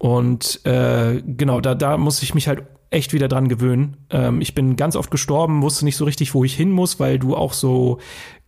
Und 0.00 0.64
äh, 0.64 1.20
genau, 1.26 1.60
da, 1.60 1.74
da 1.74 1.98
muss 1.98 2.22
ich 2.22 2.34
mich 2.34 2.48
halt 2.48 2.62
echt 2.88 3.12
wieder 3.12 3.28
dran 3.28 3.48
gewöhnen. 3.48 3.98
Ähm, 4.08 4.40
ich 4.40 4.54
bin 4.54 4.76
ganz 4.76 4.96
oft 4.96 5.10
gestorben, 5.10 5.60
wusste 5.60 5.84
nicht 5.84 5.98
so 5.98 6.06
richtig, 6.06 6.32
wo 6.32 6.42
ich 6.42 6.54
hin 6.54 6.70
muss, 6.70 6.98
weil 6.98 7.18
du 7.18 7.36
auch 7.36 7.52
so 7.52 7.98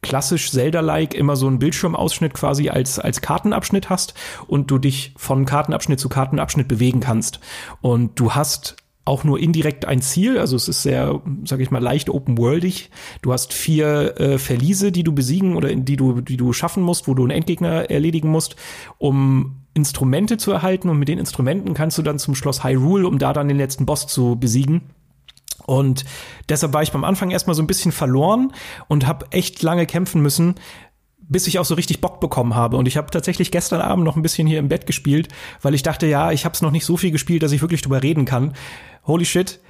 klassisch 0.00 0.50
Zelda-like 0.50 1.12
immer 1.12 1.36
so 1.36 1.46
einen 1.46 1.58
Bildschirmausschnitt 1.58 2.32
quasi 2.32 2.70
als, 2.70 2.98
als 2.98 3.20
Kartenabschnitt 3.20 3.90
hast 3.90 4.14
und 4.46 4.70
du 4.70 4.78
dich 4.78 5.12
von 5.18 5.44
Kartenabschnitt 5.44 6.00
zu 6.00 6.08
Kartenabschnitt 6.08 6.68
bewegen 6.68 7.00
kannst. 7.00 7.38
Und 7.82 8.18
du 8.18 8.32
hast 8.32 8.76
auch 9.04 9.22
nur 9.22 9.38
indirekt 9.38 9.84
ein 9.84 10.00
Ziel, 10.00 10.38
also 10.38 10.56
es 10.56 10.68
ist 10.68 10.82
sehr, 10.82 11.20
sag 11.44 11.60
ich 11.60 11.70
mal, 11.70 11.82
leicht 11.82 12.08
open-worldig. 12.08 12.88
Du 13.20 13.34
hast 13.34 13.52
vier 13.52 14.18
äh, 14.18 14.38
Verliese, 14.38 14.90
die 14.90 15.04
du 15.04 15.12
besiegen 15.12 15.54
oder 15.54 15.74
die 15.74 15.96
du, 15.96 16.22
die 16.22 16.38
du 16.38 16.54
schaffen 16.54 16.82
musst, 16.82 17.08
wo 17.08 17.12
du 17.12 17.24
einen 17.24 17.32
Endgegner 17.32 17.90
erledigen 17.90 18.30
musst, 18.30 18.56
um 18.96 19.61
Instrumente 19.74 20.36
zu 20.36 20.52
erhalten 20.52 20.88
und 20.88 20.98
mit 20.98 21.08
den 21.08 21.18
Instrumenten 21.18 21.74
kannst 21.74 21.98
du 21.98 22.02
dann 22.02 22.18
zum 22.18 22.34
Schloss 22.34 22.64
Hyrule, 22.64 23.06
um 23.06 23.18
da 23.18 23.32
dann 23.32 23.48
den 23.48 23.56
letzten 23.56 23.86
Boss 23.86 24.06
zu 24.06 24.36
besiegen. 24.36 24.82
Und 25.64 26.04
deshalb 26.48 26.72
war 26.72 26.82
ich 26.82 26.92
beim 26.92 27.04
Anfang 27.04 27.30
erstmal 27.30 27.54
so 27.54 27.62
ein 27.62 27.66
bisschen 27.66 27.92
verloren 27.92 28.52
und 28.88 29.06
habe 29.06 29.26
echt 29.30 29.62
lange 29.62 29.86
kämpfen 29.86 30.20
müssen, 30.20 30.56
bis 31.20 31.46
ich 31.46 31.58
auch 31.58 31.64
so 31.64 31.74
richtig 31.74 32.00
Bock 32.00 32.20
bekommen 32.20 32.54
habe. 32.54 32.76
Und 32.76 32.86
ich 32.86 32.96
habe 32.96 33.10
tatsächlich 33.10 33.50
gestern 33.50 33.80
Abend 33.80 34.04
noch 34.04 34.16
ein 34.16 34.22
bisschen 34.22 34.46
hier 34.46 34.58
im 34.58 34.68
Bett 34.68 34.86
gespielt, 34.86 35.28
weil 35.62 35.74
ich 35.74 35.82
dachte, 35.82 36.06
ja, 36.06 36.32
ich 36.32 36.44
habe 36.44 36.54
es 36.54 36.62
noch 36.62 36.72
nicht 36.72 36.84
so 36.84 36.96
viel 36.96 37.10
gespielt, 37.10 37.42
dass 37.42 37.52
ich 37.52 37.62
wirklich 37.62 37.82
drüber 37.82 38.02
reden 38.02 38.24
kann. 38.24 38.54
Holy 39.06 39.24
shit, 39.24 39.60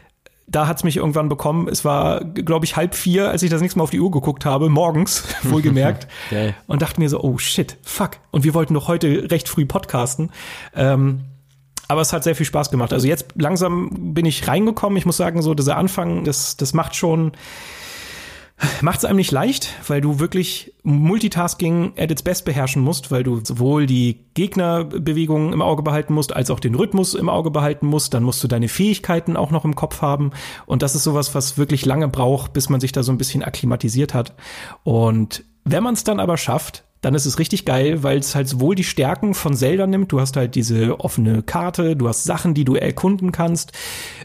da 0.47 0.67
hat's 0.67 0.85
mich 0.85 0.97
irgendwann 0.97 1.29
bekommen. 1.29 1.69
Es 1.69 1.85
war, 1.85 2.25
glaube 2.25 2.65
ich, 2.65 2.77
halb 2.77 2.95
vier, 2.95 3.31
als 3.31 3.43
ich 3.43 3.51
das 3.51 3.61
nächste 3.61 3.79
Mal 3.79 3.85
auf 3.85 3.91
die 3.91 4.01
Uhr 4.01 4.11
geguckt 4.11 4.45
habe, 4.45 4.69
morgens, 4.69 5.25
wohlgemerkt. 5.43 6.09
okay. 6.27 6.55
Und 6.67 6.83
dachte 6.83 7.01
mir 7.01 7.09
so, 7.09 7.21
oh 7.23 7.39
shit, 7.39 7.77
fuck. 7.83 8.13
Und 8.31 8.45
wir 8.45 8.55
wollten 8.55 8.75
doch 8.75 8.89
heute 8.89 9.31
recht 9.31 9.49
früh 9.49 9.67
podcasten. 9.67 10.31
Ähm, 10.75 11.25
aber 11.89 12.01
es 12.01 12.13
hat 12.13 12.25
sehr 12.25 12.35
viel 12.35 12.47
Spaß 12.47 12.71
gemacht. 12.71 12.93
Also 12.93 13.07
jetzt 13.07 13.27
langsam 13.35 14.15
bin 14.15 14.25
ich 14.25 14.49
reingekommen. 14.49 14.97
Ich 14.97 15.05
muss 15.05 15.17
sagen, 15.17 15.43
so 15.43 15.53
dieser 15.53 15.77
Anfang, 15.77 16.25
das, 16.25 16.57
das 16.57 16.73
macht 16.73 16.97
schon, 16.97 17.33
macht 18.81 18.99
es 18.99 19.05
einem 19.05 19.17
nicht 19.17 19.31
leicht, 19.31 19.69
weil 19.89 20.01
du 20.01 20.19
wirklich 20.19 20.75
Multitasking 20.83 21.95
at 21.97 22.11
its 22.11 22.23
best 22.23 22.45
beherrschen 22.45 22.83
musst, 22.83 23.11
weil 23.11 23.23
du 23.23 23.41
sowohl 23.45 23.87
die 23.87 24.25
Gegnerbewegungen 24.35 25.53
im 25.53 25.63
Auge 25.63 25.83
behalten 25.83 26.15
musst, 26.15 26.35
als 26.35 26.51
auch 26.51 26.61
den 26.61 26.75
Rhythmus 26.75 27.15
im 27.15 27.29
Auge 27.29 27.51
behalten 27.51 27.87
musst. 27.87 28.15
Dann 28.15 28.23
musst 28.23 28.43
du 28.43 28.49
deine 28.49 28.69
Fähigkeiten 28.69 29.37
auch 29.37 29.51
noch 29.51 29.65
im 29.65 29.75
Kopf 29.75 30.03
haben. 30.03 30.31
Und 30.67 30.83
das 30.83 30.95
ist 30.95 31.05
sowas, 31.05 31.35
was 31.35 31.59
wirklich 31.59 31.85
lange 31.87 32.09
braucht, 32.09 32.53
bis 32.53 32.69
man 32.69 32.81
sich 32.81 32.93
da 32.93 33.03
so 33.03 33.13
ein 33.13 33.19
bisschen 33.19 33.43
akklimatisiert 33.43 34.15
hat. 34.15 34.35
Und 34.83 35.45
wenn 35.65 35.83
man 35.83 35.95
es 35.95 36.05
dann 36.05 36.21
aber 36.21 36.37
schafft, 36.37 36.85
dann 37.03 37.15
ist 37.15 37.27
es 37.27 37.39
richtig 37.39 37.65
geil, 37.65 38.03
weil 38.03 38.19
es 38.19 38.35
halt 38.35 38.49
sowohl 38.49 38.75
die 38.75 38.85
Stärken 38.85 39.35
von 39.35 39.55
Zelda 39.55 39.87
nimmt, 39.87 40.13
du 40.13 40.21
hast 40.21 40.37
halt 40.37 40.55
diese 40.55 41.01
offene 41.01 41.43
Karte, 41.43 41.97
du 41.97 42.09
hast 42.09 42.25
Sachen, 42.25 42.55
die 42.55 42.65
du 42.65 42.77
erkunden 42.77 43.33
kannst. 43.33 43.73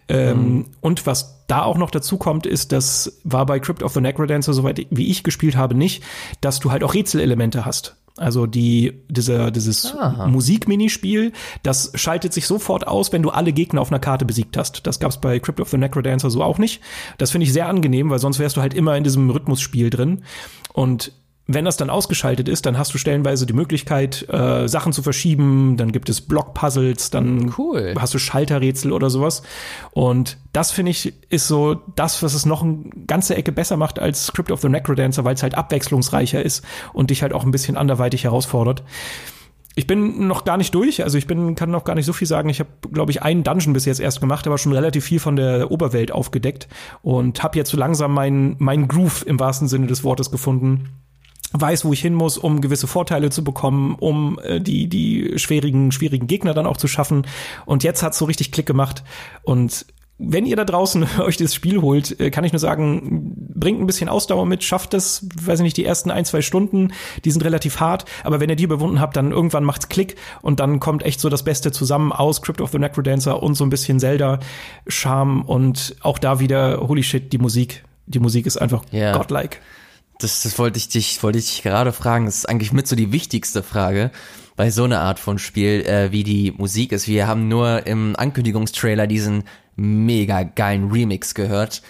Ähm, 0.08 0.38
mhm. 0.38 0.66
Und 0.80 1.06
was 1.06 1.44
da 1.48 1.64
auch 1.64 1.78
noch 1.78 1.92
dazu 1.92 2.18
kommt, 2.18 2.46
ist, 2.46 2.72
das 2.72 3.20
war 3.24 3.46
bei 3.46 3.60
Crypt 3.60 3.84
of 3.84 3.94
the 3.94 4.02
Necrodancer, 4.02 4.54
soweit 4.54 4.86
wie 4.90 5.08
ich 5.08 5.24
gespielt 5.24 5.58
habe, 5.58 5.76
nicht, 5.76 6.04
dass 6.40 6.60
du 6.60 6.72
halt 6.72 6.84
auch 6.84 6.94
Rätselelemente 6.94 7.66
hast. 7.66 7.96
Also 8.16 8.48
die, 8.48 8.94
diese, 9.10 9.52
dieses 9.52 9.96
Musikminispiel, 10.26 11.34
das 11.62 11.92
schaltet 11.94 12.34
sich 12.34 12.48
sofort 12.48 12.88
aus, 12.88 13.14
wenn 13.14 13.22
du 13.22 13.30
alle 13.30 13.54
Gegner 13.54 13.80
auf 13.80 13.92
einer 13.92 14.00
Karte 14.00 14.26
besiegt 14.26 14.58
hast. 14.58 14.88
Das 14.88 15.00
gab's 15.00 15.22
bei 15.22 15.40
Crypt 15.40 15.60
of 15.62 15.70
the 15.70 15.78
Necrodancer 15.78 16.32
so 16.32 16.44
auch 16.44 16.58
nicht. 16.58 16.82
Das 17.20 17.30
finde 17.32 17.46
ich 17.46 17.54
sehr 17.54 17.70
angenehm, 17.70 18.10
weil 18.10 18.20
sonst 18.20 18.40
wärst 18.40 18.58
du 18.58 18.62
halt 18.62 18.74
immer 18.74 18.98
in 18.98 19.04
diesem 19.04 19.30
Rhythmusspiel 19.30 19.92
drin. 19.92 20.24
Und 20.74 21.12
wenn 21.48 21.64
das 21.64 21.78
dann 21.78 21.90
ausgeschaltet 21.90 22.50
ist, 22.50 22.66
dann 22.66 22.78
hast 22.78 22.94
du 22.94 22.98
stellenweise 22.98 23.46
die 23.46 23.54
Möglichkeit, 23.54 24.28
äh, 24.30 24.68
Sachen 24.68 24.92
zu 24.92 25.02
verschieben. 25.02 25.78
Dann 25.78 25.94
gibt 25.94 26.10
es 26.10 26.20
Blockpuzzles, 26.20 27.10
dann 27.10 27.54
cool. 27.58 27.96
hast 27.98 28.14
du 28.14 28.20
Schalterrätsel 28.20 28.92
oder 28.92 29.10
sowas. 29.10 29.44
Und 29.92 30.38
das 30.52 30.72
finde 30.72 30.92
ich 30.92 31.14
ist 31.30 31.48
so 31.48 31.76
das, 31.96 32.22
was 32.22 32.34
es 32.34 32.46
noch 32.46 32.64
eine 32.64 32.90
ganze 33.08 33.36
Ecke 33.36 33.54
besser 33.54 33.78
macht 33.78 33.98
als 33.98 34.26
Script 34.28 34.52
of 34.52 34.60
the 34.60 34.68
Necrodancer, 34.68 35.24
weil 35.24 35.36
es 35.36 35.44
halt 35.44 35.56
abwechslungsreicher 35.56 36.44
ist 36.44 36.66
und 36.92 37.12
dich 37.12 37.22
halt 37.22 37.32
auch 37.32 37.46
ein 37.46 37.52
bisschen 37.52 37.78
anderweitig 37.78 38.26
herausfordert. 38.26 38.84
Ich 39.76 39.88
bin 39.88 40.28
noch 40.28 40.44
gar 40.44 40.58
nicht 40.58 40.74
durch, 40.74 41.04
also 41.04 41.18
ich 41.18 41.28
bin 41.28 41.54
kann 41.56 41.70
noch 41.70 41.84
gar 41.84 41.96
nicht 41.96 42.08
so 42.08 42.12
viel 42.12 42.28
sagen. 42.28 42.50
Ich 42.50 42.60
habe, 42.60 42.70
glaube 42.92 43.12
ich, 43.12 43.22
einen 43.22 43.44
Dungeon 43.44 43.74
bis 43.74 43.86
jetzt 43.86 44.00
erst 44.00 44.20
gemacht, 44.20 44.48
aber 44.48 44.58
schon 44.58 44.74
relativ 44.74 45.06
viel 45.06 45.20
von 45.20 45.36
der 45.38 45.72
Oberwelt 45.72 46.12
aufgedeckt 46.12 46.68
und 47.04 47.42
habe 47.42 47.58
jetzt 47.58 47.70
so 47.70 47.78
langsam 47.78 48.12
meinen 48.12 48.56
mein 48.60 48.88
Groove 48.90 49.26
im 49.26 49.40
wahrsten 49.40 49.68
Sinne 49.70 49.88
des 49.88 50.04
Wortes 50.04 50.32
gefunden 50.32 50.90
weiß, 51.54 51.86
wo 51.86 51.94
ich 51.94 52.02
hin 52.02 52.14
muss, 52.14 52.38
um 52.38 52.62
gewisse 52.62 52.88
Vorteile 52.88 53.30
zu 53.30 53.44
bekommen, 53.44 53.96
um 54.00 54.40
äh, 54.44 54.60
die, 54.60 54.88
die 54.88 55.34
schwierigen, 55.38 55.92
schwierigen 55.92 56.28
Gegner 56.28 56.54
dann 56.54 56.66
auch 56.66 56.78
zu 56.78 56.88
schaffen. 56.88 57.26
Und 57.66 57.84
jetzt 57.84 58.04
hat's 58.04 58.18
so 58.18 58.26
richtig 58.26 58.52
Klick 58.52 58.66
gemacht. 58.66 59.04
Und 59.44 59.86
wenn 60.20 60.46
ihr 60.46 60.56
da 60.56 60.66
draußen 60.66 61.06
euch 61.20 61.38
das 61.38 61.54
Spiel 61.54 61.82
holt, 61.82 62.20
äh, 62.20 62.32
kann 62.32 62.44
ich 62.44 62.52
nur 62.52 62.60
sagen, 62.60 63.34
bringt 63.54 63.80
ein 63.80 63.86
bisschen 63.88 64.10
Ausdauer 64.10 64.46
mit, 64.46 64.64
schafft 64.64 64.94
es, 64.94 65.28
weiß 65.42 65.60
ich 65.60 65.64
nicht, 65.64 65.78
die 65.78 65.86
ersten 65.86 66.12
ein, 66.12 66.26
zwei 66.26 66.42
Stunden, 66.42 66.92
die 67.24 67.32
sind 67.32 67.46
relativ 67.46 67.80
hart, 67.80 68.06
aber 68.24 68.40
wenn 68.40 68.50
ihr 68.50 68.56
die 68.56 68.64
überwunden 68.64 69.00
habt, 69.00 69.16
dann 69.16 69.32
irgendwann 69.32 69.64
macht's 69.64 69.90
Klick 69.90 70.16
und 70.42 70.60
dann 70.60 70.80
kommt 70.80 71.04
echt 71.04 71.20
so 71.20 71.30
das 71.30 71.44
Beste 71.44 71.72
zusammen 71.72 72.12
aus 72.12 72.42
Crypt 72.42 72.62
of 72.62 72.72
the 72.72 72.80
Necrodancer 72.80 73.42
und 73.42 73.56
so 73.56 73.64
ein 73.64 73.70
bisschen 73.70 74.00
Zelda-Charme 74.00 75.44
und 75.44 75.96
auch 76.02 76.20
da 76.20 76.40
wieder, 76.40 76.88
holy 76.88 77.04
shit, 77.04 77.32
die 77.32 77.38
Musik 77.38 77.84
die 78.08 78.20
Musik 78.20 78.46
ist 78.46 78.58
einfach 78.58 78.84
Ja. 78.92 79.16
godlike. 79.16 79.58
Das, 80.20 80.44
das 80.44 80.58
wollte 80.58 80.78
ich 80.78 80.90
dich, 80.90 81.22
wollte 81.22 81.40
ich 81.40 81.46
dich 81.46 81.64
gerade 81.64 81.94
fragen. 81.94 82.26
Das 82.26 82.38
ist 82.38 82.50
eigentlich 82.50 82.74
mit 82.74 82.88
so 82.88 82.96
die 82.96 83.12
wichtigste 83.12 83.64
Frage 83.64 84.12
bei 84.56 84.72
so 84.72 84.84
einer 84.84 85.02
Art 85.02 85.20
von 85.20 85.38
Spiel, 85.38 85.86
äh, 85.86 86.12
wie 86.12 86.24
die 86.24 86.52
Musik 86.52 86.92
ist. 86.92 87.08
Wir 87.08 87.28
haben 87.28 87.48
nur 87.48 87.86
im 87.86 88.16
Ankündigungstrailer 88.18 89.08
diesen 89.08 89.44
mega 89.76 90.42
geilen 90.42 90.92
Remix 90.92 91.36
gehört, 91.36 91.84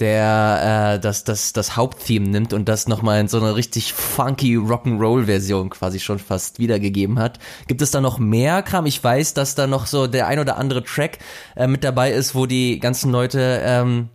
der 0.00 0.96
äh, 0.96 1.00
das, 1.00 1.22
das, 1.22 1.52
das 1.52 1.76
Haupttheme 1.76 2.28
nimmt 2.28 2.52
und 2.52 2.68
das 2.68 2.88
nochmal 2.88 3.20
in 3.20 3.28
so 3.28 3.38
eine 3.38 3.54
richtig 3.54 3.92
funky 3.92 4.56
Rock'n'Roll-Version 4.56 5.70
quasi 5.70 6.00
schon 6.00 6.18
fast 6.18 6.58
wiedergegeben 6.58 7.20
hat. 7.20 7.38
Gibt 7.68 7.82
es 7.82 7.92
da 7.92 8.00
noch 8.00 8.18
mehr 8.18 8.62
Kram? 8.62 8.86
Ich 8.86 9.02
weiß, 9.02 9.34
dass 9.34 9.54
da 9.54 9.68
noch 9.68 9.86
so 9.86 10.08
der 10.08 10.26
ein 10.26 10.40
oder 10.40 10.56
andere 10.56 10.82
Track 10.82 11.18
äh, 11.54 11.68
mit 11.68 11.84
dabei 11.84 12.10
ist, 12.10 12.34
wo 12.34 12.46
die 12.46 12.80
ganzen 12.80 13.12
Leute 13.12 13.60
ähm, 13.62 14.08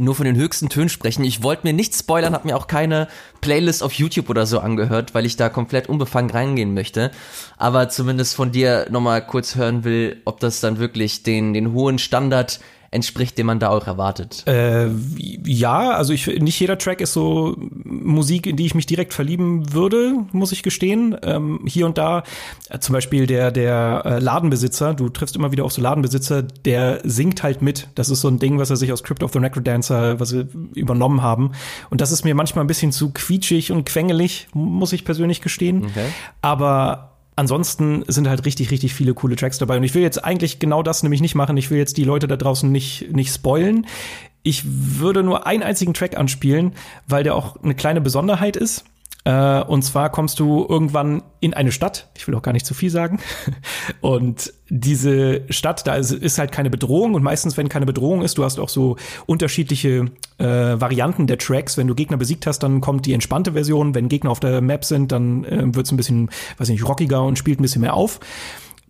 nur 0.00 0.14
von 0.14 0.24
den 0.24 0.36
höchsten 0.36 0.68
Tönen 0.68 0.88
sprechen. 0.88 1.24
Ich 1.24 1.42
wollte 1.42 1.66
mir 1.66 1.72
nicht 1.72 1.94
spoilern, 1.94 2.34
habe 2.34 2.48
mir 2.48 2.56
auch 2.56 2.66
keine 2.66 3.08
Playlist 3.40 3.82
auf 3.82 3.92
YouTube 3.92 4.30
oder 4.30 4.46
so 4.46 4.60
angehört, 4.60 5.14
weil 5.14 5.26
ich 5.26 5.36
da 5.36 5.48
komplett 5.48 5.88
unbefangen 5.88 6.30
reingehen 6.30 6.74
möchte. 6.74 7.10
Aber 7.56 7.88
zumindest 7.88 8.34
von 8.34 8.52
dir 8.52 8.86
nochmal 8.90 9.24
kurz 9.26 9.54
hören 9.54 9.84
will, 9.84 10.20
ob 10.24 10.40
das 10.40 10.60
dann 10.60 10.78
wirklich 10.78 11.22
den, 11.22 11.52
den 11.52 11.72
hohen 11.72 11.98
Standard 11.98 12.60
entspricht, 12.92 13.38
den 13.38 13.46
man 13.46 13.60
da 13.60 13.68
auch 13.68 13.86
erwartet. 13.86 14.44
Äh, 14.48 14.88
ja, 15.16 15.90
also 15.90 16.12
ich 16.12 16.26
nicht 16.26 16.58
jeder 16.58 16.76
Track 16.76 17.00
ist 17.00 17.12
so 17.12 17.54
Musik, 17.84 18.48
in 18.48 18.56
die 18.56 18.66
ich 18.66 18.74
mich 18.74 18.86
direkt 18.86 19.14
verlieben 19.14 19.72
würde, 19.72 20.14
muss 20.32 20.50
ich 20.50 20.64
gestehen. 20.64 21.16
Ähm, 21.22 21.60
hier 21.66 21.86
und 21.86 21.98
da, 21.98 22.24
äh, 22.68 22.80
zum 22.80 22.94
Beispiel 22.94 23.28
der 23.28 23.52
der 23.52 24.02
äh, 24.04 24.18
Ladenbesitzer, 24.18 24.94
du 24.94 25.08
triffst 25.08 25.36
immer 25.36 25.52
wieder 25.52 25.64
auf 25.64 25.72
so 25.72 25.80
Ladenbesitzer, 25.80 26.42
der 26.42 27.00
singt 27.04 27.44
halt 27.44 27.62
mit. 27.62 27.88
Das 27.94 28.10
ist 28.10 28.22
so 28.22 28.28
ein 28.28 28.40
Ding, 28.40 28.58
was 28.58 28.70
er 28.70 28.76
sich 28.76 28.92
aus 28.92 29.04
Crypt 29.04 29.22
of 29.22 29.32
the 29.32 29.38
Necrodancer, 29.38 30.18
was 30.18 30.30
sie 30.30 30.48
übernommen 30.74 31.22
haben. 31.22 31.52
Und 31.90 32.00
das 32.00 32.10
ist 32.10 32.24
mir 32.24 32.34
manchmal 32.34 32.64
ein 32.64 32.68
bisschen 32.68 32.90
zu 32.90 33.12
quietschig 33.12 33.70
und 33.70 33.84
quengelig, 33.84 34.48
muss 34.52 34.92
ich 34.92 35.04
persönlich 35.04 35.42
gestehen. 35.42 35.84
Okay. 35.84 36.06
Aber 36.42 37.09
ansonsten 37.40 38.04
sind 38.06 38.28
halt 38.28 38.44
richtig, 38.44 38.70
richtig 38.70 38.92
viele 38.94 39.14
coole 39.14 39.34
Tracks 39.34 39.56
dabei. 39.56 39.78
Und 39.78 39.82
ich 39.82 39.94
will 39.94 40.02
jetzt 40.02 40.22
eigentlich 40.22 40.58
genau 40.58 40.82
das 40.82 41.02
nämlich 41.02 41.22
nicht 41.22 41.34
machen. 41.34 41.56
Ich 41.56 41.70
will 41.70 41.78
jetzt 41.78 41.96
die 41.96 42.04
Leute 42.04 42.28
da 42.28 42.36
draußen 42.36 42.70
nicht, 42.70 43.12
nicht 43.12 43.34
spoilen. 43.34 43.86
Ich 44.42 44.62
würde 44.66 45.22
nur 45.22 45.46
einen 45.46 45.62
einzigen 45.62 45.94
Track 45.94 46.16
anspielen, 46.18 46.72
weil 47.08 47.24
der 47.24 47.34
auch 47.34 47.56
eine 47.62 47.74
kleine 47.74 48.02
Besonderheit 48.02 48.56
ist. 48.56 48.84
Äh, 49.24 49.62
und 49.62 49.82
zwar 49.82 50.10
kommst 50.10 50.40
du 50.40 50.66
irgendwann 50.68 51.22
in 51.40 51.52
eine 51.52 51.72
Stadt. 51.72 52.08
Ich 52.16 52.26
will 52.26 52.34
auch 52.34 52.42
gar 52.42 52.52
nicht 52.52 52.64
zu 52.64 52.74
viel 52.74 52.90
sagen. 52.90 53.18
Und 54.00 54.52
diese 54.68 55.42
Stadt, 55.50 55.86
da 55.86 55.96
ist, 55.96 56.12
ist 56.12 56.38
halt 56.38 56.52
keine 56.52 56.70
Bedrohung. 56.70 57.14
Und 57.14 57.22
meistens, 57.22 57.56
wenn 57.56 57.68
keine 57.68 57.86
Bedrohung 57.86 58.22
ist, 58.22 58.38
du 58.38 58.44
hast 58.44 58.58
auch 58.58 58.68
so 58.68 58.96
unterschiedliche 59.26 60.06
äh, 60.38 60.44
Varianten 60.44 61.26
der 61.26 61.38
Tracks. 61.38 61.76
Wenn 61.76 61.86
du 61.86 61.94
Gegner 61.94 62.16
besiegt 62.16 62.46
hast, 62.46 62.60
dann 62.60 62.80
kommt 62.80 63.04
die 63.06 63.12
entspannte 63.12 63.52
Version. 63.52 63.94
Wenn 63.94 64.08
Gegner 64.08 64.30
auf 64.30 64.40
der 64.40 64.60
Map 64.62 64.84
sind, 64.84 65.12
dann 65.12 65.44
äh, 65.44 65.74
wird 65.74 65.86
es 65.86 65.92
ein 65.92 65.96
bisschen, 65.96 66.30
weiß 66.56 66.70
nicht, 66.70 66.86
rockiger 66.86 67.22
und 67.22 67.38
spielt 67.38 67.60
ein 67.60 67.62
bisschen 67.62 67.82
mehr 67.82 67.94
auf. 67.94 68.20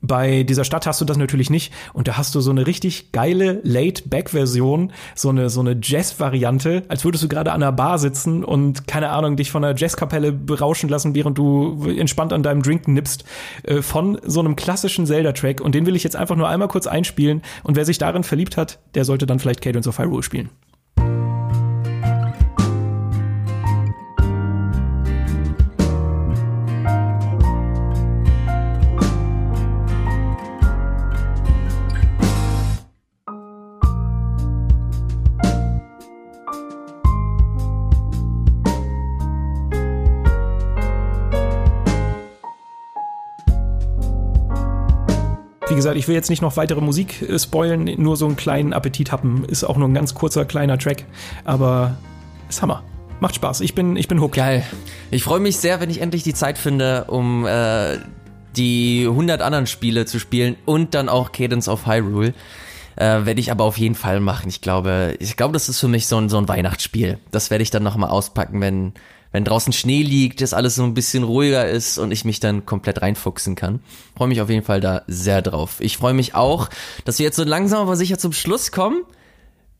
Bei 0.02 0.44
dieser 0.44 0.64
Stadt 0.64 0.86
hast 0.86 1.00
du 1.00 1.04
das 1.04 1.18
natürlich 1.18 1.50
nicht. 1.50 1.72
Und 1.92 2.08
da 2.08 2.16
hast 2.16 2.34
du 2.34 2.40
so 2.40 2.50
eine 2.50 2.66
richtig 2.66 3.12
geile 3.12 3.60
Laid-Back-Version, 3.64 4.92
so 5.14 5.28
eine 5.28 5.50
so 5.50 5.60
eine 5.60 5.78
Jazz-Variante, 5.80 6.84
als 6.88 7.04
würdest 7.04 7.24
du 7.24 7.28
gerade 7.28 7.52
an 7.52 7.62
einer 7.62 7.72
Bar 7.72 7.98
sitzen 7.98 8.42
und 8.42 8.86
keine 8.86 9.10
Ahnung 9.10 9.36
dich 9.36 9.50
von 9.50 9.62
einer 9.62 9.76
Jazzkapelle 9.76 10.32
berauschen 10.32 10.88
lassen, 10.88 11.14
während 11.14 11.36
du 11.36 11.84
entspannt 11.86 12.32
an 12.32 12.42
deinem 12.42 12.62
Drink 12.62 12.88
nippst, 12.88 13.24
äh, 13.64 13.82
von 13.82 14.18
so 14.24 14.40
einem 14.40 14.56
klassischen 14.56 15.06
Zelda-Track. 15.06 15.60
Und 15.60 15.74
den 15.74 15.84
will 15.84 15.96
ich 15.96 16.04
jetzt 16.04 16.16
einfach 16.16 16.36
nur 16.36 16.48
einmal 16.48 16.68
kurz 16.68 16.86
einspielen. 16.86 17.42
Und 17.62 17.76
wer 17.76 17.84
sich 17.84 17.98
darin 17.98 18.24
verliebt 18.24 18.56
hat, 18.56 18.78
der 18.94 19.04
sollte 19.04 19.26
dann 19.26 19.38
vielleicht 19.38 19.60
Cadence 19.60 19.86
of 19.86 19.98
Hyrule 19.98 20.22
spielen. 20.22 20.48
Gesagt, 45.80 45.96
ich 45.96 46.08
will 46.08 46.14
jetzt 46.14 46.30
nicht 46.30 46.42
noch 46.42 46.56
weitere 46.56 46.80
Musik 46.80 47.22
äh, 47.22 47.38
spoilen, 47.38 47.84
nur 48.00 48.16
so 48.16 48.26
einen 48.26 48.36
kleinen 48.36 48.72
Appetit 48.72 49.12
haben. 49.12 49.44
Ist 49.46 49.64
auch 49.64 49.76
nur 49.76 49.88
ein 49.88 49.94
ganz 49.94 50.14
kurzer, 50.14 50.44
kleiner 50.44 50.78
Track, 50.78 51.04
aber 51.44 51.96
ist 52.48 52.62
Hammer. 52.62 52.82
Macht 53.20 53.34
Spaß. 53.34 53.60
Ich 53.60 53.74
bin, 53.74 53.96
ich 53.96 54.08
bin 54.08 54.20
hooked. 54.20 54.36
Geil. 54.36 54.64
Ich 55.10 55.24
freue 55.24 55.40
mich 55.40 55.58
sehr, 55.58 55.80
wenn 55.80 55.90
ich 55.90 56.00
endlich 56.00 56.22
die 56.22 56.32
Zeit 56.32 56.56
finde, 56.56 57.04
um 57.08 57.46
äh, 57.46 57.98
die 58.56 59.06
100 59.06 59.42
anderen 59.42 59.66
Spiele 59.66 60.06
zu 60.06 60.18
spielen 60.18 60.56
und 60.64 60.94
dann 60.94 61.08
auch 61.08 61.32
Cadence 61.32 61.68
of 61.68 61.86
Hyrule. 61.86 62.32
Äh, 62.96 63.24
werde 63.24 63.40
ich 63.40 63.50
aber 63.52 63.64
auf 63.64 63.78
jeden 63.78 63.94
Fall 63.94 64.20
machen. 64.20 64.48
Ich 64.48 64.60
glaube, 64.60 65.16
ich 65.20 65.36
glaube, 65.36 65.52
das 65.52 65.68
ist 65.68 65.80
für 65.80 65.88
mich 65.88 66.06
so 66.06 66.16
ein, 66.16 66.28
so 66.28 66.38
ein 66.38 66.48
Weihnachtsspiel. 66.48 67.18
Das 67.30 67.50
werde 67.50 67.62
ich 67.62 67.70
dann 67.70 67.82
nochmal 67.82 68.10
auspacken, 68.10 68.60
wenn, 68.60 68.92
wenn 69.32 69.44
draußen 69.44 69.72
Schnee 69.72 70.02
liegt, 70.02 70.40
das 70.40 70.52
alles 70.52 70.74
so 70.74 70.82
ein 70.82 70.94
bisschen 70.94 71.22
ruhiger 71.22 71.68
ist 71.68 71.98
und 71.98 72.10
ich 72.10 72.24
mich 72.24 72.40
dann 72.40 72.66
komplett 72.66 73.02
reinfuchsen 73.02 73.54
kann. 73.54 73.80
Freue 74.16 74.28
mich 74.28 74.40
auf 74.40 74.50
jeden 74.50 74.64
Fall 74.64 74.80
da 74.80 75.02
sehr 75.06 75.40
drauf. 75.42 75.76
Ich 75.80 75.96
freue 75.96 76.14
mich 76.14 76.34
auch, 76.34 76.68
dass 77.04 77.18
wir 77.18 77.24
jetzt 77.24 77.36
so 77.36 77.44
langsam 77.44 77.80
aber 77.80 77.96
sicher 77.96 78.18
zum 78.18 78.32
Schluss 78.32 78.72
kommen. 78.72 79.02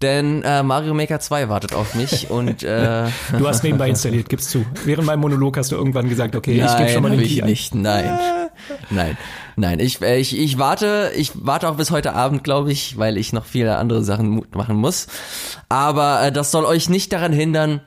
Denn 0.03 0.43
äh, 0.45 0.63
Mario 0.63 0.95
Maker 0.95 1.21
2 1.21 1.51
wartet 1.51 1.75
auf 1.75 1.95
mich 1.95 2.31
und 2.31 2.63
äh, 2.63 3.09
Du 3.37 3.47
hast 3.47 3.63
nebenbei 3.65 3.89
installiert, 3.91 4.31
gib's 4.31 4.49
zu. 4.49 4.65
Während 4.87 5.07
meinem 5.07 5.21
Monolog 5.21 5.59
hast 5.59 5.73
du 5.73 5.77
irgendwann 5.77 6.09
gesagt, 6.09 6.35
okay, 6.37 6.53
ich 6.65 6.77
gebe 6.77 6.89
schon 6.89 7.03
mal 7.03 7.11
den 7.11 7.21
ich 7.21 7.35
Key 7.35 7.43
ein. 7.43 7.49
nicht. 7.49 7.75
Nein, 7.75 8.19
nein, 8.89 9.19
nein. 9.57 9.79
Ich, 9.79 10.01
äh, 10.01 10.19
ich, 10.19 10.39
ich 10.39 10.59
warte, 10.59 11.13
ich 11.17 11.33
warte 11.35 11.69
auch 11.69 11.77
bis 11.77 11.91
heute 11.91 12.15
Abend, 12.15 12.45
glaube 12.45 12.73
ich, 12.73 12.97
weil 12.97 13.19
ich 13.19 13.35
noch 13.35 13.45
viele 13.45 13.77
andere 13.77 14.03
Sachen 14.03 14.43
machen 14.55 14.77
muss. 14.77 15.07
Aber 15.69 16.23
äh, 16.23 16.33
das 16.33 16.51
soll 16.51 16.65
euch 16.65 16.89
nicht 16.89 17.13
daran 17.13 17.35
hindern, 17.35 17.83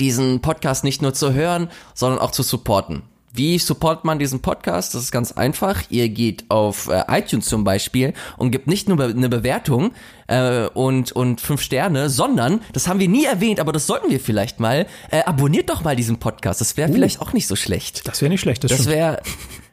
diesen 0.00 0.40
Podcast 0.40 0.84
nicht 0.84 1.02
nur 1.02 1.14
zu 1.14 1.32
hören, 1.32 1.68
sondern 1.94 2.20
auch 2.20 2.30
zu 2.30 2.42
supporten. 2.42 3.02
Wie 3.34 3.58
supportet 3.58 4.04
man 4.04 4.18
diesen 4.18 4.42
Podcast? 4.42 4.94
Das 4.94 5.02
ist 5.02 5.10
ganz 5.10 5.32
einfach. 5.32 5.84
Ihr 5.88 6.10
geht 6.10 6.44
auf 6.50 6.88
äh, 6.88 7.02
iTunes 7.08 7.46
zum 7.46 7.64
Beispiel 7.64 8.12
und 8.36 8.50
gebt 8.50 8.66
nicht 8.66 8.88
nur 8.88 8.98
be 8.98 9.04
eine 9.04 9.30
Bewertung 9.30 9.92
äh, 10.26 10.66
und, 10.66 11.12
und 11.12 11.40
fünf 11.40 11.62
Sterne, 11.62 12.10
sondern, 12.10 12.60
das 12.74 12.88
haben 12.88 13.00
wir 13.00 13.08
nie 13.08 13.24
erwähnt, 13.24 13.58
aber 13.58 13.72
das 13.72 13.86
sollten 13.86 14.10
wir 14.10 14.20
vielleicht 14.20 14.60
mal, 14.60 14.86
äh, 15.10 15.22
abonniert 15.22 15.70
doch 15.70 15.82
mal 15.82 15.96
diesen 15.96 16.18
Podcast. 16.18 16.60
Das 16.60 16.76
wäre 16.76 16.92
vielleicht 16.92 17.22
auch 17.22 17.32
nicht 17.32 17.46
so 17.46 17.56
schlecht. 17.56 18.06
Das 18.06 18.20
wäre 18.20 18.28
nicht 18.28 18.42
schlecht, 18.42 18.64
das, 18.64 18.70
Das 18.70 18.86
wäre 18.86 19.22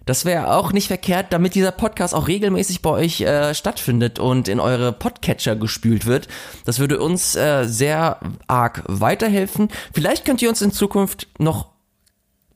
das 0.05 0.25
wäre 0.25 0.53
auch 0.55 0.71
nicht 0.71 0.87
verkehrt, 0.87 1.27
damit 1.31 1.53
dieser 1.55 1.71
Podcast 1.71 2.15
auch 2.15 2.27
regelmäßig 2.27 2.81
bei 2.81 2.89
euch 2.89 3.21
äh, 3.21 3.53
stattfindet 3.53 4.17
und 4.19 4.47
in 4.47 4.59
eure 4.59 4.91
Podcatcher 4.91 5.55
gespült 5.55 6.05
wird. 6.05 6.27
Das 6.65 6.79
würde 6.79 6.99
uns 6.99 7.35
äh, 7.35 7.65
sehr 7.65 8.19
arg 8.47 8.83
weiterhelfen. 8.87 9.69
Vielleicht 9.93 10.25
könnt 10.25 10.41
ihr 10.41 10.49
uns 10.49 10.61
in 10.61 10.71
Zukunft 10.71 11.27
noch 11.37 11.67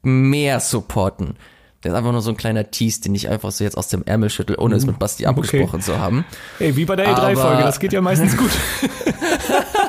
mehr 0.02 0.60
supporten. 0.60 1.36
Das 1.82 1.92
ist 1.92 1.98
einfach 1.98 2.14
nur 2.14 2.22
so 2.22 2.30
ein 2.32 2.38
kleiner 2.38 2.72
Tease, 2.72 3.02
den 3.02 3.14
ich 3.14 3.28
einfach 3.28 3.52
so 3.52 3.64
jetzt 3.64 3.78
aus 3.78 3.90
dem 3.90 4.04
Ärmel 4.06 4.30
schüttel, 4.30 4.56
ohne 4.58 4.76
es 4.76 4.86
mit 4.86 5.00
Basti 5.00 5.26
abgesprochen 5.26 5.82
zu 5.82 6.00
haben. 6.00 6.24
Ey, 6.60 6.76
wie 6.78 6.86
bei 6.86 6.96
der 6.96 7.10
Aber- 7.10 7.28
E3-Folge, 7.28 7.64
das 7.64 7.80
geht 7.80 7.92
ja 7.92 8.00
meistens 8.02 8.38
gut. 8.38 8.52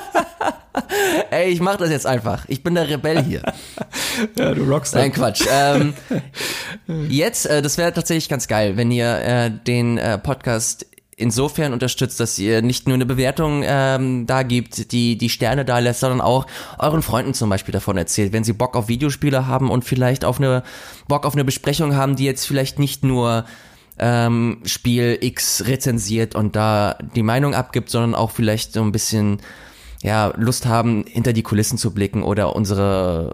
Ey, 1.31 1.51
ich 1.51 1.61
mach 1.61 1.77
das 1.77 1.91
jetzt 1.91 2.07
einfach. 2.07 2.45
Ich 2.49 2.63
bin 2.63 2.75
der 2.75 2.89
Rebell 2.89 3.23
hier. 3.23 3.43
ja, 4.39 4.55
du 4.55 4.65
Rockstar. 4.65 5.03
Nein, 5.03 5.13
Quatsch. 5.13 5.45
Ähm, 5.51 5.95
jetzt, 7.09 7.47
äh, 7.47 7.63
das 7.63 7.79
wäre 7.79 7.93
tatsächlich 7.93 8.29
ganz 8.29 8.49
geil, 8.49 8.77
wenn 8.77 8.91
ihr 8.91 9.19
äh, 9.19 9.51
den 9.51 9.99
äh, 9.99 10.19
Podcast 10.19 10.87
insofern 11.17 11.73
unterstützt, 11.73 12.19
dass 12.19 12.39
ihr 12.41 12.61
nicht 12.61 12.89
nur 12.89 12.95
eine 12.95 13.07
Bewertung 13.07 13.63
ähm, 13.65 14.27
da 14.27 14.43
gibt, 14.43 14.91
die 14.91 15.17
die 15.17 15.29
Sterne 15.29 15.65
da 15.65 15.79
lässt, 15.79 16.01
sondern 16.01 16.21
auch 16.21 16.47
euren 16.79 17.03
Freunden 17.03 17.35
zum 17.35 17.51
Beispiel 17.51 17.73
davon 17.73 17.97
erzählt, 17.97 18.33
wenn 18.33 18.43
sie 18.43 18.53
Bock 18.53 18.77
auf 18.77 18.89
Videospiele 18.89 19.47
haben 19.47 19.71
und 19.71 19.85
vielleicht 19.85 20.25
auf 20.25 20.39
eine 20.39 20.65
Bock 21.07 21.25
auf 21.25 21.35
eine 21.35 21.45
Besprechung 21.45 21.95
haben, 21.95 22.17
die 22.17 22.25
jetzt 22.25 22.47
vielleicht 22.47 22.81
nicht 22.81 23.05
nur 23.05 23.45
ähm, 23.97 24.59
Spiel 24.65 25.19
X 25.21 25.65
rezensiert 25.67 26.35
und 26.35 26.57
da 26.57 26.99
die 27.15 27.23
Meinung 27.23 27.55
abgibt, 27.55 27.91
sondern 27.91 28.17
auch 28.17 28.33
vielleicht 28.33 28.73
so 28.73 28.83
ein 28.83 28.91
bisschen 28.91 29.41
ja 30.05 30.33
Lust 30.37 30.67
haben, 30.67 31.05
hinter 31.09 31.33
die 31.33 31.43
Kulissen 31.43 31.79
zu 31.79 31.93
blicken 31.93 32.23
oder 32.23 32.55
unsere 32.55 33.33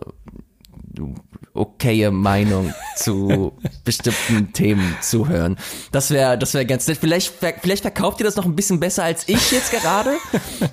okaye 1.53 2.13
Meinung 2.13 2.73
zu 2.97 3.53
bestimmten 3.85 4.53
Themen 4.53 4.97
zu 5.01 5.29
hören. 5.29 5.57
Das 5.91 6.13
wäre 6.13 6.39
das 6.39 6.55
wäre 6.55 6.65
ganz 6.65 6.87
nett. 6.87 6.99
Vielleicht, 6.99 7.35
vielleicht 7.61 7.83
verkauft 7.83 8.21
ihr 8.21 8.25
das 8.25 8.37
noch 8.37 8.45
ein 8.45 8.55
bisschen 8.55 8.79
besser 8.79 9.03
als 9.03 9.29
ich 9.29 9.51
jetzt 9.51 9.73
gerade. 9.73 10.13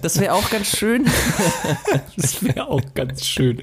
Das 0.03 0.19
wäre 0.19 0.33
auch 0.33 0.49
ganz 0.49 0.67
schön. 0.67 1.05
Das 2.15 2.43
wäre 2.43 2.67
auch 2.67 2.81
ganz 2.93 3.25
schön. 3.25 3.59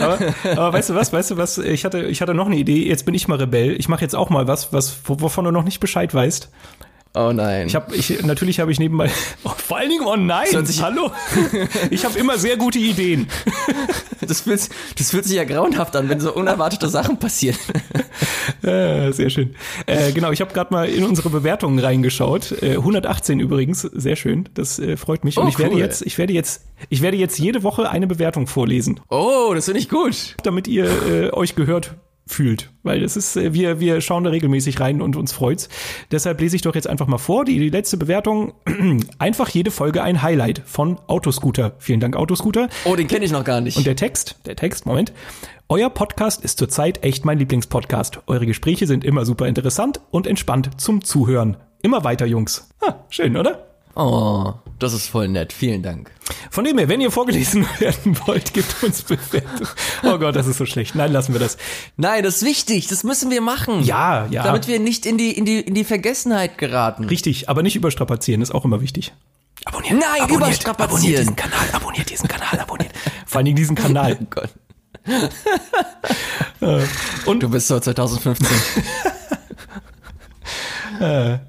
Aber, 0.00 0.18
aber 0.44 0.72
weißt 0.72 0.90
du 0.90 0.94
was, 0.94 1.12
weißt 1.12 1.32
du 1.32 1.36
was, 1.36 1.58
ich 1.58 1.84
hatte, 1.84 2.02
ich 2.02 2.20
hatte 2.20 2.34
noch 2.34 2.46
eine 2.46 2.56
Idee, 2.56 2.86
jetzt 2.86 3.04
bin 3.04 3.14
ich 3.14 3.28
mal 3.28 3.38
Rebell. 3.38 3.76
Ich 3.78 3.88
mache 3.88 4.02
jetzt 4.02 4.14
auch 4.14 4.30
mal 4.30 4.46
was, 4.48 4.72
was, 4.72 4.96
wovon 5.04 5.44
du 5.44 5.50
noch 5.50 5.64
nicht 5.64 5.80
Bescheid 5.80 6.12
weißt. 6.12 6.50
Oh 7.14 7.30
nein. 7.32 7.66
Ich 7.66 7.74
habe, 7.74 7.94
ich, 7.94 8.22
natürlich 8.24 8.58
habe 8.58 8.72
ich 8.72 8.78
nebenbei, 8.78 9.10
oh, 9.44 9.50
Vor 9.50 9.76
allen 9.76 9.90
Dingen 9.90 10.06
online. 10.06 10.50
hört 10.50 10.66
sich- 10.66 10.80
Hallo? 10.82 11.10
Ich 11.90 12.04
habe 12.06 12.18
immer 12.18 12.38
sehr 12.38 12.56
gute 12.56 12.78
Ideen. 12.78 13.28
Das 14.24 14.42
fühlt, 14.42 14.68
das 14.98 15.10
fühlt 15.10 15.24
sich 15.24 15.34
ja 15.36 15.42
grauenhaft 15.42 15.96
an, 15.96 16.08
wenn 16.08 16.20
so 16.20 16.32
unerwartete 16.32 16.88
Sachen 16.88 17.18
passieren. 17.18 17.58
Äh, 18.62 19.12
sehr 19.12 19.30
schön. 19.30 19.56
Äh, 19.86 20.12
genau, 20.12 20.30
ich 20.30 20.40
habe 20.40 20.52
gerade 20.54 20.72
mal 20.72 20.88
in 20.88 21.04
unsere 21.04 21.28
Bewertungen 21.30 21.80
reingeschaut. 21.80 22.52
Äh, 22.62 22.76
118 22.76 23.40
übrigens, 23.40 23.82
sehr 23.82 24.14
schön. 24.14 24.48
Das 24.54 24.78
äh, 24.78 24.96
freut 24.96 25.24
mich. 25.24 25.36
Und 25.38 25.46
Oh, 25.46 25.48
ich 25.48 25.58
werde 25.58 25.74
cool. 25.74 25.80
jetzt, 25.80 26.02
ich 26.02 26.16
werde 26.18 26.32
jetzt, 26.32 26.62
ich 26.88 27.02
werde 27.02 27.16
jetzt 27.16 27.38
jede 27.40 27.64
Woche 27.64 27.90
eine 27.90 28.06
Bewertung 28.06 28.46
vorlesen, 28.46 29.00
Oh, 29.10 29.50
das 29.54 29.64
finde 29.64 29.80
ich 29.80 29.88
gut. 29.88 30.36
damit 30.44 30.68
ihr 30.68 30.84
äh, 31.08 31.30
euch 31.32 31.56
gehört 31.56 31.96
fühlt, 32.26 32.70
weil 32.82 33.00
das 33.00 33.16
ist 33.16 33.36
äh, 33.36 33.52
wir 33.52 33.80
wir 33.80 34.00
schauen 34.00 34.24
da 34.24 34.30
regelmäßig 34.30 34.80
rein 34.80 35.02
und 35.02 35.16
uns 35.16 35.32
freut's. 35.32 35.68
Deshalb 36.10 36.40
lese 36.40 36.56
ich 36.56 36.62
doch 36.62 36.74
jetzt 36.74 36.86
einfach 36.86 37.06
mal 37.06 37.18
vor 37.18 37.44
die, 37.44 37.58
die 37.58 37.70
letzte 37.70 37.96
Bewertung 37.96 38.54
einfach 39.18 39.48
jede 39.48 39.70
Folge 39.70 40.02
ein 40.02 40.22
Highlight 40.22 40.62
von 40.64 40.98
Autoscooter. 41.06 41.72
Vielen 41.78 42.00
Dank 42.00 42.16
Autoscooter. 42.16 42.68
Oh, 42.84 42.96
den 42.96 43.08
kenne 43.08 43.24
ich 43.24 43.32
noch 43.32 43.44
gar 43.44 43.60
nicht. 43.60 43.76
Und 43.76 43.86
der 43.86 43.96
Text, 43.96 44.36
der 44.46 44.56
Text, 44.56 44.86
Moment. 44.86 45.12
Euer 45.68 45.88
Podcast 45.88 46.44
ist 46.44 46.58
zurzeit 46.58 47.02
echt 47.02 47.24
mein 47.24 47.38
Lieblingspodcast. 47.38 48.20
Eure 48.26 48.46
Gespräche 48.46 48.86
sind 48.86 49.04
immer 49.04 49.24
super 49.24 49.46
interessant 49.46 50.00
und 50.10 50.26
entspannt 50.26 50.80
zum 50.80 51.02
Zuhören. 51.02 51.56
Immer 51.82 52.04
weiter, 52.04 52.26
Jungs. 52.26 52.68
Ah, 52.80 52.96
schön, 53.08 53.36
oder? 53.36 53.71
Oh, 53.94 54.54
das 54.78 54.92
ist 54.92 55.06
voll 55.06 55.28
nett. 55.28 55.52
Vielen 55.52 55.82
Dank. 55.82 56.10
Von 56.50 56.64
dem 56.64 56.78
her, 56.78 56.88
wenn 56.88 57.00
ihr 57.00 57.10
vorgelesen 57.10 57.66
werden 57.78 58.18
wollt, 58.26 58.52
gebt 58.52 58.82
uns 58.82 59.02
Bewertung. 59.02 59.68
Oh 60.02 60.18
Gott, 60.18 60.34
das 60.36 60.46
ist 60.46 60.58
so 60.58 60.66
schlecht. 60.66 60.94
Nein, 60.94 61.12
lassen 61.12 61.32
wir 61.32 61.40
das. 61.40 61.56
Nein, 61.96 62.22
das 62.24 62.36
ist 62.36 62.44
wichtig. 62.44 62.88
Das 62.88 63.04
müssen 63.04 63.30
wir 63.30 63.40
machen. 63.40 63.84
Ja, 63.84 64.26
ja. 64.30 64.42
Damit 64.42 64.66
wir 64.68 64.80
nicht 64.80 65.06
in 65.06 65.18
die, 65.18 65.30
in 65.32 65.44
die, 65.44 65.60
in 65.60 65.74
die 65.74 65.84
Vergessenheit 65.84 66.58
geraten. 66.58 67.04
Richtig, 67.04 67.48
aber 67.48 67.62
nicht 67.62 67.76
überstrapazieren, 67.76 68.42
ist 68.42 68.52
auch 68.52 68.64
immer 68.64 68.80
wichtig. 68.80 69.12
Abonniert. 69.64 69.92
Nein, 69.92 70.02
abonniert, 70.22 70.30
überstrapazieren. 70.32 70.90
Abonniert 70.92 71.20
diesen 71.20 71.36
Kanal, 71.36 71.68
abonniert 71.72 72.10
diesen 72.10 72.28
Kanal, 72.28 72.60
abonniert. 72.60 72.92
Vor 73.26 73.38
allen 73.38 73.44
Dingen 73.46 73.56
diesen 73.56 73.76
Kanal. 73.76 74.18
Oh 75.04 76.66
Gott. 76.70 76.88
Und 77.26 77.42
Du 77.42 77.48
bist 77.48 77.66
so 77.66 77.80
2015. 77.80 78.46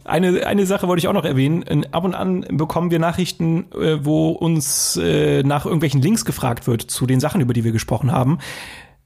Eine, 0.03 0.45
eine 0.45 0.65
Sache 0.65 0.87
wollte 0.87 0.99
ich 0.99 1.07
auch 1.07 1.13
noch 1.13 1.25
erwähnen. 1.25 1.63
Äh, 1.63 1.83
Ab 1.91 2.03
und 2.03 2.15
an 2.15 2.45
bekommen 2.49 2.91
wir 2.91 2.99
Nachrichten, 2.99 3.65
äh, 3.73 4.03
wo 4.03 4.29
uns 4.29 4.97
äh, 4.97 5.43
nach 5.43 5.65
irgendwelchen 5.65 6.01
Links 6.01 6.25
gefragt 6.25 6.67
wird 6.67 6.81
zu 6.81 7.05
den 7.05 7.19
Sachen, 7.19 7.41
über 7.41 7.53
die 7.53 7.63
wir 7.63 7.71
gesprochen 7.71 8.11
haben. 8.11 8.39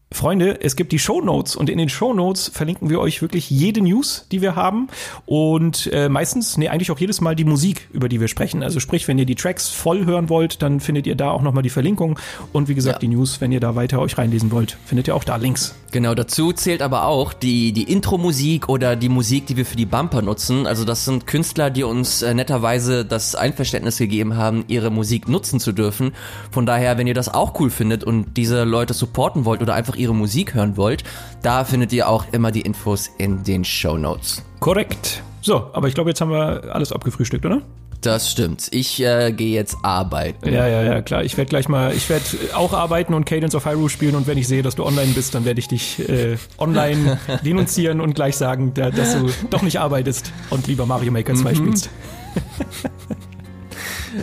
Freunde, 0.10 0.62
es 0.62 0.78
gibt 0.78 0.94
die 0.94 1.00
Show 1.00 1.20
Notes 1.20 1.58
und 1.58 1.70
in 1.70 1.78
den 1.78 1.90
Show 1.90 2.14
Notes 2.14 2.50
verlinken 2.54 2.90
wir 2.90 3.02
euch 3.02 3.22
wirklich 3.22 3.50
jede 3.50 3.82
News, 3.82 4.26
die 4.32 4.42
wir 4.42 4.56
haben 4.56 4.88
und 5.26 5.90
äh, 5.92 6.08
meistens, 6.08 6.56
nee, 6.56 6.70
eigentlich 6.70 6.92
auch 6.92 7.00
jedes 7.00 7.20
Mal 7.20 7.36
die 7.36 7.44
Musik, 7.44 7.90
über 7.92 8.08
die 8.08 8.22
wir 8.22 8.30
sprechen. 8.30 8.64
Also 8.64 8.80
sprich, 8.80 9.06
wenn 9.10 9.18
ihr 9.20 9.26
die 9.26 9.36
Tracks 9.36 9.68
voll 9.68 10.06
hören 10.06 10.30
wollt, 10.30 10.62
dann 10.62 10.80
findet 10.80 11.08
ihr 11.08 11.16
da 11.16 11.32
auch 11.32 11.42
nochmal 11.42 11.62
die 11.62 11.70
Verlinkung 11.70 12.18
und 12.54 12.70
wie 12.70 12.76
gesagt 12.76 12.96
Ja. 12.96 13.00
die 13.00 13.10
News, 13.10 13.42
wenn 13.42 13.52
ihr 13.52 13.60
da 13.60 13.76
weiter 13.76 14.00
euch 14.00 14.18
reinlesen 14.18 14.50
wollt, 14.52 14.78
findet 14.86 15.10
ihr 15.10 15.16
auch 15.16 15.26
da 15.26 15.36
Links. 15.36 15.76
Genau, 15.92 16.16
dazu 16.16 16.54
zählt 16.54 16.82
aber 16.82 17.06
auch 17.06 17.34
die, 17.34 17.72
die 17.74 17.84
Intro-Musik 17.92 18.70
oder 18.70 18.96
die 18.96 19.10
Musik, 19.10 19.46
die 19.48 19.58
wir 19.58 19.66
für 19.66 19.78
die 19.78 19.86
Bumper 19.86 20.22
nutzen. 20.22 20.68
Also 20.68 20.86
das 20.86 21.04
sind 21.06 21.28
Künstler, 21.28 21.70
die 21.70 21.84
uns 21.84 22.22
äh, 22.22 22.34
netterweise 22.34 23.04
das 23.04 23.36
Einverständnis 23.36 23.98
gegeben 23.98 24.36
haben, 24.38 24.64
ihre 24.68 24.90
Musik 24.90 25.28
nutzen 25.28 25.60
zu 25.60 25.74
dürfen. 25.74 26.14
Von 26.52 26.66
daher, 26.66 26.98
wenn 26.98 27.08
ihr 27.08 27.14
das 27.14 27.34
auch 27.34 27.60
cool 27.60 27.70
findet 27.70 28.04
und 28.06 28.38
diese 28.38 28.64
Leute 28.64 28.94
supporten 28.94 29.44
wollt 29.46 29.62
oder 29.62 29.74
einfach 29.74 29.97
ihre 29.98 30.16
Musik 30.16 30.54
hören 30.54 30.78
wollt, 30.78 31.04
da 31.42 31.66
findet 31.66 31.92
ihr 31.94 32.08
auch 32.08 32.26
immer 32.32 32.52
die 32.52 32.62
Infos 32.62 33.10
in 33.18 33.44
den 33.44 33.66
Show 33.66 33.98
Notes. 33.98 34.44
Korrekt. 34.60 35.22
So, 35.42 35.70
aber 35.74 35.88
ich 35.88 35.94
glaube, 35.94 36.10
jetzt 36.10 36.22
haben 36.22 36.32
wir 36.32 36.74
alles 36.74 36.92
abgefrühstückt, 36.92 37.46
oder? 37.46 37.62
Das 38.02 38.32
stimmt. 38.32 38.68
Ich 38.72 39.02
äh, 39.02 39.32
gehe 39.32 39.54
jetzt 39.54 39.76
arbeiten. 39.82 40.54
Ja, 40.54 40.68
ja, 40.68 40.84
ja, 40.84 41.02
klar. 41.02 41.24
Ich 41.24 41.36
werde 41.36 41.50
gleich 41.50 41.68
mal, 41.68 41.94
ich 41.94 42.10
werde 42.10 42.26
auch 42.54 42.74
arbeiten 42.74 43.14
und 43.14 43.26
Cadence 43.26 43.56
of 43.56 43.66
Hyrule 43.66 43.90
spielen 43.90 44.16
und 44.16 44.28
wenn 44.28 44.38
ich 44.38 44.48
sehe, 44.48 44.62
dass 44.62 44.76
du 44.76 44.86
online 44.86 45.14
bist, 45.14 45.34
dann 45.34 45.46
werde 45.46 45.60
ich 45.60 45.68
dich 45.68 46.08
äh, 46.08 46.38
online 46.58 47.20
denunzieren 47.46 48.00
und 48.00 48.14
gleich 48.14 48.38
sagen, 48.38 48.74
da, 48.74 48.92
dass 48.92 49.18
du 49.18 49.30
doch 49.50 49.64
nicht 49.64 49.80
arbeitest 49.80 50.32
und 50.52 50.68
lieber 50.68 50.86
Mario 50.86 51.12
Maker 51.12 51.34
2 51.34 51.56
spielst. 51.56 51.90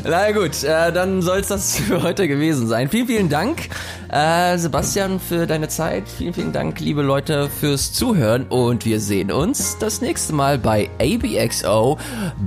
Na 0.02 0.32
gut, 0.32 0.64
äh, 0.64 0.92
dann 0.92 1.22
soll 1.22 1.38
es 1.38 1.48
das 1.48 1.76
für 1.78 2.02
heute 2.02 2.26
gewesen 2.28 2.66
sein. 2.66 2.88
Vielen, 2.88 3.06
vielen 3.06 3.28
Dank, 3.28 3.68
äh, 4.10 4.58
Sebastian, 4.58 5.20
für 5.20 5.46
deine 5.46 5.68
Zeit. 5.68 6.08
Vielen, 6.08 6.34
vielen 6.34 6.52
Dank, 6.52 6.80
liebe 6.80 7.02
Leute, 7.02 7.48
fürs 7.48 7.92
Zuhören. 7.92 8.46
Und 8.48 8.84
wir 8.84 9.00
sehen 9.00 9.30
uns 9.30 9.78
das 9.78 10.00
nächste 10.00 10.32
Mal 10.32 10.58
bei 10.58 10.90
ABXO 11.00 11.98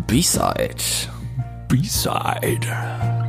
B-Side. 0.08 0.76
B-Side. 1.68 3.27